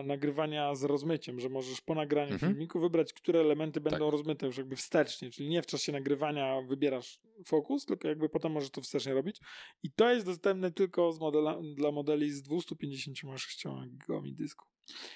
nagrywania 0.04 0.74
z 0.74 0.84
rozmyciem, 0.84 1.40
że 1.40 1.48
możesz 1.48 1.80
po 1.80 1.94
nagraniu 1.94 2.32
Mhm. 2.32 2.52
filmiku 2.52 2.80
wybrać, 2.80 3.12
które 3.12 3.40
elementy 3.40 3.80
będą 3.80 3.98
Tak. 3.98 4.12
rozmyte 4.12 4.46
już 4.46 4.58
jakby 4.58 4.76
wstecznie, 4.76 5.30
czyli 5.30 5.48
nie 5.48 5.62
w 5.62 5.66
czasie 5.66 5.92
nagrywania 5.92 6.60
wybierasz 6.68 7.20
fokus, 7.44 7.84
tylko 7.86 8.08
jakby 8.08 8.28
potem 8.28 8.52
możesz 8.52 8.70
to 8.70 8.80
wstecznie 8.80 9.14
robić. 9.14 9.40
I 9.82 9.90
to 9.92 10.10
jest 10.12 10.26
dostępne 10.26 10.72
tylko 10.72 11.10
modela, 11.20 11.60
dla 11.74 11.92
modeli 11.92 12.30
z 12.30 12.42
256 12.42 13.64
gigami 13.88 14.34
dysku. 14.34 14.66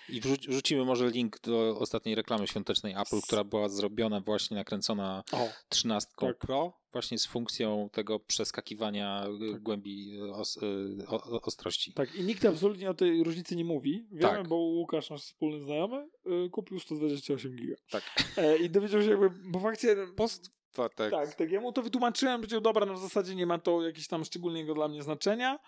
I 0.09 0.21
wrzuc- 0.21 0.49
wrzucimy 0.49 0.85
może 0.85 1.11
link 1.11 1.41
do 1.41 1.79
ostatniej 1.79 2.15
reklamy 2.15 2.47
świątecznej 2.47 2.93
Apple, 2.93 3.21
która 3.23 3.45
była 3.45 3.69
zrobiona 3.69 4.21
właśnie, 4.21 4.57
nakręcona 4.57 5.25
O, 5.33 5.49
13 5.69 6.11
Tak. 6.21 6.39
Pro, 6.39 6.73
właśnie 6.93 7.19
z 7.19 7.27
funkcją 7.27 7.89
tego 7.93 8.21
przeskakiwania 8.21 9.27
y, 9.55 9.61
głębi 9.61 10.19
y, 10.21 10.33
os, 10.33 10.57
y, 10.57 11.07
o, 11.09 11.41
ostrości. 11.43 11.93
Tak, 11.93 12.15
i 12.15 12.23
nikt 12.23 12.45
absolutnie 12.45 12.91
o 12.91 12.95
tej 12.95 13.25
różnicy 13.25 13.57
nie 13.57 13.65
mówi. 13.65 14.07
Wiemy, 14.13 14.33
Tak. 14.33 14.49
bo 14.49 14.57
Łukasz, 14.57 15.11
nasz 15.11 15.23
wspólny 15.23 15.65
znajomy, 15.65 16.09
kupił 16.53 16.81
128 16.81 17.57
giga. 17.57 17.75
Tak. 17.91 18.03
E, 18.37 18.57
I 18.57 18.71
dowiedział 18.71 19.03
się 19.03 19.11
jakby, 19.11 19.31
bo 19.45 19.61
faktycznie... 19.61 19.97
Post, 20.17 20.51
tak. 20.73 20.93
Tak, 20.95 21.35
tak, 21.35 21.51
ja 21.51 21.61
mu 21.61 21.73
to 21.73 21.83
wytłumaczyłem, 21.83 22.41
powiedział, 22.41 22.61
dobra, 22.61 22.87
no 22.87 22.95
w 22.95 22.99
zasadzie 23.01 23.35
nie 23.35 23.47
ma 23.47 23.59
to 23.59 23.83
jakiegoś 23.83 24.09
tam 24.09 24.25
szczególnego 24.25 24.75
dla 24.75 24.89
mnie 24.89 25.03
znaczenia. 25.03 25.59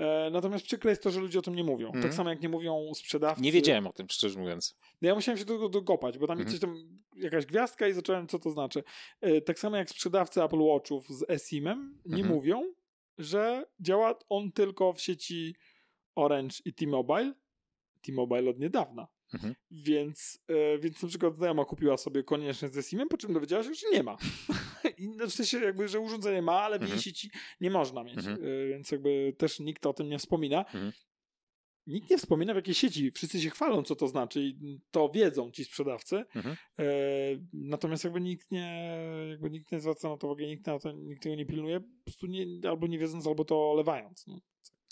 E, 0.00 0.30
natomiast 0.32 0.64
przykre 0.64 0.90
jest 0.90 1.02
to, 1.02 1.10
że 1.10 1.20
ludzie 1.20 1.38
o 1.38 1.42
tym 1.42 1.54
nie 1.54 1.64
mówią. 1.64 1.86
Mhm. 1.86 2.02
Tak 2.04 2.14
samo 2.14 2.30
jak 2.30 2.40
nie 2.42 2.48
mówią 2.48 2.94
sprzedawcy. 2.94 3.42
Nie 3.42 3.52
wiedziałem 3.52 3.86
o 3.86 3.92
tym, 3.92 4.06
szczerze 4.08 4.38
mówiąc. 4.40 4.76
No 5.02 5.08
Ja 5.08 5.14
musiałem 5.14 5.38
się 5.38 5.44
do 5.44 5.54
tego 5.54 5.68
dokopać, 5.68 6.18
bo 6.18 6.26
tam 6.26 6.38
Mhm. 6.38 6.48
gdzieś 6.48 6.60
tam 6.60 6.98
jakaś 7.16 7.46
gwiazdka 7.46 7.88
i 7.88 7.92
zacząłem, 7.92 8.26
co 8.28 8.38
to 8.38 8.50
znaczy. 8.50 8.82
E, 9.20 9.40
tak 9.40 9.58
samo 9.58 9.76
jak 9.76 9.90
sprzedawcy 9.90 10.42
Apple 10.44 10.58
Watchów 10.60 11.08
z 11.08 11.30
eSIM-em 11.30 11.98
nie 12.06 12.14
Mhm. 12.22 12.34
mówią, 12.34 12.62
że 13.18 13.64
działa 13.80 14.14
on 14.28 14.52
tylko 14.52 14.92
w 14.92 15.00
sieci 15.00 15.56
Orange 16.14 16.56
i 16.64 16.74
T-Mobile. 16.74 17.34
T-Mobile 18.02 18.50
od 18.50 18.58
niedawna. 18.58 19.06
Mhm. 19.34 19.54
Więc, 19.70 20.38
e, 20.48 20.78
więc 20.78 21.02
na 21.02 21.08
przykład 21.08 21.36
znajoma 21.36 21.64
kupiła 21.64 21.96
sobie 21.96 22.22
koniecznie 22.22 22.68
z 22.68 22.78
eSIM-em, 22.78 23.08
po 23.08 23.16
czym 23.16 23.32
dowiedziała 23.32 23.64
się, 23.64 23.74
że 23.74 23.90
nie 23.92 24.02
ma. 24.02 24.16
I 24.98 25.08
no, 25.08 25.26
w 25.26 25.32
sensie 25.32 25.58
jakby, 25.58 25.88
że 25.88 26.00
urządzenie 26.00 26.42
ma, 26.42 26.60
ale 26.60 26.78
w 26.78 26.82
jej 26.82 26.86
Mhm. 26.90 27.02
sieci 27.02 27.30
nie 27.60 27.70
można 27.70 28.04
mieć. 28.04 28.18
Mhm. 28.18 28.36
E, 28.44 28.68
Więc 28.68 28.90
jakby 28.90 29.34
też 29.38 29.60
nikt 29.60 29.86
o 29.86 29.92
tym 29.92 30.08
nie 30.08 30.18
wspomina. 30.18 30.58
Mhm. 30.58 30.92
Nikt 31.86 32.10
nie 32.10 32.18
wspomina 32.18 32.52
w 32.52 32.56
jakiej 32.56 32.74
sieci. 32.74 33.10
Wszyscy 33.10 33.40
się 33.40 33.50
chwalą, 33.50 33.82
co 33.82 33.96
to 33.96 34.08
znaczy 34.08 34.42
i 34.42 34.80
to 34.90 35.08
wiedzą 35.14 35.50
ci 35.50 35.64
sprzedawcy. 35.64 36.24
Mhm. 36.34 36.56
E, 36.78 36.84
natomiast 37.52 38.04
jakby 38.04 38.20
nikt 38.20 38.50
nie, 38.50 38.96
jakby 39.30 39.50
nikt 39.50 39.72
nie 39.72 39.80
zwraca 39.80 40.08
na 40.08 40.16
to 40.16 40.26
uwagi, 40.26 40.46
nikt, 40.46 40.66
na 40.66 40.78
to, 40.78 40.92
nikt 40.92 41.22
tego 41.22 41.34
nie 41.34 41.46
pilnuje, 41.46 41.80
po 41.80 41.86
prostu 42.04 42.26
nie, 42.26 42.46
albo 42.68 42.86
nie 42.86 42.98
wiedząc, 42.98 43.26
albo 43.26 43.44
to 43.44 43.70
olewając. 43.70 44.26
No. 44.26 44.40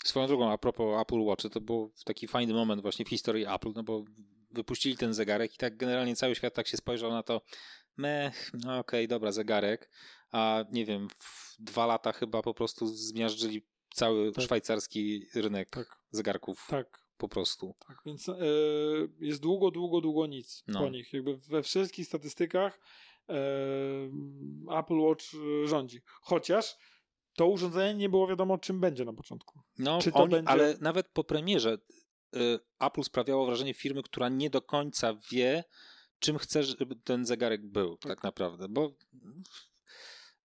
Swoją 0.03 0.27
drogą, 0.27 0.51
a 0.51 0.57
propos 0.57 1.01
Apple 1.01 1.19
Watch, 1.19 1.45
to 1.51 1.61
był 1.61 1.91
taki 2.05 2.27
fajny 2.27 2.53
moment 2.53 2.81
właśnie 2.81 3.05
w 3.05 3.09
historii 3.09 3.45
Apple, 3.45 3.71
no 3.75 3.83
bo 3.83 4.03
wypuścili 4.51 4.97
ten 4.97 5.13
zegarek 5.13 5.55
i 5.55 5.57
tak 5.57 5.77
generalnie 5.77 6.15
cały 6.15 6.35
świat 6.35 6.53
tak 6.53 6.67
się 6.67 6.77
spojrzał 6.77 7.11
na 7.11 7.23
to, 7.23 7.41
meh, 7.97 8.51
no 8.53 8.79
okej, 8.79 9.07
dobra, 9.07 9.31
zegarek, 9.31 9.89
a 10.31 10.65
nie 10.71 10.85
wiem, 10.85 11.07
w 11.17 11.55
dwa 11.59 11.85
lata 11.85 12.11
chyba 12.11 12.41
po 12.41 12.53
prostu 12.53 12.87
zmiażdżyli 12.87 13.61
cały 13.93 14.31
Tak. 14.31 14.43
szwajcarski 14.43 15.25
rynek 15.35 15.69
Tak, 15.69 15.97
zegarków 16.11 16.67
tak. 16.69 17.03
po 17.17 17.29
prostu. 17.29 17.75
Tak, 17.87 17.97
więc 18.05 18.29
e, 18.29 18.35
jest 19.19 19.41
długo, 19.41 19.71
długo, 19.71 20.01
długo 20.01 20.27
nic 20.27 20.63
No. 20.67 20.79
po 20.79 20.89
nich. 20.89 21.13
Jakby 21.13 21.37
we 21.37 21.63
wszystkich 21.63 22.07
statystykach 22.07 22.79
e, 23.29 23.33
Apple 24.79 24.97
Watch 24.99 25.25
rządzi. 25.65 26.01
Chociaż 26.21 26.77
to 27.35 27.47
urządzenie 27.47 27.93
nie 27.93 28.09
było 28.09 28.27
wiadomo, 28.27 28.57
czym 28.57 28.79
będzie 28.79 29.05
na 29.05 29.13
początku. 29.13 29.59
No, 29.77 29.99
Czy 30.01 30.11
to 30.11 30.17
oni, 30.17 30.31
będzie- 30.31 30.49
ale 30.49 30.77
nawet 30.81 31.07
po 31.07 31.23
premierze 31.23 31.77
y, 32.35 32.59
Apple 32.79 33.03
sprawiało 33.03 33.45
wrażenie 33.45 33.73
firmy, 33.73 34.03
która 34.03 34.29
nie 34.29 34.49
do 34.49 34.61
końca 34.61 35.13
wie, 35.31 35.63
czym 36.19 36.37
chce, 36.37 36.63
żeby 36.63 36.95
ten 36.95 37.25
zegarek 37.25 37.67
był 37.67 37.97
tak, 37.97 38.23
naprawdę, 38.23 38.67
bo 38.69 38.91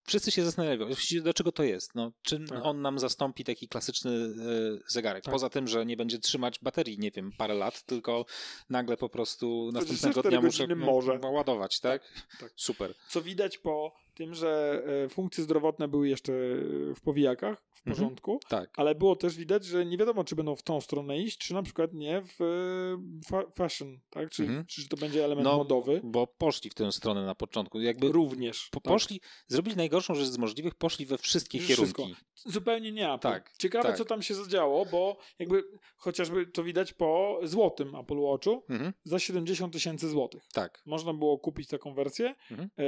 wszyscy 0.08 0.32
się 0.32 0.44
zastanawiają, 0.46 0.90
do 1.24 1.34
czego 1.34 1.52
to 1.52 1.64
jest, 1.64 1.96
no, 1.96 2.12
czym 2.22 2.48
Tak. 2.48 2.66
on 2.66 2.82
nam 2.82 3.00
zastąpi 3.00 3.44
taki 3.44 3.68
klasyczny 3.68 4.12
y, 4.12 4.82
zegarek, 4.88 5.24
Tak. 5.24 5.34
poza 5.34 5.50
tym, 5.50 5.68
że 5.68 5.86
nie 5.86 5.98
będzie 5.98 6.20
trzymać 6.20 6.60
baterii, 6.60 7.00
nie 7.00 7.12
wiem, 7.12 7.32
parę 7.38 7.54
lat, 7.54 7.84
tylko 7.84 8.26
nagle 8.70 8.98
po 8.98 9.10
prostu 9.10 9.70
następnego 9.74 10.22
24 10.22 10.30
dnia 10.30 10.42
muszę 10.42 10.64
godziny 10.68 10.86
no, 10.86 10.92
może. 10.92 11.20
ładować, 11.24 11.80
tak? 11.80 12.02
tak. 12.40 12.52
Super. 12.56 12.94
Co 13.10 13.22
widać 13.22 13.58
po 13.58 13.94
tym, 14.14 14.34
że 14.34 14.82
e, 15.06 15.10
funkcje 15.10 15.44
zdrowotne 15.44 15.88
były 15.88 16.10
jeszcze 16.10 16.34
e, 16.34 16.96
w 16.96 17.02
powijakach, 17.04 17.64
w 17.74 17.88
Mhm. 17.88 17.96
porządku, 17.98 18.40
Tak. 18.50 18.70
ale 18.78 18.96
było 18.96 19.16
też 19.16 19.36
widać, 19.38 19.66
że 19.66 19.86
nie 19.86 19.98
wiadomo, 19.98 20.24
czy 20.24 20.36
będą 20.36 20.56
w 20.56 20.64
tą 20.64 20.82
stronę 20.82 21.18
iść, 21.20 21.38
czy 21.38 21.54
na 21.54 21.64
przykład 21.64 21.94
nie 21.94 22.22
w 22.22 22.42
e, 22.42 23.26
fa- 23.30 23.52
fashion, 23.56 24.00
tak? 24.10 24.30
Czy, 24.30 24.44
Mhm. 24.44 24.66
czy 24.66 24.88
to 24.88 24.98
będzie 24.98 25.26
element 25.26 25.46
No, 25.46 25.58
modowy. 25.58 26.02
Bo 26.04 26.28
poszli 26.28 26.70
w 26.70 26.74
tę 26.74 26.92
stronę 26.92 27.26
na 27.26 27.36
początku, 27.36 27.82
jakby 27.82 28.12
Również. 28.12 28.70
po, 28.72 28.80
tak? 28.82 28.94
poszli, 28.94 29.22
zrobili 29.48 29.76
najgorszą 29.78 30.16
rzecz 30.16 30.28
z 30.28 30.38
możliwych, 30.38 30.76
poszli 30.76 31.06
we 31.06 31.18
wszystkie 31.18 31.60
Wszystko. 31.60 32.02
kierunki. 32.02 32.22
Zupełnie 32.36 32.92
nie 32.92 33.14
Apple. 33.14 33.22
Tak, 33.22 33.54
Ciekawe, 33.58 33.88
tak. 33.88 33.98
co 33.98 34.06
tam 34.06 34.22
się 34.22 34.36
zadziało, 34.36 34.86
bo 34.86 35.18
jakby 35.40 35.64
chociażby 35.96 36.46
to 36.46 36.64
widać 36.64 36.94
po 36.94 37.40
złotym 37.44 37.96
Apple 37.96 38.18
Watchu 38.20 38.64
Mhm, 38.70 38.94
za 39.04 39.20
70 39.20 39.74
tysięcy 39.74 40.10
złotych. 40.10 40.44
tak. 40.54 40.82
Można 40.86 41.14
było 41.14 41.40
kupić 41.40 41.68
taką 41.68 41.94
wersję. 41.94 42.36
Mhm. 42.52 42.70
E, 42.80 42.84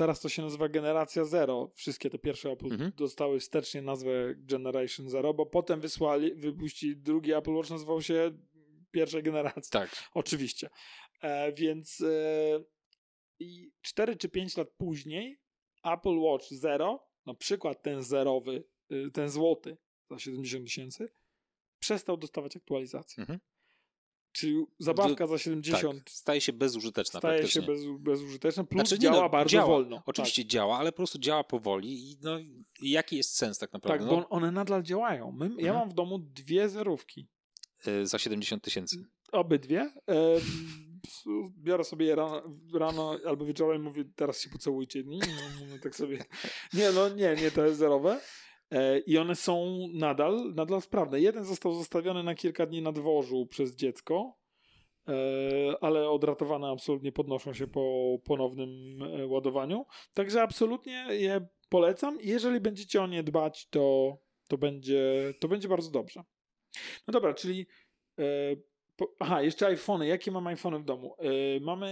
teraz 0.00 0.20
to 0.20 0.28
się 0.28 0.42
nazywa 0.42 0.68
Generacja 0.68 1.24
Zero. 1.24 1.70
Wszystkie 1.74 2.10
te 2.10 2.18
pierwsze 2.18 2.50
Apple 2.50 2.72
Mhm. 2.72 2.92
dostały 2.96 3.40
wstecznie 3.40 3.82
nazwę 3.82 4.34
Generation 4.36 5.10
Zero, 5.10 5.34
bo 5.34 5.46
potem 5.46 5.80
wysłali, 5.80 6.34
wypuścili 6.34 6.96
drugi 6.96 7.32
Apple 7.32 7.50
Watch, 7.52 7.70
nazywał 7.70 8.02
się 8.02 8.30
pierwszej 8.90 9.22
generacji. 9.22 9.70
Tak. 9.72 10.10
Oczywiście. 10.14 10.70
E, 11.22 11.52
więc 11.52 12.00
e, 12.00 12.64
i 13.38 13.72
4 13.80 14.16
czy 14.16 14.28
5 14.28 14.56
lat 14.56 14.68
później 14.76 15.40
Apple 15.84 16.18
Watch 16.18 16.46
Zero, 16.50 17.06
na 17.26 17.34
przykład 17.34 17.82
ten 17.82 18.02
zerowy, 18.02 18.64
y, 18.92 19.10
ten 19.10 19.28
złoty 19.28 19.76
za 20.10 20.18
70 20.18 20.64
tysięcy, 20.64 21.08
przestał 21.78 22.16
dostawać 22.16 22.56
aktualizacji. 22.56 23.20
Mhm. 23.20 23.40
Czyli 24.32 24.64
zabawka 24.78 25.26
za 25.26 25.38
70 25.38 25.98
tak. 26.04 26.10
Staje 26.10 26.40
się 26.40 26.52
bezużyteczna 26.52 27.20
staje 27.20 27.48
się 27.48 27.62
bez, 27.62 27.80
bezużyteczna, 27.98 28.64
plus 28.64 28.88
Znaczy, 28.88 28.98
działa 29.02 29.22
no, 29.22 29.28
bardzo 29.28 29.50
działa. 29.50 29.66
wolno. 29.66 30.02
Oczywiście 30.06 30.44
działa, 30.46 30.78
ale 30.78 30.92
po 30.92 30.96
prostu 30.96 31.18
działa 31.18 31.44
powoli 31.44 32.10
i 32.10 32.16
no, 32.22 32.38
jaki 32.82 33.16
jest 33.16 33.36
sens 33.36 33.58
tak 33.58 33.70
Tak, 33.70 33.74
naprawdę? 33.82 34.06
tak 34.06 34.14
bo 34.16 34.28
one 34.28 34.50
nadal 34.52 34.82
działają. 34.82 35.32
My, 35.32 35.44
Ja 35.46 35.50
Mhm. 35.52 35.74
mam 35.76 35.90
w 35.90 35.94
domu 35.94 36.18
dwie 36.18 36.68
zerówki. 36.68 37.28
no, 37.86 37.92
y, 37.92 38.06
za 38.06 38.18
70 38.18 38.62
tysięcy. 38.64 38.96
Obydwie. 39.32 39.80
E, 39.80 39.92
biorę 41.64 41.84
sobie 41.84 42.06
je 42.06 42.14
rano, 42.16 42.42
rano 42.74 43.16
albo 43.26 43.44
wieczorem 43.44 43.82
i 43.82 43.84
mówię, 43.84 44.04
teraz 44.16 44.40
się 44.40 44.50
pocałujcie. 44.50 45.04
Nie, 45.04 45.20
tak 45.82 45.96
sobie. 45.96 46.24
Nie, 46.74 46.92
no 46.92 47.08
nie, 47.08 47.36
nie, 47.42 47.50
to 47.50 47.66
jest 47.66 47.78
zerowe. 47.78 48.20
E, 48.70 48.98
I 48.98 49.18
one 49.18 49.36
są 49.36 49.78
nadal, 49.92 50.54
nadal 50.54 50.80
sprawne. 50.80 51.20
Jeden 51.20 51.44
został 51.44 51.74
zostawiony 51.74 52.22
na 52.22 52.34
kilka 52.34 52.66
dni 52.66 52.82
na 52.82 52.92
dworzu 52.92 53.46
przez 53.46 53.74
dziecko, 53.74 54.38
e, 55.08 55.12
ale 55.80 56.10
odratowane 56.10 56.68
absolutnie 56.68 57.12
podnoszą 57.12 57.52
się 57.52 57.66
po 57.66 58.16
ponownym 58.24 59.02
e, 59.02 59.26
ładowaniu. 59.26 59.86
Także 60.14 60.42
absolutnie 60.42 61.06
je 61.10 61.46
polecam. 61.68 62.18
Jeżeli 62.22 62.60
będziecie 62.60 63.02
o 63.02 63.06
nie 63.06 63.22
dbać, 63.22 63.68
to, 63.68 64.16
to, 64.48 64.58
będzie, 64.58 65.34
to 65.40 65.48
będzie 65.48 65.68
bardzo 65.68 65.90
dobrze. 65.90 66.22
No 67.06 67.12
dobra, 67.12 67.34
czyli 67.34 67.66
aha, 69.18 69.42
jeszcze 69.42 69.66
iPhony. 69.66 70.06
Jakie 70.06 70.30
mam 70.30 70.46
iPhony 70.46 70.78
w 70.78 70.84
domu? 70.84 71.16
Mamy 71.60 71.90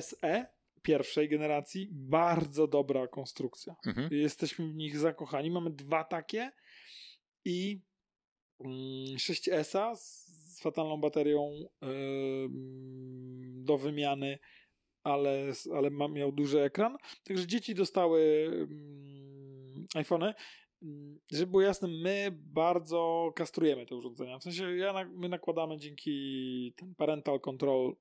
SE 0.00 0.46
pierwszej 0.84 1.28
generacji. 1.28 1.88
Bardzo 1.92 2.66
dobra 2.66 3.08
konstrukcja. 3.08 3.76
Mhm. 3.86 4.08
Jesteśmy 4.12 4.68
w 4.68 4.74
nich 4.74 4.98
zakochani. 4.98 5.50
Mamy 5.50 5.70
dwa 5.70 6.04
takie 6.04 6.50
i 7.44 7.80
mm, 8.60 9.16
6S 9.16 9.96
z, 9.96 10.26
z 10.56 10.60
fatalną 10.60 11.00
baterią 11.00 11.68
do 13.64 13.78
wymiany, 13.78 14.38
ale, 15.02 15.52
ale 15.74 15.90
miał 15.90 16.32
duży 16.32 16.60
ekran. 16.62 16.96
Także 17.24 17.46
dzieci 17.46 17.74
dostały 17.74 18.50
ym, 18.52 19.86
iPhony. 19.94 20.34
Ym, 20.82 21.20
Żeby 21.32 21.50
było 21.50 21.62
jasne, 21.62 21.88
my 21.88 22.28
bardzo 22.32 23.32
kastrujemy 23.36 23.86
te 23.86 23.96
urządzenia. 23.96 24.38
W 24.38 24.42
sensie 24.42 24.76
ja, 24.76 25.04
my 25.04 25.28
nakładamy 25.28 25.76
dzięki 25.76 26.74
ten 26.76 26.94
parental 26.94 27.40
control 27.40 27.84
mm, 27.84 27.96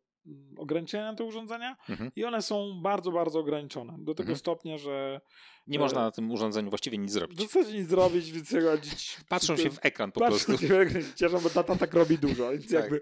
ograniczenia 0.57 1.11
na 1.11 1.17
te 1.17 1.23
urządzenia 1.23 1.75
Mhm. 1.89 2.11
i 2.15 2.25
one 2.25 2.41
są 2.41 2.81
bardzo, 2.81 3.11
bardzo 3.11 3.39
ograniczone. 3.39 3.93
Do 3.99 4.13
tego 4.15 4.27
Mhm. 4.27 4.37
stopnia, 4.37 4.77
że 4.77 5.21
Nie 5.67 5.77
E, 5.77 5.81
można 5.81 6.01
na 6.01 6.11
tym 6.11 6.31
urządzeniu 6.31 6.69
właściwie 6.69 6.97
nic 6.97 7.09
w 7.11 7.13
zrobić. 7.13 7.39
zasadzie 7.41 7.77
nic 7.79 7.87
zrobić, 7.87 8.31
więc 8.31 8.51
jak 8.51 8.81
dziś, 8.85 9.17
Patrzą 9.29 9.57
się 9.57 9.69
w 9.69 9.79
ekran 9.85 10.11
po 10.11 10.19
Patrzą 10.19 10.45
prostu. 10.45 10.57
się 10.57 10.67
w 10.67 10.71
ekran, 10.79 11.03
się 11.03 11.13
cieszą, 11.15 11.39
bo 11.39 11.49
tata 11.49 11.75
tak 11.75 11.93
robi 11.93 12.17
dużo, 12.17 12.51
więc, 12.51 12.63
Tak. 12.71 12.73
jakby, 12.81 13.01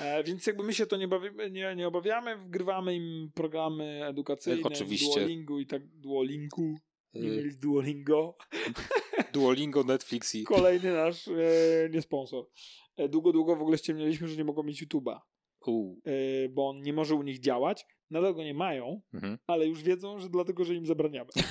e, 0.00 0.24
więc 0.24 0.46
jakby 0.46 0.62
my 0.62 0.74
się 0.74 0.86
to 0.86 0.96
nie, 0.96 1.08
bawimy, 1.08 1.50
nie, 1.50 1.74
nie 1.76 1.88
obawiamy, 1.88 2.36
wgrywamy 2.36 2.94
im 2.94 3.30
programy 3.34 4.04
edukacyjne 4.06 4.60
E, 4.62 4.64
oczywiście. 4.64 5.20
Duolingu 5.20 5.58
i 5.60 5.66
tak 5.66 5.86
Duolinku, 5.86 6.74
nie 7.14 7.20
Y, 7.30 7.36
mieli 7.36 7.56
Duolingo, 7.58 8.36
Duolingo, 9.32 9.84
Netflix 9.84 10.34
i... 10.34 10.44
kolejny 10.44 10.92
nasz 10.92 11.28
e, 11.28 11.32
nie 11.90 12.02
sponsor. 12.02 12.44
E, 12.96 13.08
długo, 13.08 13.32
długo 13.32 13.56
w 13.56 13.62
ogóle 13.62 13.78
ściemnialiśmy, 13.78 14.28
że 14.28 14.36
nie 14.36 14.44
mogą 14.44 14.62
mieć 14.62 14.84
YouTube'a, 14.84 15.18
E, 15.72 16.48
bo 16.48 16.68
on 16.68 16.82
nie 16.82 16.92
może 16.92 17.14
u 17.14 17.22
nich 17.22 17.40
działać, 17.40 17.86
nadal 18.10 18.34
go 18.34 18.44
nie 18.44 18.54
mają, 18.54 19.00
mhm. 19.14 19.38
ale 19.46 19.66
już 19.66 19.82
wiedzą, 19.82 20.18
że 20.18 20.28
dlatego, 20.28 20.64
że 20.64 20.74
im 20.74 20.86
zabraniamy. 20.86 21.30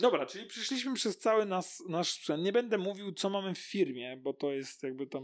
Dobra, 0.00 0.26
czyli 0.26 0.46
przyszliśmy 0.46 0.94
przez 0.94 1.18
cały 1.18 1.46
nas, 1.46 1.82
nasz 1.88 2.12
sprzęt. 2.12 2.44
Nie 2.44 2.52
będę 2.52 2.78
mówił, 2.78 3.12
co 3.12 3.30
mamy 3.30 3.54
w 3.54 3.58
firmie, 3.58 4.16
bo 4.16 4.32
to 4.32 4.52
jest 4.52 4.82
jakby 4.82 5.06
tam... 5.06 5.22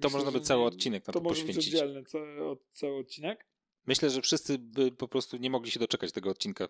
To 0.00 0.08
myślę, 0.08 0.10
można 0.10 0.32
by 0.32 0.40
cały 0.40 0.60
nie- 0.60 0.66
odcinek 0.66 1.06
na 1.06 1.12
to, 1.12 1.20
To 1.20 1.28
poświęcić. 1.28 1.74
oddzielny 1.74 2.04
cały, 2.04 2.56
cały 2.72 2.96
odcinek. 2.96 3.46
Myślę, 3.86 4.10
że 4.10 4.22
wszyscy 4.22 4.58
by 4.58 4.92
po 4.92 5.08
prostu 5.08 5.36
nie 5.36 5.50
mogli 5.50 5.70
się 5.70 5.80
doczekać 5.80 6.12
tego 6.12 6.30
odcinka. 6.30 6.68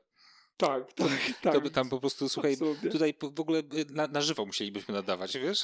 Tak, 0.57 0.93
tak, 0.93 1.11
tak. 1.43 1.55
To 1.55 1.61
by 1.61 1.71
tam 1.71 1.89
po 1.89 2.01
prostu, 2.01 2.29
słuchaj, 2.29 2.53
Absolutnie. 2.53 2.91
tutaj 2.91 3.15
w 3.35 3.41
ogóle 3.41 3.63
by 3.63 3.85
na, 3.91 4.07
na 4.07 4.21
żywo 4.21 4.47
musielibyśmy 4.47 4.95
nadawać, 4.95 5.39
wiesz? 5.39 5.63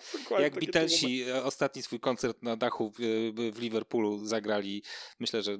Jak 0.40 0.54
Beatlesi 0.60 1.22
e, 1.22 1.44
ostatni 1.44 1.82
swój 1.82 2.00
koncert 2.00 2.42
na 2.42 2.56
dachu 2.56 2.90
w, 2.90 2.96
w 3.52 3.58
Liverpoolu 3.60 4.26
zagrali, 4.26 4.82
myślę, 5.20 5.42
że 5.42 5.58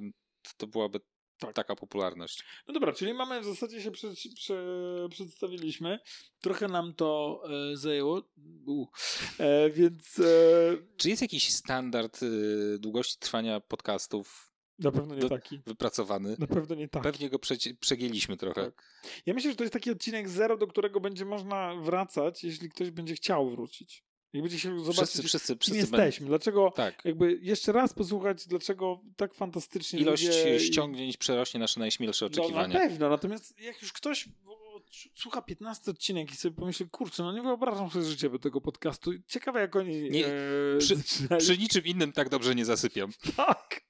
to 0.57 0.67
byłaby 0.67 0.99
Tak. 1.39 1.53
taka 1.53 1.75
popularność. 1.75 2.43
No 2.67 2.73
dobra, 2.73 2.93
czyli 2.93 3.13
mamy 3.13 3.41
w 3.41 3.45
zasadzie 3.45 3.81
się 3.81 3.91
prze, 3.91 4.13
prze, 4.35 4.63
przedstawiliśmy. 5.11 5.99
Trochę 6.41 6.67
nam 6.67 6.93
to 6.93 7.41
e, 7.73 7.77
zajęło. 7.77 8.23
U, 8.65 8.85
e, 9.39 9.69
więc 9.69 10.19
e, 10.19 10.23
Czy 10.97 11.09
jest 11.09 11.21
jakiś 11.21 11.53
standard 11.53 12.23
y, 12.23 12.79
długości 12.79 13.17
trwania 13.19 13.59
podcastów 13.59 14.47
na 14.79 14.91
pewno 14.91 15.15
nie 15.15 15.21
Do- 15.21 15.29
taki. 15.29 15.59
wypracowany? 15.65 16.35
Na 16.39 16.47
pewno 16.47 16.75
nie 16.75 16.87
taki. 16.87 17.03
Pewnie 17.03 17.29
go 17.29 17.39
przegięliśmy 17.79 18.37
trochę. 18.37 18.63
Tak. 18.65 18.83
Ja 19.25 19.33
myślę, 19.33 19.51
że 19.51 19.57
to 19.57 19.63
jest 19.63 19.73
taki 19.73 19.91
odcinek 19.91 20.29
zero, 20.29 20.57
do 20.57 20.67
którego 20.67 20.99
będzie 20.99 21.25
można 21.25 21.75
wracać, 21.75 22.43
jeśli 22.43 22.69
ktoś 22.69 22.91
będzie 22.91 23.15
chciał 23.15 23.49
wrócić. 23.49 24.03
Jak 24.33 24.43
będzie 24.43 24.59
się 24.59 24.79
zobaczyć, 24.79 24.95
Wszyscy, 24.97 25.23
wszyscy, 25.23 25.57
wszyscy 25.57 25.77
jesteśmy, 25.79 26.27
dlaczego 26.27 26.71
Tak. 26.75 27.05
jakby 27.05 27.39
jeszcze 27.41 27.71
raz 27.71 27.93
posłuchać, 27.93 28.47
dlaczego 28.47 28.99
tak 29.17 29.33
fantastycznie 29.33 29.99
Ilość 29.99 30.25
ludzie... 30.25 30.55
i- 30.55 30.59
ściągnięć 30.59 31.17
przerośnie 31.17 31.59
nasze 31.59 31.79
najśmielsze 31.79 32.25
No, 32.25 32.29
na 32.37 32.41
oczekiwania. 32.43 32.79
pewno, 32.79 33.09
natomiast 33.09 33.59
jak 33.59 33.81
już 33.81 33.93
ktoś 33.93 34.29
słucha 35.15 35.41
15 35.41 35.91
odcinek 35.91 36.31
i 36.31 36.35
sobie 36.35 36.55
pomyśli, 36.55 36.89
kurczę, 36.89 37.23
no 37.23 37.31
nie 37.33 37.41
wyobrażam 37.41 37.89
sobie 37.91 38.05
życia 38.05 38.29
bez 38.29 38.41
tego 38.41 38.61
podcastu. 38.61 39.11
Ciekawe 39.27 39.59
jak 39.59 39.75
oni 39.75 40.09
Nie, 40.09 40.25
e, 40.27 40.29
przy-. 40.79 41.37
Przy 41.39 41.57
niczym 41.57 41.85
innym 41.85 42.11
tak 42.13 42.29
dobrze 42.29 42.55
nie 42.55 42.65
zasypiam. 42.65 43.11
Tak. 43.35 43.81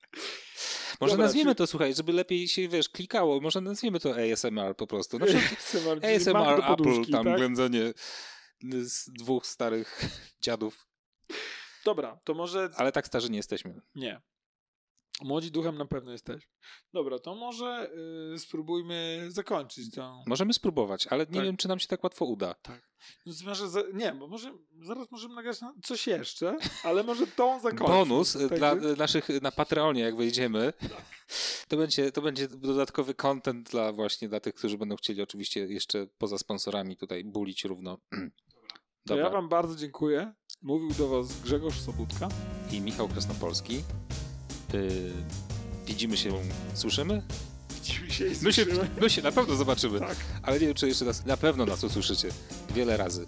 Może 1.01 1.11
Dobra, 1.13 1.25
nazwiemy 1.25 1.51
czy- 1.51 1.55
to, 1.55 1.67
słuchaj, 1.67 1.95
żeby 1.95 2.13
lepiej 2.13 2.47
się, 2.47 2.67
wiesz, 2.67 2.89
klikało. 2.89 3.39
Może 3.41 3.61
nazwiemy 3.61 3.99
to 3.99 4.15
ASMR 4.15 4.75
po 4.75 4.87
prostu. 4.87 5.19
Na 5.19 5.25
przykład 5.25 5.43
ASMR, 6.03 6.05
ASMR, 6.05 6.33
do 6.33 6.57
Apple, 6.57 6.67
poduszki, 6.83 7.11
tam 7.11 7.25
tak? 7.25 7.37
ględzenie 7.37 7.93
z 8.83 9.09
dwóch 9.09 9.45
starych 9.45 10.01
dziadów. 10.41 10.87
Dobra, 11.85 12.19
to 12.23 12.33
może 12.33 12.69
Ale 12.75 12.91
tak 12.91 13.07
starzy 13.07 13.29
nie 13.29 13.37
jesteśmy. 13.37 13.81
Nie. 13.95 14.21
Młodzi 15.21 15.51
duchem 15.51 15.77
na 15.77 15.85
pewno 15.85 16.11
jesteśmy. 16.11 16.51
Dobra, 16.93 17.19
to 17.19 17.35
może 17.35 17.89
y, 18.35 18.39
spróbujmy 18.39 19.25
zakończyć 19.29 19.95
to. 19.95 20.23
Możemy 20.25 20.53
spróbować, 20.53 21.07
ale 21.07 21.25
nie 21.25 21.33
Tak. 21.35 21.43
wiem, 21.43 21.57
czy 21.57 21.67
nam 21.67 21.79
się 21.79 21.87
tak 21.87 22.03
łatwo 22.03 22.25
uda. 22.25 22.55
No, 23.25 23.33
to 23.33 23.45
może 23.45 23.69
za, 23.69 23.81
nie, 23.93 24.11
bo 24.11 24.27
może 24.27 24.53
zaraz 24.81 25.11
możemy 25.11 25.35
nagrać 25.35 25.61
na 25.61 25.73
coś 25.83 26.07
jeszcze, 26.07 26.57
ale 26.83 27.03
może 27.03 27.27
tą 27.27 27.59
zakończyć. 27.59 27.87
Bonus 27.87 28.35
y, 28.35 28.39
Także- 28.49 28.57
dla 28.57 28.73
y, 28.73 28.95
naszych 28.97 29.29
na 29.41 29.51
Patreonie, 29.51 30.01
jak 30.01 30.15
wejdziemy. 30.15 30.73
To 31.67 31.77
będzie, 31.77 32.11
to 32.11 32.21
będzie 32.21 32.47
dodatkowy 32.47 33.13
content 33.13 33.69
dla 33.69 33.91
właśnie 33.91 34.29
dla 34.29 34.39
tych, 34.39 34.53
którzy 34.55 34.77
będą 34.77 34.95
chcieli 34.95 35.21
oczywiście 35.21 35.59
jeszcze 35.67 36.07
poza 36.17 36.37
sponsorami 36.37 36.97
tutaj 36.97 37.23
bulić 37.23 37.63
równo. 37.63 37.97
To 39.07 39.15
ja 39.17 39.29
wam 39.29 39.49
bardzo 39.49 39.75
dziękuję. 39.75 40.33
Mówił 40.61 40.89
do 40.93 41.07
was 41.07 41.41
Grzegorz 41.41 41.79
Sobutka. 41.79 42.27
I 42.71 42.81
Michał 42.81 43.07
Krasnopolski. 43.07 43.83
Y, 44.73 45.11
widzimy 45.85 46.17
się, 46.17 46.31
słyszymy? 46.73 47.21
Widzimy 47.75 48.11
się 48.11 48.25
i 48.25 48.29
My 48.29 48.35
się, 48.35 48.65
słyszymy. 48.65 48.89
my 49.01 49.09
się 49.09 49.21
na 49.21 49.31
pewno 49.31 49.55
zobaczymy. 49.55 49.99
Tak. 49.99 50.15
Ale 50.43 50.59
nie 50.59 50.65
wiem, 50.65 50.75
czy 50.75 50.87
jeszcze 50.87 51.05
nas, 51.05 51.25
na 51.25 51.37
pewno 51.37 51.65
nas 51.65 51.83
usłyszycie. 51.83 52.29
Wiele 52.69 52.97
razy. 52.97 53.25